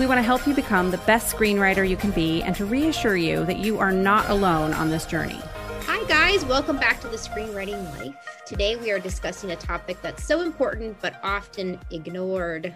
We 0.00 0.06
want 0.06 0.16
to 0.16 0.22
help 0.22 0.46
you 0.46 0.54
become 0.54 0.90
the 0.90 0.96
best 0.96 1.36
screenwriter 1.36 1.86
you 1.86 1.94
can 1.94 2.10
be 2.12 2.42
and 2.42 2.56
to 2.56 2.64
reassure 2.64 3.18
you 3.18 3.44
that 3.44 3.58
you 3.58 3.78
are 3.78 3.92
not 3.92 4.30
alone 4.30 4.72
on 4.72 4.88
this 4.88 5.04
journey. 5.04 5.38
Hi, 5.82 6.02
guys. 6.08 6.42
Welcome 6.46 6.78
back 6.78 7.02
to 7.02 7.08
the 7.08 7.18
Screenwriting 7.18 7.84
Life. 7.98 8.14
Today, 8.46 8.76
we 8.76 8.90
are 8.92 8.98
discussing 8.98 9.50
a 9.50 9.56
topic 9.56 10.00
that's 10.00 10.24
so 10.24 10.40
important 10.40 10.98
but 11.02 11.16
often 11.22 11.78
ignored 11.90 12.74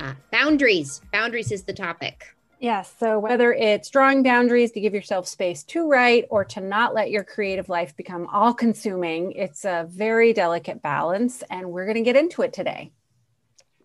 uh, 0.00 0.14
boundaries. 0.32 1.02
Boundaries 1.12 1.52
is 1.52 1.64
the 1.64 1.74
topic. 1.74 2.34
Yes. 2.60 2.94
So, 2.98 3.18
whether 3.18 3.52
it's 3.52 3.90
drawing 3.90 4.22
boundaries 4.22 4.72
to 4.72 4.80
give 4.80 4.94
yourself 4.94 5.28
space 5.28 5.62
to 5.64 5.86
write 5.86 6.24
or 6.30 6.46
to 6.46 6.62
not 6.62 6.94
let 6.94 7.10
your 7.10 7.24
creative 7.24 7.68
life 7.68 7.94
become 7.94 8.26
all 8.32 8.54
consuming, 8.54 9.32
it's 9.32 9.66
a 9.66 9.86
very 9.90 10.32
delicate 10.32 10.80
balance. 10.80 11.44
And 11.50 11.72
we're 11.72 11.84
going 11.84 11.96
to 11.96 12.00
get 12.00 12.16
into 12.16 12.40
it 12.40 12.54
today. 12.54 12.90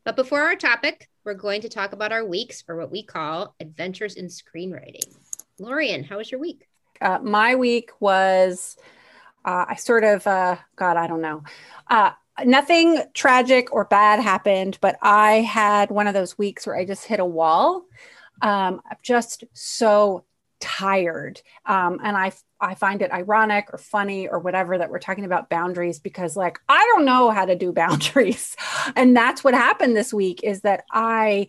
But 0.06 0.16
before 0.16 0.44
our 0.44 0.56
topic, 0.56 1.10
we're 1.24 1.34
going 1.34 1.62
to 1.62 1.70
talk 1.70 1.94
about 1.94 2.12
our 2.12 2.26
weeks 2.26 2.64
or 2.68 2.76
what 2.76 2.92
we 2.92 3.04
call 3.04 3.56
adventures 3.60 4.16
in 4.16 4.28
screenwriting. 4.28 5.16
Lorien, 5.60 6.04
how 6.04 6.18
was 6.18 6.32
your 6.32 6.40
week? 6.40 6.68
Uh, 7.00 7.20
my 7.22 7.56
week 7.56 7.92
was, 8.00 8.78
uh, 9.46 9.66
I 9.70 9.76
sort 9.76 10.04
of, 10.04 10.26
uh, 10.28 10.58
God, 10.76 10.98
I 10.98 11.08
don't 11.08 11.22
know. 11.22 11.44
Uh, 11.90 12.12
nothing 12.46 13.02
tragic 13.14 13.74
or 13.74 13.86
bad 13.86 14.20
happened, 14.20 14.78
but 14.82 14.98
I 15.02 15.42
had 15.42 15.92
one 15.92 16.08
of 16.08 16.14
those 16.14 16.38
weeks 16.38 16.66
where 16.66 16.76
I 16.76 16.86
just 16.86 17.06
hit 17.06 17.20
a 17.20 17.26
wall. 17.26 17.84
Um, 18.42 18.82
I'm 18.90 18.98
just 19.02 19.44
so 19.54 20.26
tired. 20.60 21.42
Um, 21.66 22.00
and 22.04 22.18
I 22.18 22.32
I 22.64 22.76
find 22.76 23.02
it 23.02 23.12
ironic 23.12 23.74
or 23.74 23.78
funny 23.78 24.28
or 24.28 24.40
whatever 24.40 24.78
that 24.78 24.90
we're 24.90 25.00
talking 25.00 25.26
about 25.26 25.50
boundaries 25.50 26.00
because 26.00 26.36
like 26.36 26.60
I 26.70 26.84
don't 26.94 27.06
know 27.06 27.30
how 27.30 27.46
to 27.46 27.56
do 27.56 27.72
boundaries. 27.84 28.56
and 28.96 29.16
that's 29.16 29.44
what 29.44 29.54
happened 29.54 29.96
this 29.96 30.14
week 30.14 30.44
is 30.44 30.62
that 30.62 30.86
I 30.92 31.48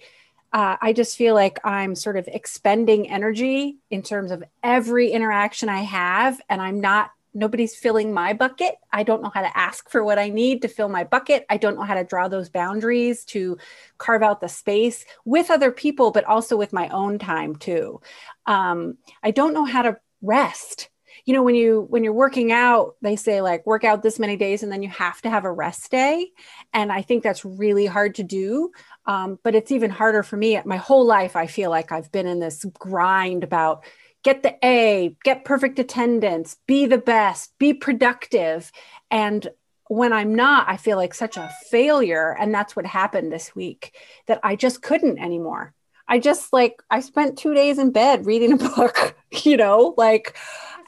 uh, 0.53 0.77
I 0.81 0.93
just 0.93 1.17
feel 1.17 1.35
like 1.35 1.59
I'm 1.65 1.97
sort 1.97 2.17
of 2.17 2.29
expending 2.29 3.11
energy 3.11 3.79
in 3.91 4.03
terms 4.03 4.31
of 4.31 4.45
every 4.63 5.11
interaction 5.11 5.69
I 5.69 5.81
have, 5.81 6.41
and 6.49 6.63
I'm 6.63 6.81
not 6.81 7.11
nobody's 7.35 7.75
filling 7.75 8.13
my 8.13 8.33
bucket. 8.33 8.77
I 8.93 9.03
don't 9.03 9.21
know 9.21 9.31
how 9.35 9.43
to 9.43 9.59
ask 9.59 9.91
for 9.91 10.05
what 10.05 10.19
I 10.19 10.29
need 10.29 10.63
to 10.63 10.69
fill 10.69 10.89
my 10.89 11.03
bucket. 11.03 11.45
I 11.51 11.57
don't 11.57 11.75
know 11.75 11.83
how 11.83 11.95
to 11.95 12.05
draw 12.05 12.29
those 12.29 12.49
boundaries 12.49 13.25
to 13.27 13.59
carve 13.99 14.23
out 14.23 14.41
the 14.41 14.49
space 14.49 15.05
with 15.25 15.51
other 15.51 15.73
people, 15.73 16.13
but 16.13 16.25
also 16.25 16.57
with 16.57 16.73
my 16.73 16.89
own 16.91 17.19
time 17.19 17.57
too. 17.57 18.01
Um, 18.47 18.99
I 19.23 19.33
don't 19.33 19.55
know 19.55 19.65
how 19.65 19.83
to 19.83 19.99
rest. 20.23 20.89
You 21.25 21.35
know, 21.35 21.43
when 21.43 21.55
you 21.55 21.87
when 21.89 22.05
you're 22.05 22.13
working 22.13 22.53
out, 22.53 22.97
they 23.01 23.17
say 23.17 23.41
like 23.41 23.67
work 23.67 23.83
out 23.85 24.03
this 24.03 24.19
many 24.19 24.37
days 24.37 24.63
and 24.63 24.71
then 24.71 24.83
you 24.83 24.91
have 24.91 25.23
to 25.23 25.31
have 25.31 25.45
a 25.45 25.53
rest 25.53 25.91
day, 25.91 26.31
and 26.73 26.93
I 26.93 27.03
think 27.03 27.23
that's 27.23 27.45
really 27.45 27.87
hard 27.87 28.17
to 28.17 28.23
do. 28.23 28.71
Um, 29.07 29.39
but 29.43 29.55
it's 29.55 29.73
even 29.73 29.91
harder 29.91 30.23
for 30.23 30.37
me. 30.37 30.61
My 30.65 30.77
whole 30.77 31.07
life, 31.07 31.37
I 31.37 31.47
feel 31.47 31.71
like 31.71 31.93
I've 31.93 32.13
been 32.13 32.27
in 32.27 32.41
this 32.41 32.65
grind 32.79 33.45
about 33.45 33.85
get 34.25 34.43
the 34.43 34.57
A, 34.65 35.17
get 35.23 35.45
perfect 35.45 35.79
attendance, 35.79 36.57
be 36.67 36.87
the 36.87 36.99
best, 36.99 37.53
be 37.59 37.75
productive. 37.75 38.73
And 39.11 39.47
when 39.89 40.13
I'm 40.13 40.35
not, 40.35 40.69
I 40.69 40.79
feel 40.79 40.97
like 40.97 41.15
such 41.15 41.37
a 41.37 41.53
failure. 41.71 42.35
And 42.41 42.53
that's 42.53 42.75
what 42.75 42.87
happened 42.87 43.31
this 43.31 43.55
week 43.55 43.95
that 44.27 44.41
I 44.43 44.57
just 44.57 44.83
couldn't 44.83 45.19
anymore. 45.19 45.75
I 46.09 46.19
just 46.19 46.53
like, 46.53 46.83
I 46.91 47.01
spent 47.01 47.39
two 47.39 47.55
days 47.55 47.79
in 47.79 47.93
bed 47.93 48.27
reading 48.27 48.53
a 48.53 48.57
book, 48.57 49.17
you 49.45 49.57
know, 49.57 49.95
like, 49.97 50.37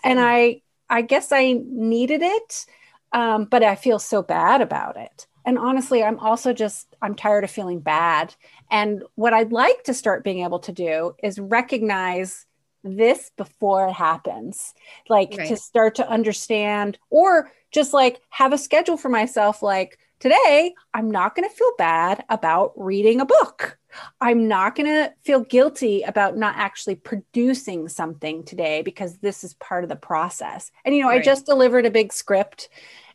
and 0.05 0.21
I, 0.21 0.63
I 0.89 1.03
guess 1.03 1.33
I 1.33 1.61
needed 1.65 2.23
it, 2.23 2.67
um, 3.13 3.45
but 3.45 3.63
I 3.63 3.75
feel 3.75 3.99
so 3.99 4.23
bad 4.23 4.61
about 4.61 4.97
it. 4.97 5.27
And 5.45 5.59
honestly, 5.59 6.03
I'm 6.03 6.19
also 6.19 6.53
just, 6.53 6.97
I'm 7.01 7.15
tired 7.15 7.45
of 7.45 7.51
feeling 7.51 7.79
bad. 7.79 8.35
And 8.71 9.05
what 9.15 9.33
I'd 9.33 9.53
like 9.53 9.85
to 9.85 9.95
start 9.95 10.25
being 10.25 10.43
able 10.43 10.59
to 10.61 10.73
do 10.73 11.15
is 11.23 11.39
recognize 11.39 12.47
this 12.83 13.31
before 13.37 13.89
it 13.89 13.93
happens 13.93 14.75
like 15.09 15.35
right. 15.37 15.49
to 15.49 15.57
start 15.57 15.95
to 15.97 16.09
understand 16.09 16.99
or 17.11 17.51
just 17.73 17.93
like 17.93 18.21
have 18.31 18.53
a 18.53 18.59
schedule 18.59 18.97
for 18.97 19.09
myself 19.09 19.63
like 19.63 19.99
today 20.21 20.75
i'm 20.95 21.11
not 21.11 21.35
going 21.35 21.49
to 21.49 21.55
feel 21.55 21.73
bad 21.79 22.25
about 22.29 22.73
reading 22.77 23.21
a 23.21 23.27
book 23.27 23.79
i'm 24.21 24.49
not 24.49 24.75
going 24.75 24.89
to 24.89 25.13
feel 25.25 25.41
guilty 25.41 26.03
about 26.03 26.37
not 26.37 26.55
actually 26.57 26.95
producing 26.95 27.89
something 27.89 28.43
today 28.45 28.83
because 28.83 29.19
this 29.19 29.45
is 29.45 29.55
part 29.55 29.85
of 29.85 29.91
the 29.91 29.97
process 29.97 30.71
and 30.85 30.95
you 30.95 31.03
know 31.03 31.09
right. 31.09 31.21
i 31.21 31.25
just 31.25 31.47
delivered 31.47 31.87
a 31.87 31.91
big 31.91 32.13
script 32.13 32.69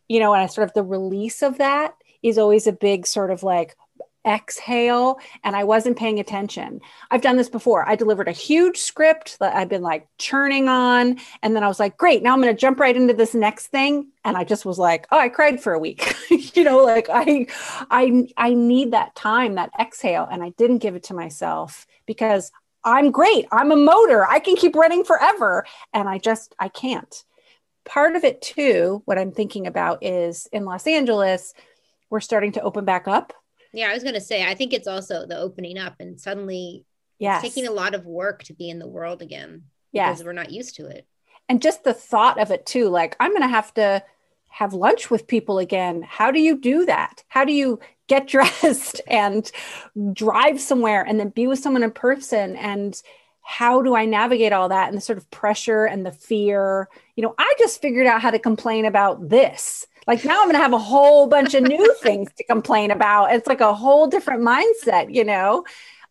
you 0.08 0.20
know 0.20 0.34
and 0.34 0.44
i 0.44 0.46
sort 0.46 0.68
of 0.68 0.74
the 0.74 0.84
release 0.84 1.42
of 1.42 1.58
that 1.58 1.96
is 2.22 2.38
always 2.38 2.68
a 2.68 2.74
big 2.74 3.08
sort 3.08 3.32
of 3.32 3.44
like 3.44 3.76
exhale 4.26 5.20
and 5.44 5.56
I 5.56 5.64
wasn't 5.64 5.98
paying 5.98 6.20
attention. 6.20 6.82
I've 7.10 7.22
done 7.22 7.38
this 7.38 7.50
before. 7.50 7.88
I 7.88 7.96
delivered 7.96 8.28
a 8.28 8.34
huge 8.34 8.78
script 8.78 9.40
that 9.40 9.56
I've 9.56 9.70
been 9.70 9.82
like 9.82 10.08
churning 10.18 10.70
on 10.70 11.18
and 11.42 11.56
then 11.56 11.64
I 11.64 11.68
was 11.68 11.80
like, 11.80 11.98
"Great, 11.98 12.22
now 12.24 12.34
I'm 12.34 12.42
going 12.42 12.54
to 12.54 12.60
jump 12.60 12.80
right 12.80 12.96
into 12.96 13.14
this 13.14 13.34
next 13.34 13.68
thing." 13.68 14.10
And 14.24 14.38
I 14.38 14.44
just 14.44 14.66
was 14.66 14.78
like, 14.78 15.08
"Oh, 15.12 15.20
I 15.20 15.30
cried 15.30 15.62
for 15.62 15.74
a 15.74 15.80
week." 15.80 16.16
you 16.56 16.64
know, 16.64 16.84
like 16.84 17.08
I 17.10 17.48
I 17.90 18.28
I 18.38 18.54
need 18.54 18.92
that 18.92 19.16
time, 19.16 19.56
that 19.56 19.72
exhale 19.80 20.28
and 20.32 20.44
I 20.44 20.50
didn't 20.52 20.80
give 20.80 20.96
it 20.96 21.04
to 21.04 21.14
myself 21.14 21.88
because 22.06 22.52
I'm 22.84 23.12
great. 23.12 23.46
I'm 23.52 23.72
a 23.72 23.76
motor. 23.76 24.26
I 24.26 24.40
can 24.40 24.56
keep 24.56 24.76
running 24.76 25.04
forever 25.04 25.66
and 25.94 26.10
I 26.10 26.18
just 26.18 26.56
I 26.60 26.68
can't. 26.70 27.24
Part 27.86 28.16
of 28.16 28.24
it 28.24 28.42
too, 28.42 29.02
what 29.06 29.18
I'm 29.18 29.32
thinking 29.32 29.66
about 29.66 30.04
is 30.04 30.48
in 30.52 30.66
Los 30.66 30.86
Angeles, 30.86 31.54
we're 32.10 32.20
starting 32.20 32.52
to 32.54 32.62
open 32.62 32.86
back 32.86 33.08
up 33.08 33.34
yeah, 33.74 33.90
I 33.90 33.94
was 33.94 34.04
going 34.04 34.16
to 34.16 34.22
say, 34.22 34.44
I 34.44 34.56
think 34.56 34.74
it's 34.74 34.88
also 34.88 35.26
the 35.26 35.38
opening 35.38 35.78
up 35.78 35.96
and 36.00 36.20
suddenly 36.20 36.86
yes. 37.20 37.42
taking 37.42 37.68
a 37.68 37.72
lot 37.72 37.96
of 37.96 38.06
work 38.06 38.44
to 38.44 38.54
be 38.54 38.70
in 38.70 38.80
the 38.80 38.88
world 38.88 39.22
again. 39.22 39.64
Yeah. 39.92 40.12
Because 40.12 40.26
we're 40.26 40.34
not 40.34 40.52
used 40.52 40.76
to 40.78 40.88
it. 40.88 41.08
And 41.50 41.62
just 41.62 41.84
the 41.84 41.94
thought 41.94 42.40
of 42.40 42.52
it 42.52 42.66
too, 42.66 42.90
like 42.90 43.16
I'm 43.20 43.32
going 43.32 43.42
to 43.42 43.48
have 43.48 43.74
to 43.76 44.04
have 44.50 44.74
lunch 44.74 45.10
with 45.10 45.28
people 45.28 45.60
again. 45.60 46.02
How 46.02 46.32
do 46.32 46.40
you 46.40 46.58
do 46.58 46.86
that? 46.86 47.24
How 47.28 47.46
do 47.46 47.54
you 47.54 47.80
get 48.08 48.28
dressed 48.30 49.02
and 49.08 49.50
drive 50.14 50.60
somewhere 50.60 51.04
and 51.04 51.20
then 51.20 51.30
be 51.30 51.48
with 51.48 51.60
someone 51.60 51.84
in 51.84 51.92
person? 51.92 52.56
And 52.58 53.02
how 53.42 53.82
do 53.82 53.96
I 53.96 54.06
navigate 54.06 54.54
all 54.54 54.70
that 54.70 54.90
and 54.90 54.98
the 54.98 55.02
sort 55.02 55.18
of 55.18 55.30
pressure 55.32 55.86
and 55.86 56.06
the 56.06 56.12
fear? 56.12 56.90
You 57.16 57.24
know, 57.24 57.36
I 57.38 57.54
just 57.58 57.82
figured 57.82 58.08
out 58.08 58.22
how 58.22 58.32
to 58.32 58.40
complain 58.40 58.86
about 58.86 59.30
this 59.30 59.88
like 60.08 60.26
now 60.26 60.40
I'm 60.40 60.46
going 60.46 60.56
to 60.56 60.62
have 60.62 60.74
a 60.74 60.80
whole 60.80 61.28
bunch 61.28 61.54
of 61.54 61.64
new 61.64 61.96
things 62.02 62.30
to 62.38 62.44
complain 62.44 62.92
about. 62.92 63.34
It's 63.34 63.48
like 63.48 63.62
a 63.62 63.74
whole 63.74 64.08
different 64.08 64.42
mindset, 64.42 65.14
you 65.14 65.24
know. 65.24 65.66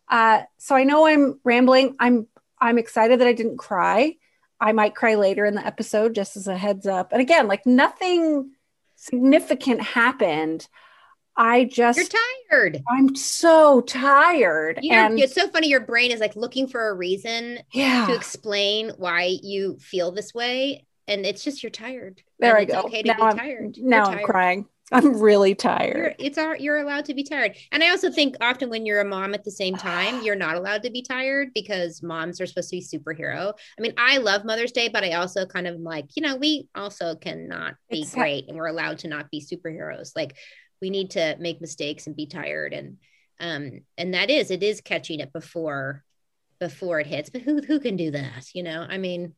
Uh, 0.09 0.43
so 0.57 0.75
I 0.75 0.83
know 0.83 1.07
I'm 1.07 1.39
rambling. 1.43 1.95
I'm 1.99 2.27
I'm 2.59 2.77
excited 2.77 3.19
that 3.19 3.27
I 3.27 3.33
didn't 3.33 3.57
cry. 3.57 4.15
I 4.59 4.73
might 4.73 4.95
cry 4.95 5.15
later 5.15 5.45
in 5.45 5.55
the 5.55 5.65
episode, 5.65 6.13
just 6.13 6.37
as 6.37 6.47
a 6.47 6.57
heads 6.57 6.85
up. 6.85 7.11
And 7.11 7.21
again, 7.21 7.47
like 7.47 7.65
nothing 7.65 8.51
significant 8.95 9.81
happened. 9.81 10.67
I 11.35 11.63
just 11.63 11.97
you're 11.97 12.07
tired. 12.51 12.83
I'm 12.89 13.15
so 13.15 13.81
tired. 13.81 14.79
You're, 14.81 14.99
and 14.99 15.19
it's 15.19 15.33
so 15.33 15.47
funny. 15.47 15.69
Your 15.69 15.79
brain 15.79 16.11
is 16.11 16.19
like 16.19 16.35
looking 16.35 16.67
for 16.67 16.89
a 16.89 16.93
reason 16.93 17.59
yeah. 17.71 18.05
to 18.05 18.13
explain 18.13 18.91
why 18.97 19.37
you 19.41 19.77
feel 19.79 20.11
this 20.11 20.33
way 20.33 20.85
and 21.07 21.25
it's 21.25 21.43
just 21.43 21.61
you're 21.61 21.69
tired. 21.69 22.21
There 22.41 22.57
I 22.57 22.65
go. 22.65 22.81
Okay 22.81 23.03
to 23.03 23.07
now 23.07 23.15
be 23.15 23.21
I'm, 23.21 23.37
tired. 23.37 23.77
Now 23.77 24.09
you're 24.09 24.19
I'm 24.19 24.25
crying. 24.25 24.65
I'm 24.91 25.21
really 25.21 25.55
tired. 25.55 25.95
You're, 25.95 26.13
it's 26.19 26.37
our, 26.37 26.57
you're 26.57 26.79
allowed 26.79 27.05
to 27.05 27.13
be 27.13 27.23
tired. 27.23 27.55
And 27.71 27.81
I 27.81 27.89
also 27.89 28.11
think 28.11 28.35
often 28.41 28.69
when 28.69 28.85
you're 28.85 28.99
a 28.99 29.05
mom 29.05 29.33
at 29.33 29.45
the 29.45 29.51
same 29.51 29.75
time, 29.77 30.21
you're 30.23 30.35
not 30.35 30.55
allowed 30.55 30.83
to 30.83 30.89
be 30.89 31.01
tired 31.01 31.53
because 31.53 32.03
moms 32.03 32.41
are 32.41 32.45
supposed 32.45 32.69
to 32.71 32.77
be 32.77 32.83
superhero. 32.83 33.53
I 33.77 33.81
mean, 33.81 33.93
I 33.97 34.17
love 34.17 34.43
Mother's 34.43 34.73
Day, 34.73 34.89
but 34.89 35.03
I 35.03 35.13
also 35.13 35.45
kind 35.45 35.67
of 35.67 35.79
like, 35.79 36.07
you 36.15 36.23
know, 36.23 36.35
we 36.35 36.67
also 36.75 37.15
cannot 37.15 37.75
be 37.89 38.05
great 38.11 38.49
and 38.49 38.57
we're 38.57 38.67
allowed 38.67 38.99
to 38.99 39.07
not 39.07 39.31
be 39.31 39.41
superheroes. 39.41 40.11
Like 40.15 40.35
we 40.81 40.89
need 40.89 41.11
to 41.11 41.37
make 41.39 41.61
mistakes 41.61 42.07
and 42.07 42.15
be 42.15 42.25
tired. 42.25 42.73
And, 42.73 42.97
um, 43.39 43.81
and 43.97 44.13
that 44.13 44.29
is, 44.29 44.51
it 44.51 44.61
is 44.61 44.81
catching 44.81 45.21
it 45.21 45.31
before, 45.31 46.03
before 46.59 46.99
it 46.99 47.07
hits, 47.07 47.29
but 47.29 47.41
who, 47.41 47.61
who 47.61 47.79
can 47.79 47.95
do 47.95 48.11
that? 48.11 48.49
You 48.53 48.63
know, 48.63 48.85
I 48.87 48.97
mean, 48.97 49.35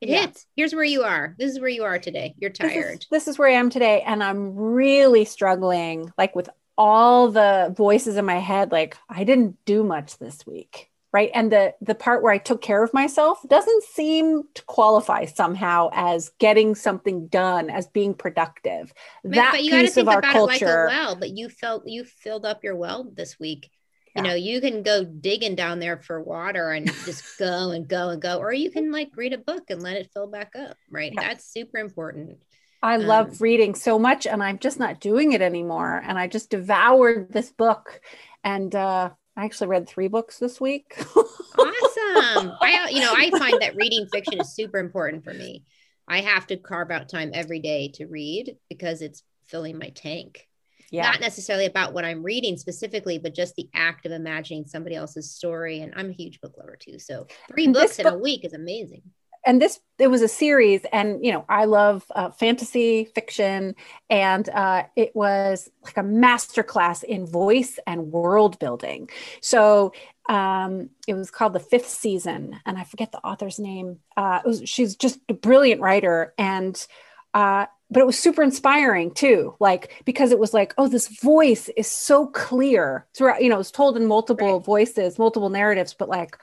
it 0.00 0.08
yeah. 0.08 0.22
hits. 0.22 0.46
Here's 0.56 0.74
where 0.74 0.84
you 0.84 1.02
are. 1.04 1.34
This 1.38 1.52
is 1.52 1.60
where 1.60 1.70
you 1.70 1.84
are 1.84 1.98
today. 1.98 2.34
You're 2.38 2.50
tired. 2.50 2.98
This 2.98 3.02
is, 3.02 3.08
this 3.10 3.28
is 3.28 3.38
where 3.38 3.48
I 3.48 3.54
am 3.54 3.70
today. 3.70 4.02
And 4.02 4.22
I'm 4.22 4.54
really 4.54 5.24
struggling, 5.24 6.12
like 6.18 6.36
with 6.36 6.48
all 6.76 7.30
the 7.30 7.72
voices 7.76 8.16
in 8.16 8.24
my 8.24 8.38
head. 8.38 8.72
Like, 8.72 8.96
I 9.08 9.24
didn't 9.24 9.56
do 9.64 9.82
much 9.82 10.18
this 10.18 10.46
week. 10.46 10.90
right 11.12 11.30
and 11.34 11.50
the 11.50 11.72
the 11.80 11.94
part 11.94 12.22
where 12.22 12.32
i 12.32 12.38
took 12.38 12.60
care 12.60 12.82
of 12.82 12.92
myself 12.92 13.38
doesn't 13.48 13.84
seem 13.84 14.42
to 14.54 14.62
qualify 14.64 15.24
somehow 15.24 15.88
as 15.92 16.30
getting 16.38 16.74
something 16.74 17.28
done 17.28 17.70
as 17.70 17.86
being 17.86 18.12
productive 18.12 18.92
that 19.24 19.52
but 19.52 19.64
you 19.64 19.70
piece 19.70 19.94
think 19.94 20.08
of 20.08 20.12
our 20.12 20.18
about 20.18 20.32
culture 20.32 20.84
it 20.84 20.86
like 20.86 20.94
a 20.94 20.98
well 20.98 21.16
but 21.16 21.30
you 21.30 21.48
felt 21.48 21.86
you 21.86 22.04
filled 22.04 22.44
up 22.44 22.64
your 22.64 22.76
well 22.76 23.08
this 23.14 23.38
week 23.38 23.70
you 24.16 24.22
know 24.22 24.34
you 24.34 24.60
can 24.60 24.82
go 24.82 25.04
digging 25.04 25.54
down 25.54 25.78
there 25.78 25.98
for 25.98 26.22
water 26.22 26.70
and 26.70 26.86
just 27.04 27.24
go 27.38 27.70
and 27.70 27.88
go 27.88 28.08
and 28.10 28.22
go 28.22 28.38
or 28.38 28.52
you 28.52 28.70
can 28.70 28.90
like 28.90 29.10
read 29.16 29.32
a 29.32 29.38
book 29.38 29.64
and 29.70 29.82
let 29.82 29.96
it 29.96 30.10
fill 30.12 30.26
back 30.26 30.52
up 30.56 30.76
right 30.90 31.12
yeah. 31.14 31.28
that's 31.28 31.44
super 31.44 31.78
important 31.78 32.38
I 32.82 32.98
love 32.98 33.30
um, 33.30 33.36
reading 33.40 33.74
so 33.74 33.98
much 33.98 34.26
and 34.26 34.42
I'm 34.42 34.58
just 34.58 34.78
not 34.78 35.00
doing 35.00 35.32
it 35.32 35.40
anymore. 35.40 36.00
And 36.06 36.18
I 36.18 36.28
just 36.28 36.50
devoured 36.50 37.32
this 37.32 37.50
book 37.50 38.00
and 38.44 38.72
uh, 38.74 39.10
I 39.36 39.44
actually 39.44 39.68
read 39.68 39.88
three 39.88 40.08
books 40.08 40.38
this 40.38 40.60
week. 40.60 40.94
awesome. 40.98 42.52
I, 42.60 42.88
you 42.90 43.00
know, 43.00 43.12
I 43.14 43.30
find 43.38 43.60
that 43.60 43.76
reading 43.76 44.06
fiction 44.12 44.40
is 44.40 44.54
super 44.54 44.78
important 44.78 45.24
for 45.24 45.34
me. 45.34 45.64
I 46.08 46.20
have 46.20 46.46
to 46.48 46.56
carve 46.56 46.90
out 46.90 47.08
time 47.08 47.32
every 47.34 47.58
day 47.58 47.88
to 47.94 48.06
read 48.06 48.56
because 48.68 49.02
it's 49.02 49.22
filling 49.46 49.78
my 49.78 49.88
tank. 49.88 50.48
Yeah. 50.90 51.10
Not 51.10 51.20
necessarily 51.20 51.66
about 51.66 51.92
what 51.92 52.04
I'm 52.04 52.22
reading 52.22 52.56
specifically, 52.56 53.18
but 53.18 53.34
just 53.34 53.56
the 53.56 53.68
act 53.74 54.06
of 54.06 54.12
imagining 54.12 54.66
somebody 54.66 54.94
else's 54.94 55.30
story. 55.30 55.80
And 55.80 55.92
I'm 55.96 56.10
a 56.10 56.12
huge 56.12 56.40
book 56.40 56.54
lover 56.56 56.76
too. 56.78 56.98
So 56.98 57.26
three 57.48 57.68
books 57.68 57.96
book, 57.96 58.06
in 58.06 58.12
a 58.12 58.18
week 58.18 58.44
is 58.44 58.52
amazing 58.52 59.02
and 59.46 59.62
this 59.62 59.80
it 59.98 60.08
was 60.08 60.20
a 60.20 60.28
series 60.28 60.84
and 60.92 61.24
you 61.24 61.32
know 61.32 61.44
i 61.48 61.64
love 61.64 62.04
uh, 62.14 62.30
fantasy 62.30 63.04
fiction 63.14 63.74
and 64.10 64.48
uh, 64.50 64.82
it 64.96 65.14
was 65.14 65.70
like 65.84 65.96
a 65.96 66.02
masterclass 66.02 67.02
in 67.02 67.24
voice 67.24 67.78
and 67.86 68.12
world 68.12 68.58
building 68.58 69.08
so 69.40 69.92
um, 70.28 70.90
it 71.06 71.14
was 71.14 71.30
called 71.30 71.52
the 71.52 71.60
fifth 71.60 71.88
season 71.88 72.58
and 72.66 72.76
i 72.76 72.84
forget 72.84 73.12
the 73.12 73.18
author's 73.18 73.58
name 73.58 73.98
uh, 74.16 74.40
was, 74.44 74.62
she's 74.68 74.96
just 74.96 75.20
a 75.28 75.34
brilliant 75.34 75.80
writer 75.80 76.34
and 76.36 76.86
uh, 77.32 77.66
but 77.90 78.00
it 78.00 78.06
was 78.06 78.18
super 78.18 78.42
inspiring 78.42 79.12
too 79.12 79.54
like 79.60 80.02
because 80.04 80.32
it 80.32 80.38
was 80.38 80.52
like 80.52 80.74
oh 80.78 80.88
this 80.88 81.08
voice 81.20 81.68
is 81.76 81.86
so 81.86 82.26
clear 82.26 83.06
throughout 83.14 83.42
you 83.42 83.48
know 83.48 83.54
it 83.56 83.58
was 83.58 83.70
told 83.70 83.96
in 83.96 84.06
multiple 84.06 84.56
right. 84.56 84.64
voices 84.64 85.18
multiple 85.18 85.50
narratives 85.50 85.94
but 85.94 86.08
like 86.08 86.36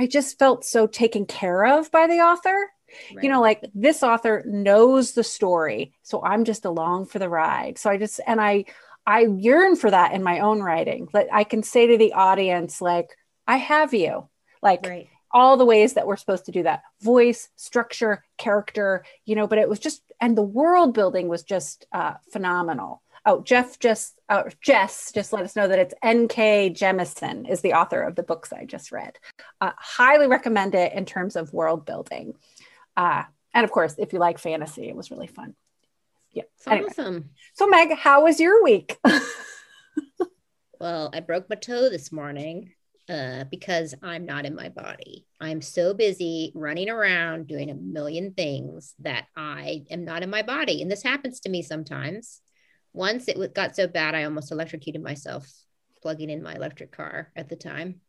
I 0.00 0.06
just 0.06 0.38
felt 0.38 0.64
so 0.64 0.86
taken 0.86 1.26
care 1.26 1.66
of 1.66 1.90
by 1.90 2.06
the 2.06 2.20
author. 2.20 2.70
Right. 3.14 3.22
You 3.22 3.30
know, 3.30 3.42
like 3.42 3.62
this 3.74 4.02
author 4.02 4.42
knows 4.46 5.12
the 5.12 5.22
story, 5.22 5.92
so 6.02 6.24
I'm 6.24 6.44
just 6.44 6.64
along 6.64 7.06
for 7.06 7.18
the 7.18 7.28
ride. 7.28 7.76
So 7.76 7.90
I 7.90 7.98
just 7.98 8.18
and 8.26 8.40
I 8.40 8.64
I 9.06 9.26
yearn 9.26 9.76
for 9.76 9.90
that 9.90 10.12
in 10.12 10.22
my 10.22 10.40
own 10.40 10.62
writing. 10.62 11.08
That 11.12 11.28
I 11.30 11.44
can 11.44 11.62
say 11.62 11.86
to 11.86 11.98
the 11.98 12.14
audience, 12.14 12.80
like, 12.80 13.10
I 13.46 13.58
have 13.58 13.92
you. 13.92 14.28
Like 14.62 14.86
right. 14.86 15.08
All 15.32 15.56
the 15.56 15.64
ways 15.64 15.94
that 15.94 16.06
we're 16.06 16.16
supposed 16.16 16.46
to 16.46 16.52
do 16.52 16.62
that. 16.64 16.82
Voice, 17.00 17.48
structure, 17.56 18.24
character, 18.36 19.04
you 19.24 19.34
know, 19.34 19.46
but 19.46 19.58
it 19.58 19.68
was 19.68 19.78
just 19.78 20.02
and 20.20 20.36
the 20.36 20.42
world 20.42 20.94
building 20.94 21.28
was 21.28 21.42
just 21.42 21.86
uh, 21.92 22.14
phenomenal. 22.30 23.02
Oh, 23.26 23.42
Jeff 23.42 23.78
just, 23.78 24.18
uh, 24.28 24.44
Jess 24.62 25.12
just 25.12 25.32
let 25.32 25.42
us 25.42 25.54
know 25.54 25.68
that 25.68 25.78
it's 25.78 25.94
N.K. 26.02 26.70
Jemisin 26.70 27.48
is 27.48 27.60
the 27.60 27.74
author 27.74 28.00
of 28.00 28.16
the 28.16 28.22
books 28.22 28.52
I 28.52 28.64
just 28.64 28.92
read. 28.92 29.18
Uh, 29.60 29.72
highly 29.76 30.26
recommend 30.26 30.74
it 30.74 30.94
in 30.94 31.04
terms 31.04 31.36
of 31.36 31.52
world 31.52 31.84
building. 31.84 32.34
Uh, 32.96 33.24
and 33.52 33.64
of 33.64 33.70
course, 33.70 33.94
if 33.98 34.12
you 34.12 34.18
like 34.18 34.38
fantasy, 34.38 34.88
it 34.88 34.96
was 34.96 35.10
really 35.10 35.26
fun. 35.26 35.54
Yeah. 36.32 36.44
Anyway. 36.66 36.88
Awesome. 36.90 37.30
So, 37.54 37.66
Meg, 37.66 37.92
how 37.92 38.24
was 38.24 38.40
your 38.40 38.62
week? 38.62 38.98
well, 40.80 41.10
I 41.12 41.20
broke 41.20 41.50
my 41.50 41.56
toe 41.56 41.90
this 41.90 42.12
morning 42.12 42.72
uh, 43.10 43.44
because 43.50 43.94
I'm 44.02 44.24
not 44.24 44.46
in 44.46 44.54
my 44.54 44.68
body. 44.68 45.26
I'm 45.40 45.62
so 45.62 45.94
busy 45.94 46.52
running 46.54 46.88
around 46.88 47.48
doing 47.48 47.70
a 47.70 47.74
million 47.74 48.32
things 48.34 48.94
that 49.00 49.26
I 49.36 49.82
am 49.90 50.04
not 50.04 50.22
in 50.22 50.30
my 50.30 50.42
body. 50.42 50.80
And 50.80 50.90
this 50.90 51.02
happens 51.02 51.40
to 51.40 51.48
me 51.48 51.62
sometimes. 51.62 52.40
Once 52.92 53.26
it 53.26 53.54
got 53.54 53.74
so 53.74 53.88
bad, 53.88 54.14
I 54.14 54.24
almost 54.24 54.52
electrocuted 54.52 55.02
myself 55.02 55.50
plugging 56.02 56.30
in 56.30 56.42
my 56.42 56.54
electric 56.54 56.92
car 56.92 57.32
at 57.34 57.48
the 57.48 57.56
time. 57.56 58.00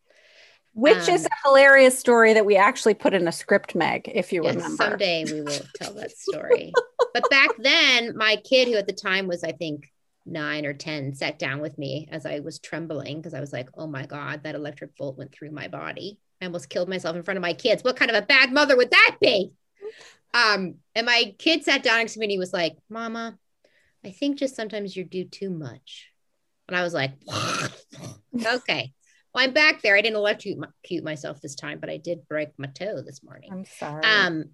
Which 0.73 1.09
um, 1.09 1.15
is 1.15 1.25
a 1.25 1.47
hilarious 1.47 1.97
story 1.99 2.33
that 2.33 2.45
we 2.45 2.55
actually 2.55 2.93
put 2.93 3.13
in 3.13 3.27
a 3.27 3.31
script, 3.31 3.75
Meg, 3.75 4.09
if 4.13 4.31
you 4.31 4.43
yes, 4.43 4.55
remember. 4.55 4.83
Someday 4.83 5.25
we 5.25 5.41
will 5.41 5.59
tell 5.75 5.93
that 5.95 6.11
story. 6.11 6.71
but 7.13 7.29
back 7.29 7.49
then, 7.57 8.15
my 8.15 8.37
kid, 8.37 8.67
who 8.67 8.75
at 8.75 8.87
the 8.87 8.93
time 8.93 9.27
was, 9.27 9.43
I 9.43 9.51
think, 9.51 9.90
nine 10.25 10.65
or 10.65 10.73
10, 10.73 11.15
sat 11.15 11.39
down 11.39 11.61
with 11.61 11.77
me 11.77 12.07
as 12.11 12.25
I 12.25 12.39
was 12.39 12.59
trembling 12.59 13.17
because 13.17 13.33
I 13.33 13.39
was 13.39 13.53
like, 13.53 13.69
oh 13.75 13.87
my 13.87 14.05
God, 14.05 14.43
that 14.43 14.55
electric 14.55 14.95
bolt 14.95 15.17
went 15.17 15.31
through 15.31 15.51
my 15.51 15.67
body. 15.67 16.19
I 16.41 16.45
almost 16.45 16.69
killed 16.69 16.89
myself 16.89 17.15
in 17.15 17.23
front 17.23 17.37
of 17.37 17.41
my 17.41 17.53
kids. 17.53 17.83
What 17.83 17.95
kind 17.95 18.11
of 18.11 18.17
a 18.17 18.25
bad 18.25 18.51
mother 18.51 18.75
would 18.75 18.91
that 18.91 19.17
be? 19.21 19.51
Um, 20.33 20.75
and 20.95 21.05
my 21.05 21.35
kid 21.37 21.63
sat 21.63 21.83
down 21.83 21.97
next 21.97 22.13
to 22.13 22.19
me 22.19 22.25
and 22.25 22.31
he 22.31 22.39
was 22.39 22.53
like, 22.53 22.77
Mama, 22.89 23.37
I 24.05 24.11
think 24.11 24.37
just 24.37 24.55
sometimes 24.55 24.95
you 24.95 25.03
do 25.03 25.25
too 25.25 25.49
much. 25.49 26.09
And 26.67 26.77
I 26.77 26.83
was 26.83 26.93
like, 26.93 27.13
okay. 28.45 28.93
Well, 29.33 29.43
I'm 29.43 29.53
back 29.53 29.81
there. 29.81 29.95
I 29.95 30.01
didn't 30.01 30.17
electrocute 30.17 31.03
myself 31.03 31.41
this 31.41 31.55
time, 31.55 31.79
but 31.79 31.89
I 31.89 31.97
did 31.97 32.27
break 32.27 32.49
my 32.57 32.67
toe 32.67 33.01
this 33.01 33.23
morning. 33.23 33.49
I'm 33.51 33.65
sorry. 33.65 34.03
Um, 34.03 34.45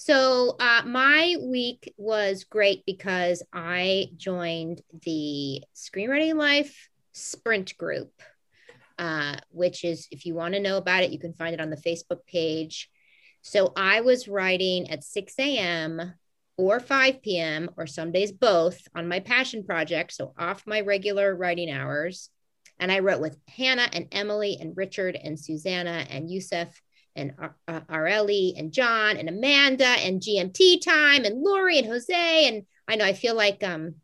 so 0.00 0.56
uh, 0.58 0.82
my 0.86 1.36
week 1.38 1.92
was 1.98 2.44
great 2.44 2.84
because 2.86 3.42
I 3.52 4.08
joined 4.16 4.80
the 5.04 5.62
Screenwriting 5.76 6.36
Life 6.36 6.88
Sprint 7.12 7.76
Group, 7.76 8.10
uh, 8.98 9.36
which 9.50 9.84
is, 9.84 10.08
if 10.10 10.24
you 10.24 10.34
want 10.34 10.54
to 10.54 10.60
know 10.60 10.78
about 10.78 11.02
it, 11.02 11.10
you 11.10 11.18
can 11.18 11.34
find 11.34 11.52
it 11.52 11.60
on 11.60 11.68
the 11.68 11.76
Facebook 11.76 12.24
page. 12.26 12.88
So 13.42 13.74
I 13.76 14.00
was 14.00 14.26
writing 14.26 14.90
at 14.90 15.04
6 15.04 15.34
a.m 15.38 16.14
or 16.60 16.78
5 16.78 17.22
p.m., 17.22 17.70
or 17.78 17.86
some 17.86 18.12
days 18.12 18.32
both, 18.32 18.86
on 18.94 19.08
my 19.08 19.20
passion 19.20 19.64
project. 19.64 20.12
So 20.12 20.34
off 20.38 20.66
my 20.66 20.82
regular 20.82 21.34
writing 21.34 21.70
hours. 21.70 22.28
And 22.78 22.92
I 22.92 22.98
wrote 22.98 23.20
with 23.20 23.38
Hannah 23.48 23.88
and 23.92 24.08
Emily 24.12 24.58
and 24.60 24.76
Richard 24.76 25.16
and 25.16 25.40
Susanna 25.40 26.04
and 26.10 26.30
Yusuf 26.30 26.68
and 27.16 27.34
uh, 27.68 27.80
Areli 27.90 28.58
and 28.58 28.72
John 28.72 29.16
and 29.16 29.28
Amanda 29.28 29.84
and 29.84 30.20
GMT 30.20 30.82
time 30.82 31.24
and 31.24 31.42
Lori 31.42 31.78
and 31.78 31.86
Jose. 31.86 32.48
And 32.48 32.64
I 32.88 32.96
know 32.96 33.04
I 33.04 33.12
feel 33.12 33.34
like 33.34 33.62
um 33.64 33.96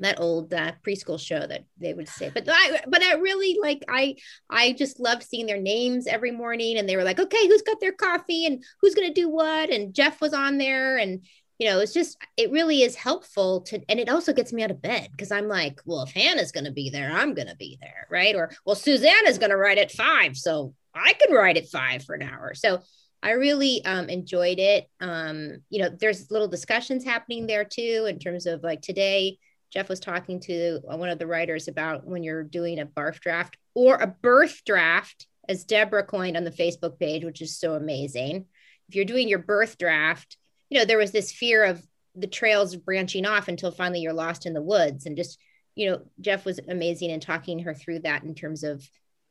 that 0.00 0.18
old 0.18 0.54
uh, 0.54 0.72
preschool 0.82 1.20
show 1.20 1.46
that 1.46 1.62
they 1.78 1.92
would 1.92 2.08
say 2.08 2.30
but 2.32 2.44
i 2.48 2.80
but 2.88 3.02
i 3.02 3.16
really 3.16 3.58
like 3.60 3.84
i 3.86 4.16
i 4.48 4.72
just 4.72 4.98
love 4.98 5.22
seeing 5.22 5.44
their 5.44 5.60
names 5.60 6.06
every 6.06 6.30
morning 6.30 6.78
and 6.78 6.88
they 6.88 6.96
were 6.96 7.04
like 7.04 7.20
okay 7.20 7.46
who's 7.46 7.60
got 7.60 7.80
their 7.80 7.92
coffee 7.92 8.46
and 8.46 8.64
who's 8.80 8.94
going 8.94 9.06
to 9.06 9.12
do 9.12 9.28
what 9.28 9.68
and 9.68 9.94
jeff 9.94 10.18
was 10.22 10.32
on 10.32 10.56
there 10.56 10.96
and 10.96 11.20
you 11.60 11.68
know, 11.68 11.78
it's 11.78 11.92
just, 11.92 12.16
it 12.38 12.50
really 12.50 12.80
is 12.80 12.96
helpful 12.96 13.60
to, 13.60 13.82
and 13.90 14.00
it 14.00 14.08
also 14.08 14.32
gets 14.32 14.50
me 14.50 14.62
out 14.64 14.70
of 14.70 14.80
bed 14.80 15.08
because 15.10 15.30
I'm 15.30 15.46
like, 15.46 15.78
well, 15.84 16.02
if 16.04 16.10
Hannah's 16.10 16.52
going 16.52 16.64
to 16.64 16.72
be 16.72 16.88
there, 16.88 17.10
I'm 17.12 17.34
going 17.34 17.48
to 17.48 17.56
be 17.56 17.76
there. 17.82 18.06
Right. 18.10 18.34
Or, 18.34 18.50
well, 18.64 18.74
Suzanne 18.74 19.26
is 19.26 19.36
going 19.36 19.50
to 19.50 19.58
write 19.58 19.76
at 19.76 19.92
five. 19.92 20.38
So 20.38 20.72
I 20.94 21.12
can 21.14 21.34
write 21.34 21.56
at 21.56 21.68
five 21.68 22.04
for 22.04 22.14
an 22.14 22.22
hour. 22.22 22.54
So 22.54 22.80
I 23.22 23.32
really 23.32 23.84
um, 23.84 24.08
enjoyed 24.08 24.58
it. 24.58 24.86
Um, 25.00 25.58
you 25.68 25.82
know, 25.82 25.90
there's 25.90 26.30
little 26.30 26.48
discussions 26.48 27.04
happening 27.04 27.46
there 27.46 27.64
too, 27.64 28.06
in 28.08 28.18
terms 28.18 28.46
of 28.46 28.62
like 28.62 28.80
today, 28.80 29.38
Jeff 29.72 29.88
was 29.88 30.00
talking 30.00 30.40
to 30.40 30.80
one 30.82 31.10
of 31.10 31.18
the 31.18 31.26
writers 31.26 31.68
about 31.68 32.04
when 32.04 32.22
you're 32.22 32.42
doing 32.42 32.80
a 32.80 32.86
barf 32.86 33.20
draft 33.20 33.56
or 33.74 33.96
a 33.96 34.06
birth 34.06 34.62
draft, 34.64 35.26
as 35.48 35.64
Deborah 35.64 36.04
coined 36.04 36.36
on 36.36 36.44
the 36.44 36.50
Facebook 36.50 36.98
page, 36.98 37.24
which 37.24 37.40
is 37.40 37.58
so 37.58 37.74
amazing. 37.74 38.46
If 38.88 38.94
you're 38.94 39.04
doing 39.04 39.28
your 39.28 39.38
birth 39.38 39.78
draft, 39.78 40.36
you 40.70 40.78
know, 40.78 40.84
there 40.84 40.98
was 40.98 41.12
this 41.12 41.30
fear 41.30 41.64
of 41.64 41.82
the 42.16 42.26
trails 42.26 42.74
branching 42.74 43.26
off 43.26 43.48
until 43.48 43.70
finally 43.70 44.00
you're 44.00 44.12
lost 44.12 44.46
in 44.46 44.54
the 44.54 44.62
woods. 44.62 45.06
And 45.06 45.16
just, 45.16 45.38
you 45.74 45.90
know, 45.90 46.02
Jeff 46.20 46.44
was 46.44 46.58
amazing 46.68 47.10
in 47.10 47.20
talking 47.20 47.60
her 47.60 47.74
through 47.74 48.00
that 48.00 48.24
in 48.24 48.34
terms 48.34 48.64
of, 48.64 48.88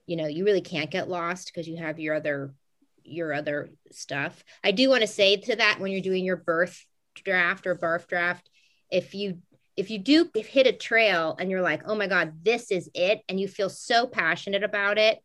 you 0.10 0.16
know, 0.16 0.26
you 0.26 0.44
really 0.44 0.62
can't 0.62 0.90
get 0.90 1.08
lost 1.08 1.52
because 1.54 1.68
you 1.68 1.78
have 1.78 2.00
your 2.00 2.16
other 2.16 2.56
your 3.04 3.32
other 3.32 3.70
stuff. 3.92 4.44
I 4.64 4.72
do 4.72 4.90
want 4.90 5.02
to 5.02 5.08
say 5.08 5.38
to 5.38 5.56
that 5.58 5.80
when 5.80 5.92
you're 5.92 6.02
doing 6.02 6.26
your 6.26 6.36
birth 6.36 6.84
draft 7.14 7.68
or 7.68 7.76
barf 7.76 8.08
draft, 8.08 8.50
if 8.90 9.14
you 9.14 9.38
if 9.78 9.92
you 9.92 10.00
do 10.00 10.28
hit 10.34 10.66
a 10.66 10.74
trail 10.74 11.36
and 11.40 11.52
you're 11.52 11.62
like, 11.62 11.84
oh 11.86 11.94
my 11.94 12.08
God, 12.08 12.44
this 12.44 12.72
is 12.72 12.90
it, 12.96 13.22
and 13.30 13.40
you 13.40 13.48
feel 13.48 13.70
so 13.70 14.08
passionate 14.08 14.64
about 14.64 14.98
it, 14.98 15.20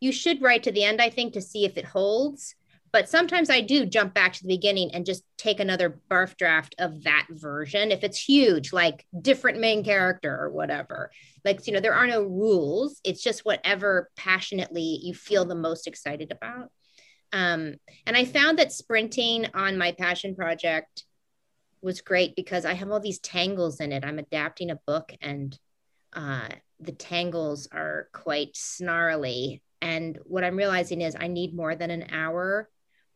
you 0.00 0.10
should 0.10 0.40
write 0.40 0.62
to 0.62 0.72
the 0.72 0.84
end, 0.84 1.02
I 1.02 1.10
think, 1.10 1.34
to 1.34 1.42
see 1.42 1.66
if 1.66 1.76
it 1.76 1.84
holds 1.84 2.54
but 2.98 3.08
sometimes 3.08 3.48
I 3.48 3.60
do 3.60 3.86
jump 3.86 4.12
back 4.12 4.32
to 4.32 4.42
the 4.42 4.48
beginning 4.48 4.92
and 4.92 5.06
just 5.06 5.22
take 5.36 5.60
another 5.60 6.00
barf 6.10 6.36
draft 6.36 6.74
of 6.80 7.04
that 7.04 7.28
version 7.30 7.92
if 7.92 8.02
it's 8.02 8.18
huge, 8.18 8.72
like 8.72 9.06
different 9.22 9.60
main 9.60 9.84
character 9.84 10.36
or 10.36 10.50
whatever. 10.50 11.12
Like, 11.44 11.64
you 11.68 11.72
know, 11.72 11.78
there 11.78 11.94
are 11.94 12.08
no 12.08 12.24
rules. 12.24 13.00
It's 13.04 13.22
just 13.22 13.44
whatever 13.44 14.10
passionately 14.16 14.98
you 15.00 15.14
feel 15.14 15.44
the 15.44 15.54
most 15.54 15.86
excited 15.86 16.32
about. 16.32 16.72
Um, 17.32 17.76
and 18.04 18.16
I 18.16 18.24
found 18.24 18.58
that 18.58 18.72
sprinting 18.72 19.46
on 19.54 19.78
my 19.78 19.92
passion 19.92 20.34
project 20.34 21.04
was 21.80 22.00
great 22.00 22.34
because 22.34 22.64
I 22.64 22.74
have 22.74 22.90
all 22.90 22.98
these 22.98 23.20
tangles 23.20 23.78
in 23.78 23.92
it. 23.92 24.04
I'm 24.04 24.18
adapting 24.18 24.72
a 24.72 24.80
book 24.88 25.12
and 25.20 25.56
uh, 26.14 26.48
the 26.80 26.90
tangles 26.90 27.68
are 27.70 28.08
quite 28.12 28.56
snarly 28.56 29.62
And 29.80 30.18
what 30.24 30.42
I'm 30.42 30.56
realizing 30.56 31.00
is 31.00 31.14
I 31.16 31.28
need 31.28 31.54
more 31.54 31.76
than 31.76 31.92
an 31.92 32.08
hour 32.10 32.68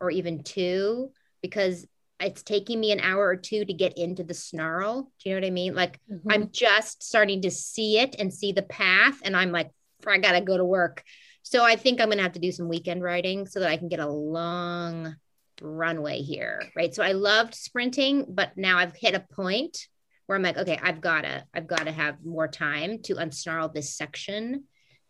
or 0.03 0.11
even 0.11 0.43
two 0.43 1.13
because 1.41 1.87
it's 2.21 2.43
taking 2.43 2.79
me 2.79 2.93
an 2.93 3.01
hour 3.01 3.27
or 3.27 3.37
two 3.37 3.65
to 3.65 3.73
get 3.73 3.97
into 3.97 4.23
the 4.23 4.35
snarl. 4.35 5.03
Do 5.03 5.29
you 5.29 5.35
know 5.35 5.41
what 5.41 5.47
I 5.47 5.51
mean? 5.51 5.75
Like 5.75 5.99
mm-hmm. 6.11 6.31
I'm 6.31 6.51
just 6.51 7.03
starting 7.03 7.43
to 7.43 7.51
see 7.51 7.99
it 7.99 8.17
and 8.19 8.33
see 8.33 8.53
the 8.53 8.63
path. 8.63 9.21
And 9.25 9.37
I'm 9.37 9.53
like, 9.53 9.71
I 10.07 10.19
gotta 10.19 10.41
go 10.41 10.57
to 10.57 10.65
work. 10.65 11.03
So 11.43 11.65
I 11.65 11.77
think 11.77 12.01
I'm 12.01 12.11
gonna 12.11 12.23
have 12.23 12.33
to 12.33 12.41
do 12.41 12.53
some 12.53 12.69
weekend 12.69 13.03
writing 13.03 13.47
so 13.47 13.61
that 13.61 13.71
I 13.71 13.77
can 13.77 13.89
get 13.89 14.01
a 14.01 14.07
long 14.07 15.17
runway 15.61 16.19
here. 16.19 16.63
Right. 16.77 16.95
So 16.95 17.03
I 17.03 17.13
loved 17.13 17.55
sprinting, 17.55 18.27
but 18.29 18.57
now 18.57 18.79
I've 18.79 18.97
hit 18.97 19.15
a 19.15 19.27
point 19.35 19.87
where 20.27 20.37
I'm 20.37 20.43
like, 20.43 20.59
okay, 20.59 20.79
I've 20.83 21.01
gotta, 21.01 21.45
I've 21.55 21.67
gotta 21.67 21.93
have 21.93 22.25
more 22.25 22.49
time 22.49 23.03
to 23.05 23.15
unsnarl 23.15 23.73
this 23.73 23.97
section. 23.97 24.65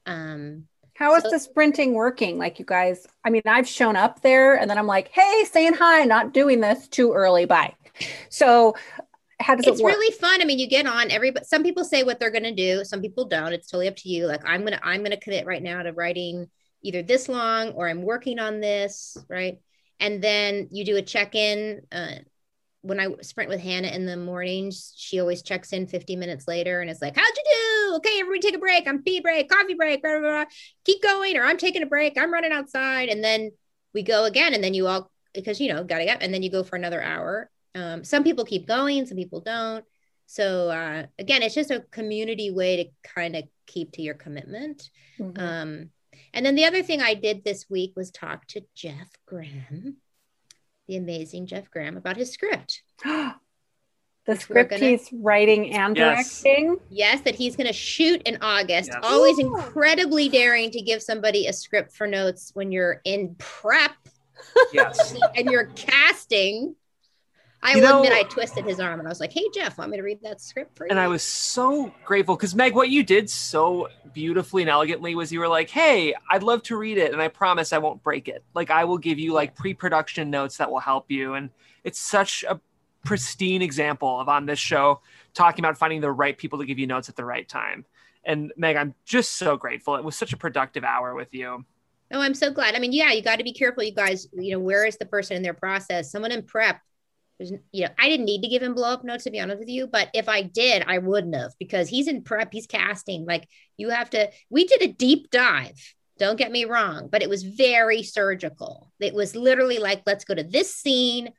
Um, 0.05 0.65
how 0.95 1.15
is 1.15 1.23
so, 1.23 1.31
the 1.31 1.39
sprinting 1.39 1.95
working? 1.95 2.39
Like 2.39 2.59
you 2.59 2.65
guys, 2.65 3.07
I 3.25 3.31
mean, 3.31 3.43
I've 3.47 3.69
shown 3.69 3.97
up 3.97 4.23
there 4.23 4.55
and 4.57 4.69
then 4.71 4.79
I'm 4.79 4.87
like, 4.87 5.09
hey, 5.09 5.45
saying 5.51 5.75
hi, 5.75 6.05
not 6.05 6.33
doing 6.33 6.61
this 6.61 6.89
too 6.89 7.13
early. 7.13 7.45
Bye. 7.45 7.75
So 8.29 8.75
how 9.41 9.55
does 9.55 9.67
it's 9.67 9.81
it 9.81 9.85
work? 9.85 9.95
really 9.95 10.15
fun. 10.15 10.41
I 10.41 10.45
mean, 10.45 10.59
you 10.59 10.69
get 10.69 10.87
on 10.87 11.11
every 11.11 11.33
some 11.43 11.63
people 11.63 11.85
say 11.85 12.03
what 12.03 12.21
they're 12.21 12.31
gonna 12.31 12.55
do, 12.55 12.85
some 12.85 13.01
people 13.01 13.27
don't. 13.27 13.53
It's 13.53 13.69
totally 13.69 13.89
up 13.89 13.97
to 13.97 14.09
you. 14.09 14.27
Like 14.27 14.43
I'm 14.47 14.65
gonna 14.65 14.81
I'm 14.83 15.03
gonna 15.03 15.17
commit 15.17 15.47
right 15.47 15.63
now 15.63 15.83
to 15.83 15.93
writing 15.93 16.49
either 16.83 17.03
this 17.03 17.29
long 17.29 17.71
or 17.71 17.89
I'm 17.89 18.03
working 18.03 18.39
on 18.39 18.61
this, 18.61 19.17
right? 19.29 19.59
And 20.01 20.23
then 20.23 20.69
you 20.73 20.85
do 20.85 20.97
a 20.97 21.03
check-in. 21.03 21.83
Uh, 21.93 22.17
when 22.83 22.99
I 22.99 23.09
sprint 23.23 23.49
with 23.49 23.61
Hannah 23.61 23.89
in 23.89 24.07
the 24.07 24.17
mornings, 24.17 24.93
she 24.97 25.21
always 25.21 25.43
checks 25.43 25.73
in 25.73 25.87
50 25.87 26.17
minutes 26.17 26.49
later 26.49 26.81
and 26.81 26.91
it's 26.91 27.01
like, 27.01 27.17
How'd 27.17 27.37
you 27.37 27.45
do? 27.45 27.62
Okay, 27.97 28.19
everybody 28.21 28.41
take 28.41 28.57
a 28.57 28.59
break. 28.59 28.87
I'm 28.87 29.03
pee 29.03 29.21
break, 29.21 29.49
coffee 29.49 29.75
break, 29.75 30.03
blah, 30.03 30.19
blah, 30.19 30.29
blah. 30.29 30.45
keep 30.85 31.03
going, 31.03 31.37
or 31.37 31.45
I'm 31.45 31.59
taking 31.59 31.83
a 31.83 31.87
break. 31.87 32.19
I'm 32.19 32.33
running 32.33 32.53
outside. 32.53 33.09
And 33.09 33.23
then 33.23 33.53
we 33.95 34.03
go 34.03 34.25
again. 34.25 34.55
And 34.55 34.63
then 34.63 34.75
you 34.75 34.87
all, 34.87 35.11
because, 35.35 35.61
you 35.61 35.73
know, 35.73 35.85
gotta 35.85 36.05
get, 36.05 36.23
and 36.23 36.33
then 36.33 36.43
you 36.43 36.51
go 36.51 36.63
for 36.63 36.77
another 36.77 37.03
hour. 37.03 37.51
Um, 37.75 38.05
some 38.05 38.25
people 38.25 38.45
keep 38.45 38.67
going, 38.67 39.07
some 39.07 39.17
people 39.17 39.41
don't. 39.41 39.85
So 40.27 40.71
uh, 40.71 41.07
again, 41.19 41.43
it's 41.43 41.55
just 41.55 41.71
a 41.71 41.81
community 41.91 42.51
way 42.51 42.77
to 42.85 43.11
kind 43.15 43.37
of 43.37 43.45
keep 43.67 43.93
to 43.93 44.03
your 44.03 44.15
commitment. 44.15 44.91
Mm-hmm. 45.19 45.43
Um, 45.43 45.91
and 46.35 46.45
then 46.47 46.55
the 46.55 46.65
other 46.65 46.83
thing 46.83 47.03
I 47.03 47.15
did 47.15 47.45
this 47.45 47.67
week 47.69 47.93
was 47.97 48.11
talk 48.11 48.47
to 48.49 48.63
Jeff 48.75 49.09
Graham 49.27 49.97
the 50.89 50.97
amazing 50.97 51.47
Jeff 51.47 51.71
Graham 51.71 51.97
about 51.97 52.17
his 52.17 52.33
script. 52.33 52.83
the 54.25 54.37
script 54.37 54.71
gonna, 54.71 54.85
he's 54.85 55.09
writing 55.13 55.73
and 55.73 55.97
yes. 55.97 56.43
directing. 56.43 56.79
Yes, 56.91 57.23
that 57.23 57.35
he's 57.35 57.57
going 57.57 57.67
to 57.67 57.73
shoot 57.73 58.23
in 58.23 58.39
August. 58.41 58.91
Yes. 58.93 59.01
Always 59.03 59.39
Ooh. 59.39 59.57
incredibly 59.57 60.29
daring 60.29 60.71
to 60.71 60.81
give 60.81 61.03
somebody 61.03 61.49
a 61.49 61.53
script 61.53 61.93
for 61.93 62.07
notes 62.07 62.53
when 62.55 62.71
you're 62.71 63.01
in 63.05 63.35
prep. 63.39 63.93
Yes. 64.73 65.17
and 65.37 65.51
you're 65.51 65.67
casting. 65.75 66.77
I 67.65 67.75
you 67.75 67.83
will 67.83 67.89
know, 67.89 68.03
admit 68.03 68.13
I 68.13 68.25
twisted 68.25 68.65
his 68.65 68.81
arm 68.81 68.99
and 68.99 69.07
I 69.07 69.11
was 69.11 69.21
like, 69.21 69.33
"Hey 69.33 69.45
Jeff, 69.55 69.79
want 69.79 69.93
me 69.93 69.97
to 69.97 70.03
read 70.03 70.19
that 70.23 70.41
script 70.41 70.77
for 70.77 70.85
you?" 70.85 70.91
And 70.91 70.99
I 70.99 71.07
was 71.07 71.23
so 71.23 71.95
grateful 72.05 72.35
because 72.35 72.57
Meg, 72.57 72.75
what 72.75 72.89
you 72.89 73.05
did 73.05 73.31
so 73.31 73.87
beautifully 74.13 74.63
and 74.63 74.69
elegantly 74.69 75.15
was 75.15 75.31
you 75.31 75.39
were 75.39 75.47
like, 75.47 75.71
"Hey, 75.71 76.13
I'd 76.29 76.43
love 76.43 76.65
to 76.65 76.77
read 76.77 76.99
it, 76.99 77.13
and 77.13 77.23
I 77.23 77.29
promise 77.29 77.73
I 77.73 77.79
won't 77.79 78.03
break 78.03 78.27
it. 78.27 78.43
Like 78.53 78.71
I 78.71 78.83
will 78.85 78.99
give 78.99 79.21
you 79.21 79.33
like 79.33 79.55
pre-production 79.55 80.29
notes 80.29 80.57
that 80.57 80.73
will 80.73 80.81
help 80.81 81.09
you." 81.09 81.35
And 81.35 81.51
it's 81.85 82.01
such 82.01 82.45
a 82.49 82.61
pristine 83.05 83.63
example 83.63 84.21
of 84.21 84.29
on 84.29 84.47
this 84.47 84.59
show 84.59 85.01
talking 85.35 85.65
about 85.65 85.79
finding 85.79 86.01
the 86.01 86.11
right 86.11 86.37
people 86.37 86.59
to 86.59 86.67
give 86.67 86.79
you 86.79 86.87
notes 86.87 87.09
at 87.09 87.17
the 87.17 87.25
right 87.25 87.49
time. 87.49 87.85
And 88.25 88.53
Meg, 88.57 88.77
I'm 88.77 88.95
just 89.05 89.33
so 89.33 89.57
grateful. 89.57 89.97
It 89.97 90.05
was 90.05 90.17
such 90.17 90.33
a 90.33 90.37
productive 90.37 90.85
hour 90.85 91.15
with 91.15 91.35
you. 91.35 91.65
Oh, 92.13 92.21
I'm 92.21 92.35
so 92.35 92.53
glad. 92.53 92.75
I 92.75 92.79
mean, 92.79 92.93
yeah, 92.93 93.11
you 93.11 93.23
got 93.23 93.37
to 93.37 93.45
be 93.45 93.53
careful, 93.53 93.83
you 93.83 93.95
guys. 93.95 94.29
You 94.33 94.53
know, 94.53 94.61
where 94.61 94.85
is 94.85 94.99
the 94.99 95.07
person 95.07 95.37
in 95.37 95.43
their 95.43 95.55
process? 95.55 96.13
Someone 96.13 96.31
in 96.31 96.43
prep 96.43 96.81
you 97.73 97.85
know, 97.85 97.89
I 97.99 98.09
didn't 98.09 98.27
need 98.27 98.43
to 98.43 98.49
give 98.49 98.63
him 98.63 98.75
blow 98.75 98.93
up 98.93 99.05
notes 99.05 99.25
to 99.25 99.31
be 99.31 99.41
honest 99.41 99.59
with 99.59 99.69
you, 99.69 99.87
but 99.87 100.09
if 100.15 100.29
I 100.29 100.43
did, 100.43 100.85
I 100.87 100.99
wouldn't 100.99 101.35
have 101.35 101.53
because 101.59 101.89
he's 101.89 102.09
in 102.09 102.23
prep, 102.23 102.53
he's 102.53 102.67
casting. 102.67 103.25
Like 103.25 103.49
you 103.77 103.91
have 103.91 104.11
to. 104.11 104.31
We 104.51 104.67
did 104.67 104.83
a 104.83 104.93
deep 104.93 105.31
dive. 105.31 105.95
Don't 106.19 106.39
get 106.39 106.53
me 106.53 106.65
wrong, 106.67 107.09
but 107.11 107.23
it 107.23 107.29
was 107.29 107.43
very 107.43 108.03
surgical. 108.03 108.93
It 109.01 109.15
was 109.15 109.35
literally 109.35 109.79
like, 109.79 110.03
let's 110.07 110.25
go 110.25 110.35
to 110.35 110.45
this 110.45 110.75
scene, 110.75 111.31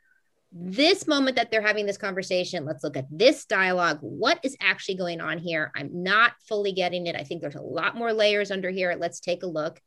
this 0.55 1.07
moment 1.07 1.35
that 1.37 1.49
they're 1.49 1.61
having 1.61 1.85
this 1.85 1.97
conversation. 1.97 2.65
Let's 2.65 2.83
look 2.83 2.95
at 2.95 3.07
this 3.09 3.45
dialogue. 3.45 3.97
What 4.01 4.39
is 4.43 4.55
actually 4.61 4.95
going 4.95 5.19
on 5.19 5.39
here? 5.39 5.71
I'm 5.75 6.03
not 6.03 6.33
fully 6.47 6.73
getting 6.73 7.07
it. 7.07 7.15
I 7.15 7.23
think 7.23 7.41
there's 7.41 7.55
a 7.55 7.61
lot 7.61 7.95
more 7.95 8.13
layers 8.13 8.51
under 8.51 8.69
here. 8.69 8.95
Let's 8.97 9.19
take 9.19 9.41
a 9.41 9.47
look. 9.47 9.81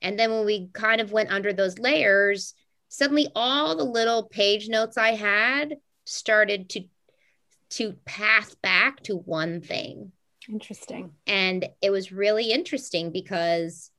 And 0.00 0.18
then 0.18 0.32
when 0.32 0.44
we 0.44 0.70
kind 0.72 1.00
of 1.00 1.12
went 1.12 1.30
under 1.30 1.52
those 1.52 1.78
layers, 1.78 2.54
suddenly 2.88 3.28
all 3.36 3.76
the 3.76 3.84
little 3.84 4.24
page 4.24 4.68
notes 4.68 4.98
I 4.98 5.14
had 5.14 5.76
started 6.04 6.68
to 6.70 6.84
to 7.70 7.94
path 8.04 8.60
back 8.60 9.02
to 9.04 9.16
one 9.16 9.62
thing. 9.62 10.12
Interesting. 10.46 11.12
And 11.26 11.66
it 11.80 11.90
was 11.90 12.12
really 12.12 12.50
interesting 12.50 13.12
because 13.12 13.90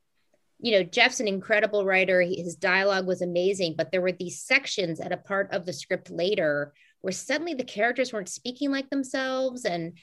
you 0.64 0.72
know, 0.72 0.84
Jeff's 0.84 1.20
an 1.20 1.28
incredible 1.28 1.86
writer. 1.86 2.22
His 2.22 2.56
dialogue 2.56 3.06
was 3.06 3.22
amazing, 3.22 3.76
but 3.78 3.92
there 3.92 4.02
were 4.02 4.14
these 4.14 4.40
sections 4.40 5.02
at 5.02 5.12
a 5.12 5.18
part 5.18 5.52
of 5.52 5.66
the 5.66 5.74
script 5.74 6.10
later 6.10 6.74
where 7.02 7.12
suddenly 7.12 7.54
the 7.54 7.66
characters 7.66 8.14
weren't 8.14 8.30
speaking 8.30 8.72
like 8.72 8.90
themselves 8.90 9.66
and 9.66 9.98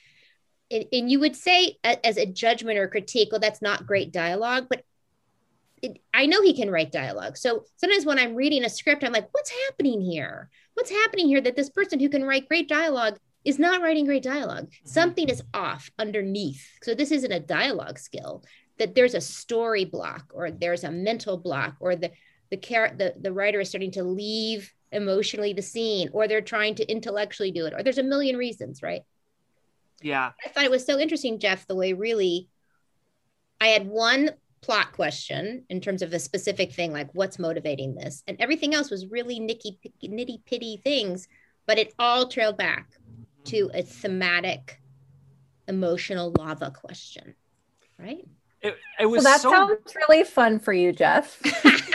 and 0.70 1.10
you 1.10 1.18
would 1.18 1.34
say 1.34 1.78
as 1.82 2.16
a 2.16 2.26
judgment 2.26 2.78
or 2.78 2.86
critique, 2.86 3.30
well, 3.32 3.40
that's 3.40 3.62
not 3.62 3.88
great 3.88 4.12
dialogue, 4.12 4.66
but 4.70 4.84
it, 5.82 5.98
I 6.14 6.26
know 6.26 6.42
he 6.42 6.54
can 6.54 6.70
write 6.70 6.92
dialogue. 6.92 7.36
So 7.36 7.64
sometimes 7.76 8.06
when 8.06 8.20
I'm 8.20 8.36
reading 8.36 8.64
a 8.64 8.68
script, 8.68 9.02
I'm 9.02 9.12
like, 9.12 9.28
what's 9.32 9.52
happening 9.66 10.00
here? 10.00 10.48
What's 10.74 10.90
happening 10.90 11.26
here 11.26 11.40
that 11.40 11.56
this 11.56 11.70
person 11.70 11.98
who 11.98 12.08
can 12.08 12.22
write 12.22 12.48
great 12.48 12.68
dialogue 12.68 13.18
is 13.44 13.58
not 13.58 13.82
writing 13.82 14.04
great 14.04 14.22
dialogue? 14.22 14.66
Mm-hmm. 14.66 14.88
Something 14.88 15.28
is 15.28 15.42
off 15.52 15.90
underneath. 15.98 16.64
So 16.82 16.94
this 16.94 17.10
isn't 17.10 17.32
a 17.32 17.40
dialogue 17.40 17.98
skill, 17.98 18.44
that 18.80 18.94
there's 18.94 19.14
a 19.14 19.20
story 19.20 19.84
block 19.84 20.32
or 20.34 20.50
there's 20.50 20.84
a 20.84 20.90
mental 20.90 21.36
block 21.36 21.76
or 21.80 21.94
the 21.94 22.10
the 22.50 22.56
the, 22.56 23.14
the 23.20 23.32
writer 23.32 23.60
is 23.60 23.68
starting 23.68 23.92
to 23.92 24.02
leave 24.02 24.72
emotionally 24.90 25.52
the 25.52 25.62
scene 25.62 26.08
or 26.12 26.26
they're 26.26 26.40
trying 26.40 26.74
to 26.74 26.90
intellectually 26.90 27.52
do 27.52 27.66
it 27.66 27.74
or 27.74 27.82
there's 27.84 27.98
a 27.98 28.02
million 28.02 28.36
reasons, 28.36 28.82
right? 28.82 29.02
Yeah. 30.02 30.32
I 30.44 30.48
thought 30.48 30.64
it 30.64 30.70
was 30.70 30.84
so 30.84 30.98
interesting, 30.98 31.38
Jeff, 31.38 31.66
the 31.66 31.76
way 31.76 31.92
really 31.92 32.48
I 33.60 33.68
had 33.68 33.86
one 33.86 34.30
plot 34.62 34.92
question 34.92 35.64
in 35.68 35.80
terms 35.80 36.02
of 36.02 36.12
a 36.12 36.18
specific 36.18 36.72
thing, 36.72 36.92
like 36.92 37.10
what's 37.12 37.38
motivating 37.38 37.94
this, 37.94 38.22
and 38.26 38.36
everything 38.40 38.74
else 38.74 38.90
was 38.90 39.06
really 39.06 39.38
nicky, 39.38 39.78
nitty 40.02 40.44
pitty 40.46 40.80
things, 40.82 41.28
but 41.66 41.78
it 41.78 41.94
all 41.98 42.28
trailed 42.28 42.56
back 42.56 42.88
to 43.44 43.70
a 43.74 43.82
thematic, 43.82 44.80
emotional 45.68 46.34
lava 46.36 46.70
question, 46.70 47.34
right? 47.98 48.26
It, 48.62 48.76
it 48.98 49.06
was 49.06 49.22
so 49.22 49.30
that 49.30 49.40
so... 49.40 49.50
sounds 49.50 49.94
really 49.94 50.24
fun 50.24 50.58
for 50.58 50.72
you, 50.72 50.92
Jeff. 50.92 51.40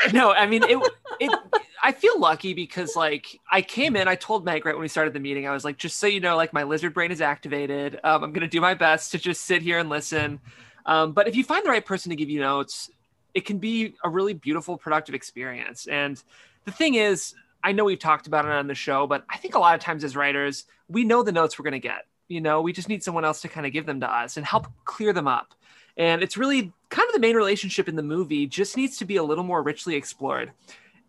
no, 0.13 0.31
I 0.31 0.47
mean 0.47 0.63
it. 0.63 0.79
It. 1.19 1.39
I 1.83 1.91
feel 1.91 2.19
lucky 2.19 2.53
because 2.53 2.95
like 2.95 3.39
I 3.51 3.61
came 3.61 3.95
in, 3.95 4.07
I 4.07 4.15
told 4.15 4.43
Meg 4.43 4.65
right 4.65 4.73
when 4.73 4.81
we 4.81 4.87
started 4.87 5.13
the 5.13 5.19
meeting, 5.19 5.47
I 5.47 5.51
was 5.51 5.63
like, 5.63 5.77
just 5.77 5.97
so 5.99 6.07
you 6.07 6.19
know, 6.19 6.35
like 6.35 6.53
my 6.53 6.63
lizard 6.63 6.93
brain 6.93 7.11
is 7.11 7.21
activated. 7.21 7.99
Um, 8.03 8.23
I'm 8.23 8.33
gonna 8.33 8.47
do 8.47 8.61
my 8.61 8.73
best 8.73 9.11
to 9.11 9.19
just 9.19 9.43
sit 9.43 9.61
here 9.61 9.77
and 9.77 9.89
listen. 9.89 10.39
Um, 10.87 11.13
but 11.13 11.27
if 11.27 11.35
you 11.35 11.43
find 11.43 11.65
the 11.65 11.69
right 11.69 11.85
person 11.85 12.09
to 12.09 12.15
give 12.15 12.29
you 12.29 12.39
notes, 12.39 12.89
it 13.35 13.45
can 13.45 13.59
be 13.59 13.93
a 14.03 14.09
really 14.09 14.33
beautiful, 14.33 14.77
productive 14.77 15.13
experience. 15.13 15.87
And 15.87 16.21
the 16.63 16.71
thing 16.71 16.95
is, 16.95 17.35
I 17.63 17.71
know 17.71 17.83
we've 17.83 17.99
talked 17.99 18.27
about 18.27 18.45
it 18.45 18.51
on 18.51 18.67
the 18.67 18.75
show, 18.75 19.07
but 19.07 19.25
I 19.29 19.37
think 19.37 19.55
a 19.55 19.59
lot 19.59 19.75
of 19.75 19.81
times 19.81 20.03
as 20.03 20.15
writers, 20.15 20.65
we 20.87 21.03
know 21.03 21.23
the 21.23 21.31
notes 21.31 21.59
we're 21.59 21.63
going 21.63 21.73
to 21.73 21.79
get. 21.79 22.05
You 22.27 22.41
know, 22.41 22.61
we 22.61 22.73
just 22.73 22.89
need 22.89 23.03
someone 23.03 23.25
else 23.25 23.41
to 23.41 23.47
kind 23.49 23.65
of 23.65 23.73
give 23.73 23.85
them 23.85 23.99
to 23.99 24.11
us 24.11 24.37
and 24.37 24.45
help 24.45 24.67
clear 24.85 25.13
them 25.13 25.27
up. 25.27 25.53
And 25.97 26.21
it's 26.23 26.37
really 26.37 26.73
kind 26.89 27.07
of 27.07 27.13
the 27.13 27.19
main 27.19 27.35
relationship 27.35 27.87
in 27.87 27.95
the 27.95 28.03
movie, 28.03 28.47
just 28.47 28.75
needs 28.75 28.97
to 28.97 29.05
be 29.05 29.15
a 29.15 29.23
little 29.23 29.43
more 29.43 29.61
richly 29.63 29.95
explored. 29.95 30.51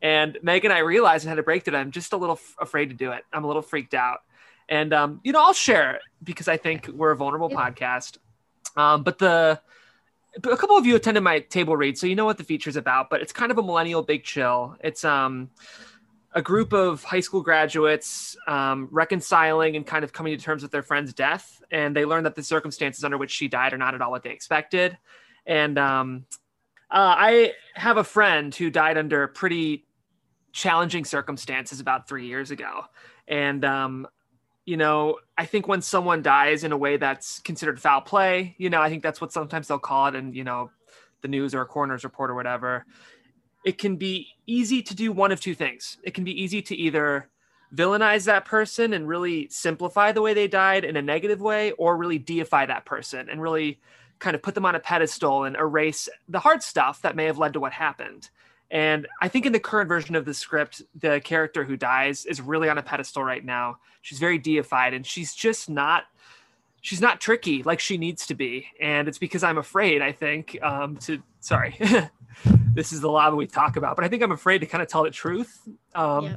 And 0.02 0.38
Meg 0.42 0.64
and 0.64 0.72
I 0.72 0.78
realized 0.78 1.24
and 1.24 1.30
had 1.30 1.36
to 1.36 1.42
break 1.42 1.64
that 1.64 1.74
I'm 1.74 1.90
just 1.90 2.12
a 2.12 2.16
little 2.16 2.36
f- 2.36 2.56
afraid 2.60 2.90
to 2.90 2.94
do 2.94 3.12
it. 3.12 3.24
I'm 3.32 3.44
a 3.44 3.46
little 3.46 3.62
freaked 3.62 3.94
out. 3.94 4.20
And, 4.68 4.92
um, 4.92 5.20
you 5.24 5.32
know, 5.32 5.40
I'll 5.40 5.52
share 5.52 5.94
it 5.94 6.02
because 6.22 6.48
I 6.48 6.56
think 6.56 6.88
we're 6.88 7.12
a 7.12 7.16
vulnerable 7.16 7.50
yeah. 7.50 7.70
podcast. 7.70 8.18
Um, 8.76 9.02
but 9.02 9.18
the 9.18 9.60
a 10.36 10.56
couple 10.56 10.76
of 10.76 10.84
you 10.84 10.96
attended 10.96 11.22
my 11.22 11.40
table 11.40 11.76
read, 11.76 11.96
so 11.96 12.06
you 12.06 12.14
know 12.14 12.26
what 12.26 12.36
the 12.36 12.44
feature's 12.44 12.76
about. 12.76 13.08
But 13.10 13.22
it's 13.22 13.32
kind 13.32 13.50
of 13.50 13.58
a 13.58 13.62
millennial 13.62 14.02
big 14.02 14.22
chill. 14.24 14.76
It's 14.80 15.04
um 15.04 15.50
a 16.36 16.42
group 16.42 16.72
of 16.74 17.02
high 17.02 17.20
school 17.20 17.40
graduates 17.40 18.36
um, 18.46 18.88
reconciling 18.92 19.74
and 19.74 19.86
kind 19.86 20.04
of 20.04 20.12
coming 20.12 20.36
to 20.36 20.44
terms 20.44 20.62
with 20.62 20.70
their 20.70 20.82
friend's 20.82 21.12
death, 21.12 21.62
and 21.70 21.96
they 21.96 22.04
learn 22.04 22.24
that 22.24 22.34
the 22.34 22.42
circumstances 22.42 23.02
under 23.02 23.16
which 23.18 23.32
she 23.32 23.48
died 23.48 23.72
are 23.72 23.78
not 23.78 23.94
at 23.94 24.02
all 24.02 24.10
what 24.10 24.22
they 24.22 24.30
expected. 24.30 24.96
And 25.46 25.78
um, 25.78 26.26
uh, 26.90 27.16
I 27.18 27.52
have 27.74 27.96
a 27.96 28.04
friend 28.04 28.54
who 28.54 28.70
died 28.70 28.98
under 28.98 29.26
pretty 29.26 29.86
challenging 30.52 31.04
circumstances 31.06 31.80
about 31.80 32.06
three 32.06 32.26
years 32.26 32.50
ago, 32.50 32.82
and 33.26 33.64
um, 33.64 34.06
you 34.66 34.76
know, 34.76 35.18
I 35.38 35.46
think 35.46 35.68
when 35.68 35.80
someone 35.80 36.22
dies 36.22 36.64
in 36.64 36.72
a 36.72 36.76
way 36.76 36.96
that's 36.96 37.38
considered 37.38 37.80
foul 37.80 38.00
play, 38.00 38.56
you 38.58 38.68
know, 38.68 38.82
I 38.82 38.90
think 38.90 39.02
that's 39.02 39.20
what 39.20 39.32
sometimes 39.32 39.68
they'll 39.68 39.78
call 39.78 40.08
it. 40.08 40.16
And, 40.16 40.34
you 40.34 40.42
know, 40.42 40.70
the 41.22 41.28
news 41.28 41.54
or 41.54 41.62
a 41.62 41.66
coroner's 41.66 42.02
report 42.02 42.30
or 42.30 42.34
whatever, 42.34 42.84
it 43.66 43.78
can 43.78 43.96
be 43.96 44.28
easy 44.46 44.80
to 44.80 44.94
do 44.94 45.10
one 45.10 45.32
of 45.32 45.40
two 45.40 45.54
things. 45.54 45.98
It 46.04 46.14
can 46.14 46.22
be 46.22 46.40
easy 46.40 46.62
to 46.62 46.76
either 46.76 47.28
villainize 47.74 48.24
that 48.26 48.44
person 48.44 48.92
and 48.92 49.08
really 49.08 49.48
simplify 49.48 50.12
the 50.12 50.22
way 50.22 50.34
they 50.34 50.46
died 50.46 50.84
in 50.84 50.96
a 50.96 51.02
negative 51.02 51.40
way, 51.40 51.72
or 51.72 51.96
really 51.96 52.16
deify 52.16 52.64
that 52.64 52.84
person 52.84 53.28
and 53.28 53.42
really 53.42 53.80
kind 54.20 54.36
of 54.36 54.42
put 54.42 54.54
them 54.54 54.64
on 54.64 54.76
a 54.76 54.80
pedestal 54.80 55.42
and 55.42 55.56
erase 55.56 56.08
the 56.28 56.38
hard 56.38 56.62
stuff 56.62 57.02
that 57.02 57.16
may 57.16 57.24
have 57.24 57.38
led 57.38 57.54
to 57.54 57.60
what 57.60 57.72
happened. 57.72 58.30
And 58.70 59.08
I 59.20 59.26
think 59.26 59.46
in 59.46 59.52
the 59.52 59.60
current 59.60 59.88
version 59.88 60.14
of 60.14 60.24
the 60.24 60.32
script, 60.32 60.82
the 60.94 61.20
character 61.20 61.64
who 61.64 61.76
dies 61.76 62.24
is 62.24 62.40
really 62.40 62.68
on 62.68 62.78
a 62.78 62.82
pedestal 62.84 63.24
right 63.24 63.44
now. 63.44 63.78
She's 64.00 64.20
very 64.20 64.38
deified 64.38 64.94
and 64.94 65.04
she's 65.04 65.34
just 65.34 65.68
not 65.68 66.04
she's 66.82 67.00
not 67.00 67.20
tricky 67.20 67.64
like 67.64 67.80
she 67.80 67.98
needs 67.98 68.28
to 68.28 68.34
be. 68.36 68.68
And 68.80 69.08
it's 69.08 69.18
because 69.18 69.42
I'm 69.42 69.58
afraid, 69.58 70.02
I 70.02 70.12
think, 70.12 70.56
um, 70.62 70.98
to 70.98 71.20
sorry. 71.40 71.76
this 72.76 72.92
is 72.92 73.00
the 73.00 73.10
lava 73.10 73.34
we 73.34 73.46
talk 73.46 73.76
about, 73.76 73.96
but 73.96 74.04
I 74.04 74.08
think 74.08 74.22
I'm 74.22 74.32
afraid 74.32 74.58
to 74.58 74.66
kind 74.66 74.82
of 74.82 74.88
tell 74.88 75.02
the 75.02 75.10
truth. 75.10 75.66
Um, 75.94 76.24
yeah. 76.24 76.36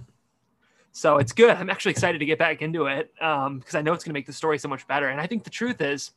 So 0.92 1.18
it's 1.18 1.34
good. 1.34 1.52
I'm 1.52 1.70
actually 1.70 1.92
excited 1.92 2.20
to 2.20 2.26
get 2.26 2.40
back 2.40 2.62
into 2.62 2.88
it 2.88 3.14
because 3.14 3.46
um, 3.48 3.64
I 3.74 3.82
know 3.82 3.94
it's 3.94 4.04
going 4.04 4.12
to 4.12 4.18
make 4.18 4.26
the 4.26 4.34
story 4.34 4.58
so 4.58 4.68
much 4.68 4.88
better. 4.88 5.10
And 5.10 5.22
I 5.22 5.28
think 5.28 5.44
the 5.44 5.50
truth 5.50 5.82
is, 5.82 6.12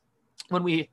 when 0.49 0.63
we 0.63 0.91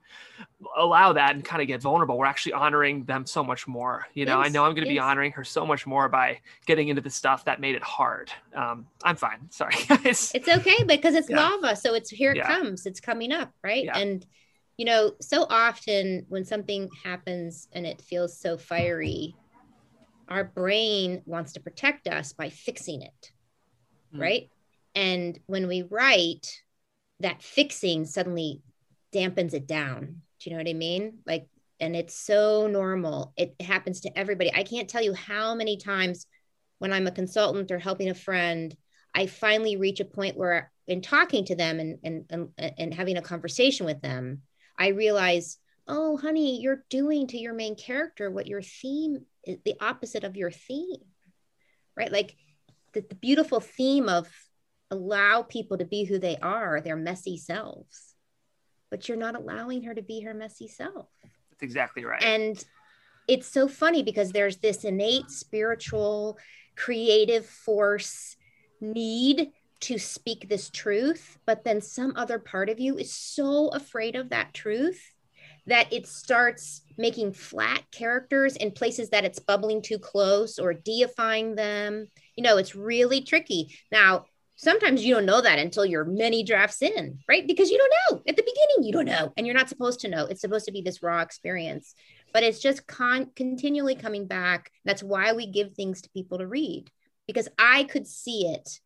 allow 0.77 1.13
that 1.13 1.35
and 1.35 1.43
kind 1.43 1.61
of 1.61 1.67
get 1.67 1.81
vulnerable, 1.81 2.17
we're 2.17 2.25
actually 2.25 2.53
honoring 2.53 3.03
them 3.05 3.25
so 3.25 3.43
much 3.43 3.67
more. 3.67 4.07
You 4.13 4.25
know, 4.25 4.39
I 4.39 4.49
know 4.49 4.65
I'm 4.65 4.73
going 4.73 4.85
to 4.85 4.89
be 4.89 4.99
honoring 4.99 5.31
her 5.33 5.43
so 5.43 5.65
much 5.65 5.85
more 5.85 6.09
by 6.09 6.39
getting 6.65 6.89
into 6.89 7.01
the 7.01 7.09
stuff 7.09 7.45
that 7.45 7.59
made 7.59 7.75
it 7.75 7.83
hard. 7.83 8.31
Um, 8.55 8.87
I'm 9.03 9.15
fine. 9.15 9.39
Sorry, 9.49 9.75
guys. 9.87 10.31
It's 10.33 10.47
okay 10.47 10.83
because 10.83 11.15
it's 11.15 11.29
yeah. 11.29 11.49
lava. 11.49 11.75
So 11.75 11.93
it's 11.93 12.09
here 12.09 12.31
it 12.31 12.37
yeah. 12.37 12.47
comes. 12.47 12.85
It's 12.85 12.99
coming 12.99 13.31
up. 13.31 13.51
Right. 13.63 13.85
Yeah. 13.85 13.97
And, 13.97 14.25
you 14.79 14.85
know, 14.85 15.11
so 15.19 15.45
often 15.49 16.25
when 16.29 16.45
something 16.45 16.89
happens 17.03 17.67
and 17.73 17.85
it 17.85 18.01
feels 18.01 18.39
so 18.39 18.57
fiery, 18.57 19.35
our 20.29 20.45
brain 20.45 21.21
wants 21.25 21.51
to 21.51 21.59
protect 21.59 22.07
us 22.07 22.31
by 22.31 22.49
fixing 22.49 23.01
it. 23.01 23.31
Mm. 24.15 24.21
Right. 24.21 24.49
And 24.95 25.37
when 25.47 25.67
we 25.67 25.81
write, 25.81 26.63
that 27.19 27.43
fixing 27.43 28.05
suddenly 28.05 28.61
dampens 29.13 29.53
it 29.53 29.67
down. 29.67 30.21
Do 30.39 30.49
you 30.49 30.55
know 30.55 30.63
what 30.63 30.69
I 30.69 30.73
mean? 30.73 31.17
Like, 31.25 31.49
and 31.81 31.93
it's 31.93 32.15
so 32.15 32.67
normal. 32.67 33.33
It 33.35 33.55
happens 33.61 33.99
to 34.01 34.17
everybody. 34.17 34.49
I 34.53 34.63
can't 34.63 34.87
tell 34.87 35.03
you 35.03 35.13
how 35.13 35.55
many 35.55 35.75
times 35.75 36.25
when 36.77 36.93
I'm 36.93 37.07
a 37.07 37.11
consultant 37.11 37.69
or 37.69 37.79
helping 37.79 38.09
a 38.09 38.15
friend, 38.15 38.73
I 39.13 39.25
finally 39.25 39.75
reach 39.75 39.99
a 39.99 40.05
point 40.05 40.37
where 40.37 40.71
in 40.87 41.01
talking 41.01 41.43
to 41.45 41.55
them 41.55 41.81
and 41.81 41.99
and 42.01 42.25
and, 42.29 42.73
and 42.77 42.93
having 42.93 43.17
a 43.17 43.21
conversation 43.21 43.85
with 43.85 44.01
them, 44.01 44.43
I 44.79 44.87
realize, 44.89 45.57
oh, 45.87 46.17
honey, 46.17 46.61
you're 46.61 46.83
doing 46.89 47.27
to 47.27 47.37
your 47.37 47.53
main 47.53 47.75
character 47.75 48.31
what 48.31 48.47
your 48.47 48.61
theme 48.61 49.25
is 49.43 49.57
the 49.65 49.75
opposite 49.79 50.23
of 50.23 50.37
your 50.37 50.51
theme, 50.51 51.03
right? 51.95 52.11
Like 52.11 52.35
the, 52.93 53.01
the 53.01 53.15
beautiful 53.15 53.59
theme 53.59 54.09
of 54.09 54.27
allow 54.89 55.43
people 55.43 55.77
to 55.77 55.85
be 55.85 56.05
who 56.05 56.17
they 56.17 56.37
are, 56.37 56.81
their 56.81 56.95
messy 56.95 57.37
selves 57.37 58.09
but 58.89 59.07
you're 59.07 59.17
not 59.17 59.35
allowing 59.35 59.83
her 59.83 59.93
to 59.93 60.01
be 60.01 60.21
her 60.21 60.33
messy 60.33 60.67
self. 60.67 61.09
That's 61.51 61.63
exactly 61.63 62.05
right. 62.05 62.21
And 62.23 62.63
it's 63.27 63.47
so 63.47 63.67
funny 63.67 64.03
because 64.03 64.31
there's 64.31 64.57
this 64.57 64.83
innate 64.83 65.29
spiritual, 65.29 66.37
creative 66.75 67.45
force 67.45 68.35
need 68.81 69.51
to 69.81 69.97
speak 69.97 70.47
this 70.47 70.69
truth, 70.69 71.37
but 71.45 71.63
then 71.63 71.81
some 71.81 72.13
other 72.15 72.39
part 72.39 72.69
of 72.69 72.79
you 72.79 72.97
is 72.97 73.13
so 73.13 73.69
afraid 73.69 74.15
of 74.15 74.29
that 74.29 74.53
truth 74.53 75.01
that 75.67 75.91
it 75.93 76.07
starts 76.07 76.81
making 76.97 77.31
flat 77.33 77.83
characters 77.91 78.55
in 78.55 78.71
places 78.71 79.09
that 79.09 79.25
it's 79.25 79.39
bubbling 79.39 79.81
too 79.81 79.99
close 79.99 80.59
or 80.59 80.73
deifying 80.73 81.55
them. 81.55 82.07
You 82.35 82.43
know, 82.43 82.57
it's 82.57 82.75
really 82.75 83.21
tricky. 83.21 83.75
Now, 83.91 84.25
sometimes 84.55 85.05
you 85.05 85.13
don't 85.13 85.25
know 85.25 85.41
that 85.41 85.59
until 85.59 85.85
you're 85.85 86.05
many 86.05 86.43
drafts 86.43 86.81
in, 86.81 87.19
right? 87.29 87.47
Because 87.47 87.69
you 87.69 87.77
don't 87.77 87.93
know 88.11 88.23
at 88.27 88.35
the 88.35 88.43
beginning, 88.43 88.83
you 88.83 88.91
don't 88.91 89.05
know, 89.05 89.31
and 89.37 89.45
you're 89.45 89.55
not 89.55 89.69
supposed 89.69 90.01
to 90.01 90.09
know. 90.09 90.25
It's 90.25 90.41
supposed 90.41 90.65
to 90.65 90.71
be 90.71 90.81
this 90.81 91.01
raw 91.01 91.21
experience, 91.21 91.93
but 92.33 92.43
it's 92.43 92.59
just 92.59 92.85
con- 92.87 93.31
continually 93.35 93.95
coming 93.95 94.27
back. 94.27 94.71
That's 94.85 95.03
why 95.03 95.33
we 95.33 95.47
give 95.47 95.73
things 95.73 96.01
to 96.01 96.09
people 96.09 96.39
to 96.39 96.47
read 96.47 96.89
because 97.25 97.47
I 97.57 97.83
could 97.83 98.07
see 98.07 98.47
it 98.47 98.81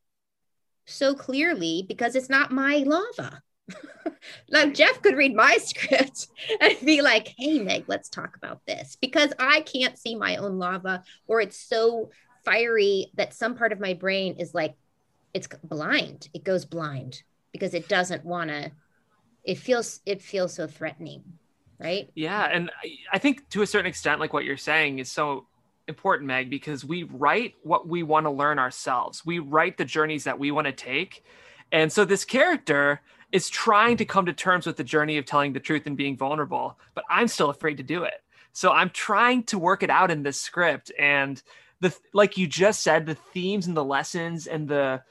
so 0.86 1.13
clearly 1.13 1.86
because 1.88 2.15
it's 2.15 2.30
not 2.30 2.52
my 2.52 2.84
lava. 2.86 3.41
like 4.50 4.74
Jeff 4.74 5.02
could 5.02 5.15
read 5.15 5.36
my 5.36 5.58
script 5.63 6.28
and 6.60 6.78
be 6.86 7.02
like, 7.02 7.34
hey, 7.38 7.60
Meg, 7.60 7.86
let's 7.88 8.10
talk 8.10 8.36
about 8.36 8.62
this 8.65 8.98
because 9.00 9.34
I 9.39 9.62
can't 9.62 9.98
see 9.98 10.15
my 10.15 10.38
own 10.38 10.60
lava 10.60 11.04
or 11.28 11.41
it's 11.41 11.58
so 11.58 12.12
fiery 12.43 13.12
that 13.15 13.34
some 13.34 13.56
part 13.56 13.72
of 13.72 13.80
my 13.80 13.93
brain 13.93 14.36
is 14.38 14.54
like, 14.54 14.76
it's 15.34 15.48
blind 15.63 16.30
it 16.34 16.43
goes 16.43 16.65
blind 16.65 17.24
because 17.52 17.74
it 17.74 17.88
doesn't 17.88 18.24
want 18.24 18.50
to 18.50 18.72
it 19.43 19.58
feels 19.58 20.00
it 20.06 20.22
feels 20.22 20.54
so 20.54 20.67
threatening 20.67 21.24
right 21.80 22.10
yeah 22.15 22.48
and 22.52 22.72
i 23.12 23.17
think 23.17 23.48
to 23.50 23.62
a 23.62 23.67
certain 23.67 23.88
extent 23.88 24.19
like 24.19 24.34
what 24.34 24.46
you're 24.46 24.58
saying 24.58 25.00
is 25.00 25.12
so 25.12 25.48
important 25.88 26.28
meg 26.28 26.50
because 26.50 26.86
we 26.86 27.04
write 27.04 27.56
what 27.63 27.88
we 27.88 28.04
want 28.04 28.26
to 28.26 28.32
learn 28.32 28.60
ourselves. 28.60 29.26
We 29.26 29.39
write 29.39 29.78
the 29.78 29.86
journeys 29.86 30.24
that 30.24 30.39
we 30.39 30.52
want 30.52 30.67
to 30.67 30.74
take. 30.74 31.24
And 31.72 31.91
so 31.91 32.06
this 32.06 32.26
character 32.26 33.02
is 33.32 33.50
trying 33.50 33.98
to 33.98 34.06
come 34.06 34.26
to 34.28 34.34
terms 34.34 34.65
with 34.65 34.78
the 34.78 34.84
journey 34.84 35.17
of 35.17 35.26
telling 35.26 35.54
the 35.54 35.60
truth 35.60 35.88
and 35.88 35.98
being 35.98 36.15
vulnerable 36.15 36.78
but 36.93 37.04
i'm 37.10 37.28
still 37.28 37.50
afraid 37.50 37.78
to 37.78 37.84
do 37.84 38.04
it. 38.04 38.22
So 38.54 38.72
i'm 38.72 38.91
trying 38.91 39.43
to 39.46 39.58
work 39.58 39.84
it 39.84 39.89
out 39.89 40.12
in 40.12 40.24
this 40.24 40.39
script 40.39 40.91
and 41.00 41.41
the 41.80 41.96
like 42.13 42.38
you 42.38 42.48
just 42.48 42.82
said 42.82 43.06
the 43.06 43.15
themes 43.15 43.67
and 43.67 43.76
the 43.76 43.84
lessons 43.84 44.48
and 44.48 44.67
the 44.67 45.02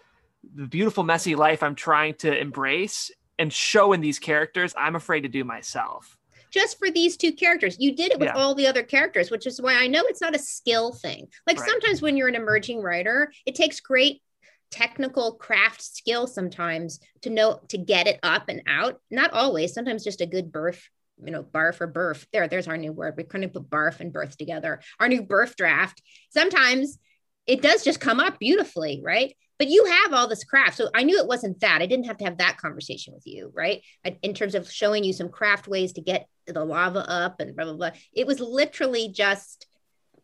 the 0.54 0.66
beautiful 0.66 1.04
messy 1.04 1.34
life 1.34 1.62
I'm 1.62 1.74
trying 1.74 2.14
to 2.14 2.36
embrace 2.36 3.10
and 3.38 3.52
show 3.52 3.92
in 3.92 4.00
these 4.00 4.18
characters, 4.18 4.74
I'm 4.76 4.96
afraid 4.96 5.22
to 5.22 5.28
do 5.28 5.44
myself. 5.44 6.16
Just 6.52 6.78
for 6.78 6.90
these 6.90 7.16
two 7.16 7.32
characters. 7.32 7.76
You 7.78 7.94
did 7.94 8.12
it 8.12 8.18
with 8.18 8.28
yeah. 8.28 8.34
all 8.34 8.54
the 8.54 8.66
other 8.66 8.82
characters, 8.82 9.30
which 9.30 9.46
is 9.46 9.60
why 9.60 9.74
I 9.74 9.86
know 9.86 10.02
it's 10.04 10.20
not 10.20 10.36
a 10.36 10.38
skill 10.38 10.92
thing. 10.92 11.28
Like 11.46 11.58
right. 11.58 11.68
sometimes 11.68 12.02
when 12.02 12.16
you're 12.16 12.28
an 12.28 12.34
emerging 12.34 12.80
writer, 12.80 13.32
it 13.46 13.54
takes 13.54 13.80
great 13.80 14.22
technical 14.70 15.34
craft 15.34 15.82
skill 15.82 16.26
sometimes 16.26 16.98
to 17.22 17.30
know 17.30 17.60
to 17.68 17.78
get 17.78 18.06
it 18.06 18.18
up 18.22 18.44
and 18.48 18.62
out. 18.66 19.00
Not 19.10 19.32
always, 19.32 19.72
sometimes 19.72 20.04
just 20.04 20.20
a 20.20 20.26
good 20.26 20.52
birth 20.52 20.88
you 21.24 21.30
know, 21.30 21.42
barf 21.42 21.80
or 21.80 21.86
birth. 21.86 22.26
There, 22.32 22.48
there's 22.48 22.68
our 22.68 22.76
new 22.76 22.92
word. 22.92 23.14
We 23.16 23.24
couldn't 23.24 23.52
put 23.52 23.70
barf 23.70 24.00
and 24.00 24.12
birth 24.12 24.36
together. 24.36 24.80
Our 24.98 25.08
new 25.08 25.22
birth 25.22 25.56
draft. 25.56 26.02
Sometimes 26.30 26.98
it 27.46 27.62
does 27.62 27.84
just 27.84 28.00
come 28.00 28.20
up 28.20 28.38
beautifully, 28.38 29.00
right? 29.02 29.36
But 29.62 29.70
you 29.70 29.84
have 29.84 30.12
all 30.12 30.26
this 30.26 30.42
craft. 30.42 30.76
So 30.76 30.90
I 30.92 31.04
knew 31.04 31.20
it 31.20 31.28
wasn't 31.28 31.60
that. 31.60 31.80
I 31.80 31.86
didn't 31.86 32.06
have 32.06 32.16
to 32.16 32.24
have 32.24 32.38
that 32.38 32.58
conversation 32.58 33.14
with 33.14 33.28
you, 33.28 33.52
right? 33.54 33.80
In 34.24 34.34
terms 34.34 34.56
of 34.56 34.68
showing 34.68 35.04
you 35.04 35.12
some 35.12 35.28
craft 35.28 35.68
ways 35.68 35.92
to 35.92 36.00
get 36.00 36.26
the 36.48 36.64
lava 36.64 37.08
up 37.08 37.38
and 37.38 37.54
blah, 37.54 37.66
blah, 37.66 37.74
blah. 37.74 37.90
It 38.12 38.26
was 38.26 38.40
literally 38.40 39.12
just 39.12 39.68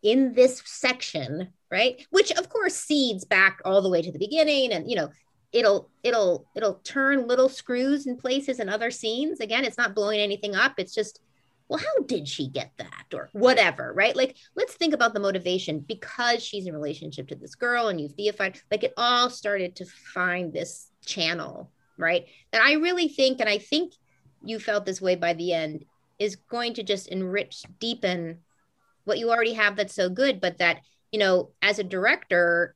in 0.03 0.33
this 0.33 0.61
section, 0.65 1.53
right? 1.71 2.05
Which 2.09 2.31
of 2.33 2.49
course 2.49 2.75
seeds 2.75 3.23
back 3.23 3.61
all 3.63 3.81
the 3.81 3.89
way 3.89 4.01
to 4.01 4.11
the 4.11 4.19
beginning. 4.19 4.73
And, 4.73 4.89
you 4.89 4.97
know, 4.97 5.09
it'll, 5.53 5.89
it'll, 6.03 6.45
it'll 6.53 6.81
turn 6.83 7.25
little 7.25 7.47
screws 7.47 8.07
in 8.07 8.17
places 8.17 8.59
and 8.59 8.69
other 8.69 8.91
scenes. 8.91 9.39
Again, 9.39 9.63
it's 9.63 9.77
not 9.77 9.95
blowing 9.95 10.19
anything 10.19 10.53
up. 10.53 10.73
It's 10.77 10.93
just 10.93 11.21
well, 11.69 11.79
how 11.79 12.03
did 12.05 12.27
she 12.27 12.47
get 12.47 12.71
that 12.77 13.05
or 13.13 13.29
whatever, 13.31 13.93
right? 13.93 14.15
Like, 14.15 14.35
let's 14.55 14.73
think 14.73 14.95
about 14.95 15.13
the 15.13 15.19
motivation 15.19 15.79
because 15.79 16.43
she's 16.43 16.65
in 16.65 16.73
relationship 16.73 17.27
to 17.27 17.35
this 17.35 17.53
girl 17.53 17.87
and 17.87 18.01
you've 18.01 18.17
deified, 18.17 18.59
like 18.71 18.83
it 18.83 18.93
all 18.97 19.29
started 19.29 19.75
to 19.75 19.85
find 19.85 20.51
this 20.51 20.89
channel, 21.05 21.71
right? 21.95 22.25
That 22.51 22.63
I 22.63 22.73
really 22.73 23.07
think, 23.07 23.39
and 23.39 23.47
I 23.47 23.59
think 23.59 23.93
you 24.43 24.59
felt 24.59 24.85
this 24.85 24.99
way 24.99 25.15
by 25.15 25.33
the 25.33 25.53
end, 25.53 25.85
is 26.17 26.35
going 26.35 26.73
to 26.73 26.83
just 26.83 27.07
enrich, 27.07 27.61
deepen 27.79 28.39
what 29.05 29.19
you 29.19 29.29
already 29.29 29.53
have 29.53 29.75
that's 29.75 29.93
so 29.93 30.09
good, 30.09 30.41
but 30.41 30.57
that, 30.57 30.81
you 31.11 31.19
know, 31.19 31.51
as 31.61 31.77
a 31.77 31.83
director, 31.83 32.75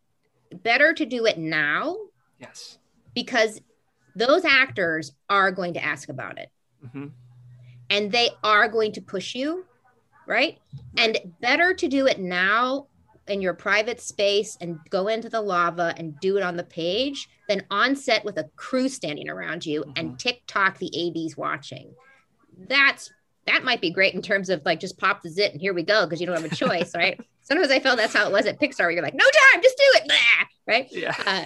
better 0.54 0.94
to 0.94 1.06
do 1.06 1.26
it 1.26 1.40
now. 1.40 1.98
Yes. 2.40 2.78
Because 3.16 3.60
those 4.16 4.46
actors 4.46 5.14
are 5.30 5.52
going 5.52 5.74
to 5.74 5.84
ask 5.84 6.10
about 6.10 6.38
it. 6.38 6.50
Mm-hmm 6.86 7.08
and 7.94 8.12
they 8.12 8.32
are 8.44 8.68
going 8.68 8.92
to 8.92 9.02
push 9.02 9.36
you, 9.36 9.66
right? 10.26 10.58
And 10.98 11.20
better 11.42 11.76
to 11.76 11.88
do 11.88 12.08
it 12.08 12.20
now 12.20 12.88
in 13.28 13.40
your 13.40 13.54
private 13.54 14.02
space 14.02 14.58
and 14.60 14.80
go 14.90 15.08
into 15.08 15.30
the 15.30 15.40
lava 15.40 15.94
and 15.96 16.20
do 16.20 16.36
it 16.36 16.44
on 16.44 16.58
the 16.58 16.64
page 16.64 17.30
than 17.48 17.64
on 17.70 17.96
set 17.96 18.26
with 18.26 18.38
a 18.38 18.50
crew 18.56 18.90
standing 18.90 19.30
around 19.30 19.64
you 19.64 19.82
mm-hmm. 19.82 19.92
and 19.96 20.20
TikTok 20.20 20.80
the 20.80 21.26
ADs 21.26 21.38
watching. 21.38 21.94
That's 22.68 23.14
that 23.46 23.64
might 23.64 23.82
be 23.82 23.92
great 23.92 24.16
in 24.16 24.22
terms 24.22 24.50
of 24.50 24.64
like 24.66 24.80
just 24.80 24.98
pop 24.98 25.22
the 25.22 25.30
zit 25.30 25.52
and 25.52 25.62
here 25.62 25.74
we 25.74 25.84
go 25.84 26.06
because 26.06 26.20
you 26.20 26.26
don't 26.26 26.42
have 26.42 26.52
a 26.52 26.56
choice, 26.56 26.96
right? 26.96 27.20
Sometimes 27.44 27.72
I 27.72 27.80
felt 27.80 27.98
that's 27.98 28.14
how 28.14 28.26
it 28.26 28.32
was 28.32 28.48
at 28.48 28.60
Pixar. 28.60 28.80
Where 28.80 28.92
you're 28.92 29.04
like, 29.04 29.14
no 29.14 29.26
time, 29.26 29.62
just 29.62 29.78
do 29.78 29.84
it, 29.96 30.08
Blah! 30.08 30.48
right? 30.66 30.88
Yeah. 30.92 31.16
Uh, 31.26 31.46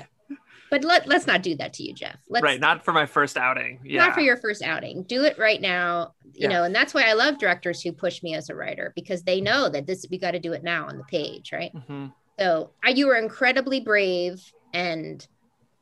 but 0.70 0.84
let, 0.84 1.08
let's 1.08 1.28
not 1.28 1.44
do 1.44 1.56
that 1.58 1.74
to 1.74 1.84
you, 1.84 1.94
Jeff. 1.94 2.18
Let's, 2.30 2.44
right. 2.44 2.60
Not 2.60 2.84
for 2.84 2.92
my 2.94 3.06
first 3.06 3.38
outing. 3.38 3.80
Yeah. 3.86 4.06
Not 4.06 4.14
for 4.14 4.22
your 4.22 4.38
first 4.38 4.62
outing. 4.62 5.04
Do 5.04 5.24
it 5.24 5.38
right 5.38 5.62
now. 5.62 6.14
you 6.24 6.32
Yeah. 6.44 6.50
know, 6.50 6.64
and 6.64 6.76
that's 6.76 6.94
why 6.94 7.04
I 7.04 7.14
love 7.14 7.38
directors 7.40 7.82
who 7.82 7.92
push 7.92 8.22
me 8.22 8.36
as 8.36 8.50
a 8.50 8.56
writer 8.56 8.92
because 8.96 9.24
they 9.24 9.42
know 9.42 9.70
that 9.70 9.88
this 9.88 10.06
we 10.12 10.18
got 10.18 10.32
to 10.32 10.40
do 10.40 10.54
it 10.54 10.64
now 10.64 10.88
on 10.88 10.98
the 10.98 11.04
page, 11.06 11.52
right? 11.52 11.72
Mhm. 11.74 12.14
So 12.40 12.72
I, 12.84 12.90
you 12.90 13.08
were 13.08 13.16
incredibly 13.16 13.80
brave 13.80 14.44
and 14.74 15.26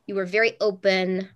you 0.06 0.14
were 0.14 0.24
very 0.24 0.56
open, 0.60 1.28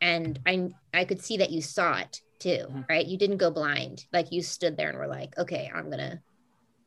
and 0.00 0.40
I 0.46 0.70
I 0.94 1.04
could 1.04 1.22
see 1.22 1.36
that 1.36 1.50
you 1.50 1.60
saw 1.62 1.98
it 1.98 2.20
too, 2.40 2.66
Mhm. 2.68 2.88
right? 2.88 3.06
You 3.06 3.18
didn't 3.18 3.36
go 3.36 3.50
blind, 3.50 4.06
like 4.12 4.32
you 4.32 4.42
stood 4.42 4.76
there 4.76 4.88
and 4.88 4.98
were 4.98 5.06
like, 5.06 5.36
okay, 5.38 5.70
I'm 5.72 5.90
gonna 5.90 6.20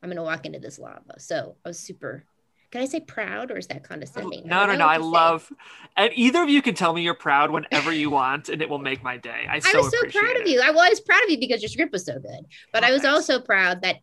I'm 0.04 0.10
gonna 0.10 0.24
walk 0.24 0.46
into 0.48 0.60
this 0.60 0.80
lava. 0.80 1.20
So 1.20 1.56
I 1.64 1.70
was 1.70 1.80
super. 1.80 2.26
Can 2.72 2.82
I 2.82 2.86
say 2.86 3.02
proud 3.02 3.52
or 3.52 3.58
is 3.58 3.68
that 3.68 3.84
condescending? 3.84 4.48
No, 4.48 4.66
no, 4.66 4.76
no. 4.76 4.88
I 4.88 4.98
to 4.98 5.04
say. 5.04 5.10
love, 5.10 5.52
and 5.98 6.12
either 6.16 6.42
of 6.42 6.50
you 6.50 6.62
can 6.62 6.74
tell 6.74 6.94
me 6.94 7.02
you're 7.02 7.14
proud 7.14 7.52
whenever 7.52 7.92
you 7.92 8.10
want, 8.10 8.48
and 8.48 8.62
it 8.62 8.70
will 8.70 8.80
make 8.80 9.04
my 9.04 9.18
day. 9.18 9.46
I, 9.50 9.56
I 9.58 9.60
so 9.60 9.78
was 9.82 9.92
so 9.92 10.20
proud 10.20 10.38
of 10.40 10.48
you. 10.48 10.62
I 10.64 10.72
was 10.72 11.02
proud 11.02 11.22
of 11.24 11.30
you 11.30 11.38
because 11.38 11.62
your 11.62 11.68
script 11.70 11.92
was 11.92 12.06
so 12.06 12.18
good. 12.18 12.46
But 12.72 12.84
Oh, 12.84 12.88
I 12.88 12.92
was 12.92 13.02
oh, 13.02 13.12
thanks. 13.12 13.30
also 13.30 13.42
proud 13.42 13.82
that 13.82 13.98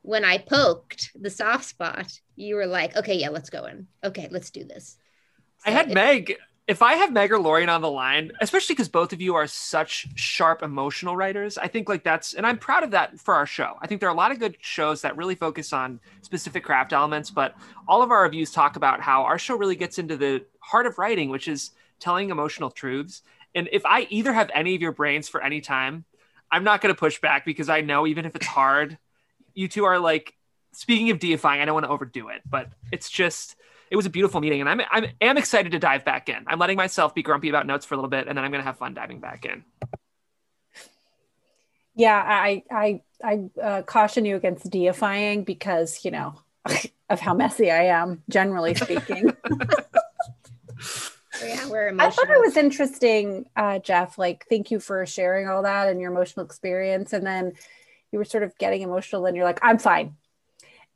when 0.00 0.24
I 0.24 0.38
poked 0.38 1.10
the 1.14 1.28
soft 1.28 1.66
spot, 1.66 2.10
you 2.36 2.54
were 2.54 2.66
like, 2.66 2.96
okay, 2.96 3.16
yeah, 3.16 3.28
let's 3.28 3.50
go 3.50 3.66
in. 3.66 3.86
Okay, 4.02 4.28
let's 4.30 4.50
do 4.50 4.64
this. 4.64 4.96
I 5.66 5.70
had 5.70 5.90
it- 5.90 5.94
Meg. 5.94 6.36
If 6.68 6.82
I 6.82 6.94
have 6.94 7.12
Meg 7.12 7.30
or 7.30 7.38
Lorien 7.38 7.68
on 7.68 7.80
the 7.80 7.90
line, 7.90 8.32
especially 8.40 8.74
because 8.74 8.88
both 8.88 9.12
of 9.12 9.20
you 9.20 9.36
are 9.36 9.46
such 9.46 10.08
sharp 10.16 10.64
emotional 10.64 11.14
writers, 11.14 11.58
I 11.58 11.68
think 11.68 11.88
like 11.88 12.02
that's, 12.02 12.34
and 12.34 12.44
I'm 12.44 12.58
proud 12.58 12.82
of 12.82 12.90
that 12.90 13.20
for 13.20 13.34
our 13.34 13.46
show. 13.46 13.76
I 13.80 13.86
think 13.86 14.00
there 14.00 14.08
are 14.08 14.12
a 14.12 14.18
lot 14.18 14.32
of 14.32 14.40
good 14.40 14.56
shows 14.60 15.02
that 15.02 15.16
really 15.16 15.36
focus 15.36 15.72
on 15.72 16.00
specific 16.22 16.64
craft 16.64 16.92
elements, 16.92 17.30
but 17.30 17.54
all 17.86 18.02
of 18.02 18.10
our 18.10 18.24
reviews 18.24 18.50
talk 18.50 18.74
about 18.74 19.00
how 19.00 19.22
our 19.22 19.38
show 19.38 19.54
really 19.54 19.76
gets 19.76 20.00
into 20.00 20.16
the 20.16 20.44
heart 20.58 20.86
of 20.86 20.98
writing, 20.98 21.30
which 21.30 21.46
is 21.46 21.70
telling 22.00 22.30
emotional 22.30 22.72
truths. 22.72 23.22
And 23.54 23.68
if 23.70 23.86
I 23.86 24.08
either 24.10 24.32
have 24.32 24.50
any 24.52 24.74
of 24.74 24.82
your 24.82 24.90
brains 24.90 25.28
for 25.28 25.40
any 25.40 25.60
time, 25.60 26.04
I'm 26.50 26.64
not 26.64 26.80
going 26.80 26.92
to 26.92 26.98
push 26.98 27.20
back 27.20 27.44
because 27.44 27.68
I 27.68 27.80
know 27.80 28.08
even 28.08 28.24
if 28.24 28.34
it's 28.34 28.46
hard, 28.46 28.98
you 29.54 29.68
two 29.68 29.84
are 29.84 30.00
like, 30.00 30.34
speaking 30.72 31.10
of 31.10 31.20
deifying, 31.20 31.60
I 31.60 31.64
don't 31.64 31.74
want 31.74 31.86
to 31.86 31.90
overdo 31.90 32.28
it, 32.30 32.42
but 32.44 32.70
it's 32.90 33.08
just, 33.08 33.54
it 33.90 33.96
was 33.96 34.06
a 34.06 34.10
beautiful 34.10 34.40
meeting 34.40 34.60
and 34.60 34.68
I'm, 34.68 34.80
I'm 34.90 35.06
am 35.20 35.38
excited 35.38 35.72
to 35.72 35.78
dive 35.78 36.04
back 36.04 36.28
in. 36.28 36.44
I'm 36.46 36.58
letting 36.58 36.76
myself 36.76 37.14
be 37.14 37.22
grumpy 37.22 37.48
about 37.48 37.66
notes 37.66 37.84
for 37.84 37.94
a 37.94 37.96
little 37.96 38.10
bit 38.10 38.26
and 38.28 38.36
then 38.36 38.44
I'm 38.44 38.50
going 38.50 38.62
to 38.62 38.66
have 38.66 38.78
fun 38.78 38.94
diving 38.94 39.20
back 39.20 39.44
in. 39.44 39.64
Yeah, 41.94 42.22
I 42.22 42.62
I 42.70 43.00
I 43.24 43.50
uh, 43.60 43.82
caution 43.82 44.26
you 44.26 44.36
against 44.36 44.68
deifying 44.70 45.44
because 45.44 46.04
you 46.04 46.10
know 46.10 46.34
of 47.10 47.20
how 47.20 47.34
messy 47.34 47.70
I 47.70 47.84
am, 47.84 48.22
generally 48.28 48.74
speaking. 48.74 49.34
yeah, 51.42 51.68
we're 51.68 51.88
emotional. 51.88 51.96
I 51.96 52.10
thought 52.10 52.30
it 52.30 52.40
was 52.44 52.56
interesting, 52.58 53.46
uh, 53.56 53.78
Jeff. 53.78 54.18
Like, 54.18 54.46
thank 54.50 54.70
you 54.70 54.78
for 54.78 55.06
sharing 55.06 55.48
all 55.48 55.62
that 55.62 55.88
and 55.88 55.98
your 55.98 56.12
emotional 56.12 56.44
experience. 56.44 57.14
And 57.14 57.26
then 57.26 57.52
you 58.12 58.18
were 58.18 58.26
sort 58.26 58.42
of 58.42 58.56
getting 58.58 58.82
emotional, 58.82 59.24
and 59.24 59.34
you're 59.34 59.46
like, 59.46 59.60
"I'm 59.62 59.78
fine." 59.78 60.16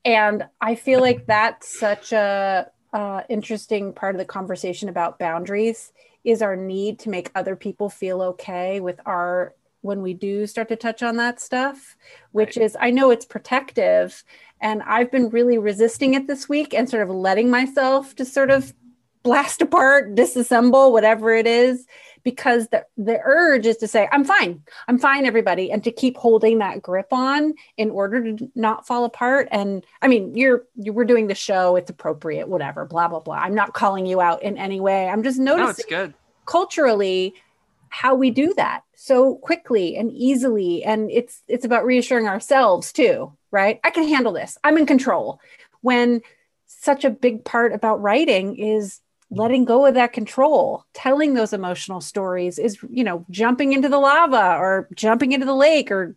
And 0.05 0.47
I 0.61 0.75
feel 0.75 1.01
like 1.01 1.27
that's 1.27 1.79
such 1.79 2.13
a 2.13 2.71
uh, 2.93 3.23
interesting 3.29 3.93
part 3.93 4.15
of 4.15 4.19
the 4.19 4.25
conversation 4.25 4.89
about 4.89 5.19
boundaries 5.19 5.93
is 6.25 6.43
our 6.43 6.57
need 6.57 6.99
to 7.01 7.11
make 7.11 7.31
other 7.35 7.57
people 7.57 7.89
feel 7.89 8.21
okay 8.23 8.81
with 8.81 9.01
our 9.07 9.55
when 9.83 10.03
we 10.03 10.13
do 10.13 10.47
start 10.47 10.69
to 10.69 10.77
touch 10.77 11.03
on 11.03 11.17
that 11.17 11.41
stuff 11.41 11.97
which 12.33 12.59
is 12.59 12.77
i 12.81 12.91
know 12.91 13.11
it's 13.11 13.25
protective 13.25 14.23
and 14.61 14.83
i've 14.83 15.11
been 15.11 15.31
really 15.31 15.57
resisting 15.57 16.15
it 16.15 16.27
this 16.27 16.49
week 16.49 16.75
and 16.75 16.91
sort 16.91 17.03
of 17.03 17.09
letting 17.09 17.49
myself 17.49 18.15
just 18.15 18.35
sort 18.35 18.51
of 18.51 18.75
blast 19.23 19.63
apart 19.63 20.15
disassemble 20.15 20.93
whatever 20.93 21.33
it 21.33 21.47
is 21.47 21.87
because 22.23 22.69
the, 22.69 22.85
the 22.97 23.19
urge 23.25 23.67
is 23.67 23.77
to 23.79 23.89
say 23.89 24.09
i'm 24.13 24.25
fine. 24.25 24.63
I'm 24.89 24.99
fine 24.99 25.27
everybody 25.27 25.71
and 25.71 25.83
to 25.85 25.91
keep 25.93 26.17
holding 26.17 26.59
that 26.59 26.83
grip 26.83 27.09
on 27.13 27.55
in 27.77 27.91
order 27.91 28.37
to 28.37 28.51
not 28.55 28.87
fall 28.87 29.05
apart. 29.05 29.49
And 29.51 29.85
i 30.03 30.09
mean 30.09 30.35
you're 30.37 30.65
you 30.77 30.93
were 30.93 31.05
doing 31.05 31.27
the 31.27 31.35
show 31.35 31.77
it's 31.77 31.91
appropriate 31.91 32.49
whatever 32.49 32.85
blah 32.85 33.09
blah 33.09 33.21
blah. 33.21 33.37
I'm 33.37 33.55
not 33.55 33.75
calling 33.75 34.07
you 34.07 34.21
out 34.21 34.43
in 34.43 34.57
any 34.59 34.81
way. 34.81 35.09
I'm 35.09 35.23
just 35.23 35.39
No, 35.39 35.57
noticing 35.57 35.85
it's 35.85 35.91
good. 35.91 36.15
culturally 36.47 37.35
how 37.89 38.15
we 38.15 38.31
do 38.31 38.55
that 38.57 38.83
so 38.95 39.35
quickly 39.37 39.97
and 39.97 40.13
easily. 40.13 40.85
And 40.85 41.11
it's 41.11 41.43
it's 41.49 41.65
about 41.65 41.85
reassuring 41.85 42.27
ourselves 42.29 42.93
too 42.93 43.33
right? 43.53 43.81
I 43.83 43.91
can 43.91 44.07
handle 44.07 44.33
this. 44.33 44.57
I'm 44.63 44.79
in 44.79 44.87
control. 44.87 45.41
When 45.81 46.21
such 46.67 47.05
a 47.05 47.11
big 47.11 47.45
part 47.45 47.73
about 47.73 48.01
writing 48.01 48.57
is 48.57 49.01
letting 49.31 49.65
go 49.65 49.87
of 49.87 49.95
that 49.95 50.13
control 50.13 50.85
telling 50.93 51.35
those 51.35 51.53
emotional 51.53 52.01
stories 52.01 52.59
is 52.59 52.79
you 52.91 53.05
know 53.05 53.25
jumping 53.31 53.73
into 53.73 53.89
the 53.89 53.99
lava 53.99 54.57
or 54.59 54.89
jumping 54.95 55.33
into 55.33 55.47
the 55.47 55.55
lake 55.55 55.91
or 55.91 56.17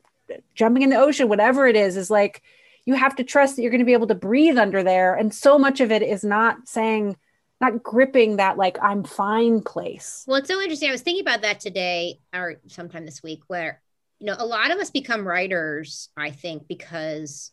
jumping 0.55 0.83
in 0.83 0.89
the 0.89 0.95
ocean 0.95 1.29
whatever 1.29 1.67
it 1.67 1.75
is 1.75 1.95
is 1.97 2.09
like 2.09 2.41
you 2.85 2.95
have 2.95 3.15
to 3.15 3.23
trust 3.23 3.55
that 3.55 3.61
you're 3.61 3.71
going 3.71 3.79
to 3.79 3.85
be 3.85 3.93
able 3.93 4.07
to 4.07 4.15
breathe 4.15 4.57
under 4.57 4.83
there 4.83 5.15
and 5.15 5.33
so 5.33 5.59
much 5.59 5.79
of 5.79 5.91
it 5.91 6.01
is 6.01 6.23
not 6.23 6.67
saying 6.67 7.15
not 7.61 7.83
gripping 7.83 8.37
that 8.37 8.57
like 8.57 8.77
i'm 8.81 9.03
fine 9.03 9.61
place 9.61 10.25
Well, 10.27 10.37
it's 10.37 10.49
so 10.49 10.59
interesting. 10.59 10.89
I 10.89 10.91
was 10.91 11.01
thinking 11.01 11.21
about 11.21 11.43
that 11.43 11.59
today 11.59 12.19
or 12.33 12.55
sometime 12.67 13.05
this 13.05 13.23
week 13.23 13.41
where, 13.47 13.81
you 14.19 14.25
know, 14.27 14.35
a 14.37 14.45
lot 14.45 14.71
of 14.71 14.79
us 14.79 14.89
become 14.89 15.27
writers, 15.27 16.09
I 16.17 16.31
think, 16.31 16.67
because 16.67 17.51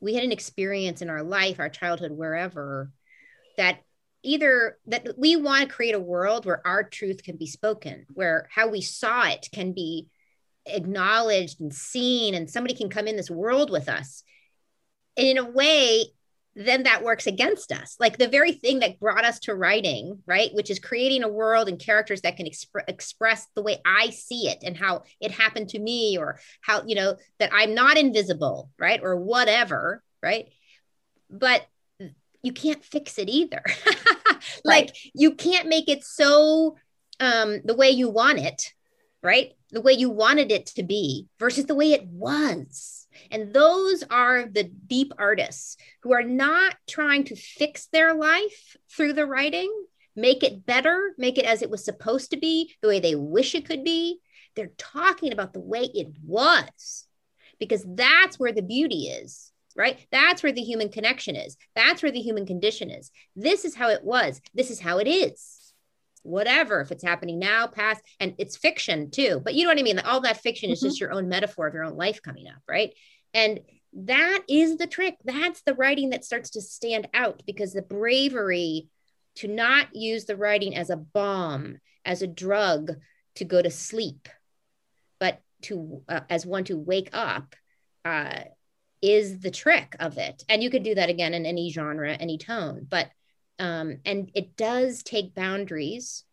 we 0.00 0.14
had 0.14 0.24
an 0.24 0.32
experience 0.32 1.02
in 1.02 1.10
our 1.10 1.22
life, 1.22 1.60
our 1.60 1.68
childhood, 1.68 2.10
wherever, 2.12 2.90
that 3.56 3.78
either 4.22 4.78
that 4.86 5.14
we 5.18 5.36
want 5.36 5.68
to 5.68 5.74
create 5.74 5.94
a 5.94 6.00
world 6.00 6.46
where 6.46 6.66
our 6.66 6.84
truth 6.84 7.22
can 7.22 7.36
be 7.36 7.46
spoken, 7.46 8.06
where 8.12 8.48
how 8.54 8.68
we 8.68 8.80
saw 8.80 9.28
it 9.28 9.48
can 9.52 9.72
be 9.72 10.08
acknowledged 10.66 11.60
and 11.60 11.74
seen, 11.74 12.34
and 12.34 12.48
somebody 12.48 12.74
can 12.74 12.88
come 12.88 13.06
in 13.06 13.16
this 13.16 13.30
world 13.30 13.70
with 13.70 13.88
us. 13.88 14.22
And 15.16 15.26
in 15.26 15.38
a 15.38 15.50
way, 15.50 16.06
then 16.54 16.82
that 16.82 17.02
works 17.02 17.26
against 17.26 17.72
us. 17.72 17.96
Like 17.98 18.18
the 18.18 18.28
very 18.28 18.52
thing 18.52 18.80
that 18.80 19.00
brought 19.00 19.24
us 19.24 19.40
to 19.40 19.54
writing, 19.54 20.22
right? 20.26 20.50
Which 20.52 20.70
is 20.70 20.78
creating 20.78 21.24
a 21.24 21.28
world 21.28 21.68
and 21.68 21.78
characters 21.78 22.20
that 22.20 22.36
can 22.36 22.46
expre- 22.46 22.84
express 22.88 23.46
the 23.54 23.62
way 23.62 23.80
I 23.86 24.10
see 24.10 24.48
it 24.48 24.58
and 24.62 24.76
how 24.76 25.04
it 25.18 25.30
happened 25.30 25.70
to 25.70 25.78
me, 25.78 26.18
or 26.18 26.38
how, 26.60 26.84
you 26.86 26.94
know, 26.94 27.16
that 27.38 27.50
I'm 27.52 27.74
not 27.74 27.96
invisible, 27.96 28.70
right? 28.78 29.00
Or 29.02 29.16
whatever, 29.16 30.02
right? 30.22 30.50
But 31.30 31.66
you 32.42 32.52
can't 32.52 32.84
fix 32.84 33.18
it 33.18 33.28
either. 33.28 33.62
like 34.64 34.94
you 35.14 35.34
can't 35.34 35.68
make 35.68 35.88
it 35.88 36.04
so 36.04 36.76
um, 37.20 37.60
the 37.64 37.74
way 37.74 37.90
you 37.90 38.08
want 38.08 38.38
it, 38.38 38.72
right? 39.22 39.52
The 39.70 39.80
way 39.80 39.92
you 39.92 40.10
wanted 40.10 40.50
it 40.50 40.66
to 40.66 40.82
be 40.82 41.28
versus 41.38 41.66
the 41.66 41.74
way 41.74 41.92
it 41.92 42.06
was. 42.06 43.06
And 43.30 43.52
those 43.52 44.02
are 44.10 44.46
the 44.46 44.64
deep 44.64 45.12
artists 45.18 45.76
who 46.02 46.12
are 46.12 46.22
not 46.22 46.74
trying 46.88 47.24
to 47.24 47.36
fix 47.36 47.86
their 47.86 48.14
life 48.14 48.76
through 48.90 49.12
the 49.12 49.26
writing, 49.26 49.72
make 50.16 50.42
it 50.42 50.66
better, 50.66 51.14
make 51.18 51.38
it 51.38 51.44
as 51.44 51.62
it 51.62 51.70
was 51.70 51.84
supposed 51.84 52.30
to 52.30 52.36
be, 52.36 52.74
the 52.80 52.88
way 52.88 53.00
they 53.00 53.14
wish 53.14 53.54
it 53.54 53.66
could 53.66 53.84
be. 53.84 54.18
They're 54.54 54.72
talking 54.76 55.32
about 55.32 55.52
the 55.52 55.60
way 55.60 55.82
it 55.82 56.08
was 56.24 57.06
because 57.58 57.84
that's 57.86 58.38
where 58.38 58.52
the 58.52 58.62
beauty 58.62 59.04
is, 59.06 59.51
right? 59.76 59.98
That's 60.10 60.42
where 60.42 60.52
the 60.52 60.62
human 60.62 60.88
connection 60.88 61.36
is. 61.36 61.56
That's 61.74 62.02
where 62.02 62.12
the 62.12 62.20
human 62.20 62.46
condition 62.46 62.90
is. 62.90 63.10
This 63.36 63.64
is 63.64 63.74
how 63.74 63.88
it 63.90 64.04
was. 64.04 64.40
This 64.54 64.70
is 64.70 64.80
how 64.80 64.98
it 64.98 65.08
is. 65.08 65.58
Whatever, 66.22 66.80
if 66.80 66.92
it's 66.92 67.02
happening 67.02 67.38
now, 67.38 67.66
past, 67.66 68.02
and 68.20 68.34
it's 68.38 68.56
fiction 68.56 69.10
too. 69.10 69.40
But 69.44 69.54
you 69.54 69.64
know 69.64 69.70
what 69.70 69.78
I 69.78 69.82
mean? 69.82 69.98
All 69.98 70.20
that 70.20 70.42
fiction 70.42 70.70
is 70.70 70.80
Mhm. 70.80 70.86
just 70.86 71.00
your 71.00 71.12
own 71.12 71.28
metaphor 71.28 71.66
of 71.66 71.74
your 71.74 71.84
own 71.84 71.96
life 71.96 72.22
coming 72.22 72.46
up, 72.46 72.62
right? 72.68 72.94
And 73.34 73.60
that 73.94 74.42
is 74.48 74.76
the 74.76 74.86
trick. 74.86 75.16
That's 75.24 75.62
the 75.62 75.74
writing 75.74 76.10
that 76.10 76.24
starts 76.24 76.50
to 76.50 76.60
stand 76.62 77.08
out 77.12 77.42
because 77.44 77.72
the 77.72 77.82
bravery 77.82 78.88
to 79.36 79.48
not 79.48 79.94
use 79.96 80.26
the 80.26 80.36
writing 80.36 80.76
as 80.76 80.90
a 80.90 80.96
bomb, 80.96 81.78
as 82.04 82.22
a 82.22 82.26
drug 82.26 82.92
to 83.36 83.44
go 83.44 83.60
to 83.60 83.70
sleep, 83.70 84.28
but 85.18 85.40
to 85.62 86.02
uh, 86.08 86.20
as 86.28 86.44
one 86.44 86.64
to 86.64 86.76
wake 86.76 87.10
up 87.12 87.54
uh, 88.04 88.44
is 89.02 89.40
the 89.40 89.50
trick 89.50 89.96
of 90.00 90.16
it. 90.16 90.44
And 90.48 90.62
you 90.62 90.70
could 90.70 90.84
do 90.84 90.94
that 90.94 91.10
again 91.10 91.34
in 91.34 91.44
any 91.44 91.70
genre, 91.70 92.12
any 92.12 92.38
tone, 92.38 92.86
but 92.88 93.10
um, 93.58 93.98
and 94.04 94.30
it 94.34 94.56
does 94.56 95.02
take 95.02 95.34
boundaries 95.34 96.24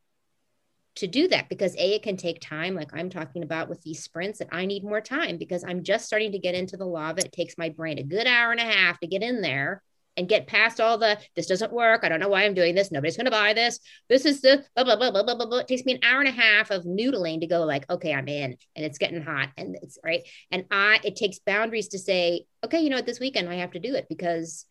to 0.96 1.08
do 1.08 1.28
that 1.30 1.50
because 1.50 1.76
a 1.76 1.96
it 1.96 2.04
can 2.04 2.18
take 2.18 2.42
time 2.42 2.76
like 2.76 2.90
i'm 2.94 3.10
talking 3.10 3.44
about 3.44 3.70
with 3.70 3.82
these 3.84 4.04
sprints 4.04 4.40
that 4.40 4.50
i 4.52 4.66
need 4.66 4.84
more 4.84 5.00
time 5.00 5.38
because 5.38 5.64
i'm 5.64 5.84
just 5.84 6.06
starting 6.06 6.34
to 6.34 6.40
get 6.40 6.56
into 6.56 6.76
the 6.76 6.86
lava 6.86 7.22
it 7.22 7.32
takes 7.32 7.58
my 7.58 7.70
brain 7.70 8.00
a 8.00 8.04
good 8.04 8.28
hour 8.28 8.52
and 8.52 8.60
a 8.60 8.64
half 8.64 9.00
to 9.00 9.08
get 9.08 9.22
in 9.22 9.42
there 9.42 9.82
and 10.18 10.28
get 10.28 10.48
past 10.48 10.82
all 10.82 10.98
the 10.98 11.18
this 11.36 11.48
doesn't 11.48 11.72
work. 11.72 12.04
I 12.04 12.10
don't 12.10 12.20
know 12.20 12.30
why 12.30 12.44
i'm 12.44 12.54
doing 12.54 12.76
this. 12.76 12.92
Nobody's 12.92 13.18
going 13.18 13.26
to 13.26 13.32
buy 13.32 13.54
this. 13.54 13.80
This 14.10 14.26
is 14.26 14.42
the 14.42 14.64
blah 14.76 14.84
blah 14.84 14.96
blah 14.96 15.12
blah 15.12 15.24
blah 15.24 15.46
blah 15.46 15.60
it 15.60 15.68
takes 15.68 15.86
me 15.86 15.94
an 15.94 16.04
hour 16.04 16.20
and 16.20 16.30
a 16.30 16.32
half 16.32 16.72
of 16.72 16.84
noodling 16.84 17.42
to 17.42 17.48
go 17.48 17.64
like 17.64 17.90
okay 17.90 18.14
i'm 18.14 18.28
in 18.28 18.58
and 18.76 18.86
it's 18.86 18.98
getting 18.98 19.22
hot 19.22 19.50
and 19.58 19.78
it's 19.82 19.98
right? 20.04 20.22
And 20.52 20.66
i 20.72 21.00
it 21.04 21.16
takes 21.16 21.40
boundaries 21.40 21.90
to 21.90 22.00
say 22.00 22.46
okay 22.66 22.82
you 22.82 22.90
know 22.90 22.98
what? 22.98 23.06
This 23.06 23.20
weekend 23.20 23.50
i 23.50 23.56
have 23.56 23.72
to 23.72 23.80
do 23.80 23.96
it 23.96 24.08
because 24.10 24.66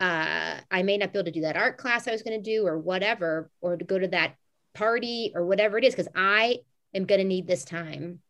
uh, 0.00 0.60
I 0.70 0.82
may 0.82 0.98
not 0.98 1.12
be 1.12 1.18
able 1.18 1.26
to 1.26 1.32
do 1.32 1.40
that 1.42 1.56
art 1.56 1.78
class 1.78 2.06
I 2.06 2.12
was 2.12 2.22
going 2.22 2.42
to 2.42 2.50
do 2.50 2.66
or 2.66 2.78
whatever, 2.78 3.50
or 3.60 3.76
to 3.76 3.84
go 3.84 3.98
to 3.98 4.08
that 4.08 4.34
party 4.74 5.32
or 5.34 5.46
whatever 5.46 5.78
it 5.78 5.84
is, 5.84 5.94
because 5.94 6.12
I 6.14 6.58
am 6.94 7.06
going 7.06 7.20
to 7.20 7.26
need 7.26 7.46
this 7.46 7.64
time 7.64 8.20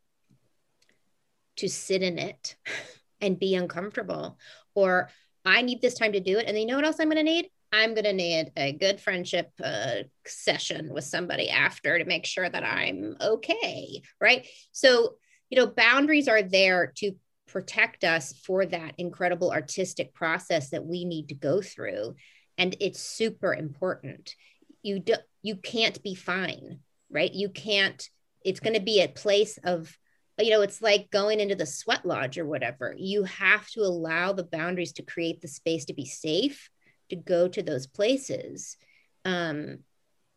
to 1.57 1.69
sit 1.69 2.03
in 2.03 2.19
it 2.19 2.57
and 3.21 3.39
be 3.39 3.55
uncomfortable. 3.55 4.39
Or 4.75 5.09
I 5.47 5.63
need 5.63 5.81
this 5.81 5.95
time 5.95 6.13
to 6.13 6.21
do 6.21 6.39
it. 6.39 6.47
And 6.47 6.59
you 6.59 6.67
know 6.67 6.77
what 6.77 6.85
else 6.85 6.97
I'm 6.99 7.09
going 7.09 7.17
to 7.17 7.23
need? 7.23 7.49
I'm 7.73 7.95
going 7.95 8.05
to 8.05 8.13
need 8.13 8.53
a 8.57 8.73
good 8.73 9.01
friendship 9.01 9.51
uh, 9.63 10.03
session 10.27 10.93
with 10.93 11.05
somebody 11.05 11.49
after 11.49 11.99
to 11.99 12.05
make 12.05 12.27
sure 12.27 12.49
that 12.49 12.65
I'm 12.65 13.17
okay. 13.21 14.03
Right. 14.21 14.47
So, 14.73 15.15
you 15.49 15.57
know, 15.57 15.67
boundaries 15.67 16.29
are 16.29 16.43
there 16.43 16.93
to 16.97 17.13
protect 17.49 18.03
us 18.03 18.33
for 18.45 18.67
that 18.67 18.95
incredible 18.99 19.53
artistic 19.53 20.13
process 20.15 20.71
that 20.71 20.85
we 20.85 21.05
need 21.05 21.29
to 21.29 21.35
go 21.35 21.63
through. 21.63 22.17
And 22.59 22.77
it's 22.81 23.01
super 23.01 23.55
important. 23.55 24.35
You 24.83 24.99
do, 24.99 25.15
you 25.43 25.57
can't 25.57 26.03
be 26.03 26.15
fine, 26.15 26.81
right? 27.11 27.33
You 27.33 27.49
can't, 27.51 28.09
it's 28.45 28.61
going 28.61 28.75
to 28.75 28.81
be 28.81 29.01
a 29.01 29.09
place 29.09 29.59
of 29.63 29.97
you 30.39 30.51
know, 30.51 30.61
it's 30.61 30.83
like 30.83 31.11
going 31.11 31.41
into 31.41 31.55
the 31.55 31.67
sweat 31.67 32.05
lodge 32.05 32.37
or 32.39 32.45
whatever. 32.45 32.95
You 32.97 33.25
have 33.25 33.69
to 33.71 33.81
allow 33.81 34.33
the 34.33 34.45
boundaries 34.45 34.93
to 34.95 35.03
create 35.03 35.41
the 35.41 35.49
space 35.49 35.87
to 35.87 35.95
be 35.95 36.05
safe 36.05 36.71
to 37.09 37.17
go 37.17 37.49
to 37.49 37.63
those 37.63 37.87
places. 37.87 38.77
Um, 39.25 39.79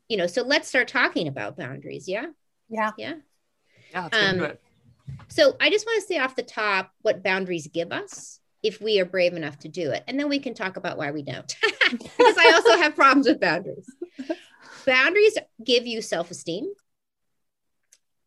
you 0.07 0.17
know, 0.17 0.27
so 0.27 0.43
let's 0.43 0.67
start 0.67 0.87
talking 0.87 1.27
about 1.27 1.57
boundaries. 1.57 2.07
Yeah. 2.07 2.27
Yeah. 2.69 2.91
Yeah. 2.97 3.15
Yeah. 3.91 4.09
Um. 4.11 4.53
So 5.27 5.55
I 5.59 5.69
just 5.69 5.85
want 5.85 6.01
to 6.01 6.07
say 6.07 6.19
off 6.19 6.35
the 6.35 6.43
top 6.43 6.91
what 7.01 7.23
boundaries 7.23 7.67
give 7.67 7.91
us 7.91 8.39
if 8.61 8.81
we 8.81 8.99
are 8.99 9.05
brave 9.05 9.33
enough 9.33 9.57
to 9.59 9.67
do 9.67 9.91
it. 9.91 10.03
And 10.07 10.19
then 10.19 10.29
we 10.29 10.39
can 10.39 10.53
talk 10.53 10.77
about 10.77 10.97
why 10.97 11.11
we 11.11 11.23
don't. 11.23 11.55
because 11.91 12.37
I 12.37 12.51
also 12.53 12.77
have 12.77 12.95
problems 12.95 13.27
with 13.27 13.39
boundaries. 13.39 13.89
boundaries 14.85 15.37
give 15.63 15.87
you 15.87 16.01
self 16.01 16.31
esteem, 16.31 16.71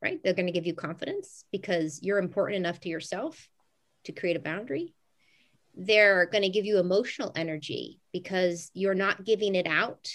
right? 0.02 0.20
They're 0.22 0.34
going 0.34 0.46
to 0.46 0.52
give 0.52 0.66
you 0.66 0.74
confidence 0.74 1.44
because 1.52 2.00
you're 2.02 2.18
important 2.18 2.56
enough 2.56 2.80
to 2.80 2.88
yourself 2.88 3.48
to 4.04 4.12
create 4.12 4.36
a 4.36 4.40
boundary 4.40 4.94
they're 5.74 6.26
going 6.26 6.42
to 6.42 6.48
give 6.48 6.64
you 6.64 6.78
emotional 6.78 7.32
energy 7.34 8.00
because 8.12 8.70
you're 8.74 8.94
not 8.94 9.24
giving 9.24 9.54
it 9.54 9.66
out 9.66 10.10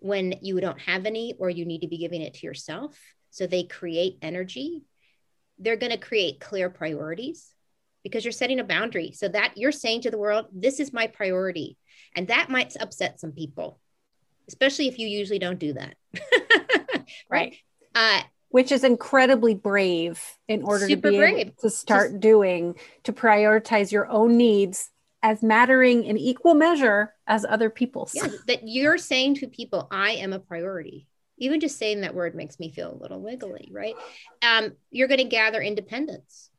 when 0.00 0.34
you 0.42 0.60
don't 0.60 0.80
have 0.80 1.06
any 1.06 1.34
or 1.38 1.50
you 1.50 1.64
need 1.64 1.80
to 1.80 1.88
be 1.88 1.98
giving 1.98 2.20
it 2.20 2.34
to 2.34 2.46
yourself. 2.46 2.98
So 3.30 3.46
they 3.46 3.64
create 3.64 4.18
energy. 4.22 4.84
They're 5.58 5.76
going 5.76 5.92
to 5.92 5.98
create 5.98 6.40
clear 6.40 6.70
priorities 6.70 7.52
because 8.04 8.24
you're 8.24 8.32
setting 8.32 8.60
a 8.60 8.64
boundary. 8.64 9.12
So 9.12 9.28
that 9.28 9.54
you're 9.56 9.72
saying 9.72 10.02
to 10.02 10.10
the 10.10 10.18
world, 10.18 10.46
this 10.52 10.78
is 10.78 10.92
my 10.92 11.06
priority. 11.06 11.76
And 12.14 12.28
that 12.28 12.50
might 12.50 12.76
upset 12.78 13.18
some 13.18 13.32
people, 13.32 13.80
especially 14.46 14.88
if 14.88 14.98
you 14.98 15.08
usually 15.08 15.38
don't 15.38 15.58
do 15.58 15.74
that. 15.74 15.96
right. 17.30 17.56
Uh, 17.94 18.22
which 18.50 18.72
is 18.72 18.84
incredibly 18.84 19.54
brave 19.54 20.22
in 20.48 20.62
order 20.62 20.88
to 20.88 20.96
be 20.96 21.16
brave. 21.16 21.38
able 21.38 21.52
to 21.60 21.70
start 21.70 22.12
Just, 22.12 22.20
doing 22.20 22.74
to 23.04 23.12
prioritize 23.12 23.92
your 23.92 24.08
own 24.08 24.36
needs 24.36 24.90
as 25.22 25.42
mattering 25.42 26.04
in 26.04 26.16
equal 26.16 26.54
measure 26.54 27.14
as 27.26 27.44
other 27.44 27.70
people's. 27.70 28.14
Yeah, 28.14 28.28
that 28.46 28.66
you're 28.66 28.98
saying 28.98 29.36
to 29.36 29.48
people, 29.48 29.88
I 29.90 30.12
am 30.12 30.32
a 30.32 30.38
priority. 30.38 31.08
Even 31.36 31.60
just 31.60 31.78
saying 31.78 32.00
that 32.00 32.14
word 32.14 32.34
makes 32.34 32.58
me 32.58 32.70
feel 32.70 32.92
a 32.92 33.02
little 33.02 33.20
wiggly, 33.20 33.68
right? 33.72 33.94
Um, 34.42 34.72
you're 34.90 35.08
going 35.08 35.18
to 35.18 35.24
gather 35.24 35.60
independence, 35.60 36.50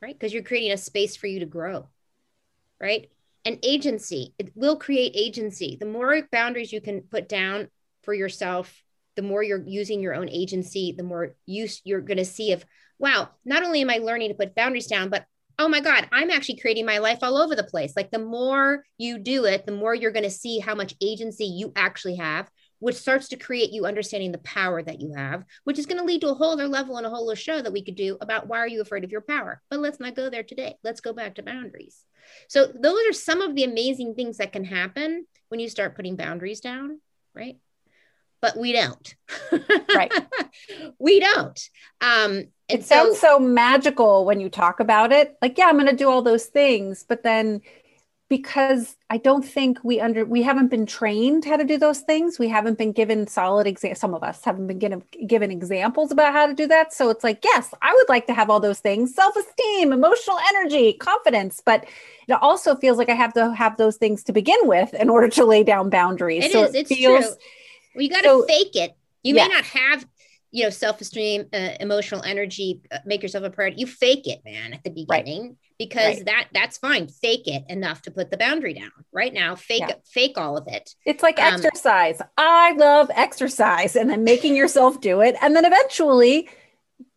right? 0.00 0.14
Because 0.14 0.32
you're 0.32 0.42
creating 0.42 0.72
a 0.72 0.78
space 0.78 1.16
for 1.16 1.26
you 1.26 1.40
to 1.40 1.46
grow, 1.46 1.88
right? 2.80 3.10
And 3.44 3.58
agency, 3.62 4.34
it 4.38 4.52
will 4.54 4.76
create 4.76 5.12
agency. 5.14 5.76
The 5.78 5.86
more 5.86 6.22
boundaries 6.32 6.72
you 6.72 6.80
can 6.80 7.02
put 7.02 7.28
down 7.28 7.68
for 8.02 8.14
yourself, 8.14 8.82
the 9.16 9.22
more 9.22 9.42
you're 9.42 9.64
using 9.66 10.00
your 10.00 10.14
own 10.14 10.28
agency, 10.28 10.94
the 10.96 11.02
more 11.02 11.34
use 11.46 11.80
you're 11.84 12.00
going 12.00 12.18
to 12.18 12.24
see 12.24 12.52
of, 12.52 12.64
wow, 12.98 13.30
not 13.44 13.62
only 13.62 13.80
am 13.80 13.90
I 13.90 13.98
learning 13.98 14.28
to 14.28 14.34
put 14.34 14.54
boundaries 14.54 14.86
down, 14.86 15.08
but 15.08 15.24
oh 15.58 15.68
my 15.68 15.80
God, 15.80 16.06
I'm 16.12 16.30
actually 16.30 16.58
creating 16.58 16.84
my 16.86 16.98
life 16.98 17.20
all 17.22 17.38
over 17.38 17.54
the 17.54 17.64
place. 17.64 17.94
Like 17.96 18.10
the 18.10 18.18
more 18.18 18.84
you 18.98 19.18
do 19.18 19.44
it, 19.46 19.64
the 19.64 19.72
more 19.72 19.94
you're 19.94 20.12
going 20.12 20.24
to 20.24 20.30
see 20.30 20.58
how 20.58 20.74
much 20.74 20.94
agency 21.00 21.46
you 21.46 21.72
actually 21.74 22.16
have, 22.16 22.50
which 22.78 22.96
starts 22.96 23.28
to 23.28 23.36
create 23.36 23.72
you 23.72 23.86
understanding 23.86 24.32
the 24.32 24.38
power 24.38 24.82
that 24.82 25.00
you 25.00 25.14
have, 25.16 25.44
which 25.64 25.78
is 25.78 25.86
going 25.86 25.98
to 25.98 26.04
lead 26.04 26.20
to 26.20 26.28
a 26.28 26.34
whole 26.34 26.52
other 26.52 26.68
level 26.68 26.98
and 26.98 27.06
a 27.06 27.10
whole 27.10 27.26
other 27.26 27.36
show 27.36 27.62
that 27.62 27.72
we 27.72 27.82
could 27.82 27.96
do 27.96 28.18
about 28.20 28.48
why 28.48 28.58
are 28.58 28.68
you 28.68 28.82
afraid 28.82 29.04
of 29.04 29.10
your 29.10 29.22
power? 29.22 29.62
But 29.70 29.80
let's 29.80 29.98
not 29.98 30.14
go 30.14 30.28
there 30.28 30.42
today. 30.42 30.76
Let's 30.84 31.00
go 31.00 31.14
back 31.14 31.36
to 31.36 31.42
boundaries. 31.42 32.04
So 32.48 32.66
those 32.66 32.98
are 33.08 33.12
some 33.12 33.40
of 33.40 33.54
the 33.54 33.64
amazing 33.64 34.14
things 34.14 34.38
that 34.38 34.52
can 34.52 34.64
happen 34.64 35.26
when 35.48 35.60
you 35.60 35.68
start 35.68 35.96
putting 35.96 36.16
boundaries 36.16 36.60
down, 36.60 37.00
right? 37.34 37.56
But 38.40 38.56
we 38.56 38.72
don't. 38.72 39.14
right. 39.94 40.12
we 40.98 41.20
don't. 41.20 41.70
Um, 42.00 42.44
it 42.68 42.84
so, 42.84 43.04
sounds 43.04 43.20
so 43.20 43.38
magical 43.38 44.24
when 44.24 44.40
you 44.40 44.48
talk 44.48 44.80
about 44.80 45.12
it. 45.12 45.36
Like, 45.40 45.56
yeah, 45.58 45.66
I'm 45.66 45.76
going 45.76 45.86
to 45.86 45.96
do 45.96 46.10
all 46.10 46.22
those 46.22 46.46
things, 46.46 47.04
but 47.08 47.22
then 47.22 47.62
because 48.28 48.96
I 49.08 49.18
don't 49.18 49.44
think 49.44 49.78
we 49.84 50.00
under 50.00 50.24
we 50.24 50.42
haven't 50.42 50.66
been 50.68 50.84
trained 50.84 51.44
how 51.44 51.56
to 51.56 51.64
do 51.64 51.78
those 51.78 52.00
things. 52.00 52.38
We 52.38 52.48
haven't 52.48 52.76
been 52.76 52.90
given 52.90 53.28
solid 53.28 53.68
examples. 53.68 54.00
Some 54.00 54.14
of 54.14 54.24
us 54.24 54.44
haven't 54.44 54.66
been 54.66 54.80
given 54.80 55.02
given 55.26 55.52
examples 55.52 56.10
about 56.10 56.32
how 56.32 56.46
to 56.46 56.54
do 56.54 56.66
that. 56.66 56.92
So 56.92 57.08
it's 57.10 57.22
like, 57.22 57.44
yes, 57.44 57.72
I 57.82 57.94
would 57.94 58.08
like 58.08 58.26
to 58.26 58.34
have 58.34 58.50
all 58.50 58.58
those 58.58 58.80
things: 58.80 59.14
self-esteem, 59.14 59.92
emotional 59.92 60.38
energy, 60.48 60.94
confidence. 60.94 61.62
But 61.64 61.86
it 62.26 62.32
also 62.32 62.74
feels 62.74 62.98
like 62.98 63.08
I 63.08 63.14
have 63.14 63.32
to 63.34 63.54
have 63.54 63.76
those 63.76 63.96
things 63.96 64.24
to 64.24 64.32
begin 64.32 64.58
with 64.62 64.92
in 64.94 65.08
order 65.08 65.28
to 65.28 65.44
lay 65.44 65.62
down 65.62 65.88
boundaries. 65.88 66.46
It 66.46 66.52
so 66.52 66.64
is. 66.64 66.74
It 66.74 66.88
feels, 66.88 67.26
true. 67.26 67.36
Well, 67.96 68.02
you 68.02 68.10
got 68.10 68.22
to 68.22 68.28
so, 68.28 68.46
fake 68.46 68.76
it. 68.76 68.96
You 69.22 69.34
may 69.34 69.48
not 69.48 69.64
have 69.64 70.06
you 70.56 70.62
know 70.62 70.70
self-esteem 70.70 71.46
uh, 71.52 71.70
emotional 71.80 72.22
energy 72.22 72.80
uh, 72.90 72.98
make 73.04 73.22
yourself 73.22 73.44
a 73.44 73.50
priority 73.50 73.80
you 73.80 73.86
fake 73.86 74.26
it 74.26 74.40
man 74.44 74.72
at 74.72 74.82
the 74.84 74.90
beginning 74.90 75.42
right. 75.42 75.56
because 75.78 76.16
right. 76.16 76.24
that 76.26 76.48
that's 76.54 76.78
fine 76.78 77.08
fake 77.08 77.46
it 77.46 77.64
enough 77.68 78.00
to 78.02 78.10
put 78.10 78.30
the 78.30 78.36
boundary 78.36 78.72
down 78.72 78.90
right 79.12 79.34
now 79.34 79.54
fake 79.54 79.84
yeah. 79.86 79.94
fake 80.04 80.38
all 80.38 80.56
of 80.56 80.66
it 80.66 80.94
it's 81.04 81.22
like 81.22 81.38
um, 81.38 81.54
exercise 81.54 82.22
i 82.38 82.72
love 82.72 83.10
exercise 83.14 83.96
and 83.96 84.08
then 84.08 84.24
making 84.24 84.56
yourself 84.62 85.00
do 85.00 85.20
it 85.20 85.36
and 85.42 85.54
then 85.54 85.64
eventually 85.64 86.48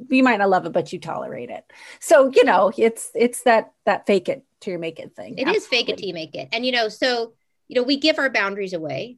you 0.09 0.23
might 0.23 0.39
not 0.39 0.49
love 0.49 0.65
it 0.65 0.73
but 0.73 0.91
you 0.91 0.99
tolerate 0.99 1.49
it 1.49 1.63
so 1.99 2.31
you 2.35 2.43
know 2.43 2.71
it's 2.77 3.09
it's 3.15 3.43
that 3.43 3.71
that 3.85 4.05
fake 4.05 4.27
it 4.27 4.43
to 4.59 4.71
your 4.71 4.79
make 4.79 4.99
it 4.99 5.15
thing 5.15 5.37
It 5.37 5.47
Absolutely. 5.47 5.57
is 5.57 5.67
fake 5.67 5.89
it 5.89 5.97
to 5.99 6.05
you 6.05 6.13
make 6.13 6.35
it 6.35 6.49
and 6.51 6.65
you 6.65 6.73
know 6.73 6.89
so 6.89 7.33
you 7.69 7.75
know 7.75 7.83
we 7.83 7.95
give 7.95 8.19
our 8.19 8.29
boundaries 8.29 8.73
away 8.73 9.17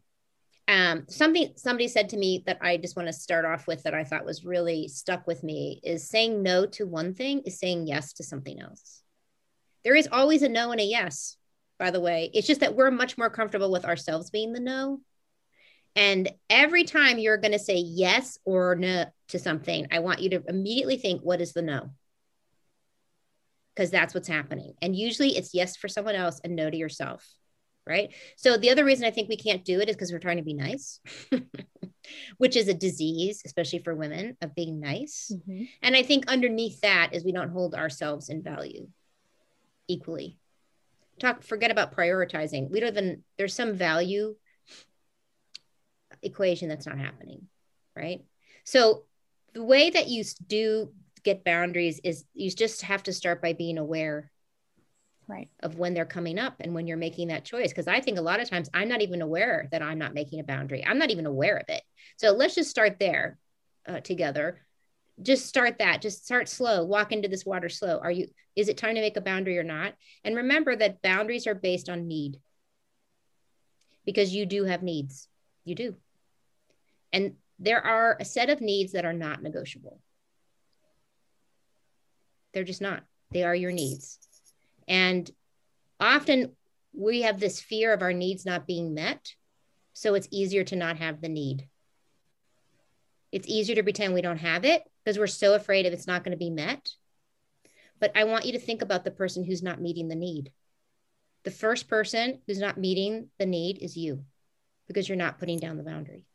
um, 0.67 1.06
something 1.10 1.52
somebody 1.56 1.88
said 1.88 2.10
to 2.10 2.17
me 2.17 2.43
that 2.45 2.60
I 2.62 2.78
just 2.78 2.95
want 2.95 3.08
to 3.08 3.13
start 3.13 3.45
off 3.45 3.67
with 3.67 3.84
that 3.84 3.93
I 3.93 4.04
thought 4.04 4.26
was 4.26 4.45
really 4.45 4.88
stuck 4.88 5.28
with 5.28 5.43
me 5.43 5.82
is 5.84 6.08
saying 6.08 6.43
no 6.43 6.65
to 6.67 6.86
one 6.86 7.13
thing 7.13 7.41
is 7.45 7.60
saying 7.60 7.88
yes 7.88 8.13
to 8.13 8.24
something 8.24 8.60
else. 8.60 9.02
There 9.84 9.95
is 9.95 10.08
always 10.12 10.43
a 10.43 10.50
no 10.50 10.71
and 10.71 10.80
a 10.80 10.84
yes, 10.84 11.38
by 11.80 11.91
the 11.91 12.00
way. 12.00 12.30
It's 12.34 12.47
just 12.47 12.62
that 12.62 12.76
we're 12.76 12.91
much 12.91 13.17
more 13.17 13.30
comfortable 13.30 13.71
with 13.71 13.86
ourselves 13.86 14.30
being 14.30 14.54
the 14.54 14.60
no. 14.60 15.02
And 15.95 16.32
every 16.50 16.84
time 16.84 17.17
you're 17.17 17.38
going 17.38 17.52
to 17.52 17.60
say 17.60 17.76
yes 17.76 18.38
or 18.45 18.76
no 18.76 19.06
to 19.30 19.39
something, 19.39 19.88
I 19.91 20.00
want 20.00 20.21
you 20.21 20.30
to 20.30 20.43
immediately 20.47 20.97
think, 20.97 21.21
what 21.21 21.41
is 21.41 21.52
the 21.52 21.63
no? 21.63 21.89
Because 23.76 23.89
that's 23.89 24.13
what's 24.13 24.28
happening. 24.28 24.76
And 24.82 24.95
usually 24.95 25.36
it's 25.36 25.54
yes 25.54 25.76
for 25.76 25.89
someone 25.89 26.15
else 26.15 26.39
and 26.43 26.56
no 26.56 26.69
to 26.69 26.78
yourself 26.78 27.28
right? 27.88 28.13
So 28.36 28.58
the 28.58 28.70
other 28.70 28.86
reason 28.86 29.06
I 29.06 29.12
think 29.12 29.30
we 29.30 29.38
can't 29.38 29.65
do 29.65 29.80
it 29.80 29.89
is 29.89 29.96
because 29.96 30.12
we're 30.12 30.20
trying 30.20 30.38
to 30.38 30.44
be 30.44 30.54
nice, 30.54 31.00
which 32.38 32.56
is 32.56 32.67
a 32.67 32.74
disease, 32.74 33.41
especially 33.46 33.80
for 33.80 33.96
women, 33.96 34.38
of 34.41 34.56
being 34.56 34.80
nice. 34.80 35.32
Mm-hmm. 35.34 35.63
And 35.82 35.96
I 35.96 36.04
think 36.04 36.28
underneath 36.28 36.82
that 36.82 37.13
is 37.13 37.26
we 37.26 37.32
don't 37.32 37.52
hold 37.52 37.76
ourselves 37.76 38.30
in 38.30 38.44
value 38.44 38.88
equally. 39.88 40.38
Talk, 41.20 41.44
forget 41.44 41.72
about 41.72 41.96
prioritizing. 41.96 42.70
We 42.70 42.80
don't 42.80 42.89
even, 42.89 43.24
there's 43.38 43.54
some 43.54 43.76
value 43.76 44.36
equation 46.22 46.70
that's 46.70 46.86
not 46.86 46.98
happening, 46.98 47.48
right? 47.96 48.24
So 48.63 49.04
the 49.54 49.63
way 49.63 49.89
that 49.89 50.08
you 50.08 50.24
do 50.48 50.94
get 51.24 51.44
boundaries 51.44 52.00
is 52.04 52.26
you 52.34 52.50
just 52.52 52.84
have 52.84 53.04
to 53.04 53.13
start 53.13 53.41
by 53.41 53.54
being 53.54 53.78
aware 53.78 54.32
right. 55.32 55.50
of 55.62 55.78
when 55.78 55.94
they're 55.94 56.06
coming 56.06 56.38
up 56.38 56.56
and 56.60 56.74
when 56.74 56.88
you're 56.88 56.98
making 56.98 57.30
that 57.30 57.46
choice. 57.46 57.70
Because 57.70 57.88
i 57.88 58.00
think 58.00 58.17
a 58.17 58.22
lot 58.22 58.39
of 58.39 58.50
times 58.50 58.70
i'm 58.74 58.89
not 58.89 59.02
even 59.02 59.22
aware 59.22 59.67
that 59.72 59.82
i'm 59.82 59.98
not 59.98 60.13
making 60.13 60.39
a 60.39 60.44
boundary. 60.44 60.86
I'm 60.86 60.98
not 60.98 61.12
even 61.12 61.26
aware 61.26 61.58
of 61.58 61.65
it. 61.70 61.82
So 62.17 62.32
let's 62.32 62.56
just 62.56 62.70
start 62.70 62.98
there 63.00 63.38
uh, 63.88 64.02
together. 64.02 64.62
Just 65.22 65.48
start 65.48 65.80
that. 65.80 66.02
Just 66.02 66.26
start 66.26 66.50
slow. 66.50 66.84
Walk 66.84 67.12
into 67.12 67.28
this 67.28 67.46
water 67.46 67.70
slow. 67.70 68.00
Are 68.00 68.12
you 68.12 68.28
is 68.56 68.67
it 68.67 68.78
time 68.78 68.96
to 68.96 69.02
make 69.02 69.17
a 69.17 69.22
boundary 69.22 69.58
or 69.58 69.63
not? 69.63 69.94
And 70.24 70.36
remember 70.36 70.76
that 70.76 71.02
boundaries 71.02 71.48
are 71.48 71.56
based 71.56 71.89
on 71.89 72.08
need. 72.08 72.39
Because 74.06 74.34
you 74.34 74.46
do 74.46 74.65
have 74.65 74.84
needs. 74.84 75.30
You 75.63 75.76
do. 75.76 75.96
And 77.13 77.36
there 77.60 77.82
are 77.86 78.17
a 78.20 78.26
set 78.26 78.50
of 78.50 78.60
needs 78.60 78.94
that 78.94 79.06
are 79.06 79.13
not 79.13 79.44
negotiable. 79.44 80.02
They're 82.54 82.63
just 82.63 82.82
not. 82.82 83.04
They 83.32 83.44
are 83.44 83.56
your 83.56 83.72
needs 83.72 84.17
and 84.91 85.32
often 86.01 86.51
we 86.93 87.21
have 87.21 87.39
this 87.39 87.62
fear 87.62 87.93
of 87.93 88.01
our 88.01 88.12
needs 88.12 88.45
not 88.45 88.67
being 88.67 88.93
met. 88.93 89.34
So 89.93 90.15
it's 90.15 90.27
easier 90.32 90.65
to 90.65 90.75
not 90.75 90.97
have 90.97 91.21
the 91.21 91.30
need. 91.30 91.69
It's 93.32 93.47
easier 93.47 93.75
to 93.75 93.84
pretend 93.84 94.13
we 94.13 94.21
don't 94.21 94.38
have 94.38 94.65
it 94.65 94.84
because 95.04 95.17
we're 95.17 95.27
so 95.27 95.56
afraid 95.56 95.86
if 95.86 95.93
it's 95.93 96.08
not 96.08 96.25
going 96.25 96.34
to 96.34 96.38
be 96.38 96.49
met. 96.49 96.89
But 98.01 98.12
I 98.15 98.25
want 98.25 98.45
you 98.45 98.51
to 98.51 98.60
think 98.60 98.82
about 98.82 99.06
the 99.06 99.12
person 99.12 99.45
who's 99.45 99.63
not 99.63 99.80
meeting 99.80 100.10
the 100.10 100.15
need. 100.15 100.51
The 101.45 101.51
first 101.51 101.88
person 101.88 102.41
who's 102.45 102.60
not 102.60 102.77
meeting 102.77 103.30
the 103.39 103.45
need 103.45 103.77
is 103.82 103.95
you 103.95 104.25
because 104.88 105.08
you're 105.08 105.17
not 105.17 105.39
putting 105.39 105.58
down 105.58 105.77
the 105.77 105.84
boundary. 105.84 106.25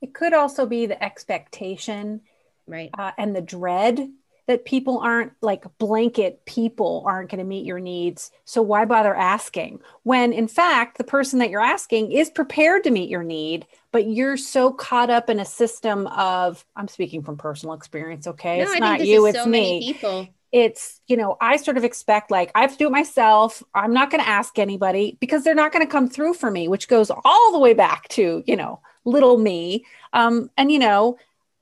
It 0.00 0.14
could 0.14 0.32
also 0.32 0.64
be 0.64 0.86
the 0.86 1.02
expectation 1.02 2.22
Right. 2.66 2.90
uh, 2.96 3.10
and 3.18 3.36
the 3.36 3.42
dread 3.42 4.08
that 4.50 4.64
people 4.64 4.98
aren't 4.98 5.32
like 5.42 5.64
blanket 5.78 6.44
people 6.44 7.04
aren't 7.06 7.30
going 7.30 7.38
to 7.38 7.44
meet 7.44 7.64
your 7.64 7.78
needs. 7.78 8.32
So 8.44 8.60
why 8.62 8.84
bother 8.84 9.14
asking 9.14 9.80
when 10.02 10.32
in 10.32 10.48
fact 10.48 10.98
the 10.98 11.04
person 11.04 11.38
that 11.38 11.50
you're 11.50 11.60
asking 11.60 12.10
is 12.10 12.30
prepared 12.30 12.82
to 12.82 12.90
meet 12.90 13.08
your 13.08 13.22
need, 13.22 13.64
but 13.92 14.08
you're 14.08 14.36
so 14.36 14.72
caught 14.72 15.08
up 15.08 15.30
in 15.30 15.38
a 15.38 15.44
system 15.44 16.08
of 16.08 16.64
I'm 16.74 16.88
speaking 16.88 17.22
from 17.22 17.36
personal 17.36 17.76
experience, 17.76 18.26
okay? 18.26 18.56
No, 18.58 18.64
it's 18.64 18.72
I 18.74 18.78
not 18.80 19.06
you, 19.06 19.24
it's 19.26 19.38
so 19.38 19.46
me 19.46 19.50
many 19.60 19.92
people. 19.92 20.28
it's 20.50 21.00
you 21.06 21.16
know 21.16 21.36
i 21.40 21.56
sort 21.56 21.76
of 21.76 21.84
expect 21.84 22.28
like 22.28 22.50
i 22.56 22.60
have 22.60 22.72
to 22.72 22.76
do 22.76 22.88
it 22.88 22.90
myself 22.90 23.62
i'm 23.72 23.92
not 23.94 24.10
going 24.10 24.20
to 24.20 24.28
ask 24.28 24.58
anybody 24.58 25.16
because 25.20 25.44
they're 25.44 25.54
not 25.54 25.70
going 25.70 25.86
to 25.86 25.90
come 25.90 26.08
through 26.08 26.34
for 26.34 26.50
me 26.50 26.66
which 26.66 26.88
goes 26.88 27.08
all 27.24 27.52
the 27.52 27.58
way 27.60 27.72
back 27.72 28.08
to 28.08 28.42
you 28.48 28.56
know 28.56 28.80
little 29.04 29.38
me 29.38 29.84
um, 30.12 30.50
and 30.56 30.72
you 30.72 30.78
know 30.80 31.16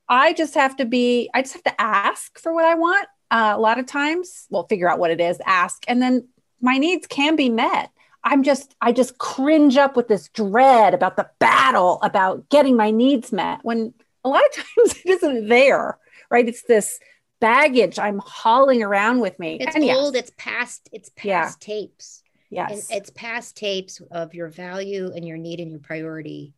i 0.09 0.33
just 0.33 0.55
have 0.55 0.77
to 0.77 0.85
be 0.85 1.31
i 1.35 1.43
just 1.43 1.55
have 1.55 1.63
to 1.63 1.81
ask 1.81 2.39
for 2.39 2.53
what 2.53 2.65
i 2.65 2.75
want 2.75 3.07
uh, 3.31 3.53
a 3.57 3.61
lot 3.61 3.79
of 3.79 3.87
times 3.87 4.47
well 4.51 4.67
figure 4.69 4.89
out 4.89 4.99
what 4.99 5.11
it 5.11 5.21
is 5.21 5.39
ask 5.47 5.85
and 5.89 6.01
then 6.01 6.27
my 6.61 6.79
needs 6.79 7.07
can 7.07 7.37
be 7.37 7.49
met 7.49 7.91
i'm 8.25 8.43
just 8.43 8.75
i 8.81 8.91
just 8.93 9.19
cringe 9.19 9.77
up 9.77 9.97
with 9.97 10.09
this 10.09 10.29
dread 10.31 10.95
about 10.95 11.17
the 11.17 11.29
battle 11.39 11.99
about 12.03 12.49
getting 12.49 12.77
my 12.77 12.91
needs 12.91 13.33
met 13.33 13.59
when 13.63 13.93
a 14.25 14.29
lot 14.29 14.43
of 14.45 14.53
times 14.55 14.99
it 15.05 15.11
isn't 15.11 15.49
there 15.49 15.99
right 16.31 16.49
it's 16.49 16.63
this 16.65 16.99
baggage 17.41 18.01
I'm 18.01 18.21
hauling 18.25 18.83
around 18.83 19.21
with 19.21 19.39
me. 19.39 19.59
It's 19.61 19.75
And 19.77 19.85
yes, 19.85 19.97
old, 19.97 20.17
it's 20.17 20.33
past, 20.37 20.89
it's 20.93 21.09
past 21.11 21.25
Yeah. 21.25 21.53
tapes. 21.61 22.23
yes. 22.51 22.89
And 22.91 22.99
it's 22.99 23.11
past 23.11 23.57
tapes 23.57 24.01
of 24.11 24.35
your 24.35 24.49
value 24.49 25.13
and 25.15 25.25
your 25.25 25.37
need 25.37 25.61
and 25.61 25.71
your 25.71 25.79
priority. 25.79 26.55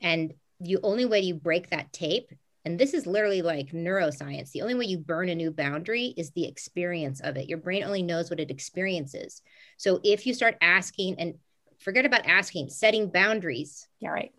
And 0.00 0.34
the 0.60 0.78
only 0.84 1.04
way 1.04 1.18
you 1.18 1.34
break 1.34 1.70
that 1.70 1.92
tape, 1.92 2.30
and 2.64 2.78
this 2.78 2.94
is 2.94 3.06
literally 3.06 3.42
like 3.42 3.72
neuroscience, 3.72 4.50
the 4.52 4.62
only 4.62 4.74
way 4.74 4.84
you 4.84 4.98
burn 4.98 5.28
a 5.28 5.34
new 5.34 5.50
boundary 5.50 6.14
is 6.16 6.30
the 6.32 6.46
experience 6.46 7.20
of 7.20 7.36
it. 7.36 7.48
Your 7.48 7.58
brain 7.58 7.84
only 7.84 8.02
knows 8.02 8.30
what 8.30 8.40
it 8.40 8.50
experiences. 8.50 9.42
So 9.76 10.00
if 10.04 10.26
you 10.26 10.34
start 10.34 10.56
asking 10.60 11.18
and 11.18 11.34
forget 11.78 12.04
about 12.04 12.26
asking, 12.26 12.70
setting 12.70 13.08
boundaries, 13.08 13.86
yeah, 14.00 14.10
right. 14.10 14.32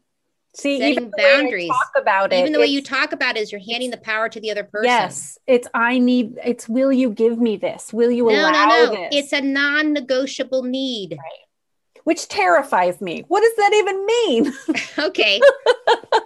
See, 0.56 0.78
setting 0.78 0.92
even 0.92 1.12
the 1.12 1.24
way 1.24 1.30
I 1.30 1.38
boundaries, 1.38 1.70
talk 1.70 1.92
about 2.02 2.34
it, 2.34 2.40
even 2.40 2.54
the 2.54 2.60
way 2.60 2.68
you 2.68 2.82
talk 2.82 3.14
about 3.14 3.38
it 3.38 3.42
is 3.42 3.52
you're 3.52 3.62
handing 3.62 3.92
the 3.92 3.98
power 3.98 4.28
to 4.30 4.40
the 4.40 4.52
other 4.52 4.64
person. 4.64 4.86
Yes, 4.86 5.38
it's 5.48 5.68
I 5.74 6.00
need. 6.00 6.38
It's 6.44 6.68
will 6.68 6.92
you 6.92 7.12
give 7.12 7.40
me 7.40 7.58
this? 7.58 7.94
Will 7.94 8.12
you 8.12 8.30
No, 8.30 8.36
allow 8.36 8.52
no, 8.52 8.66
no. 8.66 8.92
this? 8.92 9.14
It's 9.14 9.34
a 9.34 9.42
non 9.42 9.94
negotiable 9.94 10.64
need. 10.64 11.18
Which 12.10 12.28
terrifies 12.28 13.00
me. 13.02 13.24
What 13.28 13.42
does 13.42 13.56
that 13.58 13.72
even 13.76 14.06
mean? 14.06 14.54
Okay. 14.98 15.40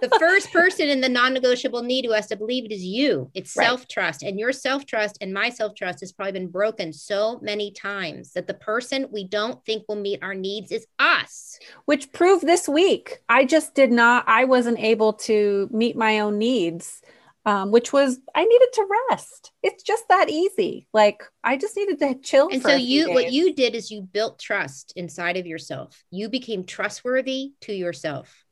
the 0.00 0.16
first 0.18 0.50
person 0.50 0.88
in 0.88 1.00
the 1.02 1.08
non-negotiable 1.10 1.82
need 1.82 2.06
who 2.06 2.12
has 2.12 2.26
to 2.28 2.36
believe 2.36 2.64
it 2.64 2.72
is 2.72 2.82
you. 2.82 3.30
It's 3.34 3.54
Right. 3.54 3.66
self-trust. 3.66 4.22
And 4.22 4.38
your 4.38 4.50
self-trust 4.52 5.18
and 5.20 5.32
my 5.34 5.50
self-trust 5.50 6.00
has 6.00 6.10
probably 6.10 6.32
been 6.32 6.48
broken 6.48 6.90
so 6.92 7.38
many 7.42 7.70
times 7.70 8.32
that 8.32 8.46
the 8.46 8.54
person 8.54 9.06
we 9.12 9.24
don't 9.28 9.62
think 9.66 9.84
will 9.86 9.96
meet 9.96 10.22
our 10.22 10.34
needs 10.34 10.72
is 10.72 10.86
us. 10.98 11.58
which 11.84 12.10
proved 12.12 12.46
this 12.46 12.66
week. 12.68 13.20
I 13.28 13.44
just 13.44 13.74
did 13.74 13.92
not. 13.92 14.24
I 14.26 14.44
wasn't 14.44 14.78
able 14.80 15.12
to 15.28 15.68
meet 15.70 15.96
my 15.96 16.18
own 16.20 16.38
needs. 16.38 17.02
Um, 17.46 17.70
which 17.70 17.92
was 17.92 18.18
I 18.34 18.44
needed 18.44 18.68
to 18.72 18.88
rest. 19.10 19.52
It's 19.62 19.82
just 19.82 20.08
that 20.08 20.30
easy. 20.30 20.88
Like 20.94 21.22
I 21.42 21.58
just 21.58 21.76
needed 21.76 21.98
to 21.98 22.14
chill. 22.14 22.48
And 22.50 22.62
so 22.62 22.74
you 22.74 23.10
what 23.10 23.32
you 23.32 23.54
did 23.54 23.74
is 23.74 23.90
you 23.90 24.00
built 24.00 24.38
trust 24.38 24.94
inside 24.96 25.36
of 25.36 25.46
yourself. 25.46 26.02
You 26.10 26.30
became 26.30 26.64
trustworthy 26.64 27.52
to 27.62 27.74
yourself 27.74 28.44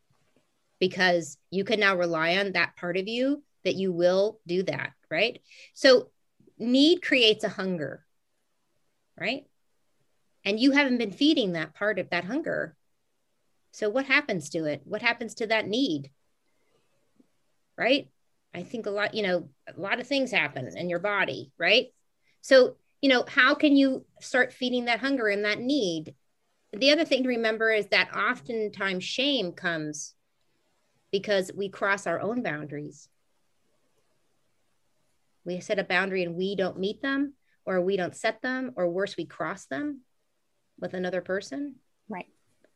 because 0.79 1.39
you 1.51 1.65
can 1.65 1.81
now 1.81 1.97
rely 1.97 2.37
on 2.37 2.53
that 2.53 2.77
part 2.77 2.97
of 2.97 3.09
you 3.09 3.43
that 3.65 3.77
you 3.77 3.93
will 3.93 4.41
do 4.47 4.63
that, 4.65 4.93
right? 5.11 5.41
So 5.75 6.11
need 6.59 7.03
creates 7.03 7.45
a 7.45 7.49
hunger, 7.49 8.05
right? 9.19 9.47
And 10.45 10.59
you 10.59 10.73
haven't 10.73 10.99
been 10.99 11.13
feeding 11.13 11.53
that 11.53 11.75
part 11.75 11.99
of 11.99 12.11
that 12.11 12.25
hunger. 12.25 12.77
So 13.73 13.89
what 13.89 14.07
happens 14.07 14.51
to 14.51 14.65
it? 14.65 14.83
What 14.85 15.03
happens 15.03 15.37
to 15.37 15.47
that 15.47 15.69
need? 15.69 16.11
Right? 17.79 18.09
I 18.55 18.63
think 18.63 18.87
a 18.87 18.91
lot, 18.91 19.15
you 19.15 19.23
know, 19.23 19.49
a 19.67 19.81
lot 19.81 20.01
of 20.01 20.07
things 20.07 20.31
happen 20.31 20.69
in 20.77 20.91
your 20.91 20.99
body, 20.99 21.53
right? 21.59 21.87
So, 22.43 22.77
you 23.01 23.09
know, 23.09 23.25
how 23.27 23.55
can 23.55 23.77
you 23.77 24.05
start 24.21 24.53
feeding 24.53 24.87
that 24.87 25.01
hunger 25.01 25.29
and 25.29 25.45
that 25.45 25.59
need? 25.59 26.15
The 26.73 26.91
other 26.91 27.05
thing 27.05 27.23
to 27.23 27.29
remember 27.29 27.71
is 27.71 27.89
that 27.89 28.15
oftentimes 28.15 29.05
shame 29.05 29.53
comes 29.53 30.15
because 31.11 31.51
we 31.55 31.69
cross 31.69 32.07
our 32.07 32.21
own 32.21 32.43
boundaries. 32.43 33.09
We 35.45 35.61
set 35.61 35.79
a 35.79 35.85
boundary 35.85 36.23
and 36.23 36.37
we 36.37 36.57
don't 36.57 36.79
meet 36.79 37.03
them, 37.03 37.35
or 37.65 37.81
we 37.81 37.97
don't 37.97 38.17
set 38.17 38.43
them, 38.43 38.73
or 38.77 38.89
worse, 38.89 39.17
we 39.17 39.27
cross 39.27 39.67
them 39.67 40.03
with 40.79 40.95
another 40.95 41.21
person. 41.21 41.77
right. 42.09 42.27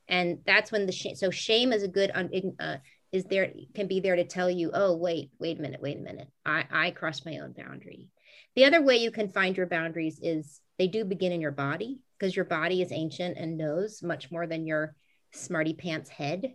And 0.08 0.38
that's 0.46 0.70
when 0.70 0.86
the 0.86 0.92
shame. 0.92 1.16
So 1.16 1.30
shame 1.30 1.72
is 1.72 1.82
a 1.82 1.88
good 1.88 2.10
un, 2.14 2.30
uh, 2.60 2.76
is 3.12 3.24
there 3.24 3.52
can 3.74 3.86
be 3.86 4.00
there 4.00 4.16
to 4.16 4.24
tell 4.24 4.50
you, 4.50 4.70
oh 4.74 4.96
wait, 4.96 5.30
wait 5.38 5.58
a 5.58 5.62
minute, 5.62 5.80
wait 5.80 5.96
a 5.96 6.00
minute, 6.00 6.28
I 6.44 6.64
I 6.70 6.90
crossed 6.90 7.26
my 7.26 7.38
own 7.38 7.52
boundary. 7.52 8.08
The 8.54 8.64
other 8.64 8.82
way 8.82 8.96
you 8.96 9.10
can 9.10 9.28
find 9.28 9.56
your 9.56 9.66
boundaries 9.66 10.18
is 10.22 10.60
they 10.78 10.88
do 10.88 11.04
begin 11.04 11.32
in 11.32 11.40
your 11.40 11.52
body 11.52 12.00
because 12.18 12.34
your 12.34 12.44
body 12.44 12.82
is 12.82 12.92
ancient 12.92 13.36
and 13.36 13.58
knows 13.58 14.02
much 14.02 14.30
more 14.30 14.46
than 14.46 14.66
your 14.66 14.94
smarty 15.32 15.74
pants 15.74 16.08
head. 16.08 16.54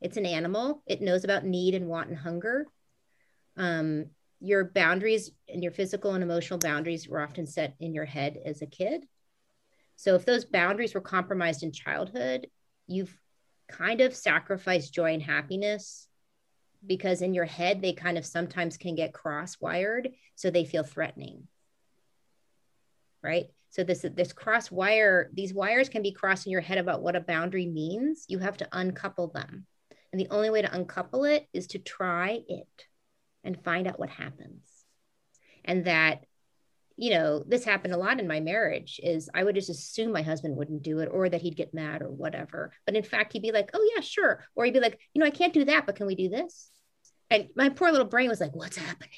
It's 0.00 0.16
an 0.16 0.26
animal. 0.26 0.82
It 0.86 1.02
knows 1.02 1.24
about 1.24 1.44
need 1.44 1.74
and 1.74 1.88
want 1.88 2.08
and 2.08 2.18
hunger. 2.18 2.66
Um, 3.56 4.06
your 4.40 4.64
boundaries 4.64 5.30
and 5.48 5.62
your 5.62 5.72
physical 5.72 6.12
and 6.12 6.22
emotional 6.22 6.58
boundaries 6.58 7.08
were 7.08 7.20
often 7.20 7.46
set 7.46 7.74
in 7.80 7.94
your 7.94 8.04
head 8.04 8.38
as 8.44 8.62
a 8.62 8.66
kid. 8.66 9.04
So 9.96 10.14
if 10.14 10.24
those 10.24 10.44
boundaries 10.44 10.94
were 10.94 11.00
compromised 11.00 11.62
in 11.62 11.72
childhood, 11.72 12.48
you've 12.86 13.16
kind 13.68 14.00
of 14.00 14.14
sacrifice 14.14 14.90
joy 14.90 15.14
and 15.14 15.22
happiness 15.22 16.08
because 16.86 17.22
in 17.22 17.34
your 17.34 17.44
head 17.46 17.80
they 17.80 17.92
kind 17.92 18.18
of 18.18 18.26
sometimes 18.26 18.76
can 18.76 18.94
get 18.94 19.14
cross 19.14 19.56
wired 19.60 20.10
so 20.34 20.50
they 20.50 20.64
feel 20.64 20.84
threatening 20.84 21.48
right? 23.24 23.46
So 23.70 23.82
this 23.82 24.04
this 24.14 24.32
cross 24.32 24.70
wire 24.70 25.30
these 25.32 25.52
wires 25.52 25.88
can 25.88 26.02
be 26.02 26.12
crossed 26.12 26.46
in 26.46 26.52
your 26.52 26.60
head 26.60 26.78
about 26.78 27.02
what 27.02 27.16
a 27.16 27.20
boundary 27.20 27.66
means. 27.66 28.26
You 28.28 28.38
have 28.38 28.58
to 28.58 28.68
uncouple 28.70 29.28
them. 29.28 29.66
And 30.12 30.20
the 30.20 30.28
only 30.30 30.50
way 30.50 30.62
to 30.62 30.72
uncouple 30.72 31.24
it 31.24 31.48
is 31.52 31.66
to 31.68 31.80
try 31.80 32.40
it 32.46 32.86
and 33.42 33.64
find 33.64 33.88
out 33.88 33.98
what 33.98 34.10
happens. 34.10 34.62
And 35.64 35.86
that 35.86 36.24
you 36.96 37.10
know 37.10 37.42
this 37.46 37.64
happened 37.64 37.92
a 37.92 37.96
lot 37.98 38.20
in 38.20 38.28
my 38.28 38.38
marriage 38.40 39.00
is 39.02 39.28
i 39.34 39.42
would 39.42 39.54
just 39.56 39.68
assume 39.70 40.12
my 40.12 40.22
husband 40.22 40.56
wouldn't 40.56 40.82
do 40.82 41.00
it 41.00 41.08
or 41.10 41.28
that 41.28 41.42
he'd 41.42 41.56
get 41.56 41.74
mad 41.74 42.02
or 42.02 42.10
whatever. 42.10 42.72
But 42.86 42.94
in 42.94 43.02
fact 43.02 43.32
he'd 43.32 43.42
be 43.42 43.52
like 43.52 43.70
oh 43.74 43.90
yeah 43.94 44.00
sure. 44.00 44.44
Or 44.54 44.64
he'd 44.64 44.74
be 44.74 44.80
like 44.80 44.98
you 45.12 45.20
know 45.20 45.26
i 45.26 45.30
can't 45.30 45.52
do 45.52 45.64
that 45.64 45.86
but 45.86 45.96
can 45.96 46.06
we 46.06 46.14
do 46.14 46.28
this? 46.28 46.70
And 47.30 47.48
my 47.56 47.68
poor 47.70 47.90
little 47.90 48.06
brain 48.06 48.28
was 48.28 48.40
like 48.40 48.54
what's 48.54 48.76
happening? 48.76 49.10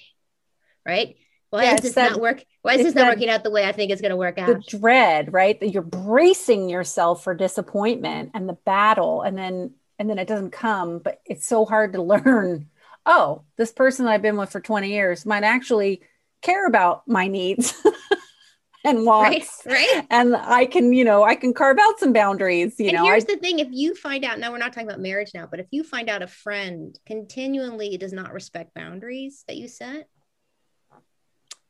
Right? 0.86 1.16
Why 1.50 1.64
Yeah, 1.64 1.74
is 1.74 1.80
this 1.82 1.94
that- 1.94 2.12
not 2.12 2.20
work 2.20 2.42
why 2.62 2.74
is 2.74 2.82
this 2.82 2.94
not 2.94 3.08
working 3.08 3.28
out 3.28 3.44
the 3.44 3.50
way 3.50 3.64
i 3.64 3.72
think 3.72 3.90
it's 3.90 4.00
going 4.00 4.10
to 4.10 4.16
work 4.16 4.38
out? 4.38 4.48
the 4.48 4.78
dread 4.78 5.32
right? 5.32 5.58
That 5.60 5.70
you're 5.70 5.82
bracing 5.82 6.68
yourself 6.68 7.24
for 7.24 7.34
disappointment 7.34 8.30
and 8.34 8.48
the 8.48 8.58
battle 8.64 9.22
and 9.22 9.36
then 9.36 9.74
and 9.98 10.08
then 10.08 10.18
it 10.18 10.28
doesn't 10.28 10.50
come 10.50 10.98
but 10.98 11.20
it's 11.26 11.46
so 11.46 11.64
hard 11.64 11.92
to 11.92 12.02
learn 12.14 12.68
oh 13.04 13.42
this 13.56 13.70
person 13.72 14.06
i've 14.06 14.22
been 14.22 14.36
with 14.36 14.50
for 14.50 14.60
20 14.60 14.88
years 14.90 15.26
might 15.26 15.44
actually 15.44 16.00
care 16.46 16.66
about 16.66 17.02
my 17.06 17.26
needs 17.28 17.74
and 18.84 18.98
right 18.98 19.04
wants. 19.04 19.62
Right 19.66 20.06
and 20.10 20.36
i 20.36 20.64
can 20.64 20.92
you 20.92 21.04
know 21.04 21.24
i 21.24 21.34
can 21.34 21.52
carve 21.52 21.78
out 21.78 21.98
some 21.98 22.12
boundaries 22.12 22.78
you 22.78 22.88
and 22.88 22.96
know 22.96 23.06
I, 23.06 23.10
here's 23.10 23.24
the 23.24 23.36
thing 23.36 23.58
if 23.58 23.68
you 23.70 23.94
find 23.94 24.24
out 24.24 24.38
now 24.38 24.52
we're 24.52 24.58
not 24.58 24.72
talking 24.72 24.88
about 24.88 25.00
marriage 25.00 25.32
now 25.34 25.46
but 25.50 25.60
if 25.60 25.66
you 25.70 25.82
find 25.82 26.08
out 26.08 26.22
a 26.22 26.26
friend 26.26 26.98
continually 27.06 27.96
does 27.96 28.12
not 28.12 28.32
respect 28.32 28.74
boundaries 28.74 29.44
that 29.48 29.56
you 29.56 29.68
set 29.68 30.08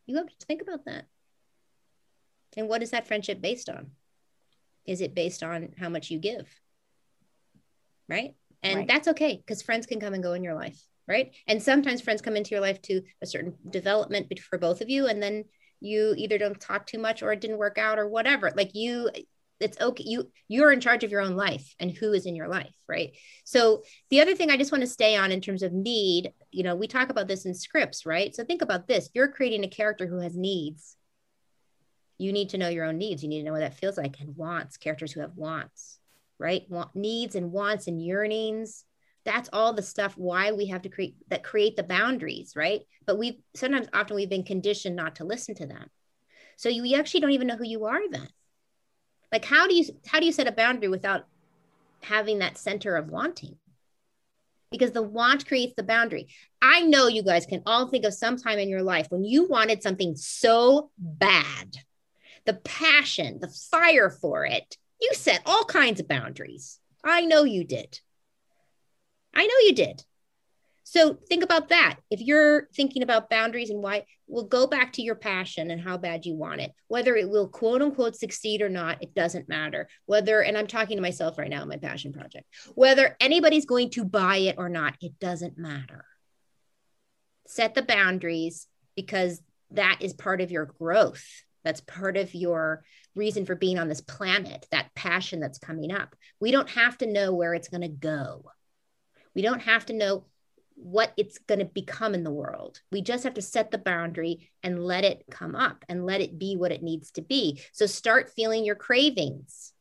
you 0.07 0.17
have 0.17 0.27
to 0.27 0.47
think 0.47 0.63
about 0.63 0.85
that. 0.87 1.07
And 2.57 2.69
what 2.69 2.83
is 2.83 2.91
that 2.93 3.07
friendship 3.07 3.41
based 3.41 3.69
on? 3.69 3.91
Is 4.87 5.01
it 5.01 5.15
based 5.15 5.43
on 5.43 5.75
how 5.79 5.89
much 5.89 6.11
you 6.11 6.19
give? 6.19 6.49
Right? 8.09 8.35
And 8.63 8.79
Right. 8.79 8.89
that's 8.89 9.09
okay 9.09 9.37
because 9.37 9.63
friends 9.63 9.87
can 9.87 10.01
come 10.01 10.15
and 10.15 10.23
go 10.23 10.33
in 10.33 10.45
your 10.45 10.55
life 10.55 10.81
right 11.09 11.35
and 11.47 11.63
sometimes 11.63 12.01
friends 12.01 12.23
come 12.23 12.37
into 12.37 12.51
your 12.51 12.61
life 12.61 12.81
to 12.83 13.03
a 13.23 13.27
certain 13.27 13.55
development 13.71 14.33
for 14.39 14.59
both 14.59 14.81
of 14.81 14.89
you 14.89 15.07
and 15.07 15.23
then 15.23 15.45
you 15.81 16.15
either 16.17 16.39
don't 16.39 16.61
talk 16.61 16.87
too 16.87 16.99
much 16.99 17.23
or 17.23 17.33
it 17.33 17.41
didn't 17.41 17.59
work 17.59 17.79
out 17.79 17.99
or 17.99 18.09
whatever 18.09 18.51
like 18.57 18.75
you 18.75 19.11
it's 19.61 19.81
okay 19.81 20.05
you 20.07 20.31
you're 20.49 20.73
in 20.73 20.81
charge 20.81 21.05
of 21.05 21.11
your 21.11 21.21
own 21.21 21.35
life 21.35 21.75
and 21.81 21.91
who 21.91 22.13
is 22.13 22.27
in 22.27 22.37
your 22.37 22.49
life 22.49 22.75
right 22.89 23.13
so 23.45 23.83
the 24.11 24.21
other 24.21 24.35
thing 24.35 24.51
i 24.51 24.57
just 24.57 24.73
want 24.73 24.83
to 24.83 24.87
stay 24.89 25.17
on 25.17 25.33
in 25.33 25.41
terms 25.41 25.63
of 25.63 25.73
need 25.73 26.33
you 26.51 26.63
know 26.63 26.75
we 26.75 26.87
talk 26.87 27.09
about 27.09 27.29
this 27.29 27.47
in 27.47 27.55
scripts 27.55 28.05
right 28.05 28.35
so 28.35 28.45
think 28.45 28.63
about 28.63 28.87
this 28.87 29.09
you're 29.15 29.29
creating 29.29 29.65
a 29.65 29.69
character 29.69 30.07
who 30.07 30.19
has 30.19 30.37
needs 30.37 30.97
You 32.19 32.33
need 32.33 32.51
to 32.51 32.59
know 32.59 32.69
your 32.69 32.87
own 32.87 32.99
needs. 32.99 33.23
You 33.23 33.29
need 33.29 33.41
to 33.41 33.45
know 33.45 33.53
what 33.53 33.61
that 33.61 33.79
feels 33.79 33.99
like 33.99 34.21
and 34.21 34.37
wants, 34.37 34.77
characters 34.79 35.13
who 35.13 35.21
have 35.21 35.37
wants, 35.37 35.99
right? 36.39 36.65
Want, 36.71 36.95
needs 36.95 37.35
and 37.35 37.53
wants 37.53 37.89
and 37.89 38.03
yearnings. 38.03 38.85
That's 39.27 39.51
all 39.53 39.75
the 39.75 39.83
stuff 39.83 40.17
why 40.17 40.53
we 40.53 40.67
have 40.67 40.83
to 40.83 40.89
create 40.89 41.17
that 41.29 41.45
create 41.45 41.77
the 41.77 41.83
boundaries, 41.83 42.55
right? 42.57 42.81
But 43.05 43.19
we've 43.19 43.37
sometimes 43.55 43.89
often 43.93 44.17
we've 44.17 44.31
been 44.31 44.43
conditioned 44.43 44.97
not 44.97 45.17
to 45.17 45.25
listen 45.25 45.55
to 45.57 45.67
them. 45.67 45.91
So 46.57 46.71
you, 46.71 46.85
you 46.85 46.97
actually 46.97 47.21
don't 47.21 47.33
even 47.33 47.47
know 47.47 47.57
who 47.57 47.67
you 47.67 47.85
are 47.85 48.09
then. 48.11 48.29
Like 49.31 49.45
how 49.45 49.67
do 49.67 49.75
you 49.75 49.85
how 50.07 50.21
do 50.21 50.27
you 50.27 50.33
set 50.33 50.49
a 50.49 50.53
boundary 50.53 50.89
without 50.89 51.27
having 52.01 52.39
that 52.39 52.57
center 52.57 52.97
of 52.97 53.11
wanting? 53.11 53.59
because 54.71 54.93
the 54.93 55.03
want 55.03 55.47
creates 55.47 55.75
the 55.77 55.83
boundary. 55.83 56.29
I 56.61 56.83
know 56.83 57.07
you 57.07 57.23
guys 57.23 57.47
can 57.47 57.63
all 57.67 57.89
think 57.89 58.05
of 58.05 58.15
some 58.15 58.37
time 58.37 58.59
in 58.59 58.69
your 58.69 58.83
life 58.83 59.07
when 59.11 59.25
you 59.25 59.49
wanted 59.49 59.83
something 59.83 60.17
so 60.17 60.91
bad, 60.99 61.77
the 62.45 62.55
passion, 62.55 63.39
the 63.41 63.49
fire 63.49 64.11
for 64.11 64.45
it, 64.45 64.77
you 65.01 65.11
set 65.15 65.43
all 65.47 65.65
kinds 65.65 66.01
of 66.01 66.09
boundaries. 66.09 66.81
I 67.05 67.23
know 67.23 67.45
you 67.45 67.65
did. 67.65 68.01
I 69.37 69.47
know 69.47 69.67
you 69.67 69.75
did. 69.75 70.03
So 70.89 71.19
think 71.29 71.43
about 71.43 71.69
that. 71.71 71.97
If 72.11 72.21
you're 72.21 72.69
thinking 72.75 73.03
about 73.03 73.29
boundaries 73.29 73.71
and 73.71 73.83
why, 73.83 74.05
we'll 74.29 74.45
go 74.45 74.67
back 74.67 74.95
to 74.95 75.03
your 75.03 75.17
passion 75.17 75.71
and 75.71 75.81
how 75.81 75.99
bad 75.99 76.25
you 76.25 76.35
want 76.35 76.61
it. 76.61 76.73
Whether 76.87 77.17
it 77.17 77.29
will 77.29 77.49
quote 77.49 77.83
unquote 77.83 78.17
succeed 78.17 78.63
or 78.63 78.69
not, 78.69 79.03
it 79.03 79.13
doesn't 79.13 79.49
matter. 79.49 79.89
Whether, 80.07 80.41
and 80.41 80.57
I'm 80.57 80.69
talking 80.69 80.97
to 80.97 81.03
myself 81.03 81.39
right 81.39 81.51
now, 81.51 81.65
my 81.65 81.77
passion 81.77 82.13
project, 82.13 82.47
whether 82.75 83.17
anybody's 83.21 83.67
going 83.67 83.91
to 83.91 84.05
buy 84.05 84.37
it 84.37 84.57
or 84.59 84.69
not, 84.69 84.95
it 85.01 85.19
doesn't 85.19 85.59
matter. 85.59 86.05
Set 87.49 87.75
the 87.75 87.83
boundaries 87.83 88.69
because 88.95 89.43
that 89.73 89.99
is 90.01 90.15
part 90.15 90.41
of 90.41 90.53
your 90.53 90.67
growth. 90.67 91.27
That's 91.65 91.81
part 91.81 92.17
of 92.17 92.33
your 92.33 92.85
reason 93.17 93.45
for 93.45 93.57
being 93.57 93.81
on 93.81 93.89
this 93.89 94.01
planet, 94.01 94.67
that 94.71 94.95
passion 94.95 95.41
that's 95.41 95.59
coming 95.59 95.93
up. 95.93 96.15
We 96.39 96.53
don't 96.53 96.71
have 96.71 96.97
to 96.99 97.13
know 97.13 97.35
where 97.35 97.55
it's 97.55 97.69
going 97.69 97.81
to 97.81 97.89
go. 97.89 98.45
We 99.37 99.43
don't 99.43 99.61
have 99.61 99.87
to 99.87 99.93
know 99.93 100.25
what 100.75 101.13
it's 101.17 101.39
going 101.39 101.59
to 101.59 101.67
become 101.67 102.15
in 102.15 102.25
the 102.25 102.31
world. 102.31 102.81
We 102.91 103.03
just 103.03 103.25
have 103.25 103.35
to 103.35 103.43
set 103.43 103.71
the 103.71 103.79
boundary 103.79 104.51
and 104.63 104.83
let 104.83 105.05
it 105.05 105.25
come 105.31 105.55
up 105.55 105.85
and 105.89 106.07
let 106.07 106.23
it 106.23 106.39
be 106.39 106.57
what 106.57 106.73
it 106.73 106.83
needs 106.83 107.11
to 107.13 107.23
be. 107.23 107.61
So 107.73 107.87
start 107.87 108.33
feeling 108.35 108.65
your 108.65 108.75
cravings. 108.75 109.73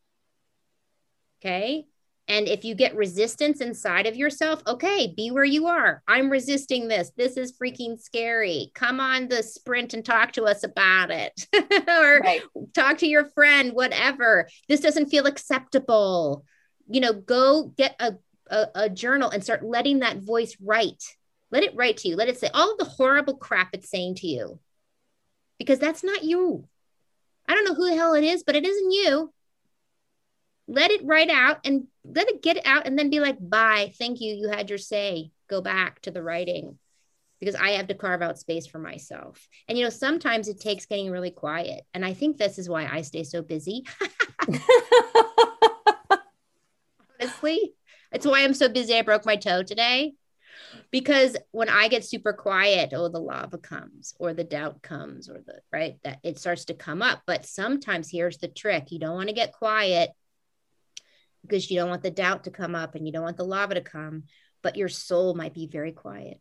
Okay. 1.41 1.85
And 2.27 2.47
if 2.47 2.65
you 2.65 2.75
get 2.75 2.95
resistance 2.95 3.61
inside 3.61 4.07
of 4.07 4.15
yourself, 4.15 4.61
okay, 4.67 5.13
be 5.15 5.31
where 5.31 5.45
you 5.45 5.67
are. 5.67 6.01
I'm 6.07 6.29
resisting 6.29 6.87
this. 6.87 7.11
This 7.15 7.37
is 7.37 7.57
freaking 7.57 7.99
scary. 7.99 8.71
Come 8.73 8.99
on 8.99 9.27
the 9.27 9.43
sprint 9.43 9.93
and 9.93 10.03
talk 10.03 10.33
to 10.33 10.45
us 10.45 10.63
about 10.63 11.11
it. 11.11 11.47
or 11.87 12.19
right. 12.19 12.41
talk 12.73 12.97
to 12.99 13.07
your 13.07 13.25
friend, 13.25 13.73
whatever. 13.73 14.49
This 14.67 14.81
doesn't 14.81 15.09
feel 15.09 15.27
acceptable. 15.27 16.45
You 16.89 17.01
know, 17.01 17.13
go 17.13 17.71
get 17.77 17.95
a 17.99 18.15
a, 18.49 18.67
a 18.75 18.89
journal 18.89 19.29
and 19.29 19.43
start 19.43 19.63
letting 19.63 19.99
that 19.99 20.17
voice 20.17 20.55
write. 20.61 21.03
Let 21.51 21.63
it 21.63 21.75
write 21.75 21.97
to 21.97 22.07
you. 22.07 22.15
Let 22.15 22.29
it 22.29 22.39
say 22.39 22.49
all 22.53 22.75
the 22.77 22.85
horrible 22.85 23.37
crap 23.37 23.69
it's 23.73 23.89
saying 23.89 24.15
to 24.15 24.27
you. 24.27 24.59
Because 25.57 25.79
that's 25.79 26.03
not 26.03 26.23
you. 26.23 26.67
I 27.47 27.53
don't 27.53 27.65
know 27.65 27.75
who 27.75 27.89
the 27.89 27.95
hell 27.95 28.13
it 28.13 28.23
is, 28.23 28.43
but 28.43 28.55
it 28.55 28.65
isn't 28.65 28.91
you. 28.91 29.31
Let 30.67 30.91
it 30.91 31.05
write 31.05 31.29
out 31.29 31.59
and 31.63 31.87
let 32.03 32.27
it 32.27 32.41
get 32.41 32.65
out 32.65 32.87
and 32.87 32.97
then 32.97 33.09
be 33.09 33.19
like, 33.19 33.37
bye. 33.39 33.93
Thank 33.97 34.19
you. 34.19 34.33
You 34.33 34.49
had 34.49 34.69
your 34.69 34.79
say. 34.79 35.31
Go 35.47 35.61
back 35.61 36.01
to 36.01 36.11
the 36.11 36.23
writing 36.23 36.79
because 37.39 37.55
I 37.55 37.71
have 37.71 37.87
to 37.87 37.93
carve 37.93 38.21
out 38.23 38.39
space 38.39 38.65
for 38.65 38.79
myself. 38.79 39.47
And, 39.67 39.77
you 39.77 39.83
know, 39.83 39.91
sometimes 39.91 40.47
it 40.47 40.59
takes 40.59 40.87
getting 40.87 41.11
really 41.11 41.29
quiet. 41.29 41.83
And 41.93 42.03
I 42.03 42.13
think 42.13 42.37
this 42.37 42.57
is 42.57 42.67
why 42.67 42.87
I 42.87 43.01
stay 43.01 43.23
so 43.23 43.43
busy. 43.43 43.85
Honestly, 47.21 47.73
it's 48.11 48.25
why 48.25 48.43
I'm 48.43 48.53
so 48.53 48.69
busy. 48.69 48.95
I 48.95 49.01
broke 49.01 49.25
my 49.25 49.35
toe 49.35 49.63
today 49.63 50.13
because 50.91 51.35
when 51.51 51.69
I 51.69 51.87
get 51.87 52.05
super 52.05 52.33
quiet, 52.33 52.93
oh, 52.93 53.09
the 53.09 53.19
lava 53.19 53.57
comes 53.57 54.13
or 54.19 54.33
the 54.33 54.43
doubt 54.43 54.81
comes 54.81 55.29
or 55.29 55.41
the 55.45 55.61
right 55.71 55.97
that 56.03 56.19
it 56.23 56.39
starts 56.39 56.65
to 56.65 56.73
come 56.73 57.01
up. 57.01 57.21
But 57.25 57.45
sometimes 57.45 58.09
here's 58.09 58.37
the 58.37 58.47
trick 58.47 58.91
you 58.91 58.99
don't 58.99 59.15
want 59.15 59.29
to 59.29 59.35
get 59.35 59.53
quiet 59.53 60.11
because 61.41 61.69
you 61.69 61.77
don't 61.77 61.89
want 61.89 62.03
the 62.03 62.11
doubt 62.11 62.45
to 62.45 62.51
come 62.51 62.75
up 62.75 62.95
and 62.95 63.05
you 63.05 63.13
don't 63.13 63.23
want 63.23 63.37
the 63.37 63.45
lava 63.45 63.75
to 63.75 63.81
come, 63.81 64.23
but 64.61 64.77
your 64.77 64.89
soul 64.89 65.33
might 65.33 65.53
be 65.53 65.67
very 65.67 65.91
quiet. 65.91 66.39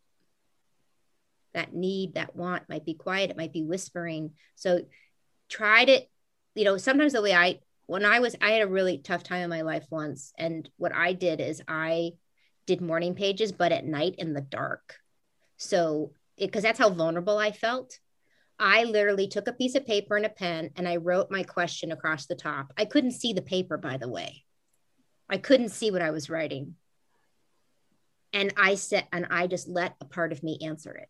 That 1.53 1.73
need, 1.73 2.15
that 2.15 2.35
want 2.35 2.67
might 2.69 2.85
be 2.85 2.95
quiet, 2.95 3.29
it 3.29 3.37
might 3.37 3.53
be 3.53 3.63
whispering. 3.63 4.31
So 4.55 4.81
try 5.47 5.85
to, 5.85 6.01
you 6.55 6.65
know, 6.65 6.77
sometimes 6.77 7.13
the 7.13 7.21
way 7.21 7.33
I 7.33 7.59
when 7.87 8.05
I 8.05 8.19
was, 8.19 8.35
I 8.41 8.51
had 8.51 8.63
a 8.63 8.67
really 8.67 8.97
tough 8.97 9.23
time 9.23 9.41
in 9.41 9.49
my 9.49 9.61
life 9.61 9.85
once. 9.89 10.33
And 10.37 10.69
what 10.77 10.93
I 10.93 11.13
did 11.13 11.39
is 11.39 11.61
I 11.67 12.13
did 12.65 12.81
morning 12.81 13.15
pages, 13.15 13.51
but 13.51 13.71
at 13.71 13.85
night 13.85 14.15
in 14.17 14.33
the 14.33 14.41
dark. 14.41 14.97
So, 15.57 16.13
because 16.37 16.63
that's 16.63 16.79
how 16.79 16.89
vulnerable 16.89 17.37
I 17.37 17.51
felt. 17.51 17.99
I 18.57 18.85
literally 18.85 19.27
took 19.27 19.47
a 19.47 19.53
piece 19.53 19.75
of 19.75 19.85
paper 19.85 20.15
and 20.15 20.25
a 20.25 20.29
pen 20.29 20.71
and 20.75 20.87
I 20.87 20.95
wrote 20.95 21.29
my 21.29 21.43
question 21.43 21.91
across 21.91 22.25
the 22.25 22.35
top. 22.35 22.73
I 22.77 22.85
couldn't 22.85 23.11
see 23.11 23.33
the 23.33 23.41
paper, 23.41 23.77
by 23.77 23.97
the 23.97 24.09
way. 24.09 24.43
I 25.29 25.37
couldn't 25.37 25.69
see 25.69 25.91
what 25.91 26.01
I 26.01 26.11
was 26.11 26.29
writing. 26.29 26.75
And 28.33 28.53
I 28.57 28.75
said, 28.75 29.07
and 29.11 29.27
I 29.29 29.47
just 29.47 29.67
let 29.67 29.95
a 30.01 30.05
part 30.05 30.31
of 30.31 30.43
me 30.43 30.57
answer 30.61 30.93
it. 30.93 31.09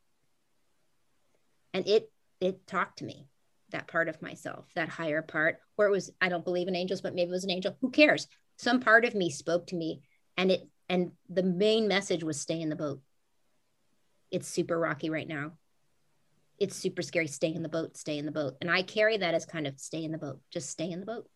And 1.73 1.87
it, 1.87 2.11
it 2.39 2.67
talked 2.67 2.99
to 2.99 3.05
me 3.05 3.27
that 3.75 3.87
part 3.87 4.07
of 4.07 4.21
myself, 4.21 4.65
that 4.75 4.89
higher 4.89 5.21
part, 5.21 5.59
where 5.75 5.87
it 5.87 5.91
was, 5.91 6.09
I 6.21 6.29
don't 6.29 6.45
believe 6.45 6.69
in 6.69 6.75
angels, 6.75 7.01
but 7.01 7.13
maybe 7.13 7.29
it 7.29 7.33
was 7.33 7.43
an 7.43 7.51
angel. 7.51 7.75
Who 7.81 7.91
cares? 7.91 8.27
Some 8.57 8.79
part 8.79 9.03
of 9.03 9.13
me 9.13 9.29
spoke 9.29 9.67
to 9.67 9.75
me 9.75 10.01
and 10.37 10.49
it, 10.49 10.67
and 10.87 11.11
the 11.29 11.43
main 11.43 11.87
message 11.87 12.23
was 12.23 12.39
stay 12.39 12.61
in 12.61 12.69
the 12.69 12.75
boat. 12.75 13.01
It's 14.31 14.47
super 14.47 14.79
rocky 14.79 15.09
right 15.09 15.27
now. 15.27 15.51
It's 16.57 16.75
super 16.75 17.01
scary. 17.01 17.27
Stay 17.27 17.53
in 17.53 17.63
the 17.63 17.69
boat, 17.69 17.97
stay 17.97 18.17
in 18.17 18.25
the 18.25 18.31
boat. 18.31 18.55
And 18.61 18.71
I 18.71 18.81
carry 18.81 19.17
that 19.17 19.33
as 19.33 19.45
kind 19.45 19.67
of 19.67 19.77
stay 19.77 20.05
in 20.05 20.11
the 20.11 20.17
boat, 20.17 20.39
just 20.51 20.69
stay 20.69 20.89
in 20.89 21.01
the 21.01 21.05
boat. 21.05 21.27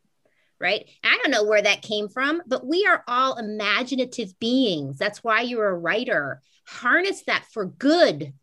Right. 0.62 0.90
I 1.04 1.18
don't 1.22 1.32
know 1.32 1.46
where 1.46 1.62
that 1.62 1.82
came 1.82 2.10
from, 2.10 2.42
but 2.46 2.66
we 2.66 2.86
are 2.86 3.04
all 3.08 3.38
imaginative 3.38 4.38
beings. 4.40 4.98
That's 4.98 5.24
why 5.24 5.42
you're 5.42 5.70
a 5.70 5.78
writer. 5.78 6.42
Harness 6.68 7.24
that 7.24 7.46
for 7.52 7.66
good. 7.66 8.34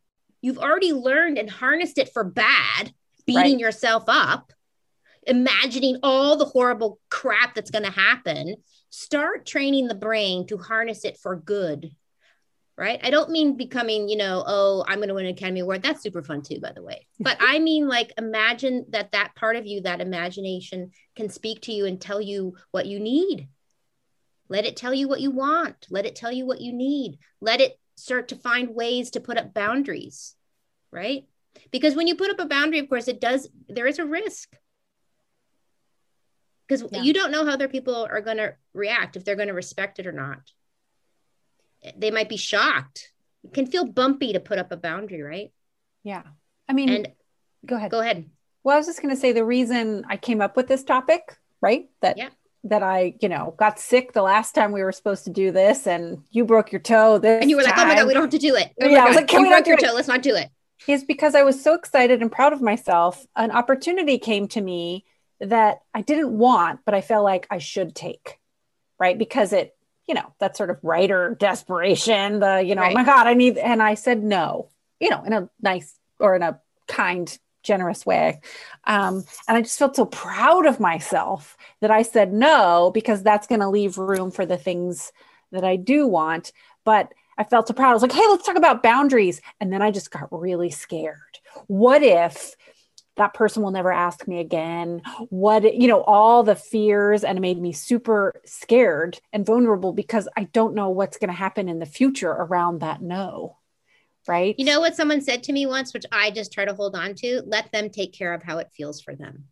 You've 0.40 0.58
already 0.58 0.92
learned 0.92 1.38
and 1.38 1.50
harnessed 1.50 1.98
it 1.98 2.12
for 2.12 2.24
bad 2.24 2.92
beating 3.26 3.54
right. 3.54 3.60
yourself 3.60 4.04
up, 4.06 4.52
imagining 5.26 5.98
all 6.02 6.36
the 6.36 6.44
horrible 6.44 7.00
crap 7.10 7.54
that's 7.54 7.70
going 7.70 7.84
to 7.84 7.90
happen. 7.90 8.56
Start 8.90 9.44
training 9.44 9.88
the 9.88 9.94
brain 9.94 10.46
to 10.46 10.56
harness 10.56 11.04
it 11.04 11.18
for 11.18 11.36
good. 11.36 11.90
Right. 12.78 13.00
I 13.02 13.08
don't 13.08 13.30
mean 13.30 13.56
becoming, 13.56 14.06
you 14.06 14.18
know, 14.18 14.44
oh, 14.46 14.84
I'm 14.86 14.98
going 14.98 15.08
to 15.08 15.14
win 15.14 15.24
an 15.24 15.32
Academy 15.32 15.60
Award. 15.60 15.82
That's 15.82 16.02
super 16.02 16.22
fun 16.22 16.42
too, 16.42 16.60
by 16.60 16.72
the 16.72 16.82
way. 16.82 17.06
But 17.18 17.38
I 17.40 17.58
mean, 17.58 17.88
like, 17.88 18.12
imagine 18.18 18.84
that 18.90 19.12
that 19.12 19.34
part 19.34 19.56
of 19.56 19.66
you, 19.66 19.80
that 19.82 20.02
imagination 20.02 20.90
can 21.16 21.30
speak 21.30 21.62
to 21.62 21.72
you 21.72 21.86
and 21.86 21.98
tell 21.98 22.20
you 22.20 22.56
what 22.72 22.84
you 22.84 23.00
need. 23.00 23.48
Let 24.50 24.66
it 24.66 24.76
tell 24.76 24.92
you 24.92 25.08
what 25.08 25.22
you 25.22 25.30
want. 25.30 25.86
Let 25.88 26.04
it 26.04 26.16
tell 26.16 26.30
you 26.30 26.44
what 26.44 26.60
you 26.60 26.74
need. 26.74 27.18
Let 27.40 27.62
it 27.62 27.80
start 27.96 28.28
to 28.28 28.36
find 28.36 28.74
ways 28.74 29.10
to 29.12 29.20
put 29.20 29.38
up 29.38 29.54
boundaries. 29.54 30.34
Right 30.92 31.24
because 31.70 31.94
when 31.94 32.06
you 32.06 32.14
put 32.14 32.30
up 32.30 32.40
a 32.40 32.46
boundary 32.46 32.78
of 32.78 32.88
course 32.88 33.08
it 33.08 33.20
does 33.20 33.48
there 33.68 33.86
is 33.86 33.98
a 33.98 34.04
risk 34.04 34.56
because 36.66 36.84
yeah. 36.90 37.02
you 37.02 37.12
don't 37.12 37.30
know 37.30 37.44
how 37.44 37.52
other 37.52 37.68
people 37.68 38.06
are 38.10 38.20
going 38.20 38.36
to 38.36 38.54
react 38.74 39.16
if 39.16 39.24
they're 39.24 39.36
going 39.36 39.48
to 39.48 39.54
respect 39.54 39.98
it 39.98 40.06
or 40.06 40.12
not 40.12 40.40
they 41.96 42.10
might 42.10 42.28
be 42.28 42.36
shocked 42.36 43.12
it 43.44 43.54
can 43.54 43.66
feel 43.66 43.84
bumpy 43.84 44.32
to 44.32 44.40
put 44.40 44.58
up 44.58 44.72
a 44.72 44.76
boundary 44.76 45.22
right 45.22 45.52
yeah 46.02 46.22
i 46.68 46.72
mean 46.72 46.88
and 46.88 47.08
go 47.64 47.76
ahead 47.76 47.90
go 47.90 48.00
ahead 48.00 48.28
well 48.64 48.74
i 48.74 48.78
was 48.78 48.86
just 48.86 49.02
going 49.02 49.14
to 49.14 49.20
say 49.20 49.32
the 49.32 49.44
reason 49.44 50.04
i 50.08 50.16
came 50.16 50.40
up 50.40 50.56
with 50.56 50.66
this 50.66 50.84
topic 50.84 51.36
right 51.60 51.88
that 52.00 52.18
yeah 52.18 52.28
that 52.68 52.82
I, 52.82 53.14
you 53.20 53.28
know, 53.28 53.54
got 53.56 53.78
sick 53.78 54.12
the 54.12 54.22
last 54.22 54.54
time 54.54 54.72
we 54.72 54.82
were 54.82 54.92
supposed 54.92 55.24
to 55.24 55.30
do 55.30 55.50
this, 55.52 55.86
and 55.86 56.22
you 56.30 56.44
broke 56.44 56.72
your 56.72 56.80
toe. 56.80 57.18
This 57.18 57.40
and 57.40 57.50
you 57.50 57.56
were 57.56 57.62
like, 57.62 57.74
time. 57.74 57.86
"Oh 57.86 57.88
my 57.88 57.94
god, 57.94 58.06
we 58.06 58.14
don't 58.14 58.24
have 58.24 58.30
to 58.30 58.38
do 58.38 58.54
it." 58.56 58.72
Oh 58.80 58.86
yeah, 58.86 59.04
I 59.04 59.06
was 59.06 59.16
like, 59.16 59.28
"Can 59.28 59.40
you 59.40 59.46
we 59.46 59.52
broke 59.52 59.66
your 59.66 59.76
toe? 59.76 59.92
Let's 59.94 60.08
not 60.08 60.22
do 60.22 60.34
it." 60.34 60.48
Is 60.86 61.04
because 61.04 61.34
I 61.34 61.42
was 61.42 61.62
so 61.62 61.74
excited 61.74 62.22
and 62.22 62.30
proud 62.30 62.52
of 62.52 62.62
myself. 62.62 63.26
An 63.34 63.50
opportunity 63.50 64.18
came 64.18 64.48
to 64.48 64.60
me 64.60 65.04
that 65.40 65.80
I 65.94 66.02
didn't 66.02 66.36
want, 66.36 66.80
but 66.84 66.94
I 66.94 67.00
felt 67.00 67.24
like 67.24 67.46
I 67.50 67.58
should 67.58 67.94
take, 67.94 68.38
right? 68.98 69.18
Because 69.18 69.52
it, 69.52 69.74
you 70.06 70.14
know, 70.14 70.32
that 70.38 70.56
sort 70.56 70.70
of 70.70 70.78
writer 70.82 71.36
desperation, 71.38 72.40
the, 72.40 72.62
you 72.62 72.74
know, 72.74 72.82
right. 72.82 72.92
oh 72.92 72.94
my 72.94 73.04
God, 73.04 73.26
I 73.26 73.34
need, 73.34 73.58
and 73.58 73.82
I 73.82 73.94
said 73.94 74.22
no, 74.22 74.68
you 75.00 75.10
know, 75.10 75.22
in 75.24 75.32
a 75.32 75.50
nice 75.60 75.98
or 76.18 76.36
in 76.36 76.42
a 76.42 76.60
kind, 76.86 77.36
generous 77.62 78.06
way. 78.06 78.40
Um, 78.84 79.24
and 79.48 79.56
I 79.56 79.62
just 79.62 79.78
felt 79.78 79.96
so 79.96 80.06
proud 80.06 80.66
of 80.66 80.80
myself 80.80 81.56
that 81.80 81.90
I 81.90 82.02
said 82.02 82.32
no, 82.32 82.90
because 82.94 83.22
that's 83.22 83.48
going 83.48 83.60
to 83.60 83.68
leave 83.68 83.98
room 83.98 84.30
for 84.30 84.46
the 84.46 84.56
things 84.56 85.12
that 85.52 85.64
I 85.64 85.76
do 85.76 86.06
want. 86.06 86.52
But 86.84 87.12
I 87.38 87.44
felt 87.44 87.68
so 87.68 87.74
proud. 87.74 87.90
I 87.90 87.92
was 87.92 88.02
like, 88.02 88.12
hey, 88.12 88.26
let's 88.28 88.46
talk 88.46 88.56
about 88.56 88.82
boundaries. 88.82 89.40
And 89.60 89.72
then 89.72 89.82
I 89.82 89.90
just 89.90 90.10
got 90.10 90.28
really 90.30 90.70
scared. 90.70 91.38
What 91.66 92.02
if 92.02 92.56
that 93.16 93.34
person 93.34 93.62
will 93.62 93.70
never 93.70 93.92
ask 93.92 94.28
me 94.28 94.40
again 94.40 95.02
what 95.30 95.74
you 95.74 95.88
know 95.88 96.02
all 96.02 96.42
the 96.42 96.54
fears 96.54 97.24
and 97.24 97.38
it 97.38 97.40
made 97.40 97.60
me 97.60 97.72
super 97.72 98.40
scared 98.44 99.18
and 99.32 99.46
vulnerable 99.46 99.92
because 99.92 100.28
i 100.36 100.44
don't 100.44 100.74
know 100.74 100.90
what's 100.90 101.16
going 101.16 101.28
to 101.28 101.34
happen 101.34 101.68
in 101.68 101.78
the 101.78 101.86
future 101.86 102.30
around 102.30 102.80
that 102.80 103.00
no 103.00 103.56
right 104.28 104.54
You 104.58 104.66
know 104.66 104.80
what 104.80 104.96
someone 104.96 105.20
said 105.20 105.42
to 105.44 105.52
me 105.52 105.66
once, 105.66 105.94
which 105.94 106.04
I 106.12 106.30
just 106.30 106.52
try 106.52 106.64
to 106.64 106.74
hold 106.74 106.96
on 106.96 107.14
to? 107.16 107.42
Let 107.46 107.70
them 107.72 107.90
take 107.90 108.12
care 108.12 108.34
of 108.34 108.42
how 108.42 108.58
it 108.58 108.70
feels 108.76 109.00
for 109.00 109.14
them. 109.14 109.44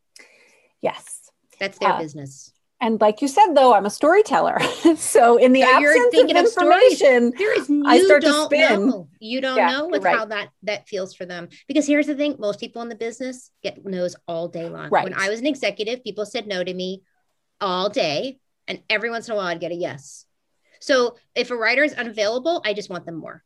yes 0.83 1.31
That's 1.61 1.79
their 1.79 1.91
Uh, 1.91 1.99
business. 1.99 2.53
And 2.85 3.01
like 3.01 3.23
you 3.23 3.29
said 3.29 3.55
though 3.55 3.75
i'm 3.75 3.87
a 3.87 3.91
storyteller 3.91 4.59
so 4.97 5.37
in 5.37 5.53
the 5.53 5.63
So 5.63 5.67
absence 5.69 6.11
thinking 6.11 6.37
of 6.37 6.45
of 6.45 6.51
information 6.51 7.33
There 7.37 7.53
is 7.59 7.71
I 7.87 7.97
you 7.97 8.05
start 8.05 8.23
to 8.23 8.29
don't 8.29 8.45
spin. 8.47 8.87
know. 8.87 9.09
You 9.19 9.41
don't 9.41 9.57
Yeah, 9.57 9.71
know 9.71 9.91
right. 9.91 10.17
how 10.17 10.25
that 10.27 10.51
that 10.65 10.89
feels 10.89 11.15
for 11.15 11.25
them. 11.27 11.49
Because 11.69 11.87
here's 11.87 12.07
the 12.07 12.15
thing: 12.15 12.37
most 12.39 12.61
people 12.61 12.83
in 12.83 12.89
the 12.89 12.95
business 12.95 13.51
get 13.63 13.85
no's 13.85 14.17
all 14.29 14.49
day 14.49 14.69
long. 14.69 14.91
Right. 14.91 15.05
When 15.05 15.15
I 15.15 15.29
was 15.31 15.41
an 15.41 15.47
executive, 15.47 16.05
people 16.05 16.27
said 16.27 16.47
no 16.47 16.63
to 16.63 16.75
me 16.75 17.03
all 17.61 17.89
day, 17.89 18.39
and 18.69 18.83
every 18.91 19.11
once 19.11 19.29
in 19.29 19.35
a 19.35 19.37
while 19.37 19.47
I'd 19.47 19.61
get 19.61 19.73
a 19.73 19.75
yes. 19.75 20.27
So 20.81 21.17
if 21.35 21.51
a 21.51 21.57
writer 21.57 21.83
is 21.85 21.95
unavailable, 21.95 22.63
I 22.65 22.75
just 22.75 22.91
want 22.91 23.07
them 23.07 23.17
more. 23.17 23.43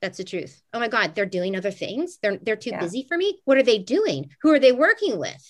That's 0.00 0.18
the 0.18 0.24
truth. 0.24 0.62
Oh 0.72 0.78
my 0.80 0.88
God, 0.88 1.14
they're 1.14 1.26
doing 1.26 1.56
other 1.56 1.70
things. 1.72 2.18
They're 2.22 2.38
they're 2.38 2.56
too 2.56 2.70
Yeah. 2.70 2.80
busy 2.80 3.04
for 3.08 3.16
me. 3.16 3.40
What 3.44 3.58
are 3.58 3.62
they 3.62 3.78
doing? 3.78 4.30
Who 4.42 4.52
are 4.52 4.60
they 4.60 4.72
working 4.72 5.18
with? 5.18 5.44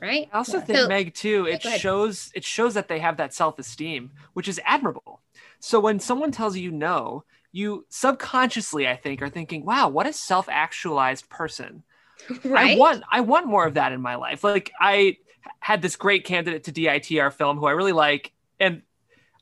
Right. 0.00 0.28
I 0.32 0.36
also 0.38 0.58
Yeah. 0.58 0.64
think 0.64 0.78
So- 0.78 0.88
Meg 0.88 1.14
too. 1.14 1.46
It 1.46 1.62
go 1.62 1.68
ahead. 1.68 1.80
shows 1.80 2.30
it 2.34 2.44
shows 2.44 2.74
that 2.74 2.88
they 2.88 2.98
have 2.98 3.16
that 3.18 3.32
self 3.34 3.58
esteem, 3.58 4.10
which 4.34 4.48
is 4.48 4.60
admirable. 4.64 5.20
So 5.60 5.80
when 5.80 6.00
someone 6.00 6.30
tells 6.32 6.56
you 6.56 6.70
no, 6.70 7.24
you 7.52 7.86
subconsciously, 7.88 8.86
I 8.88 8.96
think, 8.96 9.22
are 9.22 9.28
thinking, 9.30 9.64
"Wow, 9.64 9.88
what 9.88 10.06
a 10.06 10.12
self 10.12 10.48
actualized 10.48 11.28
person." 11.28 11.82
Right. 12.44 12.76
I 12.76 12.78
want 12.78 13.04
I 13.10 13.20
want 13.20 13.46
more 13.46 13.66
of 13.66 13.74
that 13.74 13.92
in 13.92 14.00
my 14.00 14.14
life. 14.16 14.42
Like 14.44 14.72
I 14.80 15.18
had 15.60 15.82
this 15.82 15.96
great 15.96 16.24
candidate 16.24 16.64
to 16.64 16.72
DITR 16.72 17.32
film 17.32 17.58
who 17.58 17.66
I 17.66 17.72
really 17.72 17.92
like, 17.92 18.32
and 18.58 18.82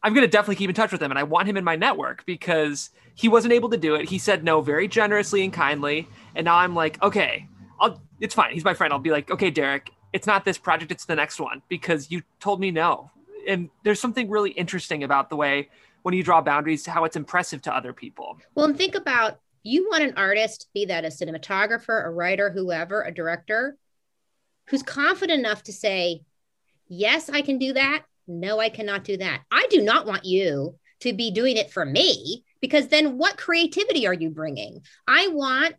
I'm 0.02 0.12
gonna 0.14 0.26
definitely 0.28 0.56
keep 0.56 0.68
in 0.68 0.74
touch 0.74 0.92
with 0.92 1.00
him, 1.02 1.10
and 1.10 1.18
I 1.18 1.22
want 1.22 1.48
him 1.48 1.56
in 1.56 1.64
my 1.64 1.76
network 1.76 2.26
because 2.26 2.90
he 3.14 3.28
wasn't 3.28 3.52
able 3.54 3.70
to 3.70 3.76
do 3.76 3.94
it. 3.94 4.08
He 4.08 4.18
said 4.18 4.44
no 4.44 4.60
very 4.60 4.86
generously 4.88 5.42
and 5.44 5.52
kindly, 5.52 6.08
and 6.34 6.44
now 6.44 6.56
I'm 6.56 6.74
like, 6.74 7.00
okay, 7.02 7.48
I'll. 7.80 8.00
It's 8.20 8.34
fine. 8.34 8.52
He's 8.52 8.64
my 8.64 8.74
friend. 8.74 8.92
I'll 8.92 8.98
be 8.98 9.10
like, 9.10 9.30
okay, 9.30 9.50
Derek, 9.50 9.90
it's 10.14 10.28
not 10.28 10.44
this 10.44 10.56
project, 10.56 10.92
it's 10.92 11.06
the 11.06 11.16
next 11.16 11.40
one 11.40 11.60
because 11.68 12.08
you 12.08 12.22
told 12.38 12.60
me 12.60 12.70
no. 12.70 13.10
And 13.48 13.68
there's 13.82 13.98
something 13.98 14.30
really 14.30 14.52
interesting 14.52 15.02
about 15.02 15.28
the 15.28 15.34
way 15.34 15.68
when 16.02 16.14
you 16.14 16.22
draw 16.22 16.40
boundaries, 16.40 16.86
how 16.86 17.04
it's 17.04 17.16
impressive 17.16 17.60
to 17.62 17.74
other 17.74 17.92
people. 17.92 18.38
Well, 18.54 18.66
and 18.66 18.78
think 18.78 18.94
about 18.94 19.40
you 19.64 19.88
want 19.90 20.04
an 20.04 20.14
artist, 20.16 20.68
be 20.72 20.84
that 20.86 21.04
a 21.04 21.08
cinematographer, 21.08 22.06
a 22.06 22.10
writer, 22.10 22.48
whoever, 22.48 23.02
a 23.02 23.12
director, 23.12 23.76
who's 24.68 24.84
confident 24.84 25.40
enough 25.40 25.64
to 25.64 25.72
say, 25.72 26.22
Yes, 26.86 27.28
I 27.28 27.42
can 27.42 27.58
do 27.58 27.72
that. 27.72 28.04
No, 28.28 28.60
I 28.60 28.68
cannot 28.68 29.04
do 29.04 29.16
that. 29.16 29.40
I 29.50 29.66
do 29.70 29.82
not 29.82 30.06
want 30.06 30.24
you 30.24 30.76
to 31.00 31.12
be 31.12 31.32
doing 31.32 31.56
it 31.56 31.72
for 31.72 31.84
me 31.84 32.44
because 32.60 32.86
then 32.88 33.18
what 33.18 33.36
creativity 33.36 34.06
are 34.06 34.14
you 34.14 34.30
bringing? 34.30 34.82
I 35.08 35.28
want 35.28 35.74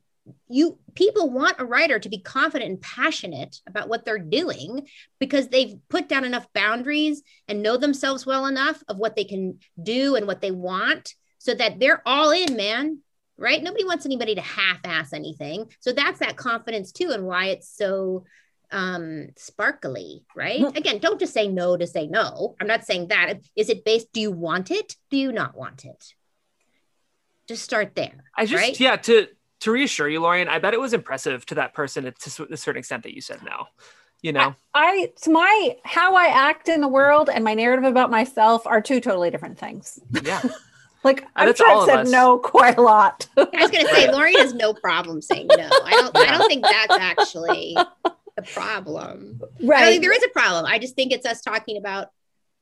you 0.47 0.77
people 0.95 1.29
want 1.29 1.59
a 1.59 1.65
writer 1.65 1.99
to 1.99 2.09
be 2.09 2.19
confident 2.19 2.69
and 2.69 2.81
passionate 2.81 3.59
about 3.67 3.89
what 3.89 4.05
they're 4.05 4.17
doing 4.17 4.87
because 5.19 5.47
they've 5.47 5.75
put 5.89 6.09
down 6.09 6.25
enough 6.25 6.51
boundaries 6.53 7.21
and 7.47 7.61
know 7.61 7.77
themselves 7.77 8.25
well 8.25 8.45
enough 8.45 8.81
of 8.87 8.97
what 8.97 9.15
they 9.15 9.23
can 9.23 9.59
do 9.81 10.15
and 10.15 10.25
what 10.25 10.41
they 10.41 10.51
want 10.51 11.13
so 11.37 11.53
that 11.53 11.79
they're 11.79 12.01
all 12.07 12.31
in 12.31 12.55
man 12.55 12.99
right? 13.37 13.61
Nobody 13.61 13.83
wants 13.83 14.05
anybody 14.05 14.35
to 14.35 14.41
half-ass 14.41 15.11
anything. 15.11 15.69
So 15.81 15.91
that's 15.91 16.19
that 16.19 16.37
confidence 16.37 16.93
too 16.93 17.11
and 17.11 17.25
why 17.25 17.47
it's 17.47 17.69
so 17.69 18.23
um 18.71 19.27
sparkly 19.37 20.23
right? 20.35 20.61
Mhm. 20.61 20.75
again 20.77 20.97
don't 20.99 21.19
just 21.19 21.33
say 21.33 21.47
no 21.47 21.77
to 21.77 21.85
say 21.85 22.07
no. 22.07 22.55
I'm 22.59 22.67
not 22.67 22.85
saying 22.85 23.09
that. 23.09 23.41
Is 23.55 23.69
it 23.69 23.85
based 23.85 24.11
do 24.13 24.21
you 24.21 24.31
want 24.31 24.71
it? 24.71 24.95
Do 25.11 25.17
you 25.17 25.31
not 25.31 25.55
want 25.55 25.85
it? 25.85 26.13
Just 27.47 27.63
start 27.63 27.93
there 27.93 28.23
I 28.35 28.45
just 28.45 28.63
right? 28.63 28.79
yeah 28.79 28.95
to 28.95 29.27
to 29.65 29.71
reassure 29.71 30.07
you, 30.07 30.21
Lorien, 30.21 30.47
I 30.47 30.59
bet 30.59 30.73
it 30.73 30.79
was 30.79 30.93
impressive 30.93 31.45
to 31.47 31.55
that 31.55 31.73
person 31.73 32.03
to 32.05 32.47
a 32.51 32.57
certain 32.57 32.79
extent 32.79 33.03
that 33.03 33.13
you 33.13 33.21
said 33.21 33.43
no. 33.43 33.65
You 34.21 34.31
know, 34.31 34.55
I 34.73 35.09
it's 35.09 35.27
my 35.27 35.77
how 35.83 36.15
I 36.15 36.27
act 36.27 36.69
in 36.69 36.81
the 36.81 36.87
world 36.87 37.29
and 37.29 37.43
my 37.43 37.53
narrative 37.53 37.83
about 37.83 38.09
myself 38.09 38.65
are 38.65 38.81
two 38.81 38.99
totally 38.99 39.29
different 39.29 39.59
things. 39.59 39.99
yeah. 40.23 40.41
Like 41.03 41.23
I'm 41.35 41.45
That's 41.45 41.59
sure 41.59 41.69
I've 41.69 41.85
said 41.85 41.99
us. 41.99 42.09
no 42.09 42.39
quite 42.39 42.79
a 42.79 42.81
lot. 42.81 43.27
I 43.37 43.47
was 43.53 43.69
gonna 43.69 43.87
say 43.89 44.11
Lorien 44.11 44.39
has 44.39 44.55
no 44.55 44.73
problem 44.73 45.21
saying 45.21 45.45
no. 45.55 45.69
I 45.83 45.91
don't 45.91 46.17
I 46.17 46.35
don't 46.35 46.47
think 46.47 46.63
that's 46.63 46.93
actually 46.99 47.77
a 48.37 48.41
problem. 48.41 49.39
Right. 49.61 49.77
I 49.77 49.81
don't 49.81 49.91
think 49.91 50.01
there 50.01 50.13
is 50.13 50.23
a 50.23 50.29
problem. 50.29 50.65
I 50.65 50.79
just 50.79 50.95
think 50.95 51.11
it's 51.11 51.27
us 51.27 51.41
talking 51.41 51.77
about 51.77 52.07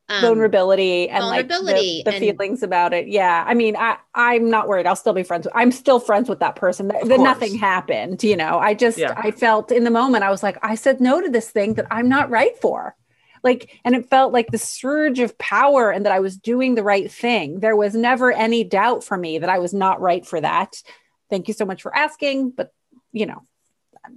um, 0.09 0.21
vulnerability 0.21 1.09
and 1.09 1.21
vulnerability 1.21 2.03
like 2.03 2.05
the, 2.05 2.11
the 2.19 2.27
and- 2.27 2.37
feelings 2.37 2.63
about 2.63 2.93
it. 2.93 3.07
Yeah. 3.07 3.43
I 3.47 3.53
mean, 3.53 3.75
I 3.77 3.97
I'm 4.13 4.49
not 4.49 4.67
worried. 4.67 4.85
I'll 4.85 4.95
still 4.95 5.13
be 5.13 5.23
friends. 5.23 5.45
With, 5.45 5.55
I'm 5.55 5.71
still 5.71 5.99
friends 5.99 6.29
with 6.29 6.39
that 6.39 6.55
person. 6.55 6.89
That, 6.89 7.07
that 7.07 7.19
nothing 7.19 7.57
happened. 7.57 8.23
You 8.23 8.35
know, 8.35 8.59
I 8.59 8.73
just 8.73 8.97
Yeah. 8.97 9.13
I 9.15 9.31
felt 9.31 9.71
in 9.71 9.83
the 9.83 9.91
moment 9.91 10.23
I 10.23 10.29
was 10.29 10.43
like, 10.43 10.57
I 10.61 10.75
said 10.75 10.99
no 11.01 11.21
to 11.21 11.29
this 11.29 11.49
thing 11.49 11.75
that 11.75 11.87
I'm 11.89 12.09
not 12.09 12.29
right 12.29 12.57
for. 12.61 12.95
Like, 13.43 13.77
and 13.83 13.93
it 13.93 14.09
felt 14.09 14.31
like 14.31 14.47
the 14.51 14.57
surge 14.57 15.19
of 15.19 15.37
power 15.37 15.91
and 15.91 16.05
that 16.05 16.13
I 16.13 16.21
was 16.21 16.37
doing 16.37 16.75
the 16.75 16.83
right 16.83 17.11
thing. 17.11 17.59
There 17.59 17.75
was 17.75 17.93
never 17.93 18.31
any 18.31 18.63
doubt 18.63 19.03
for 19.03 19.17
me 19.17 19.39
that 19.39 19.49
I 19.49 19.59
was 19.59 19.73
not 19.73 19.99
right 19.99 20.25
for 20.25 20.39
that. 20.39 20.81
Thank 21.29 21.49
you 21.49 21.53
so 21.53 21.65
much 21.65 21.81
for 21.81 21.93
asking, 21.93 22.51
but 22.51 22.71
you 23.11 23.25
know, 23.25 23.41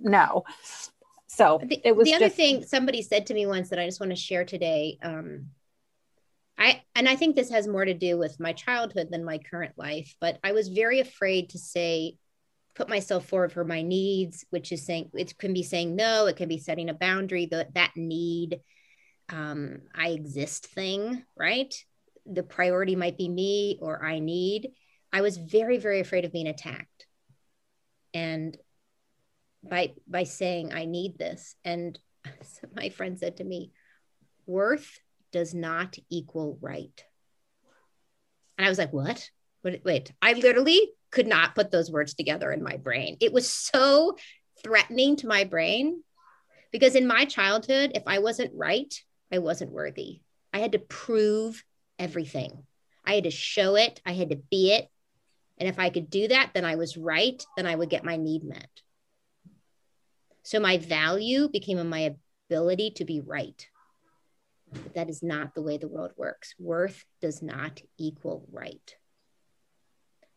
no. 0.00 0.44
So 1.26 1.60
The, 1.62 1.80
it 1.84 1.96
was 1.96 2.06
the 2.06 2.14
other 2.14 2.26
just, 2.26 2.36
thing 2.36 2.64
somebody 2.64 3.02
said 3.02 3.26
to 3.26 3.34
me 3.34 3.46
once 3.46 3.70
that 3.70 3.78
I 3.78 3.84
just 3.84 4.00
want 4.00 4.10
to 4.10 4.16
share 4.16 4.44
today. 4.44 4.96
Um, 5.02 5.46
I 6.58 6.82
and 6.94 7.08
I 7.08 7.16
think 7.16 7.36
this 7.36 7.50
has 7.50 7.68
more 7.68 7.84
to 7.84 7.94
do 7.94 8.18
with 8.18 8.40
my 8.40 8.52
childhood 8.52 9.08
than 9.10 9.24
my 9.24 9.38
current 9.38 9.74
life, 9.76 10.14
but 10.20 10.38
I 10.42 10.52
was 10.52 10.68
very 10.68 11.00
afraid 11.00 11.50
to 11.50 11.58
say, 11.58 12.16
put 12.74 12.88
myself 12.88 13.26
forward 13.26 13.52
for 13.52 13.64
my 13.64 13.82
needs, 13.82 14.44
which 14.50 14.72
is 14.72 14.84
saying 14.86 15.10
it 15.14 15.36
can 15.38 15.52
be 15.52 15.62
saying 15.62 15.96
no, 15.96 16.26
it 16.26 16.36
can 16.36 16.48
be 16.48 16.58
setting 16.58 16.88
a 16.88 16.94
boundary. 16.94 17.46
That 17.46 17.74
that 17.74 17.92
need, 17.96 18.60
um, 19.28 19.82
I 19.94 20.08
exist 20.08 20.66
thing, 20.66 21.24
right? 21.36 21.74
The 22.24 22.42
priority 22.42 22.96
might 22.96 23.18
be 23.18 23.28
me 23.28 23.78
or 23.80 24.04
I 24.04 24.18
need. 24.18 24.70
I 25.12 25.20
was 25.20 25.36
very 25.36 25.78
very 25.78 26.00
afraid 26.00 26.24
of 26.24 26.32
being 26.32 26.48
attacked, 26.48 27.06
and 28.14 28.56
by 29.62 29.94
by 30.08 30.24
saying 30.24 30.72
I 30.72 30.86
need 30.86 31.18
this. 31.18 31.54
And 31.64 31.98
my 32.74 32.88
friend 32.88 33.18
said 33.18 33.38
to 33.38 33.44
me, 33.44 33.72
worth 34.46 35.00
does 35.36 35.52
not 35.52 35.98
equal 36.08 36.58
right. 36.62 37.04
And 38.56 38.64
I 38.64 38.70
was 38.70 38.78
like, 38.78 38.90
what? 38.90 39.30
Wait, 39.62 39.82
wait. 39.84 40.12
I 40.22 40.32
literally 40.32 40.80
could 41.10 41.26
not 41.26 41.54
put 41.54 41.70
those 41.70 41.90
words 41.90 42.14
together 42.14 42.50
in 42.52 42.62
my 42.62 42.78
brain. 42.78 43.18
It 43.20 43.34
was 43.34 43.50
so 43.50 44.16
threatening 44.64 45.16
to 45.16 45.26
my 45.26 45.44
brain 45.44 46.02
because 46.72 46.94
in 46.94 47.06
my 47.06 47.26
childhood, 47.26 47.92
if 47.94 48.04
I 48.06 48.20
wasn't 48.20 48.52
right, 48.54 48.92
I 49.30 49.40
wasn't 49.40 49.72
worthy. 49.72 50.22
I 50.54 50.60
had 50.60 50.72
to 50.72 50.78
prove 50.78 51.62
everything. 51.98 52.64
I 53.04 53.16
had 53.16 53.24
to 53.24 53.30
show 53.30 53.76
it, 53.76 54.00
I 54.06 54.14
had 54.14 54.30
to 54.30 54.36
be 54.36 54.72
it. 54.72 54.88
And 55.58 55.68
if 55.68 55.78
I 55.78 55.90
could 55.90 56.08
do 56.08 56.28
that, 56.28 56.52
then 56.54 56.64
I 56.64 56.76
was 56.76 56.96
right, 56.96 57.44
then 57.58 57.66
I 57.66 57.74
would 57.74 57.90
get 57.90 58.04
my 58.04 58.16
need 58.16 58.42
met. 58.42 58.70
So 60.44 60.60
my 60.60 60.78
value 60.78 61.48
became 61.48 61.86
my 61.90 62.14
ability 62.48 62.92
to 62.96 63.04
be 63.04 63.20
right. 63.20 63.66
But 64.82 64.94
that 64.94 65.10
is 65.10 65.22
not 65.22 65.54
the 65.54 65.62
way 65.62 65.78
the 65.78 65.88
world 65.88 66.12
works. 66.16 66.54
Worth 66.58 67.04
does 67.20 67.42
not 67.42 67.80
equal 67.98 68.46
right. 68.52 68.96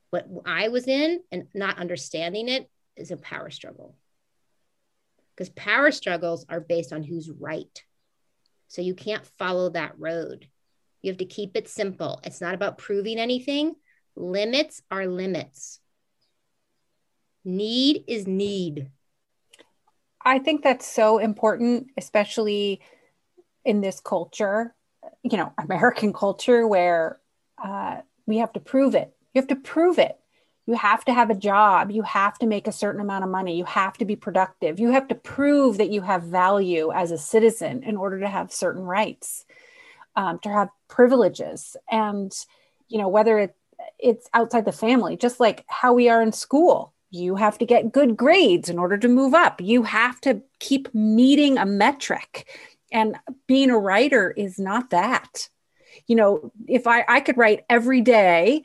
What 0.10 0.28
I 0.46 0.70
was 0.70 0.88
in 0.88 1.22
and 1.32 1.48
not 1.54 1.78
understanding 1.78 2.50
it 2.50 2.70
is 2.96 3.12
a 3.12 3.18
power 3.18 3.50
struggle. 3.50 3.96
Because 5.36 5.50
power 5.50 5.92
struggles 5.92 6.46
are 6.50 6.60
based 6.60 6.92
on 6.92 7.04
who's 7.04 7.30
right. 7.30 7.84
So 8.68 8.82
you 8.82 8.94
can't 8.94 9.26
follow 9.38 9.70
that 9.70 9.98
road. 9.98 10.48
You 11.02 11.12
have 11.12 11.20
to 11.20 11.26
keep 11.26 11.56
it 11.56 11.70
simple. 11.70 12.20
It's 12.24 12.42
not 12.42 12.56
about 12.56 12.78
proving 12.78 13.18
anything. 13.20 13.76
Limits 14.16 14.82
are 14.92 15.08
limits. 15.08 15.80
Need 17.46 18.04
is 18.08 18.28
need. 18.28 18.92
I 20.24 20.40
think 20.40 20.62
that's 20.62 20.86
so 20.86 21.20
important, 21.20 21.88
especially 21.98 22.82
in 23.66 23.82
this 23.82 24.00
culture, 24.00 24.74
you 25.24 25.38
know, 25.38 25.52
American 25.58 26.14
culture 26.14 26.68
where 26.68 27.20
uh, 27.64 27.98
we 28.26 28.38
have 28.38 28.54
to 28.54 28.60
prove 28.60 28.96
it. 28.96 29.14
You 29.34 29.42
have 29.42 29.50
to 29.50 29.56
prove 29.56 30.00
it. 30.00 30.18
You 30.66 30.76
have 30.76 31.04
to 31.06 31.14
have 31.14 31.30
a 31.32 31.36
job. 31.36 31.90
You 31.90 32.04
have 32.04 32.38
to 32.40 32.46
make 32.46 32.68
a 32.68 32.72
certain 32.72 33.02
amount 33.02 33.24
of 33.24 33.30
money. 33.32 33.58
You 33.58 33.66
have 33.66 33.98
to 33.98 34.06
be 34.06 34.16
productive. 34.16 34.80
You 34.80 34.92
have 34.92 35.08
to 35.08 35.16
prove 35.16 35.78
that 35.78 35.90
you 35.90 36.02
have 36.02 36.24
value 36.24 36.92
as 36.92 37.12
a 37.12 37.18
citizen 37.18 37.84
in 37.84 37.98
order 37.98 38.20
to 38.20 38.28
have 38.28 38.52
certain 38.52 38.84
rights, 38.84 39.46
um, 40.16 40.38
to 40.40 40.50
have 40.50 40.70
privileges. 40.88 41.76
And, 41.92 42.32
you 42.88 43.00
know, 43.00 43.08
whether 43.08 43.40
it, 43.40 43.56
it's 43.98 44.30
outside 44.34 44.66
the 44.66 44.72
family, 44.72 45.18
just 45.18 45.40
like 45.40 45.66
how 45.68 45.94
we 45.94 46.08
are 46.08 46.22
in 46.22 46.32
school. 46.32 46.94
you 47.12 47.36
have 47.36 47.58
to 47.58 47.66
get 47.66 47.92
good 47.92 48.16
grades 48.16 48.70
in 48.70 48.78
order 48.78 48.98
to 48.98 49.08
move 49.08 49.34
up. 49.34 49.62
You 49.62 49.84
have 49.84 50.22
to 50.22 50.42
keep 50.60 50.94
meeting 50.94 51.58
a 51.58 51.66
metric. 51.66 52.48
And 52.92 53.18
being 53.48 53.70
a 53.70 53.78
writer 53.78 54.32
is 54.32 54.60
not 54.60 54.90
that. 54.90 55.50
You 56.08 56.16
know, 56.16 56.52
if 56.68 56.88
I, 56.88 57.06
I 57.08 57.20
could 57.20 57.38
write 57.38 57.66
every 57.70 58.02
day, 58.02 58.64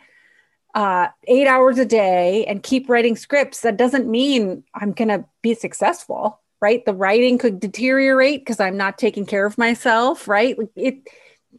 uh, 0.75 1.09
eight 1.29 1.47
hours 1.47 1.79
a 1.79 1.85
day, 1.85 2.45
and 2.47 2.63
keep 2.63 2.89
writing 2.89 3.17
scripts, 3.17 3.61
that 3.61 3.77
doesn't 3.77 4.11
mean 4.11 4.65
I'm 4.75 4.93
going 4.93 5.09
to 5.09 5.25
be 5.43 5.55
successful, 5.55 6.41
right? 6.61 6.85
The 6.85 6.95
writing 6.95 7.39
could 7.39 7.61
deteriorate 7.61 8.41
because 8.41 8.61
I'm 8.61 8.77
not 8.77 8.99
taking 8.99 9.27
care 9.27 9.47
of 9.47 9.59
myself, 9.59 10.27
right? 10.27 10.57
It, 10.75 11.09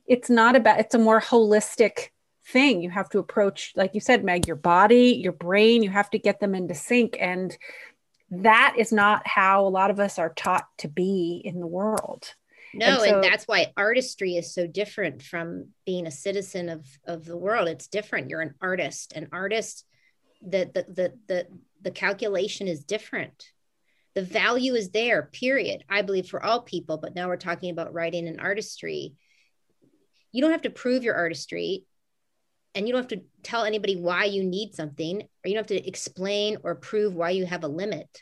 it's 0.05 0.29
not 0.29 0.55
about, 0.55 0.79
it's 0.79 0.95
a 0.95 0.99
more 0.99 1.21
holistic 1.21 2.09
thing. 2.47 2.81
You 2.81 2.89
have 2.89 3.09
to 3.09 3.19
approach, 3.19 3.73
like 3.75 3.95
you 3.95 4.01
said, 4.01 4.23
Meg, 4.23 4.47
your 4.47 4.55
body, 4.55 5.19
your 5.21 5.31
brain, 5.31 5.81
you 5.81 5.89
have 5.89 6.09
to 6.11 6.19
get 6.19 6.39
them 6.39 6.53
into 6.53 6.75
sync. 6.75 7.17
And 7.19 7.57
that 8.29 8.75
is 8.77 8.91
not 8.91 9.25
how 9.25 9.65
a 9.65 9.69
lot 9.69 9.91
of 9.91 9.99
us 9.99 10.19
are 10.19 10.33
taught 10.33 10.67
to 10.79 10.87
be 10.87 11.41
in 11.43 11.59
the 11.59 11.67
world. 11.67 12.33
No, 12.75 12.87
and, 12.87 12.99
so, 12.99 13.15
and, 13.15 13.23
that's 13.23 13.45
why 13.45 13.71
artistry 13.77 14.35
is 14.35 14.53
so 14.53 14.67
different 14.67 15.21
from 15.21 15.69
being 15.85 16.07
a 16.07 16.11
citizen 16.11 16.69
of 16.69 16.85
of 17.07 17.25
the 17.25 17.37
world. 17.37 17.67
It's 17.67 17.87
different. 17.87 18.29
You're 18.29 18.41
an 18.41 18.55
artist. 18.61 19.13
An 19.13 19.29
artist, 19.31 19.85
the 20.41 20.69
the 20.73 20.85
the 20.93 21.13
the, 21.27 21.47
the 21.81 21.91
calculation 21.91 22.67
is 22.67 22.83
different. 22.83 23.45
The 24.13 24.23
value 24.23 24.75
is 24.75 24.91
there, 24.91 25.23
period. 25.23 25.83
I 25.89 26.01
believe 26.01 26.27
for 26.27 26.43
all 26.43 26.61
people, 26.61 26.97
but 26.97 27.15
now 27.15 27.27
we're 27.27 27.37
talking 27.37 27.69
about 27.69 27.93
writing 27.93 28.27
and 28.27 28.39
artistry. 28.39 29.13
You 30.31 30.41
don't 30.41 30.51
have 30.51 30.63
to 30.63 30.69
prove 30.69 31.03
your 31.03 31.15
artistry 31.15 31.85
and 32.75 32.87
you 32.87 32.93
don't 32.93 33.09
have 33.09 33.19
to 33.19 33.25
tell 33.41 33.63
anybody 33.63 33.95
why 33.95 34.25
you 34.25 34.43
need 34.43 34.75
something 34.75 35.21
or 35.21 35.47
you 35.47 35.53
don't 35.53 35.69
have 35.69 35.77
to 35.77 35.87
explain 35.87 36.57
or 36.63 36.75
prove 36.75 37.13
why 37.13 37.31
you 37.31 37.45
have 37.45 37.63
a 37.63 37.69
limit 37.69 38.21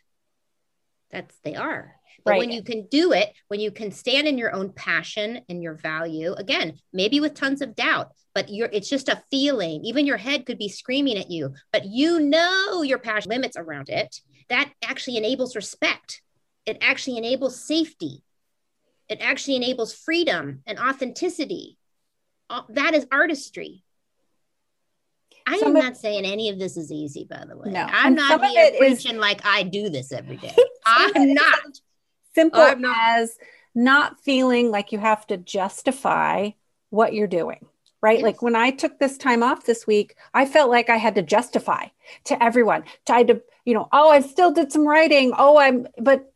that's 1.11 1.35
they 1.43 1.55
are 1.55 1.95
but 2.23 2.31
right. 2.31 2.39
when 2.39 2.51
you 2.51 2.63
can 2.63 2.87
do 2.87 3.11
it 3.11 3.33
when 3.47 3.59
you 3.59 3.71
can 3.71 3.91
stand 3.91 4.27
in 4.27 4.37
your 4.37 4.53
own 4.53 4.71
passion 4.71 5.41
and 5.49 5.61
your 5.61 5.75
value 5.75 6.33
again 6.33 6.73
maybe 6.91 7.19
with 7.19 7.33
tons 7.33 7.61
of 7.61 7.75
doubt 7.75 8.11
but 8.33 8.49
you're 8.49 8.69
it's 8.71 8.89
just 8.89 9.09
a 9.09 9.21
feeling 9.29 9.83
even 9.83 10.05
your 10.05 10.17
head 10.17 10.45
could 10.45 10.57
be 10.57 10.69
screaming 10.69 11.17
at 11.17 11.31
you 11.31 11.53
but 11.71 11.85
you 11.85 12.19
know 12.19 12.81
your 12.81 12.99
passion 12.99 13.29
limits 13.29 13.57
around 13.57 13.89
it 13.89 14.21
that 14.49 14.71
actually 14.83 15.17
enables 15.17 15.55
respect 15.55 16.21
it 16.65 16.77
actually 16.81 17.17
enables 17.17 17.63
safety 17.63 18.23
it 19.09 19.19
actually 19.21 19.55
enables 19.55 19.93
freedom 19.93 20.61
and 20.65 20.79
authenticity 20.79 21.77
uh, 22.49 22.61
that 22.69 22.93
is 22.93 23.05
artistry 23.11 23.83
I 25.45 25.59
some 25.59 25.69
am 25.69 25.75
of, 25.75 25.83
not 25.83 25.97
saying 25.97 26.25
any 26.25 26.49
of 26.49 26.57
this 26.57 26.77
is 26.77 26.91
easy, 26.91 27.27
by 27.29 27.43
the 27.45 27.57
way. 27.57 27.71
No, 27.71 27.81
I'm 27.81 28.15
not 28.15 28.45
here 28.45 28.71
preaching 28.77 29.15
is, 29.15 29.17
like 29.17 29.45
I 29.45 29.63
do 29.63 29.89
this 29.89 30.11
every 30.11 30.37
day. 30.37 30.55
I'm 30.85 31.33
not. 31.33 31.59
Simple 32.35 32.59
oh, 32.59 32.73
not. 32.73 32.97
as 32.99 33.37
not 33.75 34.19
feeling 34.19 34.71
like 34.71 34.91
you 34.91 34.99
have 34.99 35.25
to 35.27 35.37
justify 35.37 36.51
what 36.89 37.13
you're 37.13 37.27
doing, 37.27 37.65
right? 38.01 38.19
Yes. 38.19 38.23
Like 38.23 38.41
when 38.41 38.55
I 38.55 38.71
took 38.71 38.99
this 38.99 39.17
time 39.17 39.43
off 39.43 39.65
this 39.65 39.87
week, 39.87 40.15
I 40.33 40.45
felt 40.45 40.69
like 40.69 40.89
I 40.89 40.97
had 40.97 41.15
to 41.15 41.21
justify 41.21 41.87
to 42.25 42.41
everyone, 42.43 42.83
tried 43.05 43.27
to, 43.27 43.41
you 43.65 43.73
know, 43.73 43.87
oh, 43.91 44.09
I 44.09 44.21
still 44.21 44.51
did 44.51 44.71
some 44.71 44.87
writing. 44.87 45.33
Oh, 45.37 45.57
I'm, 45.57 45.87
but 45.97 46.31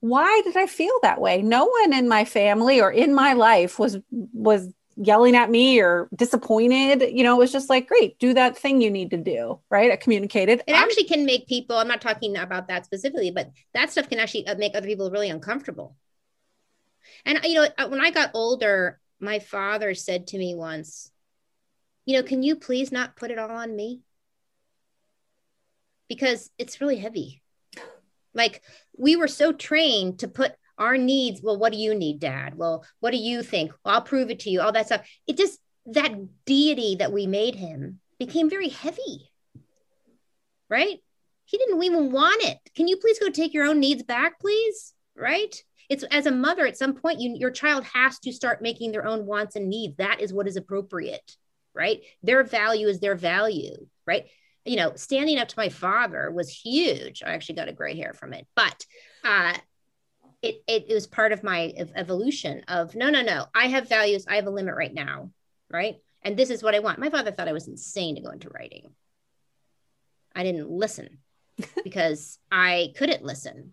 why 0.00 0.42
did 0.44 0.56
I 0.56 0.66
feel 0.66 0.92
that 1.02 1.20
way? 1.20 1.42
No 1.42 1.66
one 1.66 1.92
in 1.92 2.08
my 2.08 2.24
family 2.24 2.80
or 2.80 2.90
in 2.90 3.14
my 3.14 3.34
life 3.34 3.78
was 3.78 3.98
was 4.10 4.68
yelling 4.96 5.36
at 5.36 5.50
me 5.50 5.80
or 5.80 6.08
disappointed. 6.14 7.02
You 7.16 7.24
know, 7.24 7.36
it 7.36 7.38
was 7.38 7.52
just 7.52 7.70
like, 7.70 7.88
great, 7.88 8.18
do 8.18 8.34
that 8.34 8.56
thing 8.56 8.80
you 8.80 8.90
need 8.90 9.10
to 9.10 9.16
do. 9.16 9.60
Right. 9.70 9.90
I 9.90 9.96
communicated. 9.96 10.62
It 10.66 10.72
actually 10.72 11.04
can 11.04 11.24
make 11.24 11.46
people, 11.46 11.76
I'm 11.76 11.88
not 11.88 12.00
talking 12.00 12.36
about 12.36 12.68
that 12.68 12.84
specifically, 12.84 13.30
but 13.30 13.50
that 13.74 13.90
stuff 13.90 14.08
can 14.08 14.18
actually 14.18 14.46
uh, 14.46 14.56
make 14.56 14.74
other 14.74 14.86
people 14.86 15.10
really 15.10 15.30
uncomfortable. 15.30 15.96
And, 17.24 17.40
you 17.44 17.54
know, 17.54 17.68
uh, 17.78 17.88
when 17.88 18.00
I 18.00 18.10
got 18.10 18.30
older, 18.34 19.00
my 19.20 19.38
father 19.38 19.94
said 19.94 20.28
to 20.28 20.38
me 20.38 20.54
once, 20.54 21.10
you 22.04 22.16
know, 22.16 22.22
can 22.22 22.42
you 22.42 22.56
please 22.56 22.90
not 22.90 23.16
put 23.16 23.30
it 23.30 23.38
all 23.38 23.50
on 23.50 23.74
me? 23.74 24.00
Because 26.08 26.50
it's 26.58 26.80
really 26.80 26.98
heavy. 26.98 27.42
Like 28.34 28.62
we 28.96 29.16
were 29.16 29.28
so 29.28 29.52
trained 29.52 30.20
to 30.20 30.28
put 30.28 30.52
our 30.78 30.96
needs 30.96 31.40
well 31.42 31.58
what 31.58 31.72
do 31.72 31.78
you 31.78 31.94
need 31.94 32.20
dad? 32.20 32.56
Well 32.56 32.84
what 33.00 33.12
do 33.12 33.18
you 33.18 33.42
think? 33.42 33.72
Well, 33.84 33.94
i'll 33.94 34.02
prove 34.02 34.30
it 34.30 34.40
to 34.40 34.50
you 34.50 34.60
all 34.60 34.72
that 34.72 34.86
stuff. 34.86 35.08
It 35.26 35.36
just 35.36 35.58
that 35.86 36.12
deity 36.44 36.96
that 36.96 37.12
we 37.12 37.26
made 37.26 37.54
him 37.54 38.00
became 38.18 38.48
very 38.48 38.68
heavy 38.68 39.28
right? 40.72 40.98
He 41.44 41.58
didn't 41.58 41.82
even 41.82 42.12
want 42.12 42.42
it. 42.44 42.58
Can 42.74 42.88
you 42.88 42.96
please 42.96 43.18
go 43.18 43.28
take 43.28 43.52
your 43.52 43.66
own 43.66 43.78
needs 43.78 44.02
back 44.02 44.40
please? 44.40 44.94
Right? 45.14 45.54
It's 45.90 46.02
as 46.04 46.24
a 46.24 46.32
mother 46.32 46.66
at 46.66 46.78
some 46.78 46.94
point 46.94 47.20
you, 47.20 47.36
your 47.36 47.50
child 47.50 47.84
has 47.84 48.18
to 48.20 48.32
start 48.32 48.62
making 48.62 48.92
their 48.92 49.06
own 49.06 49.26
wants 49.26 49.56
and 49.56 49.68
needs. 49.68 49.96
That 49.98 50.20
is 50.20 50.32
what 50.32 50.48
is 50.48 50.56
appropriate 50.56 51.36
right? 51.74 52.02
Their 52.22 52.44
value 52.44 52.88
is 52.88 53.00
their 53.00 53.14
value 53.14 53.86
right? 54.06 54.24
You 54.64 54.76
know 54.76 54.92
standing 54.96 55.38
up 55.38 55.48
to 55.48 55.58
my 55.58 55.68
father 55.68 56.30
was 56.30 56.48
huge. 56.48 57.22
I 57.24 57.34
actually 57.34 57.56
got 57.56 57.68
a 57.68 57.72
gray 57.72 57.96
hair 57.96 58.14
from 58.14 58.32
it. 58.32 58.46
But 58.56 58.86
uh 59.24 59.54
it, 60.42 60.62
it, 60.66 60.86
it 60.88 60.94
was 60.94 61.06
part 61.06 61.32
of 61.32 61.44
my 61.44 61.72
evolution 61.94 62.62
of 62.66 62.94
no, 62.96 63.10
no, 63.10 63.22
no, 63.22 63.46
I 63.54 63.68
have 63.68 63.88
values. 63.88 64.26
I 64.28 64.36
have 64.36 64.46
a 64.46 64.50
limit 64.50 64.74
right 64.74 64.92
now. 64.92 65.30
Right. 65.70 65.96
And 66.22 66.36
this 66.36 66.50
is 66.50 66.62
what 66.62 66.74
I 66.74 66.80
want. 66.80 66.98
My 66.98 67.10
father 67.10 67.30
thought 67.30 67.48
I 67.48 67.52
was 67.52 67.68
insane 67.68 68.16
to 68.16 68.20
go 68.20 68.30
into 68.30 68.50
writing. 68.50 68.92
I 70.34 70.42
didn't 70.42 70.68
listen 70.68 71.18
because 71.84 72.38
I 72.50 72.92
couldn't 72.96 73.24
listen. 73.24 73.72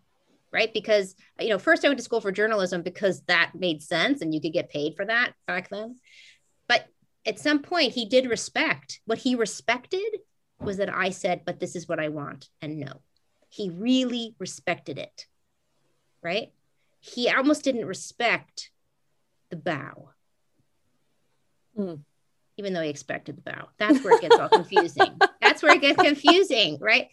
Right. 0.51 0.73
Because, 0.73 1.15
you 1.39 1.49
know, 1.49 1.59
first 1.59 1.83
I 1.83 1.89
went 1.89 1.99
to 1.99 2.03
school 2.03 2.21
for 2.21 2.31
journalism 2.31 2.81
because 2.81 3.21
that 3.23 3.51
made 3.53 3.83
sense 3.83 4.21
and 4.21 4.33
you 4.33 4.41
could 4.41 4.53
get 4.53 4.69
paid 4.69 4.95
for 4.95 5.05
that 5.05 5.33
back 5.47 5.69
then. 5.69 5.97
But 6.67 6.87
at 7.25 7.39
some 7.39 7.61
point, 7.61 7.93
he 7.93 8.05
did 8.05 8.29
respect. 8.29 8.99
What 9.05 9.19
he 9.19 9.35
respected 9.35 10.19
was 10.59 10.77
that 10.77 10.93
I 10.93 11.11
said, 11.11 11.43
but 11.45 11.59
this 11.59 11.75
is 11.75 11.87
what 11.87 11.99
I 11.99 12.09
want. 12.09 12.49
And 12.61 12.79
no, 12.79 13.01
he 13.49 13.69
really 13.69 14.35
respected 14.39 14.97
it. 14.97 15.25
Right 16.23 16.51
he 16.99 17.29
almost 17.29 17.63
didn't 17.63 17.85
respect 17.85 18.71
the 19.49 19.55
bow. 19.55 20.09
Mm. 21.77 22.01
Even 22.57 22.73
though 22.73 22.81
he 22.81 22.89
expected 22.89 23.37
the 23.37 23.51
bow. 23.51 23.69
That's 23.77 24.03
where 24.03 24.15
it 24.15 24.21
gets 24.21 24.37
all 24.37 24.49
confusing. 24.49 25.17
That's 25.41 25.63
where 25.63 25.73
it 25.73 25.81
gets 25.81 26.01
confusing, 26.01 26.77
right? 26.81 27.07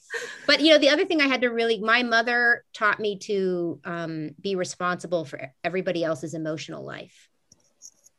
But 0.46 0.60
you 0.60 0.70
know, 0.70 0.78
the 0.78 0.88
other 0.88 1.04
thing 1.04 1.20
I 1.20 1.28
had 1.28 1.42
to 1.42 1.48
really, 1.48 1.78
my 1.78 2.02
mother 2.02 2.64
taught 2.74 2.98
me 2.98 3.18
to 3.20 3.80
um, 3.84 4.30
be 4.40 4.56
responsible 4.56 5.24
for 5.24 5.52
everybody 5.62 6.02
else's 6.02 6.34
emotional 6.34 6.84
life 6.84 7.28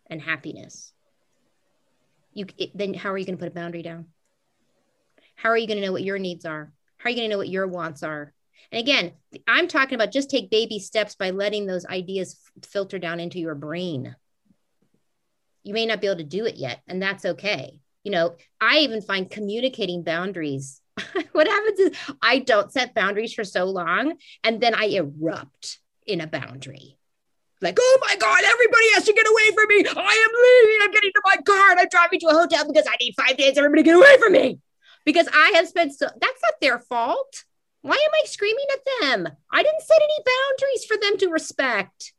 and 0.09 0.21
happiness. 0.21 0.93
You 2.33 2.45
it, 2.57 2.77
then 2.77 2.93
how 2.93 3.11
are 3.11 3.17
you 3.17 3.25
going 3.25 3.37
to 3.37 3.41
put 3.41 3.51
a 3.51 3.55
boundary 3.55 3.81
down? 3.81 4.05
How 5.35 5.49
are 5.49 5.57
you 5.57 5.67
going 5.67 5.79
to 5.79 5.85
know 5.85 5.91
what 5.91 6.03
your 6.03 6.19
needs 6.19 6.45
are? 6.45 6.71
How 6.97 7.07
are 7.07 7.09
you 7.11 7.17
going 7.17 7.29
to 7.29 7.33
know 7.33 7.37
what 7.37 7.49
your 7.49 7.67
wants 7.67 8.03
are? 8.03 8.33
And 8.71 8.79
again, 8.79 9.13
I'm 9.47 9.67
talking 9.67 9.95
about 9.95 10.11
just 10.11 10.29
take 10.29 10.49
baby 10.49 10.79
steps 10.79 11.15
by 11.15 11.31
letting 11.31 11.65
those 11.65 11.85
ideas 11.85 12.39
filter 12.63 12.99
down 12.99 13.19
into 13.19 13.39
your 13.39 13.55
brain. 13.55 14.15
You 15.63 15.73
may 15.73 15.85
not 15.85 16.01
be 16.01 16.07
able 16.07 16.17
to 16.17 16.23
do 16.23 16.45
it 16.45 16.55
yet, 16.55 16.81
and 16.87 17.01
that's 17.01 17.25
okay. 17.25 17.79
You 18.03 18.11
know, 18.11 18.35
I 18.61 18.79
even 18.79 19.01
find 19.01 19.29
communicating 19.29 20.03
boundaries. 20.03 20.81
what 21.33 21.47
happens 21.47 21.79
is 21.79 21.97
I 22.21 22.39
don't 22.39 22.71
set 22.71 22.93
boundaries 22.93 23.33
for 23.33 23.43
so 23.43 23.65
long, 23.65 24.15
and 24.43 24.61
then 24.61 24.73
I 24.73 24.85
erupt 24.85 25.79
in 26.05 26.21
a 26.21 26.27
boundary. 26.27 26.97
Like, 27.61 27.77
oh 27.79 27.97
my 28.01 28.15
God, 28.15 28.43
everybody 28.45 28.93
has 28.93 29.03
to 29.05 29.13
get 29.13 29.27
away 29.27 29.55
from 29.55 29.67
me. 29.67 29.85
I 29.89 30.27
am 30.27 30.67
leaving. 30.69 30.79
I'm 30.83 30.91
getting 30.91 31.11
to 31.11 31.21
my 31.25 31.35
car 31.41 31.71
and 31.71 31.79
I'm 31.79 31.87
driving 31.89 32.19
to 32.19 32.27
a 32.27 32.33
hotel 32.33 32.67
because 32.67 32.85
I 32.87 32.95
need 33.01 33.15
five 33.17 33.35
days. 33.35 33.57
Everybody 33.57 33.83
get 33.83 33.95
away 33.95 34.17
from 34.19 34.33
me. 34.33 34.59
Because 35.05 35.27
I 35.33 35.53
have 35.55 35.67
spent 35.67 35.93
so 35.93 36.05
that's 36.05 36.41
not 36.43 36.53
their 36.61 36.79
fault. 36.79 37.45
Why 37.81 37.95
am 37.95 38.11
I 38.23 38.25
screaming 38.25 38.65
at 38.73 39.01
them? 39.01 39.27
I 39.51 39.63
didn't 39.63 39.81
set 39.81 40.01
any 40.01 40.23
boundaries 40.25 40.85
for 40.85 40.97
them 40.97 41.17
to 41.17 41.27
respect. 41.29 42.13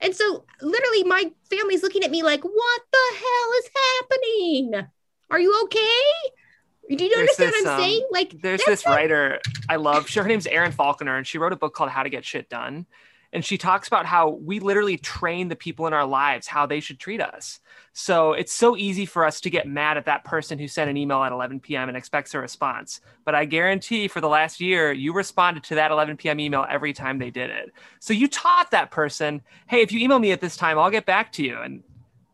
And 0.00 0.14
so, 0.14 0.46
literally, 0.62 1.04
my 1.04 1.30
family's 1.50 1.82
looking 1.82 2.02
at 2.04 2.10
me 2.10 2.22
like, 2.22 2.42
what 2.42 2.80
the 2.90 3.16
hell 3.18 3.52
is 3.58 3.70
happening? 4.00 4.88
Are 5.30 5.38
you 5.38 5.62
okay? 5.64 6.96
Do 6.96 7.04
you 7.04 7.10
there's 7.10 7.20
understand 7.20 7.52
this, 7.52 7.64
what 7.64 7.72
I'm 7.72 7.78
um, 7.78 7.84
saying? 7.84 8.08
Like, 8.10 8.42
there's 8.42 8.64
this 8.64 8.84
writer 8.86 9.40
I 9.68 9.76
love. 9.76 10.08
Her 10.12 10.24
name's 10.24 10.46
Erin 10.46 10.72
Falconer, 10.72 11.16
and 11.16 11.26
she 11.26 11.38
wrote 11.38 11.52
a 11.52 11.56
book 11.56 11.74
called 11.74 11.90
How 11.90 12.02
to 12.02 12.10
Get 12.10 12.24
Shit 12.24 12.48
Done. 12.48 12.86
And 13.32 13.44
she 13.44 13.58
talks 13.58 13.86
about 13.86 14.06
how 14.06 14.30
we 14.30 14.58
literally 14.58 14.96
train 14.96 15.48
the 15.48 15.56
people 15.56 15.86
in 15.86 15.92
our 15.92 16.06
lives 16.06 16.48
how 16.48 16.66
they 16.66 16.80
should 16.80 16.98
treat 16.98 17.20
us. 17.20 17.60
So 17.92 18.32
it's 18.32 18.52
so 18.52 18.76
easy 18.76 19.06
for 19.06 19.24
us 19.24 19.40
to 19.42 19.50
get 19.50 19.68
mad 19.68 19.96
at 19.96 20.06
that 20.06 20.24
person 20.24 20.58
who 20.58 20.68
sent 20.68 20.90
an 20.90 20.96
email 20.96 21.22
at 21.22 21.32
11 21.32 21.60
p.m. 21.60 21.88
and 21.88 21.96
expects 21.96 22.34
a 22.34 22.38
response. 22.38 23.00
But 23.24 23.34
I 23.34 23.44
guarantee 23.44 24.08
for 24.08 24.20
the 24.20 24.28
last 24.28 24.60
year, 24.60 24.92
you 24.92 25.12
responded 25.12 25.64
to 25.64 25.76
that 25.76 25.90
11 25.90 26.16
p.m. 26.16 26.40
email 26.40 26.66
every 26.68 26.92
time 26.92 27.18
they 27.18 27.30
did 27.30 27.50
it. 27.50 27.72
So 28.00 28.12
you 28.12 28.28
taught 28.28 28.70
that 28.72 28.90
person, 28.90 29.42
hey, 29.68 29.80
if 29.82 29.92
you 29.92 30.00
email 30.00 30.18
me 30.18 30.32
at 30.32 30.40
this 30.40 30.56
time, 30.56 30.78
I'll 30.78 30.90
get 30.90 31.06
back 31.06 31.32
to 31.32 31.42
you. 31.44 31.58
And 31.60 31.82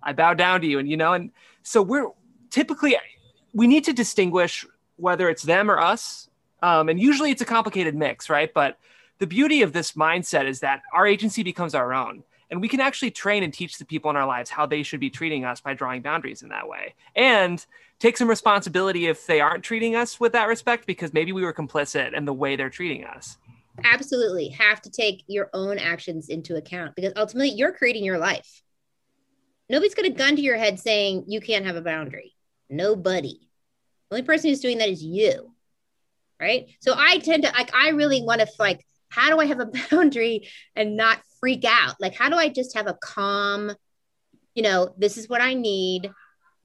I 0.02 0.12
bow 0.12 0.34
down 0.34 0.60
to 0.62 0.66
you. 0.66 0.78
And, 0.78 0.88
you 0.88 0.96
know, 0.96 1.12
and 1.12 1.30
so 1.62 1.82
we're 1.82 2.08
typically, 2.50 2.96
we 3.52 3.66
need 3.66 3.84
to 3.84 3.92
distinguish 3.92 4.64
whether 4.96 5.28
it's 5.28 5.42
them 5.42 5.70
or 5.70 5.78
us 5.78 6.28
Um, 6.62 6.88
and 6.88 6.98
usually 6.98 7.30
it's 7.30 7.42
a 7.42 7.46
complicated 7.46 7.94
mix, 7.94 8.30
right? 8.30 8.52
But 8.52 8.78
the 9.18 9.26
beauty 9.26 9.62
of 9.62 9.72
this 9.72 9.92
mindset 9.92 10.46
is 10.46 10.60
that 10.60 10.82
our 10.92 11.06
agency 11.06 11.42
becomes 11.42 11.74
our 11.74 11.92
own. 11.92 12.22
And 12.48 12.60
we 12.60 12.68
can 12.68 12.78
actually 12.78 13.10
train 13.10 13.42
and 13.42 13.52
teach 13.52 13.76
the 13.76 13.84
people 13.84 14.08
in 14.10 14.16
our 14.16 14.26
lives 14.26 14.50
how 14.50 14.66
they 14.66 14.84
should 14.84 15.00
be 15.00 15.10
treating 15.10 15.44
us 15.44 15.60
by 15.60 15.74
drawing 15.74 16.02
boundaries 16.02 16.42
in 16.42 16.50
that 16.50 16.68
way. 16.68 16.94
And 17.16 17.64
take 17.98 18.16
some 18.16 18.28
responsibility 18.28 19.06
if 19.06 19.26
they 19.26 19.40
aren't 19.40 19.64
treating 19.64 19.96
us 19.96 20.20
with 20.20 20.32
that 20.32 20.46
respect, 20.46 20.86
because 20.86 21.12
maybe 21.12 21.32
we 21.32 21.42
were 21.42 21.52
complicit 21.52 22.14
in 22.14 22.24
the 22.24 22.32
way 22.32 22.54
they're 22.54 22.70
treating 22.70 23.04
us. 23.04 23.36
Absolutely. 23.82 24.48
Have 24.50 24.80
to 24.82 24.90
take 24.90 25.24
your 25.26 25.50
own 25.54 25.78
actions 25.78 26.28
into 26.28 26.56
account 26.56 26.94
because 26.94 27.12
ultimately 27.16 27.50
you're 27.50 27.72
creating 27.72 28.04
your 28.04 28.18
life. 28.18 28.62
Nobody's 29.68 29.94
got 29.94 30.06
a 30.06 30.10
gun 30.10 30.36
to 30.36 30.42
your 30.42 30.56
head 30.56 30.78
saying 30.78 31.24
you 31.26 31.40
can't 31.40 31.66
have 31.66 31.76
a 31.76 31.82
boundary. 31.82 32.34
Nobody. 32.70 33.40
The 34.08 34.16
only 34.16 34.26
person 34.26 34.50
who's 34.50 34.60
doing 34.60 34.78
that 34.78 34.88
is 34.88 35.02
you. 35.02 35.52
Right. 36.40 36.68
So 36.80 36.94
I 36.96 37.18
tend 37.18 37.42
to 37.42 37.50
like, 37.50 37.74
I 37.74 37.88
really 37.88 38.22
want 38.22 38.40
to 38.40 38.48
like, 38.58 38.86
how 39.08 39.30
do 39.30 39.40
I 39.40 39.46
have 39.46 39.60
a 39.60 39.66
boundary 39.90 40.48
and 40.74 40.96
not 40.96 41.20
freak 41.40 41.64
out? 41.66 41.96
Like, 42.00 42.14
how 42.14 42.28
do 42.28 42.36
I 42.36 42.48
just 42.48 42.76
have 42.76 42.86
a 42.86 42.94
calm, 43.00 43.72
you 44.54 44.62
know, 44.62 44.94
this 44.98 45.16
is 45.18 45.28
what 45.28 45.40
I 45.40 45.54
need. 45.54 46.10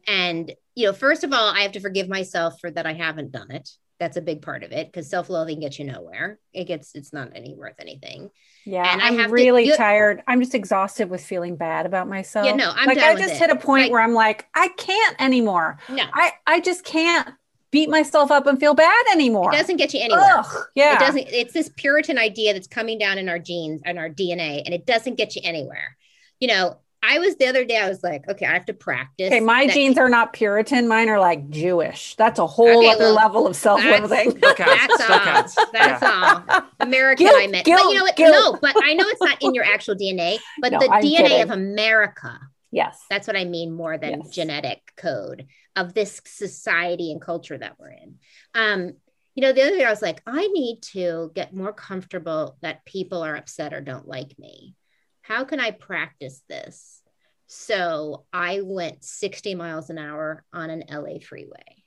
And, 0.08 0.52
you 0.76 0.88
know, 0.88 0.94
first 0.94 1.24
of 1.24 1.34
all, 1.34 1.50
I 1.54 1.62
have 1.62 1.74
to 1.74 1.80
forgive 1.80 2.10
myself 2.10 2.56
for 2.60 2.72
that 2.72 2.86
I 2.86 2.94
haven't 2.94 3.32
done 3.32 3.52
it. 3.52 3.70
That's 4.00 4.18
a 4.18 4.22
big 4.22 4.42
part 4.42 4.64
of 4.64 4.72
it 4.72 4.88
because 4.88 5.08
self-loathing 5.12 5.60
gets 5.60 5.78
you 5.78 5.86
nowhere. 5.86 6.40
It 6.54 6.64
gets, 6.64 6.96
it's 6.96 7.14
not 7.14 7.34
any 7.36 7.54
worth 7.54 7.76
anything. 7.80 8.32
Yeah, 8.66 8.92
And 8.92 9.00
I 9.00 9.10
I'm 9.10 9.18
to- 9.18 9.28
really 9.30 9.68
you- 9.68 9.76
tired. 9.76 10.24
I'm 10.28 10.40
just 10.42 10.56
exhausted 10.56 11.08
with 11.08 11.24
feeling 11.24 11.56
bad 11.56 11.86
about 11.86 12.08
myself. 12.08 12.48
Yeah, 12.48 12.56
no, 12.56 12.72
I'm 12.76 12.88
like 12.88 12.98
I 12.98 13.14
just 13.16 13.36
it. 13.36 13.38
hit 13.40 13.50
a 13.52 13.56
point 13.56 13.84
Like- 13.84 13.92
where 13.92 14.02
I'm 14.02 14.14
like, 14.16 14.48
I 14.56 14.70
can't 14.70 15.16
anymore. 15.22 15.78
No, 15.88 16.04
I 16.12 16.32
I 16.48 16.60
just 16.62 16.84
can't 16.84 17.30
beat 17.72 17.90
myself 17.90 18.32
up 18.32 18.48
and 18.48 18.60
feel 18.60 18.74
bad 18.74 19.06
anymore. 19.14 19.54
it 19.54 19.58
doesn't 19.58 19.78
get 19.78 19.94
you 19.94 20.02
anywhere. 20.02 20.22
Ugh, 20.40 20.64
yeah. 20.76 20.96
It 20.96 21.00
doesn't, 21.00 21.28
it's 21.30 21.54
this 21.54 21.70
Puritan 21.76 22.18
idea 22.18 22.54
that's 22.54 22.68
coming 22.68 22.98
down 22.98 23.18
in 23.18 23.30
our 23.30 23.40
genes 23.40 23.82
and 23.86 23.98
our 23.98 24.10
DNA, 24.10 24.62
and 24.66 24.74
it 24.74 24.86
doesn't 24.86 25.16
get 25.16 25.36
you 25.36 25.42
anywhere. 25.46 25.96
You 26.40 26.48
know, 26.50 26.78
I 27.04 27.18
was 27.18 27.36
the 27.38 27.48
other 27.48 27.66
day, 27.66 27.78
I 27.78 27.90
was 27.90 28.04
like, 28.04 28.28
okay, 28.30 28.46
I 28.46 28.54
have 28.54 28.66
to 28.66 28.74
practice. 28.76 29.28
Okay, 29.28 29.40
my 29.40 29.66
that- 29.66 29.74
genes 29.74 29.98
are 29.98 30.10
not 30.10 30.34
Puritan. 30.34 30.88
Mine 30.88 31.10
are 31.10 31.20
like 31.20 31.50
Jewish. 31.50 32.16
That's 32.16 32.38
a 32.40 32.46
whole 32.46 32.80
Okay, 32.80 32.90
other 32.92 33.06
well, 33.06 33.14
level 33.16 33.48
of 33.48 33.56
self-loathing. 33.56 34.38
Still 34.38 34.54
counts. 34.54 34.98
That's 35.08 35.52
Still 35.54 35.66
all. 35.66 35.70
That's 35.74 36.04
all. 36.04 36.62
American, 36.80 37.26
Guilt, 37.26 37.38
I 37.42 37.48
meant. 37.48 37.66
guilt, 37.66 37.82
but 37.84 37.90
you 37.90 37.96
know 37.98 38.04
what? 38.04 38.16
guilt. 38.16 38.34
No, 38.36 38.60
but 38.62 38.76
I 38.84 38.94
know 38.94 39.06
it's 39.08 39.22
not 39.22 39.42
in 39.42 39.56
your 39.56 39.64
actual 39.64 39.96
DNA, 39.96 40.38
but 40.60 40.72
No, 40.74 40.80
the 40.80 40.92
I'm 40.92 41.02
DNA 41.02 41.18
kidding. 41.18 41.42
of 41.42 41.50
America. 41.52 42.40
Yes. 42.72 43.04
That's 43.10 43.28
what 43.28 43.38
I 43.38 43.46
mean 43.46 43.72
more 43.72 43.98
than 43.98 44.22
Yes. 44.22 44.30
genetic 44.30 44.82
code 44.98 45.48
of 45.76 45.94
this 45.94 46.22
society 46.26 47.12
and 47.12 47.22
culture 47.22 47.58
that 47.58 47.78
we're 47.80 47.92
in. 47.92 48.16
Um, 48.56 48.94
you 49.36 49.42
know, 49.42 49.54
the 49.54 49.62
other 49.62 49.72
thing 49.78 49.86
I 49.86 49.90
was 49.90 50.02
like, 50.02 50.22
I 50.26 50.48
need 50.48 50.82
to 50.94 51.32
get 51.34 51.54
more 51.54 51.72
comfortable 51.72 52.58
that 52.62 52.84
people 52.86 53.24
are 53.24 53.36
upset 53.36 53.74
or 53.74 53.80
don't 53.82 54.08
like 54.08 54.38
me. 54.38 54.76
How 55.22 55.46
can 55.46 55.60
I 55.60 55.72
practice 55.72 56.42
this? 56.50 57.02
So 57.48 58.26
I 58.34 58.62
went 58.62 59.04
60 59.04 59.56
miles 59.56 59.90
an 59.90 59.98
hour 59.98 60.44
on 60.54 60.70
an 60.70 60.84
LA 60.90 61.20
freeway. 61.20 61.84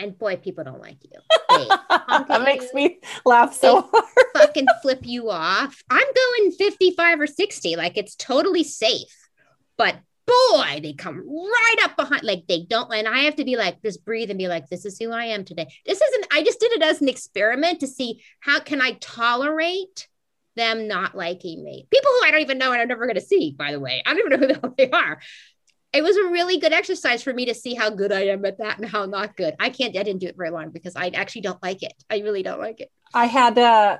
And 0.00 0.16
boy, 0.16 0.36
people 0.36 0.62
don't 0.62 0.80
like 0.80 0.98
you. 1.02 1.20
They 1.50 1.66
that 1.88 2.42
makes 2.44 2.66
you, 2.66 2.74
me 2.74 3.00
laugh 3.24 3.54
so 3.54 3.88
hard. 3.92 4.04
fucking 4.34 4.66
flip 4.82 5.00
you 5.02 5.30
off. 5.30 5.82
I'm 5.90 6.06
going 6.38 6.52
55 6.52 7.20
or 7.20 7.26
60, 7.26 7.74
like 7.76 7.96
it's 7.96 8.14
totally 8.14 8.62
safe. 8.62 9.12
But 9.76 9.96
boy, 10.28 10.80
they 10.82 10.92
come 10.92 11.18
right 11.26 11.76
up 11.82 11.96
behind, 11.96 12.22
like 12.22 12.44
they 12.46 12.64
don't. 12.68 12.92
And 12.92 13.08
I 13.08 13.20
have 13.20 13.36
to 13.36 13.44
be 13.44 13.56
like, 13.56 13.82
just 13.82 14.04
breathe 14.04 14.30
and 14.30 14.38
be 14.38 14.48
like, 14.48 14.68
this 14.68 14.84
is 14.84 14.98
who 14.98 15.10
I 15.10 15.26
am 15.26 15.44
today. 15.44 15.66
This 15.86 16.00
isn't, 16.00 16.26
I 16.32 16.42
just 16.44 16.60
did 16.60 16.72
it 16.72 16.82
as 16.82 17.00
an 17.00 17.08
experiment 17.08 17.80
to 17.80 17.86
see 17.86 18.22
how 18.40 18.60
can 18.60 18.80
I 18.80 18.92
tolerate 19.00 20.08
them 20.56 20.88
not 20.88 21.16
liking 21.16 21.64
me. 21.64 21.86
People 21.90 22.10
who 22.10 22.26
I 22.26 22.30
don't 22.30 22.40
even 22.40 22.58
know 22.58 22.72
and 22.72 22.80
I'm 22.80 22.88
never 22.88 23.06
going 23.06 23.16
to 23.16 23.20
see, 23.20 23.54
by 23.56 23.72
the 23.72 23.80
way. 23.80 24.02
I 24.04 24.14
don't 24.14 24.32
even 24.32 24.48
know 24.48 24.60
who 24.62 24.74
they 24.76 24.90
are. 24.90 25.20
It 25.92 26.02
was 26.02 26.16
a 26.16 26.24
really 26.24 26.58
good 26.58 26.72
exercise 26.72 27.22
for 27.22 27.32
me 27.32 27.46
to 27.46 27.54
see 27.54 27.74
how 27.74 27.90
good 27.90 28.12
I 28.12 28.26
am 28.26 28.44
at 28.44 28.58
that 28.58 28.78
and 28.78 28.86
how 28.86 29.06
not 29.06 29.36
good. 29.36 29.54
I 29.58 29.70
can't, 29.70 29.96
I 29.96 30.02
didn't 30.02 30.20
do 30.20 30.26
it 30.26 30.36
very 30.36 30.50
long 30.50 30.70
because 30.70 30.96
I 30.96 31.08
actually 31.08 31.42
don't 31.42 31.62
like 31.62 31.82
it. 31.82 31.94
I 32.10 32.18
really 32.18 32.42
don't 32.42 32.60
like 32.60 32.80
it. 32.80 32.90
I 33.14 33.24
had 33.24 33.58
uh 33.58 33.98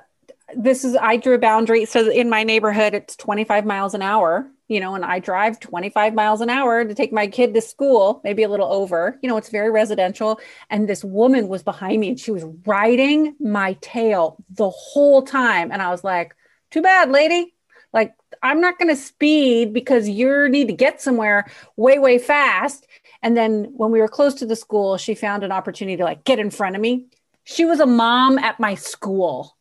this 0.55 0.83
is 0.83 0.95
I 0.95 1.17
drew 1.17 1.35
a 1.35 1.39
boundary. 1.39 1.85
So 1.85 2.09
in 2.09 2.29
my 2.29 2.43
neighborhood, 2.43 2.93
it's 2.93 3.15
25 3.15 3.65
miles 3.65 3.93
an 3.93 4.01
hour, 4.01 4.49
you 4.69 4.79
know, 4.79 4.93
and 4.93 5.03
I 5.03 5.19
drive 5.19 5.59
25 5.59 6.13
miles 6.13 6.41
an 6.41 6.49
hour 6.49 6.85
to 6.85 6.93
take 6.93 7.11
my 7.11 7.27
kid 7.27 7.55
to 7.55 7.61
school, 7.61 8.21
maybe 8.23 8.43
a 8.43 8.49
little 8.49 8.71
over. 8.71 9.17
You 9.21 9.27
know, 9.27 9.35
it's 9.35 9.49
very 9.49 9.71
residential. 9.71 10.39
And 10.69 10.87
this 10.87 11.03
woman 11.03 11.47
was 11.47 11.63
behind 11.63 11.99
me 11.99 12.09
and 12.09 12.19
she 12.19 12.31
was 12.31 12.45
riding 12.65 13.35
my 13.39 13.73
tail 13.81 14.37
the 14.51 14.69
whole 14.69 15.23
time. 15.23 15.71
And 15.71 15.81
I 15.81 15.89
was 15.89 16.03
like, 16.03 16.35
too 16.69 16.83
bad, 16.83 17.09
lady. 17.09 17.55
Like, 17.93 18.13
I'm 18.43 18.61
not 18.61 18.77
going 18.77 18.89
to 18.89 18.95
speed 18.95 19.73
because 19.73 20.07
you 20.07 20.47
need 20.47 20.67
to 20.67 20.73
get 20.73 21.01
somewhere 21.01 21.49
way, 21.75 21.97
way 21.97 22.19
fast. 22.19 22.85
And 23.23 23.35
then 23.35 23.73
when 23.75 23.89
we 23.89 23.99
were 23.99 24.07
close 24.07 24.35
to 24.35 24.45
the 24.45 24.55
school, 24.55 24.97
she 24.97 25.15
found 25.15 25.43
an 25.43 25.51
opportunity 25.51 25.97
to 25.97 26.03
like 26.03 26.23
get 26.23 26.37
in 26.37 26.51
front 26.51 26.75
of 26.75 26.81
me. 26.81 27.07
She 27.43 27.65
was 27.65 27.79
a 27.79 27.87
mom 27.87 28.37
at 28.37 28.59
my 28.59 28.75
school. 28.75 29.57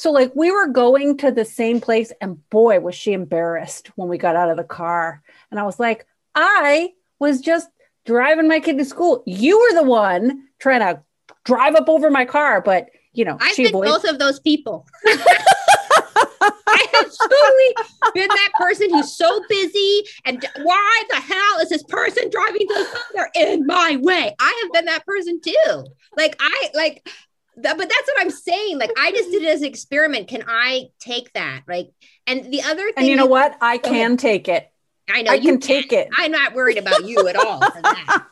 So, 0.00 0.10
like, 0.10 0.32
we 0.34 0.50
were 0.50 0.66
going 0.66 1.18
to 1.18 1.30
the 1.30 1.44
same 1.44 1.78
place, 1.78 2.10
and 2.22 2.48
boy, 2.48 2.80
was 2.80 2.94
she 2.94 3.12
embarrassed 3.12 3.90
when 3.96 4.08
we 4.08 4.16
got 4.16 4.34
out 4.34 4.48
of 4.48 4.56
the 4.56 4.64
car. 4.64 5.22
And 5.50 5.60
I 5.60 5.64
was 5.64 5.78
like, 5.78 6.06
I 6.34 6.94
was 7.18 7.42
just 7.42 7.68
driving 8.06 8.48
my 8.48 8.60
kid 8.60 8.78
to 8.78 8.84
school. 8.86 9.22
You 9.26 9.60
were 9.60 9.74
the 9.74 9.86
one 9.86 10.44
trying 10.58 10.80
to 10.80 11.02
drive 11.44 11.74
up 11.74 11.90
over 11.90 12.10
my 12.10 12.24
car, 12.24 12.62
but 12.62 12.88
you 13.12 13.26
know, 13.26 13.36
I've 13.42 13.52
she 13.52 13.64
been 13.64 13.74
avoided. 13.74 13.90
both 13.90 14.04
of 14.04 14.18
those 14.18 14.40
people. 14.40 14.86
I 15.06 16.86
have 16.94 17.10
totally 17.20 17.90
been 18.14 18.28
that 18.28 18.52
person 18.58 18.88
who's 18.88 19.14
so 19.14 19.42
busy 19.50 20.02
and 20.24 20.42
why 20.62 21.02
the 21.10 21.16
hell 21.16 21.60
is 21.60 21.68
this 21.68 21.82
person 21.82 22.30
driving 22.30 22.66
this 22.68 22.88
they're 23.12 23.30
in 23.34 23.66
my 23.66 23.98
way? 24.00 24.34
I 24.40 24.60
have 24.62 24.72
been 24.72 24.86
that 24.86 25.04
person 25.04 25.42
too. 25.42 25.84
Like 26.16 26.36
I 26.40 26.70
like 26.72 27.06
but 27.62 27.78
that's 27.78 28.06
what 28.06 28.20
I'm 28.20 28.30
saying. 28.30 28.78
Like 28.78 28.92
I 28.98 29.10
just 29.12 29.30
did 29.30 29.42
it 29.42 29.48
as 29.48 29.60
an 29.60 29.68
experiment. 29.68 30.28
Can 30.28 30.44
I 30.46 30.88
take 30.98 31.32
that? 31.34 31.62
Like 31.68 31.90
and 32.26 32.52
the 32.52 32.62
other 32.62 32.84
thing 32.84 32.94
and 32.96 33.06
you 33.06 33.16
know 33.16 33.26
what? 33.26 33.56
I 33.60 33.78
can 33.78 34.16
take 34.16 34.48
it. 34.48 34.70
I 35.08 35.22
know 35.22 35.32
I 35.32 35.34
you 35.34 35.52
can 35.52 35.60
take 35.60 35.92
it. 35.92 36.08
I'm 36.16 36.30
not 36.30 36.54
worried 36.54 36.78
about 36.78 37.04
you 37.04 37.26
at 37.28 37.36
all 37.36 37.60
for 37.60 37.82
that. 37.82 38.26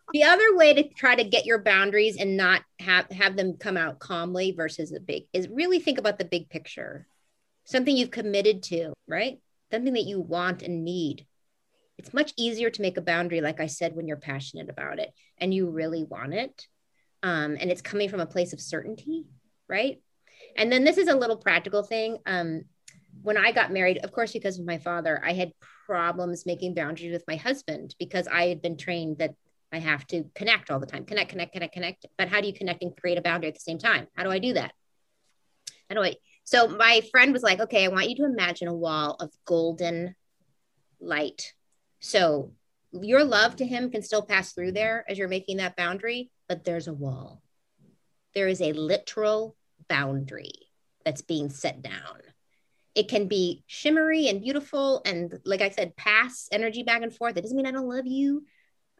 the 0.12 0.24
other 0.24 0.56
way 0.56 0.74
to 0.74 0.88
try 0.88 1.14
to 1.14 1.24
get 1.24 1.46
your 1.46 1.58
boundaries 1.58 2.16
and 2.16 2.36
not 2.36 2.62
have 2.78 3.10
have 3.10 3.36
them 3.36 3.56
come 3.56 3.76
out 3.76 3.98
calmly 3.98 4.52
versus 4.52 4.92
a 4.92 5.00
big 5.00 5.24
is 5.32 5.48
really 5.48 5.80
think 5.80 5.98
about 5.98 6.18
the 6.18 6.24
big 6.24 6.48
picture. 6.48 7.06
Something 7.64 7.96
you've 7.96 8.10
committed 8.10 8.62
to, 8.64 8.92
right? 9.06 9.38
Something 9.70 9.94
that 9.94 10.06
you 10.06 10.20
want 10.20 10.62
and 10.62 10.84
need. 10.84 11.26
It's 11.98 12.14
much 12.14 12.32
easier 12.36 12.70
to 12.70 12.82
make 12.82 12.96
a 12.96 13.02
boundary, 13.02 13.40
like 13.40 13.60
I 13.60 13.66
said, 13.66 13.94
when 13.94 14.08
you're 14.08 14.16
passionate 14.16 14.70
about 14.70 14.98
it 14.98 15.12
and 15.38 15.52
you 15.52 15.68
really 15.68 16.02
want 16.02 16.32
it. 16.32 16.66
Um, 17.22 17.56
and 17.60 17.70
it's 17.70 17.82
coming 17.82 18.08
from 18.08 18.20
a 18.20 18.26
place 18.26 18.52
of 18.52 18.60
certainty, 18.60 19.26
right? 19.68 20.00
And 20.56 20.72
then 20.72 20.84
this 20.84 20.98
is 20.98 21.08
a 21.08 21.14
little 21.14 21.36
practical 21.36 21.82
thing. 21.82 22.18
Um, 22.26 22.62
when 23.22 23.36
I 23.36 23.52
got 23.52 23.72
married, 23.72 23.98
of 23.98 24.12
course, 24.12 24.32
because 24.32 24.58
of 24.58 24.64
my 24.64 24.78
father, 24.78 25.22
I 25.24 25.32
had 25.32 25.52
problems 25.86 26.46
making 26.46 26.74
boundaries 26.74 27.12
with 27.12 27.24
my 27.28 27.36
husband 27.36 27.94
because 27.98 28.26
I 28.26 28.46
had 28.46 28.62
been 28.62 28.76
trained 28.76 29.18
that 29.18 29.34
I 29.72 29.78
have 29.78 30.06
to 30.08 30.24
connect 30.34 30.70
all 30.70 30.80
the 30.80 30.86
time, 30.86 31.04
connect, 31.04 31.30
connect, 31.30 31.52
connect, 31.52 31.74
connect. 31.74 32.06
But 32.16 32.28
how 32.28 32.40
do 32.40 32.46
you 32.46 32.52
connect 32.52 32.82
and 32.82 32.96
create 32.96 33.18
a 33.18 33.22
boundary 33.22 33.48
at 33.48 33.54
the 33.54 33.60
same 33.60 33.78
time? 33.78 34.06
How 34.16 34.24
do 34.24 34.30
I 34.30 34.38
do 34.38 34.54
that? 34.54 34.72
How 35.88 35.96
do 35.96 36.02
I? 36.02 36.14
So 36.44 36.68
my 36.68 37.02
friend 37.10 37.32
was 37.32 37.42
like, 37.42 37.60
okay, 37.60 37.84
I 37.84 37.88
want 37.88 38.08
you 38.08 38.16
to 38.16 38.24
imagine 38.24 38.68
a 38.68 38.74
wall 38.74 39.16
of 39.20 39.30
golden 39.44 40.14
light. 41.00 41.52
So 42.00 42.52
your 42.92 43.22
love 43.22 43.56
to 43.56 43.66
him 43.66 43.90
can 43.90 44.02
still 44.02 44.22
pass 44.22 44.52
through 44.52 44.72
there 44.72 45.04
as 45.08 45.18
you're 45.18 45.28
making 45.28 45.58
that 45.58 45.76
boundary, 45.76 46.30
but 46.50 46.64
there's 46.64 46.88
a 46.88 46.92
wall. 46.92 47.40
There 48.34 48.48
is 48.48 48.60
a 48.60 48.72
literal 48.72 49.56
boundary 49.88 50.50
that's 51.04 51.22
being 51.22 51.48
set 51.48 51.80
down. 51.80 52.18
It 52.96 53.08
can 53.08 53.28
be 53.28 53.62
shimmery 53.68 54.26
and 54.26 54.42
beautiful. 54.42 55.00
And 55.04 55.38
like 55.44 55.60
I 55.60 55.70
said, 55.70 55.94
pass 55.94 56.48
energy 56.50 56.82
back 56.82 57.02
and 57.02 57.14
forth. 57.14 57.36
It 57.36 57.42
doesn't 57.42 57.56
mean 57.56 57.66
I 57.66 57.70
don't 57.70 57.88
love 57.88 58.08
you. 58.08 58.44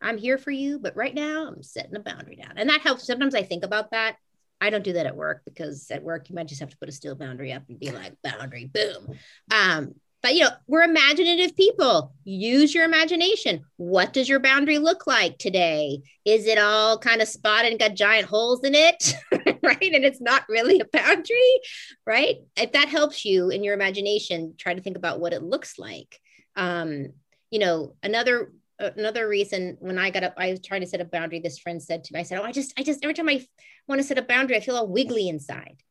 I'm 0.00 0.16
here 0.16 0.38
for 0.38 0.52
you. 0.52 0.78
But 0.78 0.94
right 0.94 1.12
now, 1.12 1.48
I'm 1.48 1.64
setting 1.64 1.96
a 1.96 2.00
boundary 2.00 2.36
down. 2.36 2.52
And 2.54 2.70
that 2.70 2.82
helps. 2.82 3.04
Sometimes 3.04 3.34
I 3.34 3.42
think 3.42 3.64
about 3.64 3.90
that. 3.90 4.14
I 4.60 4.70
don't 4.70 4.84
do 4.84 4.92
that 4.92 5.06
at 5.06 5.16
work 5.16 5.42
because 5.44 5.90
at 5.90 6.04
work, 6.04 6.30
you 6.30 6.36
might 6.36 6.46
just 6.46 6.60
have 6.60 6.70
to 6.70 6.78
put 6.78 6.88
a 6.88 6.92
steel 6.92 7.16
boundary 7.16 7.52
up 7.52 7.64
and 7.68 7.80
be 7.80 7.90
like, 7.90 8.12
boundary, 8.22 8.70
boom. 8.72 9.18
Um, 9.52 9.94
but 10.22 10.34
you 10.34 10.44
know, 10.44 10.50
we're 10.66 10.82
imaginative 10.82 11.56
people. 11.56 12.12
Use 12.24 12.74
your 12.74 12.84
imagination. 12.84 13.64
What 13.76 14.12
does 14.12 14.28
your 14.28 14.40
boundary 14.40 14.78
look 14.78 15.06
like 15.06 15.38
today? 15.38 16.02
Is 16.24 16.46
it 16.46 16.58
all 16.58 16.98
kind 16.98 17.22
of 17.22 17.28
spotted 17.28 17.70
and 17.70 17.80
got 17.80 17.94
giant 17.94 18.26
holes 18.26 18.62
in 18.62 18.74
it? 18.74 19.14
right. 19.62 19.92
And 19.94 20.04
it's 20.04 20.20
not 20.20 20.48
really 20.48 20.80
a 20.80 20.84
boundary, 20.84 21.60
right? 22.06 22.36
If 22.56 22.72
that 22.72 22.88
helps 22.88 23.24
you 23.24 23.50
in 23.50 23.64
your 23.64 23.74
imagination, 23.74 24.54
try 24.58 24.74
to 24.74 24.82
think 24.82 24.96
about 24.96 25.20
what 25.20 25.32
it 25.32 25.42
looks 25.42 25.78
like. 25.78 26.20
Um, 26.56 27.08
you 27.50 27.58
know, 27.58 27.94
another 28.02 28.52
another 28.78 29.28
reason 29.28 29.76
when 29.80 29.98
I 29.98 30.10
got 30.10 30.24
up, 30.24 30.34
I 30.36 30.50
was 30.50 30.60
trying 30.60 30.80
to 30.80 30.86
set 30.86 31.00
a 31.00 31.04
boundary. 31.04 31.40
This 31.40 31.58
friend 31.58 31.82
said 31.82 32.04
to 32.04 32.14
me, 32.14 32.20
I 32.20 32.22
said, 32.22 32.40
Oh, 32.40 32.44
I 32.44 32.52
just, 32.52 32.72
I 32.78 32.82
just, 32.82 33.04
every 33.04 33.14
time 33.14 33.28
I 33.28 33.46
want 33.86 34.00
to 34.00 34.06
set 34.06 34.18
a 34.18 34.22
boundary, 34.22 34.56
I 34.56 34.60
feel 34.60 34.76
all 34.76 34.88
wiggly 34.88 35.28
inside. 35.28 35.82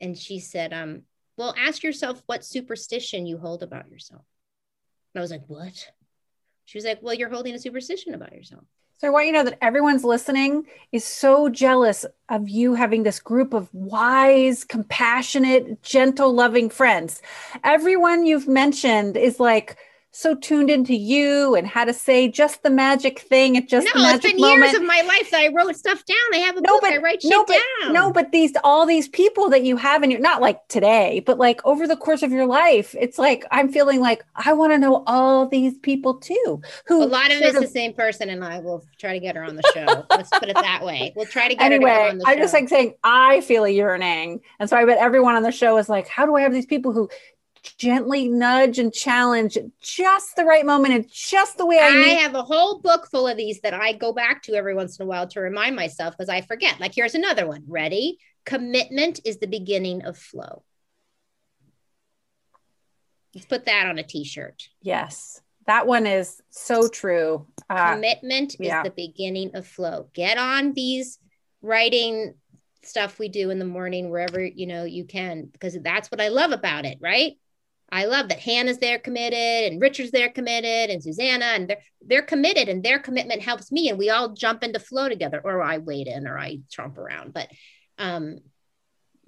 And 0.00 0.16
she 0.16 0.40
said, 0.40 0.72
um, 0.72 1.02
Well, 1.36 1.54
ask 1.58 1.82
yourself 1.82 2.22
what 2.26 2.44
superstition 2.44 3.26
you 3.26 3.38
hold 3.38 3.62
about 3.62 3.90
yourself. 3.90 4.22
And 5.14 5.20
I 5.20 5.22
was 5.22 5.30
like, 5.30 5.44
What? 5.46 5.90
She 6.64 6.78
was 6.78 6.84
like, 6.84 7.02
Well, 7.02 7.14
you're 7.14 7.30
holding 7.30 7.54
a 7.54 7.58
superstition 7.58 8.14
about 8.14 8.32
yourself. 8.32 8.64
So 8.98 9.06
I 9.06 9.10
want 9.10 9.26
you 9.26 9.32
to 9.32 9.38
know 9.38 9.50
that 9.50 9.58
everyone's 9.62 10.04
listening 10.04 10.64
is 10.90 11.04
so 11.04 11.50
jealous 11.50 12.06
of 12.30 12.48
you 12.48 12.72
having 12.72 13.02
this 13.02 13.20
group 13.20 13.52
of 13.52 13.68
wise, 13.74 14.64
compassionate, 14.64 15.82
gentle, 15.82 16.32
loving 16.32 16.70
friends. 16.70 17.20
Everyone 17.62 18.24
you've 18.24 18.48
mentioned 18.48 19.18
is 19.18 19.38
like, 19.38 19.76
so 20.16 20.34
tuned 20.34 20.70
into 20.70 20.94
you 20.94 21.54
and 21.54 21.66
how 21.66 21.84
to 21.84 21.92
say 21.92 22.26
just 22.26 22.62
the 22.62 22.70
magic 22.70 23.18
thing 23.18 23.54
at 23.56 23.68
just 23.68 23.86
no, 23.86 23.92
the 23.92 23.98
magic 24.08 24.24
it's 24.24 24.32
been 24.32 24.40
moment. 24.40 24.62
years 24.64 24.74
of 24.74 24.82
my 24.82 25.02
life 25.02 25.30
that 25.30 25.40
I 25.42 25.48
wrote 25.48 25.76
stuff 25.76 26.02
down. 26.06 26.16
I 26.32 26.38
have 26.38 26.56
a 26.56 26.62
No, 26.62 26.72
book. 26.74 26.80
but- 26.82 26.92
I 26.94 26.96
write 26.96 27.20
shit 27.20 27.30
no, 27.30 27.44
but 27.44 27.58
down. 27.82 27.92
no, 27.92 28.10
but 28.10 28.32
these 28.32 28.52
all 28.64 28.86
these 28.86 29.08
people 29.08 29.50
that 29.50 29.62
you 29.62 29.76
have 29.76 30.02
and 30.02 30.10
you're 30.10 30.20
not 30.20 30.40
like 30.40 30.66
today, 30.68 31.22
but 31.26 31.36
like 31.38 31.60
over 31.66 31.86
the 31.86 31.96
course 31.96 32.22
of 32.22 32.32
your 32.32 32.46
life, 32.46 32.94
it's 32.98 33.18
like 33.18 33.44
I'm 33.50 33.68
feeling 33.70 34.00
like 34.00 34.24
I 34.34 34.54
want 34.54 34.72
to 34.72 34.78
know 34.78 35.04
all 35.06 35.46
these 35.46 35.76
people 35.78 36.14
too. 36.14 36.62
Who 36.86 37.02
a 37.02 37.04
lot 37.04 37.30
of 37.30 37.42
it's 37.42 37.60
the 37.60 37.66
same 37.66 37.92
person, 37.92 38.30
and 38.30 38.42
I 38.42 38.58
will 38.60 38.82
try 38.98 39.12
to 39.12 39.20
get 39.20 39.36
her 39.36 39.44
on 39.44 39.54
the 39.56 39.70
show. 39.74 40.06
Let's 40.10 40.30
put 40.30 40.48
it 40.48 40.54
that 40.54 40.82
way. 40.82 41.12
We'll 41.14 41.26
try 41.26 41.48
to 41.48 41.54
get 41.54 41.62
her 41.64 41.68
to 41.68 41.74
anyway, 41.74 41.90
come 41.90 42.08
on 42.12 42.18
the 42.18 42.24
show. 42.24 42.30
I 42.30 42.36
just 42.36 42.54
like 42.54 42.68
saying 42.70 42.94
I 43.04 43.42
feel 43.42 43.64
a 43.64 43.68
yearning, 43.68 44.40
and 44.58 44.70
so 44.70 44.76
I 44.78 44.84
bet 44.86 44.96
everyone 44.98 45.34
on 45.36 45.42
the 45.42 45.52
show 45.52 45.76
is 45.76 45.88
like, 45.90 46.08
how 46.08 46.24
do 46.24 46.34
I 46.36 46.40
have 46.40 46.52
these 46.54 46.66
people 46.66 46.92
who 46.92 47.10
gently 47.78 48.28
nudge 48.28 48.78
and 48.78 48.92
challenge 48.92 49.56
at 49.56 49.64
just 49.80 50.36
the 50.36 50.44
right 50.44 50.64
moment 50.64 50.94
and 50.94 51.08
just 51.10 51.58
the 51.58 51.66
way 51.66 51.78
I, 51.78 51.88
I 51.88 51.94
need? 51.94 52.18
have 52.18 52.34
a 52.34 52.42
whole 52.42 52.80
book 52.80 53.08
full 53.10 53.26
of 53.26 53.36
these 53.36 53.60
that 53.60 53.74
I 53.74 53.92
go 53.92 54.12
back 54.12 54.42
to 54.44 54.54
every 54.54 54.74
once 54.74 54.98
in 54.98 55.04
a 55.04 55.06
while 55.06 55.26
to 55.28 55.40
remind 55.40 55.76
myself 55.76 56.16
because 56.16 56.28
I 56.28 56.40
forget. 56.40 56.80
Like, 56.80 56.94
here's 56.94 57.14
another 57.14 57.46
one. 57.46 57.64
Ready? 57.66 58.18
Commitment 58.44 59.20
is 59.24 59.38
the 59.38 59.46
beginning 59.46 60.04
of 60.04 60.16
flow. 60.16 60.62
Let's 63.34 63.46
put 63.46 63.66
that 63.66 63.86
on 63.86 63.98
a 63.98 64.02
t 64.02 64.24
shirt. 64.24 64.68
Yes, 64.80 65.42
that 65.66 65.86
one 65.86 66.06
is 66.06 66.40
so 66.50 66.88
true. 66.88 67.46
Uh, 67.68 67.94
Commitment 67.94 68.56
yeah. 68.58 68.78
is 68.78 68.84
the 68.84 68.90
beginning 68.90 69.50
of 69.54 69.66
flow. 69.66 70.08
Get 70.14 70.38
on 70.38 70.72
these 70.72 71.18
writing 71.60 72.34
stuff 72.82 73.18
we 73.18 73.28
do 73.28 73.50
in 73.50 73.58
the 73.58 73.64
morning 73.64 74.10
wherever 74.10 74.42
you 74.42 74.66
know 74.66 74.84
you 74.84 75.04
can 75.04 75.46
because 75.46 75.76
that's 75.82 76.10
what 76.10 76.20
I 76.20 76.28
love 76.28 76.52
about 76.52 76.84
it, 76.84 76.98
right? 77.00 77.36
I 77.90 78.06
love 78.06 78.28
that 78.28 78.40
Hannah's 78.40 78.78
there 78.78 78.98
committed 78.98 79.72
and 79.72 79.80
Richard's 79.80 80.10
there 80.10 80.28
committed 80.28 80.90
and 80.90 81.02
Susanna 81.02 81.44
and 81.44 81.68
they're 81.68 81.80
they're 82.02 82.22
committed 82.22 82.68
and 82.68 82.82
their 82.82 82.98
commitment 82.98 83.42
helps 83.42 83.70
me 83.70 83.88
and 83.88 83.98
we 83.98 84.10
all 84.10 84.30
jump 84.30 84.64
into 84.64 84.80
flow 84.80 85.08
together 85.08 85.40
or 85.42 85.62
I 85.62 85.78
wade 85.78 86.08
in 86.08 86.26
or 86.26 86.38
I 86.38 86.60
tromp 86.70 86.98
around. 86.98 87.32
But 87.32 87.48
um 87.98 88.38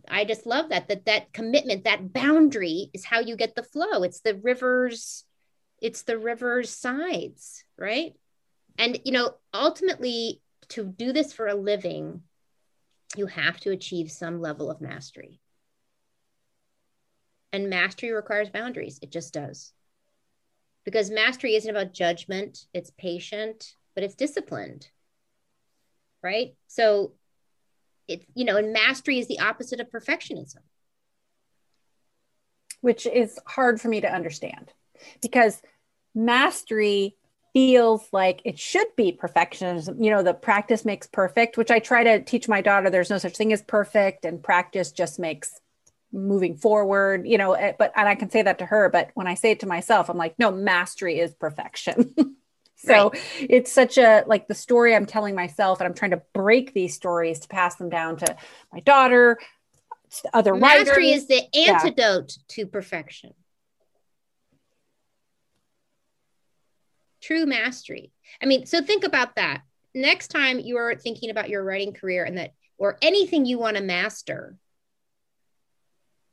I 0.08 0.24
just 0.24 0.46
love 0.46 0.70
that 0.70 0.88
that 0.88 1.06
that 1.06 1.32
commitment 1.32 1.84
that 1.84 2.12
boundary 2.12 2.90
is 2.92 3.04
how 3.04 3.20
you 3.20 3.36
get 3.36 3.54
the 3.54 3.62
flow. 3.62 4.02
It's 4.02 4.20
the 4.20 4.34
rivers 4.34 5.24
it's 5.80 6.02
the 6.02 6.18
river's 6.18 6.70
sides 6.70 7.64
right? 7.76 8.14
And 8.76 8.98
you 9.04 9.12
know 9.12 9.34
ultimately 9.54 10.40
to 10.70 10.84
do 10.84 11.12
this 11.12 11.32
for 11.32 11.46
a 11.46 11.54
living 11.54 12.22
you 13.16 13.26
have 13.26 13.58
to 13.60 13.70
achieve 13.70 14.10
some 14.10 14.40
level 14.40 14.70
of 14.70 14.80
mastery 14.80 15.40
and 17.52 17.70
mastery 17.70 18.12
requires 18.12 18.50
boundaries. 18.50 18.98
It 19.02 19.10
just 19.10 19.32
does. 19.32 19.72
Because 20.84 21.10
mastery 21.10 21.54
isn't 21.54 21.70
about 21.70 21.92
judgment, 21.92 22.66
it's 22.72 22.90
patient, 22.98 23.74
but 23.94 24.04
it's 24.04 24.14
disciplined. 24.14 24.88
Right? 26.22 26.54
So 26.66 27.12
it 28.06 28.24
you 28.34 28.44
know, 28.44 28.56
and 28.56 28.72
mastery 28.72 29.18
is 29.18 29.28
the 29.28 29.40
opposite 29.40 29.80
of 29.80 29.90
perfectionism. 29.90 30.62
which 32.80 33.06
is 33.06 33.38
hard 33.46 33.80
for 33.80 33.88
me 33.88 34.00
to 34.00 34.12
understand 34.12 34.72
because 35.22 35.62
mastery 36.14 37.16
feels 37.52 38.08
like 38.12 38.40
it 38.44 38.58
should 38.58 38.86
be 38.96 39.12
perfectionism. 39.20 40.02
You 40.02 40.10
know, 40.10 40.22
the 40.22 40.34
practice 40.34 40.84
makes 40.84 41.06
perfect, 41.06 41.56
which 41.56 41.70
I 41.70 41.78
try 41.78 42.04
to 42.04 42.22
teach 42.22 42.48
my 42.48 42.60
daughter 42.60 42.90
there's 42.90 43.10
no 43.10 43.18
such 43.18 43.36
thing 43.36 43.52
as 43.52 43.62
perfect, 43.62 44.24
and 44.24 44.42
practice 44.42 44.92
just 44.92 45.18
makes 45.18 45.60
moving 46.12 46.56
forward, 46.56 47.26
you 47.26 47.38
know. 47.38 47.52
eh, 47.52 47.72
But, 47.78 47.92
and 47.96 48.08
I 48.08 48.14
can 48.14 48.30
say 48.30 48.42
that 48.42 48.58
to 48.58 48.66
her, 48.66 48.88
but 48.88 49.10
when 49.14 49.26
I 49.26 49.34
say 49.34 49.50
it 49.52 49.60
to 49.60 49.66
myself, 49.66 50.08
I'm 50.08 50.16
like, 50.16 50.38
no, 50.38 50.50
mastery 50.50 51.18
is 51.18 51.34
perfection. 51.34 52.14
so 52.76 53.12
it's 53.40 53.72
such 53.72 53.98
a 53.98 54.24
like 54.26 54.48
the 54.48 54.54
story 54.54 54.94
I'm 54.94 55.06
telling 55.06 55.34
myself, 55.34 55.80
and 55.80 55.86
I'm 55.86 55.94
trying 55.94 56.12
to 56.12 56.22
break 56.32 56.74
these 56.74 56.94
stories 56.94 57.40
to 57.40 57.48
pass 57.48 57.76
them 57.76 57.90
down 57.90 58.16
to 58.18 58.36
my 58.72 58.80
daughter, 58.80 59.38
other 60.32 60.54
Mastery 60.54 61.10
writers. 61.10 61.22
is 61.22 61.26
the 61.26 61.42
Yeah. 61.52 61.72
antidote 61.72 62.38
to 62.48 62.66
perfection. 62.66 63.34
True 67.20 67.46
mastery. 67.46 68.12
I 68.40 68.46
mean, 68.46 68.66
so 68.66 68.80
think 68.80 69.04
about 69.04 69.36
that. 69.36 69.62
Next 69.94 70.28
time 70.28 70.60
you 70.60 70.76
are 70.76 70.94
thinking 70.94 71.30
about 71.30 71.48
your 71.48 71.64
writing 71.64 71.92
career 71.92 72.24
and 72.24 72.38
that, 72.38 72.54
or 72.78 72.96
anything 73.02 73.44
you 73.44 73.58
want 73.58 73.76
to 73.76 73.82
master, 73.82 74.56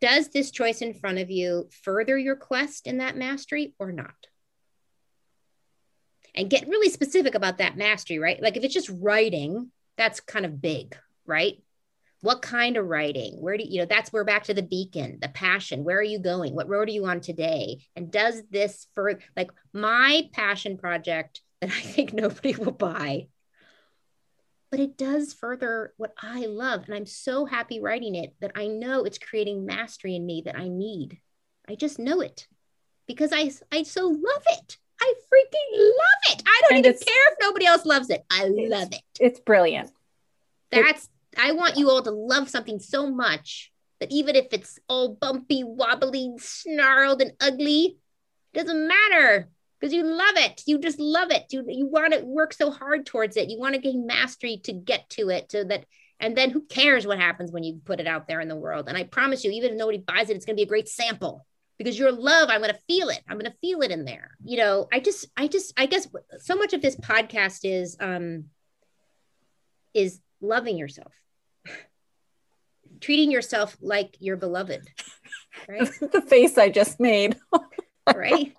does 0.01 0.29
this 0.29 0.51
choice 0.51 0.81
in 0.81 0.93
front 0.93 1.19
of 1.19 1.29
you 1.29 1.69
further 1.83 2.17
your 2.17 2.35
quest 2.35 2.87
in 2.87 2.97
that 2.97 3.17
mastery 3.17 3.73
or 3.79 3.91
not? 3.91 4.13
And 6.35 6.49
get 6.49 6.67
really 6.67 6.89
specific 6.89 7.33
about 7.33 7.59
that 7.59 7.77
mastery, 7.77 8.19
right? 8.19 8.41
Like 8.41 8.57
if 8.57 8.63
it's 8.63 8.73
just 8.73 8.89
writing, 8.89 9.71
that's 9.97 10.19
kind 10.19 10.45
of 10.45 10.61
big, 10.61 10.97
right? 11.25 11.57
what 12.25 12.41
kind 12.41 12.75
of 12.75 12.87
writing 12.87 13.39
where 13.39 13.55
do 13.55 13.63
you 13.63 13.79
know 13.79 13.85
that's 13.85 14.11
we're 14.11 14.23
back 14.23 14.45
to 14.45 14.53
the 14.55 14.63
beacon 14.63 15.19
the 15.21 15.29
passion 15.29 15.83
where 15.83 15.99
are 15.99 16.03
you 16.03 16.17
going 16.17 16.55
what 16.55 16.67
road 16.67 16.87
are 16.87 16.91
you 16.91 17.05
on 17.05 17.21
today 17.21 17.77
and 17.95 18.11
does 18.11 18.41
this 18.49 18.87
for 18.95 19.19
like 19.37 19.51
my 19.73 20.27
passion 20.33 20.75
project 20.75 21.41
that 21.61 21.69
i 21.71 21.79
think 21.79 22.13
nobody 22.13 22.55
will 22.55 22.71
buy 22.71 23.27
but 24.71 24.79
it 24.79 24.97
does 24.97 25.33
further 25.33 25.93
what 25.97 26.13
i 26.21 26.45
love 26.45 26.83
and 26.85 26.93
i'm 26.93 27.05
so 27.05 27.45
happy 27.45 27.79
writing 27.79 28.15
it 28.15 28.33
that 28.41 28.51
i 28.55 28.67
know 28.67 29.03
it's 29.03 29.17
creating 29.17 29.65
mastery 29.65 30.15
in 30.15 30.25
me 30.25 30.41
that 30.45 30.57
i 30.57 30.67
need. 30.67 31.19
I 31.67 31.75
just 31.75 31.97
know 31.97 32.21
it 32.21 32.47
because 33.07 33.31
i 33.33 33.51
i 33.71 33.83
so 33.83 34.07
love 34.07 34.43
it. 34.47 34.77
I 35.01 35.13
freaking 35.31 35.77
love 35.77 36.37
it. 36.37 36.43
I 36.45 36.61
don't 36.61 36.77
And 36.77 36.85
even 36.85 36.97
care 36.97 37.31
if 37.31 37.37
nobody 37.41 37.65
else 37.65 37.85
loves 37.85 38.09
it. 38.09 38.23
I 38.31 38.45
love 38.47 38.89
it. 38.93 39.01
it's 39.19 39.39
brilliant. 39.41 39.91
that's 40.71 41.09
I 41.37 41.51
want 41.51 41.75
you 41.77 41.89
all 41.89 42.01
to 42.01 42.11
love 42.11 42.49
something 42.49 42.79
so 42.79 43.11
much 43.11 43.73
that 43.99 44.11
even 44.11 44.35
if 44.35 44.47
it's 44.51 44.79
all 44.87 45.09
bumpy, 45.15 45.63
wobbly, 45.63 46.33
snarled, 46.37 47.21
and 47.21 47.33
ugly, 47.41 47.97
it 48.53 48.57
doesn't 48.57 48.87
matter 48.87 49.49
because 49.85 49.93
you 49.93 50.03
love 50.03 50.35
it. 50.37 50.63
You 50.65 50.79
just 50.79 50.99
love 50.99 51.29
it. 51.29 51.45
You 51.51 51.63
you 51.67 51.85
want 51.85 52.13
to 52.13 52.25
work 52.25 52.53
so 52.53 52.71
hard 52.71 53.05
towards 53.05 53.37
it. 53.37 53.51
You 53.51 53.59
want 53.59 53.75
to 53.75 53.81
gain 53.81 54.07
mastery 54.07 54.59
to 54.63 54.73
get 54.73 55.07
to 55.11 55.29
it 55.29 55.51
so 55.51 55.63
that 55.63 55.85
and 56.19 56.35
then 56.35 56.49
who 56.49 56.61
cares 56.61 57.05
what 57.05 57.19
happens 57.19 57.51
when 57.51 57.63
you 57.63 57.81
put 57.85 57.99
it 57.99 58.07
out 58.07 58.27
there 58.27 58.41
in 58.41 58.47
the 58.47 58.55
world? 58.55 58.87
And 58.87 58.97
I 58.97 59.03
promise 59.03 59.43
you, 59.43 59.51
even 59.51 59.73
if 59.73 59.77
nobody 59.77 59.99
buys 59.99 60.31
it, 60.31 60.37
it's 60.37 60.45
going 60.45 60.55
to 60.55 60.59
be 60.59 60.63
a 60.63 60.67
great 60.67 60.89
sample 60.89 61.45
because 61.77 61.99
your 61.99 62.11
love, 62.11 62.49
I'm 62.49 62.61
going 62.61 62.73
to 62.73 62.79
feel 62.87 63.09
it. 63.09 63.21
I'm 63.29 63.37
going 63.37 63.51
to 63.51 63.57
feel 63.61 63.81
it 63.81 63.91
in 63.91 64.05
there. 64.05 64.31
You 64.43 64.57
know, 64.57 64.87
I 64.91 65.01
just, 65.01 65.27
I 65.37 65.47
just, 65.47 65.71
I 65.77 65.85
guess 65.85 66.07
so 66.39 66.55
much 66.55 66.73
of 66.73 66.81
this 66.81 66.95
podcast 66.95 67.59
is, 67.63 67.95
um, 67.99 68.45
is 69.93 70.19
loving 70.41 70.77
yourself 70.77 71.13
treating 73.01 73.29
yourself 73.29 73.77
like 73.81 74.15
you're 74.19 74.35
beloved 74.35 74.81
right 75.67 75.89
the 76.11 76.21
face 76.21 76.57
I 76.57 76.69
just 76.69 76.99
made. 76.99 77.37
right 78.15 78.53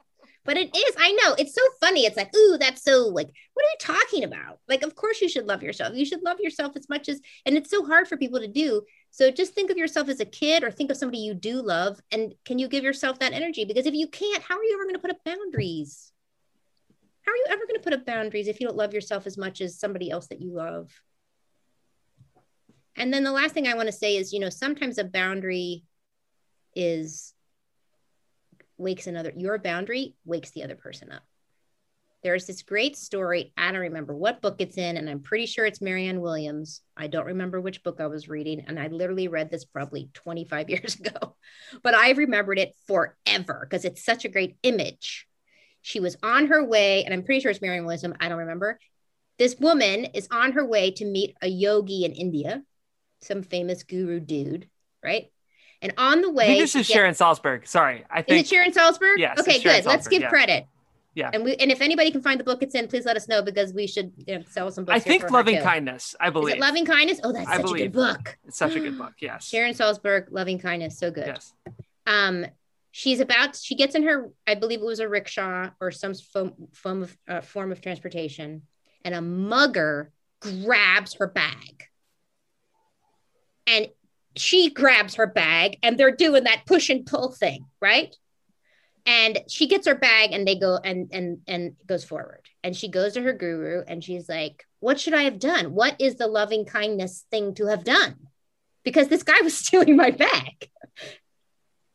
but 0.47 0.57
it 0.57 0.75
is 0.75 0.95
i 0.99 1.13
know 1.13 1.35
it's 1.39 1.55
so 1.55 1.63
funny 1.81 2.07
it's 2.07 2.17
like 2.17 2.35
ooh 2.35 2.57
that's 2.59 2.83
so 2.83 3.09
like 3.09 3.31
what 3.57 3.65
are 3.65 3.69
you 3.69 3.95
talking 3.97 4.25
about? 4.25 4.59
Like 4.69 4.83
of 4.83 4.95
course 4.95 5.23
you 5.23 5.31
should 5.31 5.47
love 5.47 5.63
yourself 5.63 5.97
you 5.97 6.05
should 6.05 6.23
love 6.23 6.39
yourself 6.41 6.77
as 6.77 6.91
much 6.91 7.09
as 7.09 7.23
and 7.47 7.57
it's 7.57 7.71
so 7.71 7.87
hard 7.87 8.07
for 8.07 8.19
people 8.19 8.39
to 8.39 8.49
do. 8.49 8.83
So 9.11 9.31
just 9.31 9.55
think 9.55 9.71
of 9.71 9.79
yourself 9.79 10.11
as 10.11 10.21
a 10.21 10.27
kid 10.27 10.63
or 10.63 10.71
think 10.71 10.91
of 10.91 10.99
somebody 10.99 11.19
you 11.19 11.33
do 11.33 11.63
love 11.63 11.99
and 12.13 12.35
can 12.45 12.59
you 12.59 12.69
give 12.69 12.85
yourself 12.85 13.19
that 13.21 13.33
energy? 13.33 13.65
Because 13.65 13.87
if 13.87 13.95
you 13.95 14.09
can't 14.09 14.43
how 14.43 14.59
are 14.59 14.63
you 14.63 14.75
ever 14.75 14.85
going 14.85 14.95
to 14.95 15.01
put 15.01 15.11
up 15.11 15.25
boundaries? 15.25 16.13
How 17.23 17.33
are 17.33 17.37
you 17.37 17.47
ever 17.49 17.63
going 17.67 17.77
to 17.77 17.83
put 17.83 17.95
up 17.95 18.05
boundaries 18.05 18.47
if 18.47 18.61
you 18.61 18.67
don't 18.67 18.77
love 18.77 18.93
yourself 18.93 19.27
as 19.27 19.39
much 19.39 19.63
as 19.63 19.81
somebody 19.81 20.11
else 20.11 20.27
that 20.27 20.43
you 20.43 20.53
love? 20.53 20.91
And 22.95 23.13
then 23.13 23.25
the 23.25 23.33
last 23.33 23.55
thing 23.55 23.67
I 23.67 23.75
want 23.75 23.89
to 23.89 23.93
say 23.93 24.17
is, 24.17 24.35
you 24.35 24.41
know, 24.41 24.51
sometimes 24.51 24.99
a 24.99 25.05
boundary 25.05 25.85
is 26.75 27.33
wakes 28.79 29.07
another, 29.07 29.33
your 29.37 29.59
boundary 29.59 30.15
wakes 30.25 30.51
the 30.51 30.65
other 30.65 30.77
person 30.77 31.13
up. 31.13 31.23
There's 32.23 32.47
this 32.47 32.63
great 32.63 32.97
story. 32.97 33.53
I 33.57 33.71
don't 33.71 33.83
remember 33.83 34.15
what 34.15 34.43
book 34.43 34.57
it's 34.59 34.79
in, 34.79 34.97
and 34.97 35.09
I'm 35.09 35.21
pretty 35.21 35.47
sure 35.47 35.65
it's 35.65 35.81
Marianne 35.81 36.21
Williams. 36.21 36.81
I 36.97 37.07
don't 37.07 37.27
remember 37.27 37.61
which 37.61 37.85
book 37.85 38.01
I 38.01 38.07
was 38.09 38.29
reading, 38.29 38.65
and 38.67 38.81
I 38.81 38.89
literally 38.89 39.29
read 39.29 39.51
this 39.51 39.65
probably 39.65 40.11
25 40.15 40.71
years 40.71 40.97
ago, 40.97 41.37
but 41.83 41.95
I 41.95 42.11
remembered 42.11 42.59
it 42.59 42.75
forever 42.87 43.67
because 43.69 43.85
it's 43.85 44.05
such 44.05 44.25
a 44.25 44.31
great 44.31 44.57
image. 44.63 45.27
She 45.83 46.01
was 46.01 46.17
on 46.23 46.49
her 46.49 46.65
way, 46.65 47.05
and 47.05 47.15
I'm 47.15 47.23
pretty 47.23 47.41
sure 47.41 47.51
it's 47.51 47.63
Marianne 47.63 47.85
Williams. 47.85 48.17
I 48.19 48.29
don't 48.29 48.39
remember. 48.39 48.81
This 49.39 49.55
woman 49.61 50.07
is 50.07 50.27
on 50.33 50.53
her 50.53 50.67
way 50.67 50.91
to 50.93 51.05
meet 51.05 51.37
a 51.43 51.49
yogi 51.49 52.05
in 52.05 52.13
India, 52.13 52.65
some 53.21 53.43
famous 53.43 53.83
guru 53.85 54.19
dude, 54.19 54.69
right? 55.05 55.31
And 55.83 55.93
on 55.99 56.23
the 56.23 56.31
way, 56.31 56.59
this 56.59 56.75
is 56.75 56.87
get- 56.87 56.95
Sharon 56.95 57.15
Salzberg. 57.15 57.67
Sorry, 57.69 58.05
I 58.11 58.21
Is 58.21 58.25
think 58.27 58.47
it 58.47 58.49
Sharon 58.49 58.73
Salzberg? 58.73 59.19
Yes, 59.19 59.39
Okay, 59.41 59.61
good. 59.63 59.85
Let's 59.85 60.09
give 60.09 60.23
yeah. 60.23 60.29
credit. 60.31 60.67
Yeah. 61.15 61.31
And 61.33 61.45
we 61.45 61.55
and 61.57 61.71
if 61.71 61.81
anybody 61.81 62.11
can 62.11 62.21
find 62.23 62.39
the 62.39 62.45
book 62.45 62.63
it's 62.63 62.75
in, 62.75 62.89
please 62.89 63.07
let 63.07 63.17
us 63.17 63.27
know 63.29 63.41
because 63.43 63.73
we 63.73 63.87
should 63.87 64.13
you 64.27 64.39
know, 64.39 64.45
sell 64.51 64.71
some 64.71 64.85
books. 64.85 64.97
I 64.97 64.99
think 64.99 65.31
Loving. 65.31 65.63
Kindness. 65.63 66.15
I 66.21 66.27
Is 66.29 66.33
believe 66.33 66.59
Loving 66.59 66.85
Kindness? 66.85 67.21
Oh, 67.25 67.33
that's 67.33 67.49
I 67.49 67.57
such 67.57 67.71
a 67.71 67.75
good 67.75 67.93
book. 67.93 68.37
it's 68.47 68.59
such 68.59 68.75
a 68.75 68.81
good 68.81 68.99
book. 68.99 69.13
Yes. 69.21 69.45
Sharon 69.49 69.73
Salzberg, 69.75 70.27
Loving 70.31 70.59
Kindness, 70.59 70.99
so 70.99 71.11
good. 71.11 71.27
Yes. 71.27 71.55
Um, 72.07 72.45
she's 72.91 73.21
about. 73.21 73.57
She 73.57 73.75
gets 73.77 73.95
in 73.95 74.03
her. 74.03 74.31
I 74.47 74.57
believe 74.57 74.81
it 74.81 74.85
was 74.85 75.01
a 75.01 75.09
rickshaw 75.09 75.71
or 75.81 75.91
some 75.91 76.13
form, 76.15 76.53
form 76.75 77.03
of 77.03 77.17
uh, 77.27 77.41
form 77.41 77.73
of 77.73 77.81
transportation, 77.81 78.63
and 79.05 79.15
a 79.15 79.23
mugger 79.23 80.13
grabs 80.41 81.15
her 81.15 81.27
bag, 81.27 81.85
and 83.67 83.89
she 84.37 84.71
grabs 84.71 85.17
her 85.17 85.27
bag, 85.27 85.79
and 85.83 85.99
they're 85.99 86.15
doing 86.15 86.45
that 86.45 86.67
push 86.67 86.91
and 86.91 87.07
pull 87.07 87.33
thing, 87.33 87.67
right? 87.81 88.15
And 89.05 89.39
she 89.49 89.67
gets 89.69 89.87
her 89.87 89.95
bag, 89.95 90.33
and 90.33 90.47
they 90.47 90.57
go 90.57 90.79
and 90.83 91.09
and 91.13 91.39
and 91.47 91.77
goes 91.87 92.05
forward, 92.05 92.43
and 92.65 92.77
she 92.77 92.89
goes 92.89 93.15
to 93.15 93.23
her 93.23 93.33
guru, 93.33 93.83
and 93.87 94.03
she's 94.03 94.29
like, 94.29 94.67
"What 94.81 95.01
should 95.01 95.15
I 95.15 95.23
have 95.23 95.39
done? 95.39 95.75
What 95.75 96.01
is 96.01 96.17
the 96.17 96.27
loving 96.27 96.65
kindness 96.65 97.25
thing 97.31 97.55
to 97.55 97.67
have 97.67 97.85
done?" 97.85 98.17
Because 98.85 99.09
this 99.09 99.23
guy 99.23 99.41
was 99.43 99.57
stealing 99.57 99.97
my 99.97 100.11
bag. 100.11 100.69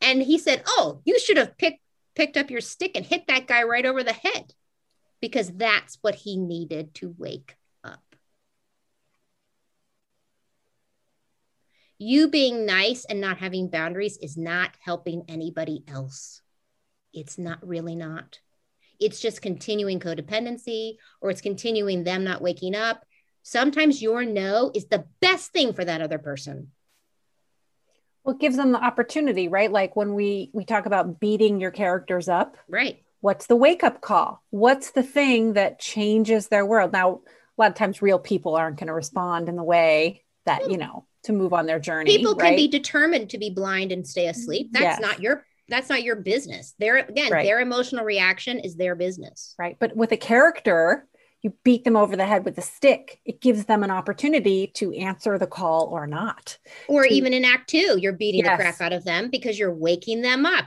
And 0.00 0.22
he 0.22 0.38
said, 0.38 0.62
"Oh, 0.66 1.00
you 1.04 1.18
should 1.18 1.36
have 1.36 1.56
picked 1.58 1.80
picked 2.14 2.36
up 2.36 2.50
your 2.50 2.60
stick 2.60 2.92
and 2.96 3.06
hit 3.06 3.26
that 3.28 3.46
guy 3.46 3.62
right 3.62 3.86
over 3.86 4.02
the 4.02 4.12
head 4.12 4.52
because 5.20 5.50
that's 5.50 5.98
what 6.02 6.14
he 6.14 6.36
needed 6.36 6.94
to 6.96 7.14
wake 7.18 7.56
up." 7.84 8.02
You 12.04 12.26
being 12.26 12.66
nice 12.66 13.04
and 13.04 13.20
not 13.20 13.38
having 13.38 13.68
boundaries 13.68 14.18
is 14.20 14.36
not 14.36 14.72
helping 14.80 15.22
anybody 15.28 15.84
else. 15.86 16.42
It's 17.14 17.38
not 17.38 17.64
really 17.64 17.94
not. 17.94 18.40
It's 18.98 19.20
just 19.20 19.40
continuing 19.40 20.00
codependency 20.00 20.96
or 21.20 21.30
it's 21.30 21.40
continuing 21.40 22.02
them 22.02 22.24
not 22.24 22.42
waking 22.42 22.74
up. 22.74 23.04
Sometimes 23.44 24.02
your 24.02 24.24
no 24.24 24.72
is 24.74 24.86
the 24.86 25.04
best 25.20 25.52
thing 25.52 25.74
for 25.74 25.84
that 25.84 26.00
other 26.00 26.18
person. 26.18 26.72
Well, 28.24 28.34
it 28.34 28.40
gives 28.40 28.56
them 28.56 28.72
the 28.72 28.82
opportunity, 28.82 29.46
right? 29.46 29.70
Like 29.70 29.94
when 29.94 30.14
we 30.14 30.50
we 30.52 30.64
talk 30.64 30.86
about 30.86 31.20
beating 31.20 31.60
your 31.60 31.70
characters 31.70 32.28
up, 32.28 32.56
Right. 32.66 33.04
what's 33.20 33.46
the 33.46 33.54
wake 33.54 33.84
up 33.84 34.00
call? 34.00 34.42
What's 34.50 34.90
the 34.90 35.04
thing 35.04 35.52
that 35.52 35.78
changes 35.78 36.48
their 36.48 36.66
world? 36.66 36.92
Now, 36.92 37.20
a 37.56 37.56
lot 37.56 37.70
of 37.70 37.76
times 37.76 38.02
real 38.02 38.18
people 38.18 38.56
aren't 38.56 38.78
going 38.78 38.88
to 38.88 38.92
respond 38.92 39.48
in 39.48 39.54
the 39.54 39.62
way 39.62 40.24
that, 40.46 40.68
you 40.68 40.78
know, 40.78 41.06
to 41.24 41.32
move 41.32 41.52
on 41.52 41.66
their 41.66 41.78
journey. 41.78 42.16
people 42.16 42.34
can 42.34 42.50
right? 42.50 42.56
be 42.56 42.68
determined 42.68 43.30
to 43.30 43.38
be 43.38 43.50
blind 43.50 43.92
and 43.92 44.06
stay 44.06 44.26
asleep 44.28 44.72
mm-hmm. 44.72 44.82
that's 44.82 45.00
Yes. 45.00 45.00
not 45.00 45.20
your 45.20 45.44
that's 45.68 45.88
not 45.88 46.02
your 46.02 46.16
business 46.16 46.74
their 46.78 46.96
again 46.98 47.30
Right. 47.30 47.44
their 47.44 47.60
emotional 47.60 48.04
reaction 48.04 48.58
is 48.58 48.76
their 48.76 48.94
business 48.94 49.54
right? 49.58 49.76
But 49.78 49.96
with 49.96 50.12
a 50.12 50.16
character, 50.16 51.06
you 51.42 51.52
beat 51.64 51.82
them 51.84 51.96
over 51.96 52.14
the 52.16 52.24
head 52.26 52.44
with 52.44 52.56
a 52.58 52.62
stick. 52.62 53.18
It 53.24 53.40
gives 53.40 53.64
them 53.64 53.82
an 53.82 53.90
opportunity 53.90 54.68
to 54.74 54.92
answer 54.92 55.38
the 55.38 55.46
call 55.48 55.86
or 55.86 56.06
not. 56.06 56.56
or 56.88 57.02
To- 57.04 57.12
even 57.12 57.32
in 57.32 57.44
act 57.44 57.70
two 57.70 57.98
you're 57.98 58.12
beating 58.12 58.44
Yes. 58.44 58.58
the 58.58 58.62
crap 58.62 58.80
out 58.80 58.92
of 58.92 59.04
them 59.04 59.28
because 59.30 59.58
you're 59.58 59.74
waking 59.74 60.22
them 60.22 60.44
up 60.46 60.66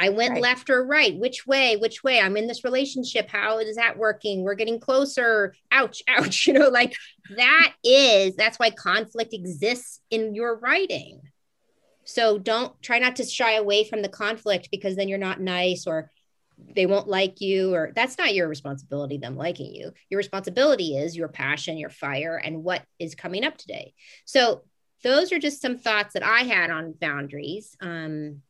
i 0.00 0.08
went 0.08 0.32
Right. 0.32 0.42
left 0.42 0.70
or 0.70 0.84
right. 0.84 1.16
Which 1.16 1.46
way? 1.46 1.76
Which 1.76 2.02
way? 2.02 2.20
I'm 2.20 2.36
in 2.36 2.46
this 2.48 2.64
relationship. 2.64 3.28
How 3.28 3.58
is 3.58 3.76
that 3.76 3.98
working? 3.98 4.42
We're 4.42 4.54
getting 4.54 4.80
closer. 4.80 5.54
Ouch 5.70 6.02
ouch 6.08 6.46
you 6.46 6.54
know 6.54 6.68
like 6.68 6.94
that 7.36 7.72
is 7.84 8.34
that's 8.34 8.58
why 8.58 8.70
conflict 8.70 9.34
exists 9.34 10.00
in 10.10 10.34
your 10.34 10.56
writing. 10.58 11.20
So 12.04 12.38
don't 12.38 12.72
try 12.82 12.98
not 12.98 13.16
to 13.16 13.24
shy 13.24 13.52
away 13.54 13.84
from 13.84 14.02
the 14.02 14.08
conflict 14.08 14.68
because 14.72 14.96
then 14.96 15.08
you're 15.08 15.18
not 15.18 15.40
nice 15.40 15.86
or 15.86 16.10
they 16.74 16.86
won't 16.86 17.08
like 17.08 17.40
you 17.40 17.72
or 17.74 17.92
that's 17.94 18.18
not 18.18 18.34
your 18.34 18.48
responsibility 18.48 19.18
them 19.18 19.36
liking 19.36 19.72
you. 19.74 19.92
Your 20.08 20.18
responsibility 20.18 20.96
is 20.96 21.16
your 21.16 21.28
passion 21.28 21.78
your 21.78 21.90
fire 21.90 22.36
and 22.36 22.64
what 22.64 22.82
is 22.98 23.14
coming 23.14 23.44
up 23.44 23.56
today. 23.56 23.94
So 24.24 24.62
those 25.02 25.32
are 25.32 25.38
just 25.38 25.62
some 25.62 25.78
thoughts 25.78 26.12
that 26.14 26.22
i 26.22 26.40
had 26.40 26.70
on 26.70 26.92
boundaries. 26.92 27.76
Um 27.80 28.42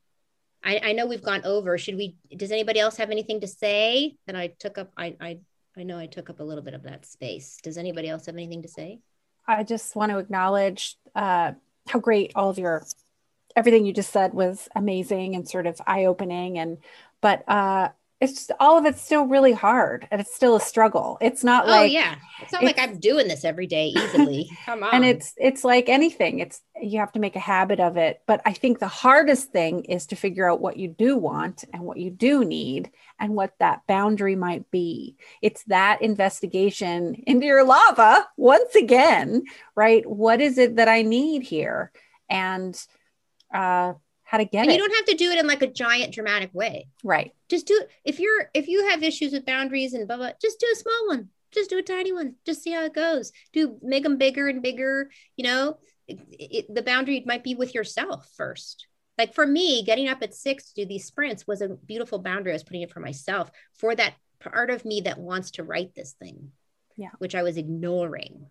i, 0.65 0.81
I 0.83 0.93
know 0.93 1.07
we've 1.07 1.23
gone 1.23 1.43
over. 1.45 1.79
Should 1.79 1.97
we 1.97 2.17
does 2.37 2.53
anybody 2.53 2.81
else 2.81 2.97
have 2.97 3.11
anything 3.11 3.41
to 3.41 3.47
say? 3.47 4.17
That 4.27 4.37
i 4.37 4.49
took 4.49 4.79
up 4.79 4.91
i 4.97 5.17
i 5.21 5.39
i 5.77 5.83
know 5.83 5.99
i 5.99 6.07
took 6.07 6.31
up 6.31 6.41
a 6.41 6.45
little 6.45 6.65
bit 6.65 6.75
of 6.75 6.83
that 6.85 7.07
space. 7.07 7.59
Does 7.63 7.79
anybody 7.79 8.09
else 8.09 8.27
have 8.27 8.35
anything 8.35 8.63
to 8.63 8.69
say? 8.69 9.01
I 9.47 9.65
just 9.65 9.97
want 9.97 10.13
to 10.13 10.19
acknowledge 10.19 10.97
uh, 11.15 11.53
how 11.89 11.99
great 11.99 12.33
all 12.37 12.51
of 12.51 12.59
your 12.59 12.85
everything 13.57 13.85
you 13.85 13.93
just 13.93 14.13
said 14.13 14.33
was 14.33 14.69
amazing 14.77 15.35
and 15.35 15.49
sort 15.49 15.67
of 15.67 15.81
eye 15.87 16.05
opening. 16.05 16.59
And 16.59 16.79
but 17.21 17.49
uh, 17.49 17.89
it's 18.21 18.35
just, 18.35 18.53
all 18.61 18.77
of 18.77 18.85
it's 18.85 19.01
still 19.01 19.25
really 19.25 19.53
hard 19.53 20.07
and 20.11 20.21
it's 20.21 20.35
still 20.35 20.55
a 20.55 20.61
struggle. 20.61 21.17
It's 21.23 21.43
not 21.43 21.67
like 21.67 21.79
oh 21.79 21.83
like 21.85 21.93
yeah. 21.93 22.17
It's 22.43 22.53
not 22.53 22.63
like 22.63 22.79
i'm 22.79 22.99
doing 22.99 23.29
this 23.29 23.45
every 23.45 23.67
day 23.67 23.87
easily. 23.89 24.51
Come 24.67 24.83
on. 24.83 24.95
and 24.95 25.05
it's 25.07 25.33
it's 25.39 25.65
like 25.65 25.89
anything. 25.89 26.39
It's 26.39 26.61
you 26.81 26.99
have 26.99 27.13
to 27.13 27.19
make 27.19 27.35
a 27.35 27.41
habit 27.41 27.81
of 27.81 27.97
it. 27.97 28.21
But 28.27 28.43
i 28.45 28.53
think 28.53 28.79
the 28.79 28.89
hardest 28.89 29.53
thing 29.53 29.85
is 29.85 30.07
to 30.07 30.17
figure 30.17 30.51
out 30.51 30.61
what 30.61 30.77
you 30.77 30.89
do 30.89 31.17
want 31.17 31.65
and 31.73 31.83
what 31.83 31.97
you 31.97 32.11
do 32.11 32.45
need 32.45 32.91
and 33.19 33.35
what 33.35 33.55
that 33.59 33.87
boundary 33.87 34.37
might 34.37 34.71
be. 34.71 35.17
It's 35.41 35.65
that 35.65 36.03
investigation 36.03 37.23
into 37.27 37.47
your 37.47 37.65
lava 37.65 38.27
once 38.37 38.75
again 38.75 39.45
right? 39.75 40.05
What 40.05 40.43
is 40.43 40.59
it 40.59 40.77
that 40.77 40.89
i 40.89 41.01
need 41.01 41.43
here? 41.43 41.91
And 42.29 42.79
uh 43.53 43.95
how 44.31 44.39
to 44.39 44.45
get 44.45 44.63
and 44.63 44.71
it. 44.71 44.75
you 44.75 44.79
don't 44.79 44.95
have 44.95 45.07
to 45.07 45.17
do 45.17 45.31
it 45.33 45.39
in 45.39 45.49
like 45.49 45.61
a 45.63 45.67
giant 45.67 46.15
dramatic 46.15 46.51
way. 46.53 46.87
Right. 47.03 47.33
Just 47.49 47.67
do 47.67 47.75
it 47.83 47.91
if 48.05 48.21
you're 48.21 48.49
if 48.55 48.69
you 48.69 48.89
have 48.89 49.03
issues 49.03 49.33
with 49.33 49.45
boundaries 49.45 49.93
and 49.93 50.07
blah 50.07 50.19
blah 50.19 50.31
just 50.41 50.61
do 50.61 50.67
a 50.73 50.77
small 50.77 51.09
one. 51.09 51.31
Just 51.53 51.71
do 51.71 51.79
a 51.79 51.83
tiny 51.83 52.13
one. 52.13 52.37
Just 52.47 52.63
see 52.63 52.71
how 52.71 52.85
it 52.85 52.95
goes. 52.95 53.33
Do 53.53 53.77
make 53.83 54.05
them 54.05 54.19
bigger 54.19 54.47
and 54.47 54.63
bigger 54.63 55.11
you 55.37 55.45
know? 55.45 55.79
It, 56.07 56.21
it, 56.31 56.75
the 56.75 56.83
boundary 56.83 57.23
might 57.27 57.43
be 57.43 57.57
with 57.57 57.75
yourself 57.75 58.31
first. 58.37 58.87
Like 59.19 59.35
for 59.35 59.47
me 59.47 59.83
getting 59.83 60.09
up 60.09 60.23
at 60.23 60.33
six 60.33 60.73
to 60.73 60.83
do 60.83 60.87
these 60.87 61.07
sprints 61.07 61.47
was 61.47 61.61
a 61.61 61.69
beautiful 61.69 62.21
boundary 62.21 62.53
i 62.53 62.55
was 62.55 62.63
putting 62.65 62.83
it 62.83 62.93
for 62.93 63.01
myself 63.01 63.51
for 63.75 63.95
that 63.97 64.15
part 64.39 64.71
of 64.71 64.85
me 64.85 65.03
that 65.03 65.19
wants 65.19 65.51
to 65.53 65.65
write 65.65 65.95
this 65.95 66.13
thing 66.13 66.53
Yeah. 66.97 67.11
which 67.19 67.35
i 67.35 67.43
was 67.43 67.59
ignoring 67.59 68.47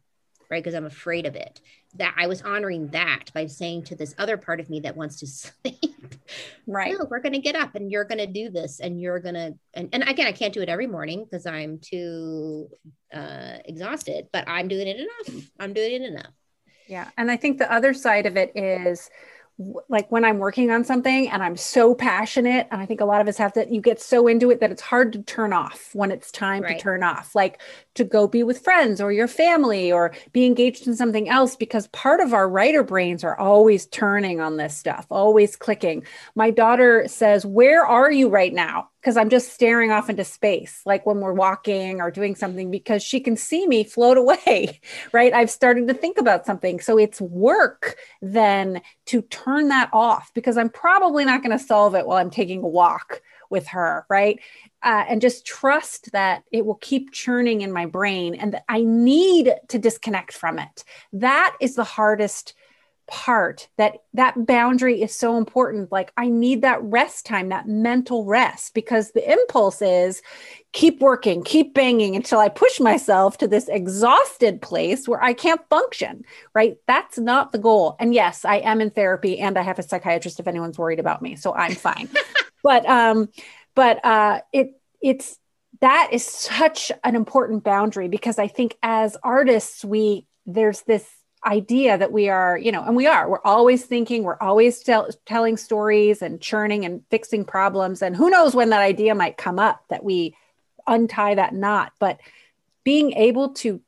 right 0.49 0.63
because 0.63 0.75
i'm 0.75 0.85
afraid 0.85 1.25
of 1.25 1.35
it 1.35 1.61
that 1.95 2.13
i 2.17 2.27
was 2.27 2.41
honoring 2.41 2.87
that 2.89 3.25
by 3.33 3.45
saying 3.45 3.83
to 3.83 3.95
this 3.95 4.15
other 4.17 4.37
part 4.37 4.59
of 4.59 4.69
me 4.69 4.79
that 4.79 4.95
wants 4.95 5.19
to 5.19 5.27
sleep 5.27 6.15
right 6.67 6.95
no, 6.97 7.05
we're 7.09 7.19
going 7.19 7.33
to 7.33 7.39
get 7.39 7.55
up 7.55 7.75
and 7.75 7.91
you're 7.91 8.03
going 8.03 8.19
to 8.19 8.27
do 8.27 8.49
this 8.49 8.79
and 8.79 9.01
you're 9.01 9.19
going 9.19 9.35
to, 9.35 9.55
and, 9.73 9.89
and 9.93 10.03
again, 10.07 10.27
I 10.27 10.31
can't 10.31 10.53
do 10.53 10.61
it 10.61 10.69
every 10.69 10.87
morning 10.87 11.23
because 11.23 11.45
I'm 11.45 11.79
too 11.79 12.69
uh, 13.13 13.57
exhausted, 13.65 14.27
but 14.31 14.47
I'm 14.47 14.67
doing 14.67 14.87
it 14.87 14.97
enough. 14.99 15.43
I'm 15.59 15.73
doing 15.73 15.91
it 15.93 16.01
enough. 16.03 16.33
Yeah. 16.87 17.09
And 17.17 17.29
I 17.29 17.37
think 17.37 17.57
the 17.57 17.71
other 17.71 17.93
side 17.93 18.25
of 18.25 18.37
it 18.37 18.51
is 18.55 19.09
like 19.89 20.09
when 20.09 20.23
I'm 20.23 20.37
working 20.37 20.71
on 20.71 20.85
something 20.85 21.29
and 21.29 21.43
I'm 21.43 21.57
so 21.57 21.93
passionate, 21.93 22.67
and 22.71 22.81
I 22.81 22.85
think 22.85 23.01
a 23.01 23.05
lot 23.05 23.19
of 23.19 23.27
us 23.27 23.37
have 23.37 23.53
that, 23.53 23.71
you 23.71 23.81
get 23.81 24.01
so 24.01 24.27
into 24.27 24.51
it 24.51 24.61
that 24.61 24.71
it's 24.71 24.81
hard 24.81 25.13
to 25.13 25.21
turn 25.21 25.51
off 25.51 25.89
when 25.93 26.11
it's 26.11 26.31
time 26.31 26.63
Right. 26.63 26.77
to 26.77 26.83
turn 26.83 27.03
off, 27.03 27.35
like 27.35 27.61
to 27.99 28.03
go 28.03 28.27
be 28.27 28.43
with 28.43 28.63
friends 28.63 28.99
or 28.99 29.11
your 29.11 29.27
family 29.27 29.91
or 29.91 30.13
be 30.31 30.45
engaged 30.45 30.87
in 30.87 30.95
something 30.95 31.29
else, 31.29 31.55
because 31.55 31.87
part 31.89 32.19
of 32.19 32.33
our 32.33 32.49
writer 32.49 32.83
brains 32.83 33.23
are 33.23 33.37
always 33.37 33.85
turning 33.87 34.41
on 34.41 34.57
this 34.57 34.75
stuff, 34.75 35.05
always 35.09 35.55
clicking. 35.55 36.03
My 36.33 36.49
daughter 36.49 37.07
says, 37.07 37.45
Where 37.45 37.85
are 37.85 38.11
you 38.11 38.29
right 38.29 38.53
now? 38.53 38.89
Because 38.99 39.15
I'm 39.15 39.29
just 39.29 39.53
staring 39.53 39.91
off 39.91 40.09
into 40.09 40.25
space, 40.25 40.81
like 40.85 41.05
when 41.05 41.19
we're 41.19 41.33
walking 41.33 42.01
or 42.01 42.11
doing 42.11 42.35
something, 42.35 42.71
because 42.71 43.03
she 43.03 43.19
can 43.19 43.37
see 43.37 43.67
me 43.67 43.83
float 43.83 44.17
away, 44.17 44.81
right? 45.13 45.33
I've 45.33 45.51
started 45.51 45.87
to 45.87 45.93
think 45.93 46.17
about 46.17 46.45
something. 46.45 46.79
So 46.79 46.97
it's 46.97 47.21
work 47.21 47.95
then 48.21 48.81
to 49.07 49.21
turn 49.23 49.69
that 49.69 49.89
off 49.93 50.31
because 50.33 50.57
I'm 50.57 50.69
probably 50.69 51.25
not 51.25 51.43
going 51.43 51.57
to 51.57 51.63
solve 51.63 51.95
it 51.95 52.05
while 52.05 52.17
I'm 52.17 52.31
taking 52.31 52.63
a 52.63 52.67
walk 52.67 53.21
with 53.49 53.67
her, 53.67 54.05
right? 54.09 54.39
Uh, 54.81 55.03
and 55.09 55.19
just 55.21 55.45
trust 55.45 56.11
that 56.13 56.43
it 56.51 56.65
will 56.65 56.75
keep 56.75 57.11
churning 57.11 57.61
in 57.61 57.71
my 57.71 57.85
brain 57.85 58.33
and 58.33 58.53
that 58.53 58.63
I 58.69 58.81
need 58.81 59.53
to 59.67 59.77
disconnect 59.77 60.33
from 60.33 60.57
it. 60.57 60.83
That 61.11 61.55
is 61.59 61.75
the 61.75 61.83
hardest 61.83 62.53
part. 63.09 63.67
That 63.77 63.97
that 64.13 64.45
boundary 64.45 65.01
is 65.01 65.13
so 65.13 65.37
important. 65.37 65.91
Like 65.91 66.13
i 66.15 66.29
need 66.29 66.61
that 66.61 66.81
rest 66.83 67.25
time 67.25 67.49
that 67.49 67.67
mental 67.67 68.23
rest 68.23 68.73
because 68.73 69.11
the 69.11 69.31
impulse 69.31 69.81
is 69.81 70.21
keep 70.71 71.01
working 71.01 71.43
keep 71.43 71.73
banging 71.73 72.15
until 72.15 72.39
i 72.39 72.47
push 72.47 72.79
myself 72.79 73.37
to 73.39 73.47
this 73.47 73.67
exhausted 73.67 74.61
place 74.61 75.07
where 75.07 75.21
i 75.23 75.33
can't 75.33 75.67
function 75.69 76.23
right? 76.53 76.77
That's 76.87 77.17
not 77.17 77.51
the 77.51 77.57
goal. 77.57 77.95
And 77.99 78.13
yes 78.13 78.45
i 78.45 78.57
am 78.57 78.79
in 78.79 78.91
therapy 78.91 79.39
and 79.39 79.57
i 79.57 79.63
have 79.63 79.79
a 79.79 79.83
psychiatrist 79.83 80.39
if 80.39 80.47
anyone's 80.47 80.77
worried 80.77 80.99
about 80.99 81.21
me 81.21 81.35
so 81.35 81.53
i'm 81.53 81.75
fine. 81.75 82.09
But 82.61 82.85
um 82.87 83.29
but 83.79 84.03
uh 84.03 84.41
it 84.51 84.67
it's 85.01 85.39
that 85.79 86.09
is 86.11 86.25
such 86.25 86.91
an 87.05 87.15
important 87.15 87.63
boundary 87.63 88.09
because 88.09 88.37
I 88.37 88.47
think 88.47 88.77
as 88.83 89.15
artists, 89.23 89.85
we 89.85 90.25
there's 90.45 90.81
this 90.81 91.07
idea 91.45 91.97
that 91.97 92.11
we 92.11 92.27
are, 92.27 92.57
you 92.57 92.73
know, 92.73 92.83
and 92.83 92.97
we 92.97 93.07
are, 93.07 93.29
we're 93.29 93.45
always 93.45 93.85
thinking, 93.85 94.23
we're 94.23 94.41
always 94.41 94.81
tell, 94.81 95.07
telling 95.25 95.55
stories 95.55 96.21
and 96.21 96.41
churning 96.41 96.83
and 96.83 97.01
fixing 97.09 97.45
problems. 97.45 98.01
And 98.01 98.13
who 98.13 98.29
knows 98.29 98.53
when 98.53 98.71
that 98.71 98.81
idea 98.81 99.15
might 99.15 99.37
come 99.37 99.57
up 99.57 99.85
that 99.87 100.03
we 100.03 100.35
untie 100.85 101.35
that 101.35 101.53
knot. 101.53 101.93
But 101.97 102.19
being 102.83 103.13
able 103.13 103.53
to 103.63 103.79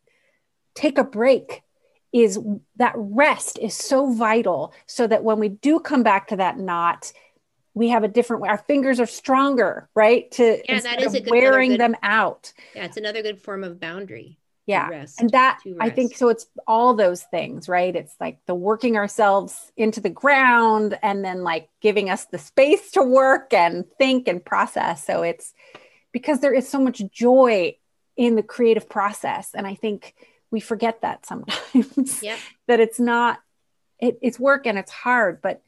take 0.76 0.98
a 0.98 1.04
break 1.04 1.64
is 2.14 2.40
that 2.78 2.94
rest 2.96 3.60
is 3.60 3.74
so 3.74 4.14
vital 4.14 4.74
so 4.86 5.08
that 5.08 5.26
when 5.26 5.40
we 5.40 5.50
do 5.50 5.82
come 5.82 6.04
back 6.04 6.30
to 6.30 6.38
that 6.38 6.58
knot, 6.58 7.12
we 7.74 7.90
have 7.90 8.04
a 8.04 8.08
different 8.08 8.42
way. 8.42 8.50
Our 8.50 8.58
fingers 8.58 9.00
are 9.00 9.06
stronger, 9.06 9.90
right? 9.96 10.30
To 10.32 10.62
yeah, 10.68 10.80
that 10.82 11.02
is 11.02 11.14
a 11.14 11.22
good, 11.22 11.32
wearing 11.32 11.72
good, 11.72 11.80
them 11.80 11.96
out. 12.04 12.52
Yeah, 12.76 12.86
it's 12.86 12.98
another 12.98 13.22
good 13.22 13.42
form 13.42 13.64
of 13.64 13.80
boundary. 13.80 14.38
Yeah, 14.68 14.90
rest, 14.90 15.20
and 15.20 15.30
that 15.32 15.60
I 15.80 15.90
think 15.90 16.16
so. 16.16 16.30
It's 16.30 16.46
all 16.68 16.94
those 16.94 17.24
things, 17.24 17.68
right? 17.68 17.96
It's 17.96 18.14
like 18.20 18.40
the 18.46 18.56
working 18.56 18.96
ourselves 18.96 19.72
into 19.76 20.02
the 20.02 20.10
ground, 20.10 21.00
and 21.02 21.26
then 21.26 21.44
like 21.44 21.70
giving 21.82 22.10
us 22.10 22.26
the 22.26 22.38
space 22.38 22.92
to 22.92 23.04
work 23.04 23.54
and 23.54 23.86
think 23.98 24.28
and 24.28 24.44
process. 24.44 25.06
So 25.06 25.24
it's 25.24 25.54
because 26.12 26.42
there 26.42 26.54
is 26.54 26.70
so 26.70 26.80
much 26.80 27.02
joy 27.12 27.76
in 28.18 28.36
the 28.36 28.44
creative 28.44 28.88
process, 28.88 29.52
and 29.56 29.66
I 29.66 29.76
think 29.76 30.14
we 30.52 30.60
forget 30.60 31.02
that 31.02 31.26
sometimes. 31.26 32.22
Yeah, 32.22 32.38
that 32.68 32.80
it's 32.80 33.00
not. 33.00 33.40
It, 34.00 34.20
it's 34.22 34.40
work 34.40 34.66
and 34.66 34.78
it's 34.78 34.92
hard, 34.92 35.42
but 35.42 35.62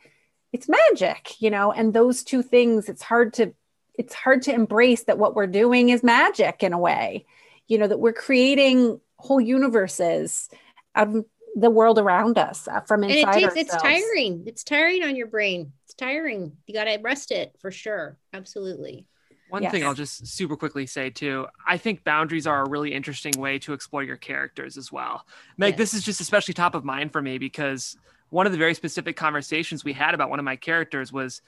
it's 0.54 0.70
magic, 0.70 1.41
you 1.41 1.49
know, 1.49 1.72
and 1.72 1.93
those 1.93 2.24
two 2.24 2.43
things, 2.43 2.88
it's 2.88 3.01
hard 3.01 3.34
to 3.34 3.54
it's 3.95 4.14
hard 4.14 4.41
to 4.43 4.54
embrace 4.54 5.04
that 5.04 5.20
what 5.20 5.36
we're 5.36 5.47
doing 5.47 5.89
is 5.89 6.01
magic 6.04 6.64
in 6.64 6.74
a 6.74 6.80
way, 6.80 7.26
you 7.68 7.78
know, 7.78 7.88
that 7.88 7.99
we're 7.99 8.14
creating 8.14 8.99
whole 9.18 9.41
universes 9.41 10.49
out 10.95 11.10
of 11.10 11.26
the 11.56 11.70
world 11.70 11.99
around 11.99 12.38
us 12.38 12.68
uh, 12.68 12.82
from 12.82 13.04
inside 13.04 13.20
and 13.20 13.20
it 13.20 13.34
takes, 13.34 13.45
ourselves. 13.45 13.74
It's 13.74 13.84
tiring. 13.84 14.43
It's 14.47 14.64
tiring 14.64 15.04
on 15.04 15.16
your 15.16 15.28
brain. 15.28 15.74
It's 15.86 15.93
tiring. 15.93 16.54
You 16.66 16.74
got 16.74 16.86
to 16.86 16.97
rest 17.01 17.32
it 17.32 17.56
for 17.60 17.70
sure. 17.70 18.18
Absolutely. 18.34 19.06
One 19.49 19.62
yes. 19.62 19.72
thing 19.72 19.86
I'll 19.86 19.93
just 19.93 20.26
super 20.26 20.56
quickly 20.56 20.88
say 20.88 21.12
too, 21.12 21.45
I 21.68 21.78
think 21.78 22.04
boundaries 22.04 22.47
are 22.47 22.64
a 22.64 22.70
really 22.70 22.91
interesting 22.91 23.39
way 23.39 23.60
to 23.60 23.74
explore 23.74 24.01
your 24.01 24.18
characters 24.18 24.78
as 24.78 24.91
well. 24.91 25.28
Meg, 25.58 25.74
yes. 25.74 25.78
this 25.78 25.93
is 25.93 26.04
just 26.04 26.22
especially 26.22 26.56
top 26.56 26.74
of 26.74 26.84
mind 26.84 27.12
for 27.12 27.22
me 27.22 27.38
because 27.38 27.95
one 28.34 28.47
of 28.47 28.51
the 28.51 28.57
very 28.57 28.73
specific 28.73 29.15
conversations 29.15 29.86
we 29.86 29.93
had 29.93 30.15
about 30.15 30.31
one 30.31 30.39
of 30.39 30.45
my 30.45 30.55
characters 30.55 31.13
was 31.13 31.43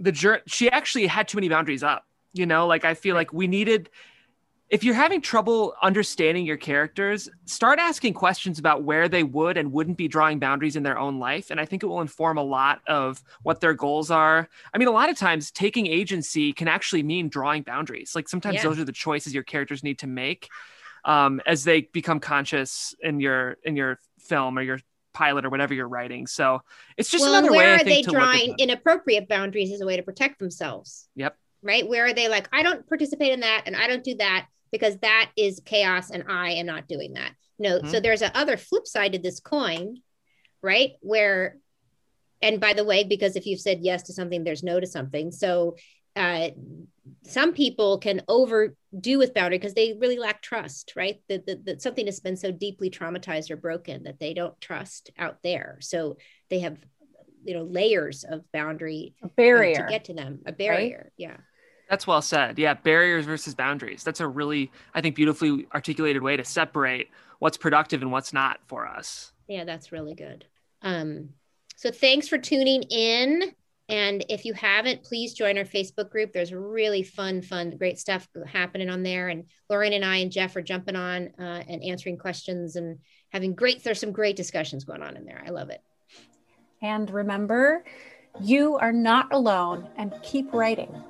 the 0.00 0.10
journey. 0.10 0.40
She 0.46 0.70
actually 0.70 1.06
had 1.06 1.28
too 1.28 1.36
many 1.36 1.50
boundaries 1.50 1.82
up. 1.82 2.06
You 2.32 2.46
know, 2.46 2.66
like 2.66 2.86
I 2.86 2.94
feel 2.94 3.14
like 3.14 3.30
we 3.32 3.46
needed. 3.46 3.90
If 4.70 4.84
you're 4.84 4.94
having 4.94 5.20
trouble 5.20 5.74
understanding 5.82 6.46
your 6.46 6.56
characters, 6.56 7.28
start 7.44 7.78
asking 7.78 8.14
questions 8.14 8.58
about 8.58 8.84
where 8.84 9.06
they 9.06 9.22
would 9.22 9.58
and 9.58 9.70
wouldn't 9.70 9.98
be 9.98 10.08
drawing 10.08 10.38
boundaries 10.38 10.76
in 10.76 10.82
their 10.82 10.98
own 10.98 11.18
life. 11.18 11.50
And 11.50 11.60
I 11.60 11.66
think 11.66 11.82
it 11.82 11.86
will 11.86 12.00
inform 12.00 12.38
a 12.38 12.42
lot 12.42 12.80
of 12.88 13.22
what 13.42 13.60
their 13.60 13.74
goals 13.74 14.10
are. 14.10 14.48
I 14.72 14.78
mean, 14.78 14.88
a 14.88 14.92
lot 14.92 15.10
of 15.10 15.18
times 15.18 15.50
taking 15.50 15.86
agency 15.86 16.54
can 16.54 16.68
actually 16.68 17.02
mean 17.02 17.28
drawing 17.28 17.64
boundaries. 17.64 18.14
Like 18.14 18.30
sometimes 18.30 18.56
yeah. 18.56 18.62
those 18.62 18.78
are 18.78 18.86
the 18.86 18.92
choices 18.92 19.34
your 19.34 19.42
characters 19.42 19.82
need 19.82 19.98
to 19.98 20.06
make 20.06 20.48
um, 21.04 21.42
as 21.44 21.64
they 21.64 21.82
become 21.82 22.18
conscious 22.18 22.94
in 23.02 23.20
your 23.20 23.58
in 23.62 23.76
your 23.76 23.98
film 24.18 24.58
or 24.58 24.62
your 24.62 24.78
pilot 25.12 25.44
or 25.44 25.50
whatever 25.50 25.74
you're 25.74 25.88
writing. 25.88 26.26
So 26.26 26.62
it's 26.96 27.10
just 27.10 27.22
well, 27.22 27.34
another 27.34 27.50
where 27.50 27.58
way. 27.58 27.66
Where 27.66 27.80
are 27.80 27.84
they 27.84 28.02
drawing 28.02 28.54
inappropriate 28.58 29.28
boundaries 29.28 29.72
as 29.72 29.80
a 29.80 29.86
way 29.86 29.96
to 29.96 30.02
protect 30.02 30.38
themselves? 30.38 31.08
Yep. 31.16 31.36
Right. 31.62 31.88
Where 31.88 32.06
are 32.06 32.12
they 32.12 32.28
like, 32.28 32.48
I 32.52 32.62
don't 32.62 32.86
participate 32.88 33.32
in 33.32 33.40
that 33.40 33.62
and 33.66 33.76
I 33.76 33.86
don't 33.86 34.02
do 34.02 34.16
that 34.16 34.46
because 34.72 34.96
that 34.98 35.30
is 35.36 35.60
chaos 35.64 36.10
and 36.10 36.24
I 36.28 36.52
am 36.52 36.66
not 36.66 36.88
doing 36.88 37.12
that. 37.14 37.32
No. 37.58 37.78
Mm-hmm. 37.78 37.90
So 37.90 38.00
there's 38.00 38.22
a 38.22 38.36
other 38.36 38.56
flip 38.56 38.86
side 38.86 39.12
to 39.12 39.18
this 39.18 39.38
coin, 39.38 39.98
right? 40.62 40.92
Where, 41.00 41.58
and 42.40 42.58
by 42.58 42.72
the 42.72 42.84
way, 42.84 43.04
because 43.04 43.36
if 43.36 43.46
you've 43.46 43.60
said 43.60 43.80
yes 43.82 44.04
to 44.04 44.12
something, 44.12 44.42
there's 44.42 44.64
no 44.64 44.80
to 44.80 44.86
something. 44.86 45.30
So 45.30 45.76
uh, 46.16 46.50
some 47.24 47.52
people 47.52 47.98
can 47.98 48.22
overdo 48.28 49.18
with 49.18 49.34
boundary 49.34 49.58
because 49.58 49.74
they 49.74 49.94
really 49.94 50.18
lack 50.18 50.42
trust, 50.42 50.92
right? 50.96 51.20
That, 51.28 51.46
that, 51.46 51.64
that 51.64 51.82
something 51.82 52.06
has 52.06 52.20
been 52.20 52.36
so 52.36 52.50
deeply 52.50 52.90
traumatized 52.90 53.50
or 53.50 53.56
broken 53.56 54.04
that 54.04 54.18
they 54.18 54.34
don't 54.34 54.58
trust 54.60 55.10
out 55.18 55.38
there. 55.42 55.78
So 55.80 56.16
they 56.50 56.60
have, 56.60 56.78
you 57.44 57.54
know, 57.54 57.64
layers 57.64 58.24
of 58.24 58.42
boundary 58.52 59.14
a 59.22 59.28
barrier 59.28 59.74
to 59.74 59.86
get 59.88 60.04
to 60.06 60.14
them, 60.14 60.40
a 60.46 60.52
barrier. 60.52 61.04
Right? 61.04 61.12
Yeah. 61.16 61.36
That's 61.88 62.06
well 62.06 62.22
said. 62.22 62.58
Yeah, 62.58 62.74
barriers 62.74 63.26
versus 63.26 63.54
boundaries. 63.54 64.02
That's 64.02 64.20
a 64.20 64.26
really, 64.26 64.70
I 64.94 65.00
think, 65.00 65.14
beautifully 65.14 65.66
articulated 65.74 66.22
way 66.22 66.36
to 66.36 66.44
separate 66.44 67.08
what's 67.38 67.56
productive 67.56 68.02
and 68.02 68.10
what's 68.10 68.32
not 68.32 68.60
for 68.66 68.86
us. 68.86 69.32
Yeah, 69.48 69.64
that's 69.64 69.92
really 69.92 70.14
good. 70.14 70.46
Um, 70.80 71.30
so 71.76 71.90
thanks 71.90 72.28
for 72.28 72.38
tuning 72.38 72.82
in. 72.84 73.52
And 73.88 74.24
if 74.28 74.44
you 74.44 74.54
haven't, 74.54 75.02
please 75.02 75.34
join 75.34 75.58
our 75.58 75.64
Facebook 75.64 76.08
group. 76.08 76.32
There's 76.32 76.52
really 76.52 77.02
fun, 77.02 77.42
fun, 77.42 77.76
great 77.76 77.98
stuff 77.98 78.26
happening 78.46 78.88
on 78.88 79.02
there. 79.02 79.28
And 79.28 79.44
Lorien 79.68 79.92
and 79.92 80.04
I 80.04 80.16
and 80.18 80.30
Jeff 80.30 80.56
are 80.56 80.62
jumping 80.62 80.96
on 80.96 81.30
uh, 81.38 81.62
and 81.68 81.82
answering 81.82 82.16
questions 82.16 82.76
and 82.76 82.98
having 83.30 83.54
great, 83.54 83.82
there's 83.82 84.00
some 84.00 84.12
great 84.12 84.36
discussions 84.36 84.84
going 84.84 85.02
on 85.02 85.16
in 85.16 85.24
there. 85.24 85.42
I 85.44 85.50
love 85.50 85.70
it. 85.70 85.82
And 86.80 87.10
remember, 87.10 87.84
you 88.40 88.76
are 88.76 88.92
not 88.92 89.32
alone 89.32 89.88
and 89.96 90.14
keep 90.22 90.52
writing. 90.54 91.02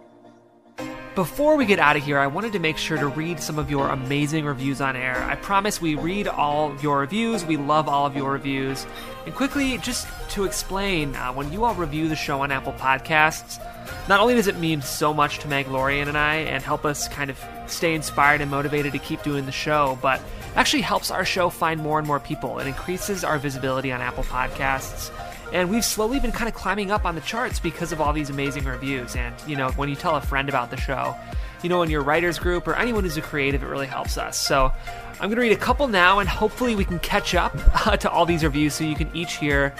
Before 1.15 1.57
we 1.57 1.67
get 1.67 1.79
out 1.79 1.95
of 1.95 2.03
here, 2.03 2.19
I 2.19 2.27
wanted 2.27 2.55
to 2.55 2.59
make 2.59 2.79
sure 2.79 2.97
to 2.97 3.09
read 3.09 3.39
some 3.39 3.59
of 3.59 3.71
your 3.71 3.89
amazing 3.89 4.47
reviews 4.47 4.81
on 4.81 4.97
air. 4.97 5.23
I 5.25 5.35
promise 5.35 5.79
we 5.79 5.95
read 5.95 6.27
all 6.27 6.75
your 6.81 7.01
reviews. 7.01 7.45
We 7.45 7.59
love 7.59 7.87
all 7.87 8.07
of 8.07 8.17
your 8.17 8.33
reviews. 8.33 8.87
And 9.27 9.35
quickly, 9.35 9.77
just 9.77 10.09
to 10.31 10.45
explain, 10.45 11.15
uh, 11.15 11.31
when 11.35 11.53
you 11.53 11.65
all 11.65 11.75
review 11.75 12.09
the 12.09 12.17
show 12.17 12.41
on 12.41 12.51
Apple 12.51 12.73
Podcasts, 12.73 13.63
not 14.09 14.21
only 14.21 14.35
does 14.35 14.47
it 14.47 14.57
mean 14.57 14.81
so 14.81 15.13
much 15.13 15.39
to 15.41 15.49
Meg 15.49 15.69
Lorien 15.69 16.09
and 16.09 16.17
I 16.17 16.37
and 16.37 16.63
help 16.63 16.87
us 16.87 17.09
kind 17.09 17.29
of 17.29 17.39
stay 17.67 17.95
inspired 17.95 18.41
and 18.41 18.51
motivated 18.51 18.93
to 18.93 18.99
keep 18.99 19.23
doing 19.23 19.45
the 19.45 19.53
show, 19.53 19.99
but 20.01 20.19
actually 20.55 20.83
helps 20.83 21.11
our 21.11 21.27
show 21.27 21.51
find 21.51 21.79
more 21.79 21.99
and 21.99 22.09
more 22.09 22.21
people. 22.21 22.59
It 22.59 22.67
increases 22.67 23.23
our 23.23 23.37
visibility 23.37 23.93
on 23.93 24.01
Apple 24.01 24.25
Podcasts 24.25 25.11
and 25.53 25.69
we've 25.69 25.85
slowly 25.85 26.19
been 26.19 26.33
kind 26.33 26.49
of 26.49 26.55
climbing 26.55 26.91
up 26.91 27.05
on 27.05 27.15
the 27.15 27.21
charts 27.21 27.61
because 27.61 27.93
of 27.93 28.01
all 28.01 28.13
these 28.13 28.31
amazing 28.31 28.65
reviews. 28.65 29.15
And, 29.15 29.35
you 29.47 29.55
know, 29.55 29.71
when 29.73 29.89
you 29.89 29.95
tell 29.95 30.17
a 30.17 30.21
friend 30.21 30.49
about 30.49 30.71
the 30.71 30.77
show, 30.79 31.15
you 31.63 31.69
know, 31.69 31.83
in 31.83 31.91
your 31.91 32.03
writers 32.03 32.39
group 32.39 32.67
or 32.67 32.75
anyone 32.75 33.05
who's 33.05 33.17
a 33.17 33.23
creative, 33.23 33.63
it 33.63 33.67
really 33.67 33.87
helps 33.87 34.17
us. 34.17 34.37
So 34.37 34.73
I'm 35.13 35.29
going 35.29 35.37
to 35.37 35.43
read 35.43 35.53
a 35.53 35.57
couple 35.57 35.87
now, 35.89 36.19
and 36.19 36.29
hopefully 36.29 36.75
we 36.75 36.85
can 36.85 36.99
catch 37.01 37.35
up 37.35 37.53
uh, 37.87 37.97
to 37.99 38.11
all 38.11 38.27
these 38.27 38.43
reviews 38.43 38.75
so 38.75 38.85
you 38.85 38.97
can 38.97 39.15
each 39.15 39.37
hear 39.37 39.75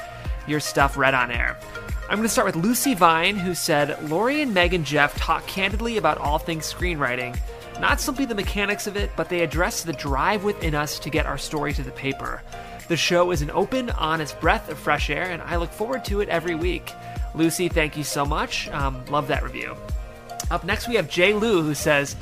your 0.47 0.61
stuff 0.61 0.97
read 0.97 1.15
on 1.15 1.31
air. 1.31 1.59
I'm 2.09 2.19
going 2.19 2.23
to 2.23 2.29
start 2.29 2.47
with 2.47 2.57
Lucy 2.57 2.95
Vine, 2.95 3.37
who 3.37 3.55
said, 3.55 4.11
Laurie 4.11 4.43
and 4.43 4.53
Meg 4.53 4.75
and 4.75 4.85
Jeff 4.85 5.17
talk 5.17 5.47
candidly 5.47 5.97
about 5.97 6.19
all 6.19 6.39
things 6.39 6.71
screenwriting. 6.71 7.39
Not 7.81 8.01
simply 8.01 8.27
the 8.27 8.35
mechanics 8.35 8.87
of 8.87 8.97
it, 8.97 9.11
but 9.17 9.31
they 9.31 9.41
address 9.41 9.83
the 9.83 9.95
drive 9.95 10.45
within 10.45 10.75
us 10.75 10.99
to 10.99 11.09
get 11.09 11.25
our 11.25 11.39
story 11.39 11.73
to 11.73 11.83
the 11.83 11.91
paper. 11.93 12.43
The 12.93 12.99
show 12.99 13.31
is 13.31 13.41
an 13.41 13.51
open, 13.51 13.89
honest 13.89 14.39
breath 14.39 14.69
of 14.69 14.79
fresh 14.79 15.09
air, 15.09 15.31
and 15.31 15.41
I 15.41 15.57
look 15.57 15.73
forward 15.73 16.05
to 16.05 16.21
it 16.21 16.29
every 16.29 16.55
week. 16.55 16.93
Lucy, 17.35 17.71
thank 17.71 17.97
you 17.97 18.05
so 18.05 18.27
much. 18.27 18.69
Um, 18.69 19.03
love 19.07 19.29
that 19.29 19.43
review. 19.43 19.75
Up 20.51 20.63
next, 20.65 20.89
we 20.89 20.97
have 20.97 21.09
Jay 21.09 21.33
Lou, 21.33 21.63
who 21.63 21.73
says, 21.73 22.17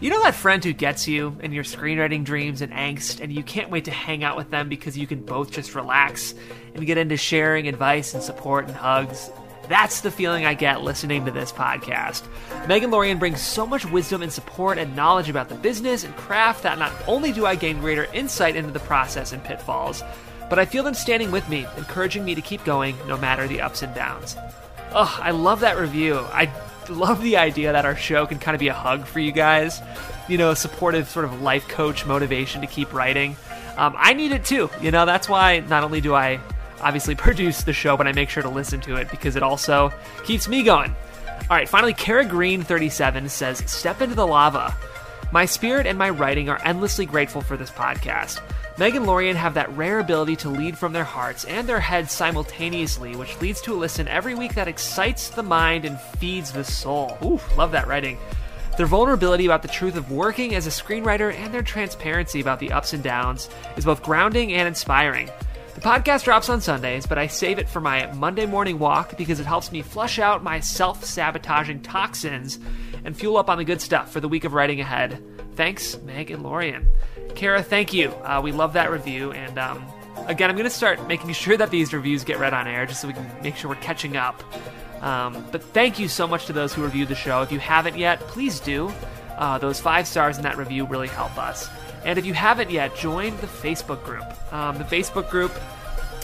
You 0.00 0.10
know 0.10 0.20
that 0.24 0.34
friend 0.34 0.64
who 0.64 0.72
gets 0.72 1.06
you 1.06 1.36
in 1.44 1.52
your 1.52 1.62
screenwriting 1.62 2.24
dreams 2.24 2.60
and 2.60 2.72
angst, 2.72 3.20
and 3.20 3.32
you 3.32 3.44
can't 3.44 3.70
wait 3.70 3.84
to 3.84 3.92
hang 3.92 4.24
out 4.24 4.36
with 4.36 4.50
them 4.50 4.68
because 4.68 4.98
you 4.98 5.06
can 5.06 5.20
both 5.20 5.52
just 5.52 5.76
relax 5.76 6.34
and 6.74 6.84
get 6.84 6.98
into 6.98 7.16
sharing 7.16 7.68
advice 7.68 8.12
and 8.12 8.20
support 8.20 8.66
and 8.66 8.74
hugs? 8.74 9.30
That's 9.68 10.00
the 10.00 10.10
feeling 10.10 10.46
I 10.46 10.54
get 10.54 10.82
listening 10.82 11.24
to 11.24 11.30
this 11.30 11.52
podcast. 11.52 12.22
Meg 12.68 12.82
and 12.82 12.92
Lorien 12.92 13.18
brings 13.18 13.40
so 13.40 13.66
much 13.66 13.84
wisdom 13.84 14.22
and 14.22 14.32
support 14.32 14.78
and 14.78 14.94
knowledge 14.94 15.28
about 15.28 15.48
the 15.48 15.56
business 15.56 16.04
and 16.04 16.14
craft 16.16 16.62
that 16.62 16.78
not 16.78 16.92
only 17.06 17.32
do 17.32 17.46
I 17.46 17.56
gain 17.56 17.80
greater 17.80 18.04
insight 18.12 18.54
into 18.54 18.70
the 18.70 18.80
process 18.80 19.32
and 19.32 19.42
pitfalls, 19.42 20.02
but 20.48 20.58
I 20.58 20.64
feel 20.64 20.84
them 20.84 20.94
standing 20.94 21.32
with 21.32 21.48
me, 21.48 21.66
encouraging 21.76 22.24
me 22.24 22.34
to 22.36 22.40
keep 22.40 22.64
going 22.64 22.96
no 23.08 23.16
matter 23.16 23.48
the 23.48 23.60
ups 23.60 23.82
and 23.82 23.92
downs. 23.94 24.36
Oh, 24.92 25.18
I 25.20 25.32
love 25.32 25.60
that 25.60 25.78
review. 25.78 26.18
I 26.32 26.50
love 26.88 27.20
the 27.22 27.36
idea 27.36 27.72
that 27.72 27.84
our 27.84 27.96
show 27.96 28.26
can 28.26 28.38
kind 28.38 28.54
of 28.54 28.60
be 28.60 28.68
a 28.68 28.74
hug 28.74 29.06
for 29.06 29.18
you 29.18 29.32
guys. 29.32 29.80
You 30.28 30.38
know, 30.38 30.54
supportive 30.54 31.08
sort 31.08 31.24
of 31.24 31.42
life 31.42 31.66
coach 31.66 32.06
motivation 32.06 32.60
to 32.60 32.66
keep 32.68 32.92
writing. 32.92 33.36
Um, 33.76 33.94
I 33.96 34.12
need 34.14 34.32
it 34.32 34.44
too. 34.44 34.70
You 34.80 34.90
know, 34.90 35.04
that's 35.06 35.28
why 35.28 35.60
not 35.60 35.84
only 35.84 36.00
do 36.00 36.14
I 36.14 36.40
obviously 36.80 37.14
produce 37.16 37.62
the 37.62 37.72
show, 37.72 37.96
but 37.96 38.06
I 38.06 38.12
make 38.12 38.30
sure 38.30 38.42
to 38.42 38.48
listen 38.48 38.80
to 38.82 38.96
it 38.96 39.10
because 39.10 39.36
it 39.36 39.42
also 39.42 39.92
keeps 40.24 40.48
me 40.48 40.62
going. 40.62 40.94
All 41.48 41.56
right, 41.56 41.68
finally, 41.68 41.94
Kara 41.94 42.24
Green 42.24 42.62
37 42.62 43.28
says, 43.28 43.58
Step 43.70 44.00
into 44.00 44.14
the 44.14 44.26
lava. 44.26 44.76
My 45.32 45.44
spirit 45.44 45.86
and 45.86 45.98
my 45.98 46.10
writing 46.10 46.48
are 46.48 46.60
endlessly 46.64 47.06
grateful 47.06 47.40
for 47.40 47.56
this 47.56 47.70
podcast. 47.70 48.40
Meg 48.78 48.94
and 48.94 49.06
Lorien 49.06 49.36
have 49.36 49.54
that 49.54 49.74
rare 49.76 50.00
ability 50.00 50.36
to 50.36 50.50
lead 50.50 50.76
from 50.76 50.92
their 50.92 51.04
hearts 51.04 51.44
and 51.44 51.68
their 51.68 51.80
heads 51.80 52.12
simultaneously, 52.12 53.16
which 53.16 53.40
leads 53.40 53.60
to 53.62 53.72
a 53.72 53.74
listen 53.74 54.06
every 54.06 54.34
week 54.34 54.54
that 54.54 54.68
excites 54.68 55.30
the 55.30 55.42
mind 55.42 55.84
and 55.84 56.00
feeds 56.00 56.52
the 56.52 56.62
soul. 56.62 57.16
Ooh, 57.24 57.40
love 57.56 57.72
that 57.72 57.86
writing. 57.86 58.18
Their 58.76 58.86
vulnerability 58.86 59.46
about 59.46 59.62
the 59.62 59.68
truth 59.68 59.96
of 59.96 60.10
working 60.10 60.54
as 60.54 60.66
a 60.66 60.70
screenwriter 60.70 61.32
and 61.32 61.54
their 61.54 61.62
transparency 61.62 62.40
about 62.40 62.60
the 62.60 62.72
ups 62.72 62.92
and 62.92 63.02
downs 63.02 63.48
is 63.78 63.86
both 63.86 64.02
grounding 64.02 64.52
and 64.52 64.68
inspiring. 64.68 65.30
The 65.76 65.82
podcast 65.82 66.24
drops 66.24 66.48
on 66.48 66.62
Sundays, 66.62 67.06
but 67.06 67.18
I 67.18 67.26
save 67.26 67.58
it 67.58 67.68
for 67.68 67.82
my 67.82 68.10
Monday 68.14 68.46
morning 68.46 68.78
walk 68.78 69.18
because 69.18 69.40
it 69.40 69.44
helps 69.44 69.70
me 69.70 69.82
flush 69.82 70.18
out 70.18 70.42
my 70.42 70.58
self 70.58 71.04
sabotaging 71.04 71.82
toxins 71.82 72.58
and 73.04 73.14
fuel 73.14 73.36
up 73.36 73.50
on 73.50 73.58
the 73.58 73.64
good 73.64 73.82
stuff 73.82 74.10
for 74.10 74.18
the 74.18 74.26
week 74.26 74.44
of 74.44 74.54
writing 74.54 74.80
ahead. 74.80 75.22
Thanks, 75.54 75.98
Meg 76.00 76.30
and 76.30 76.42
Lorien. 76.42 76.88
Kara, 77.34 77.62
thank 77.62 77.92
you. 77.92 78.08
Uh, 78.24 78.40
we 78.42 78.52
love 78.52 78.72
that 78.72 78.90
review. 78.90 79.32
And 79.32 79.58
um, 79.58 79.84
again, 80.28 80.48
I'm 80.48 80.56
going 80.56 80.64
to 80.64 80.74
start 80.74 81.06
making 81.08 81.30
sure 81.34 81.58
that 81.58 81.70
these 81.70 81.92
reviews 81.92 82.24
get 82.24 82.38
read 82.38 82.54
on 82.54 82.66
air 82.66 82.86
just 82.86 83.02
so 83.02 83.08
we 83.08 83.12
can 83.12 83.30
make 83.42 83.56
sure 83.56 83.68
we're 83.68 83.76
catching 83.76 84.16
up. 84.16 84.42
Um, 85.04 85.46
but 85.52 85.62
thank 85.62 85.98
you 85.98 86.08
so 86.08 86.26
much 86.26 86.46
to 86.46 86.54
those 86.54 86.72
who 86.72 86.84
reviewed 86.84 87.08
the 87.08 87.14
show. 87.14 87.42
If 87.42 87.52
you 87.52 87.58
haven't 87.58 87.98
yet, 87.98 88.20
please 88.20 88.60
do. 88.60 88.90
Uh, 89.36 89.58
those 89.58 89.78
five 89.78 90.08
stars 90.08 90.38
in 90.38 90.42
that 90.44 90.56
review 90.56 90.86
really 90.86 91.08
help 91.08 91.36
us. 91.36 91.68
And 92.06 92.20
if 92.20 92.24
you 92.24 92.34
haven't 92.34 92.70
yet, 92.70 92.94
join 92.94 93.36
the 93.38 93.48
Facebook 93.48 94.02
group. 94.04 94.24
Um, 94.52 94.78
the 94.78 94.84
Facebook 94.84 95.28
group 95.28 95.52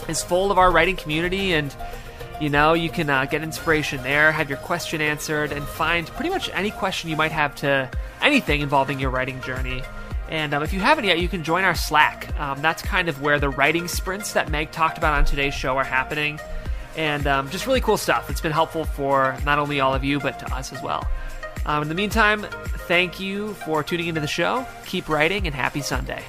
is 0.07 0.23
full 0.23 0.49
of 0.49 0.57
our 0.57 0.71
writing 0.71 0.95
community, 0.95 1.51
and 1.51 1.75
you 2.39 2.49
know 2.49 2.73
you 2.73 2.89
can 2.89 3.09
uh, 3.09 3.25
get 3.25 3.43
inspiration 3.43 4.01
there, 4.01 4.31
have 4.31 4.49
your 4.49 4.59
question 4.59 5.01
answered, 5.01 5.51
and 5.51 5.61
find 5.65 6.07
pretty 6.07 6.29
much 6.29 6.49
any 6.53 6.71
question 6.71 7.09
you 7.09 7.17
might 7.17 7.33
have 7.33 7.53
to 7.55 7.91
anything 8.21 8.61
involving 8.61 8.97
your 8.97 9.09
writing 9.09 9.41
journey. 9.41 9.83
And 10.29 10.53
um, 10.53 10.63
if 10.63 10.71
you 10.71 10.79
haven't 10.79 11.03
yet, 11.03 11.19
you 11.19 11.27
can 11.27 11.43
join 11.43 11.65
our 11.65 11.75
Slack. 11.75 12.33
Um, 12.39 12.61
that's 12.61 12.81
kind 12.81 13.09
of 13.09 13.21
where 13.21 13.37
the 13.37 13.49
writing 13.49 13.89
sprints 13.89 14.33
that 14.33 14.49
Meg 14.49 14.71
talked 14.71 14.97
about 14.97 15.13
on 15.13 15.25
today's 15.25 15.53
show 15.53 15.75
are 15.75 15.83
happening. 15.83 16.39
And 16.95 17.27
um, 17.27 17.49
just 17.49 17.67
really 17.67 17.81
cool 17.81 17.97
stuff. 17.97 18.29
It's 18.29 18.41
been 18.41 18.53
helpful 18.53 18.85
for 18.85 19.37
not 19.43 19.59
only 19.59 19.81
all 19.81 19.93
of 19.93 20.05
you, 20.05 20.19
but 20.19 20.39
to 20.39 20.55
us 20.55 20.71
as 20.71 20.81
well. 20.81 21.05
Um, 21.65 21.83
in 21.83 21.89
the 21.89 21.95
meantime, 21.95 22.43
thank 22.87 23.19
you 23.19 23.53
for 23.55 23.83
tuning 23.83 24.07
into 24.07 24.21
the 24.21 24.27
show. 24.27 24.65
Keep 24.85 25.09
writing 25.09 25.47
and 25.47 25.55
happy 25.55 25.81
Sunday. 25.81 26.23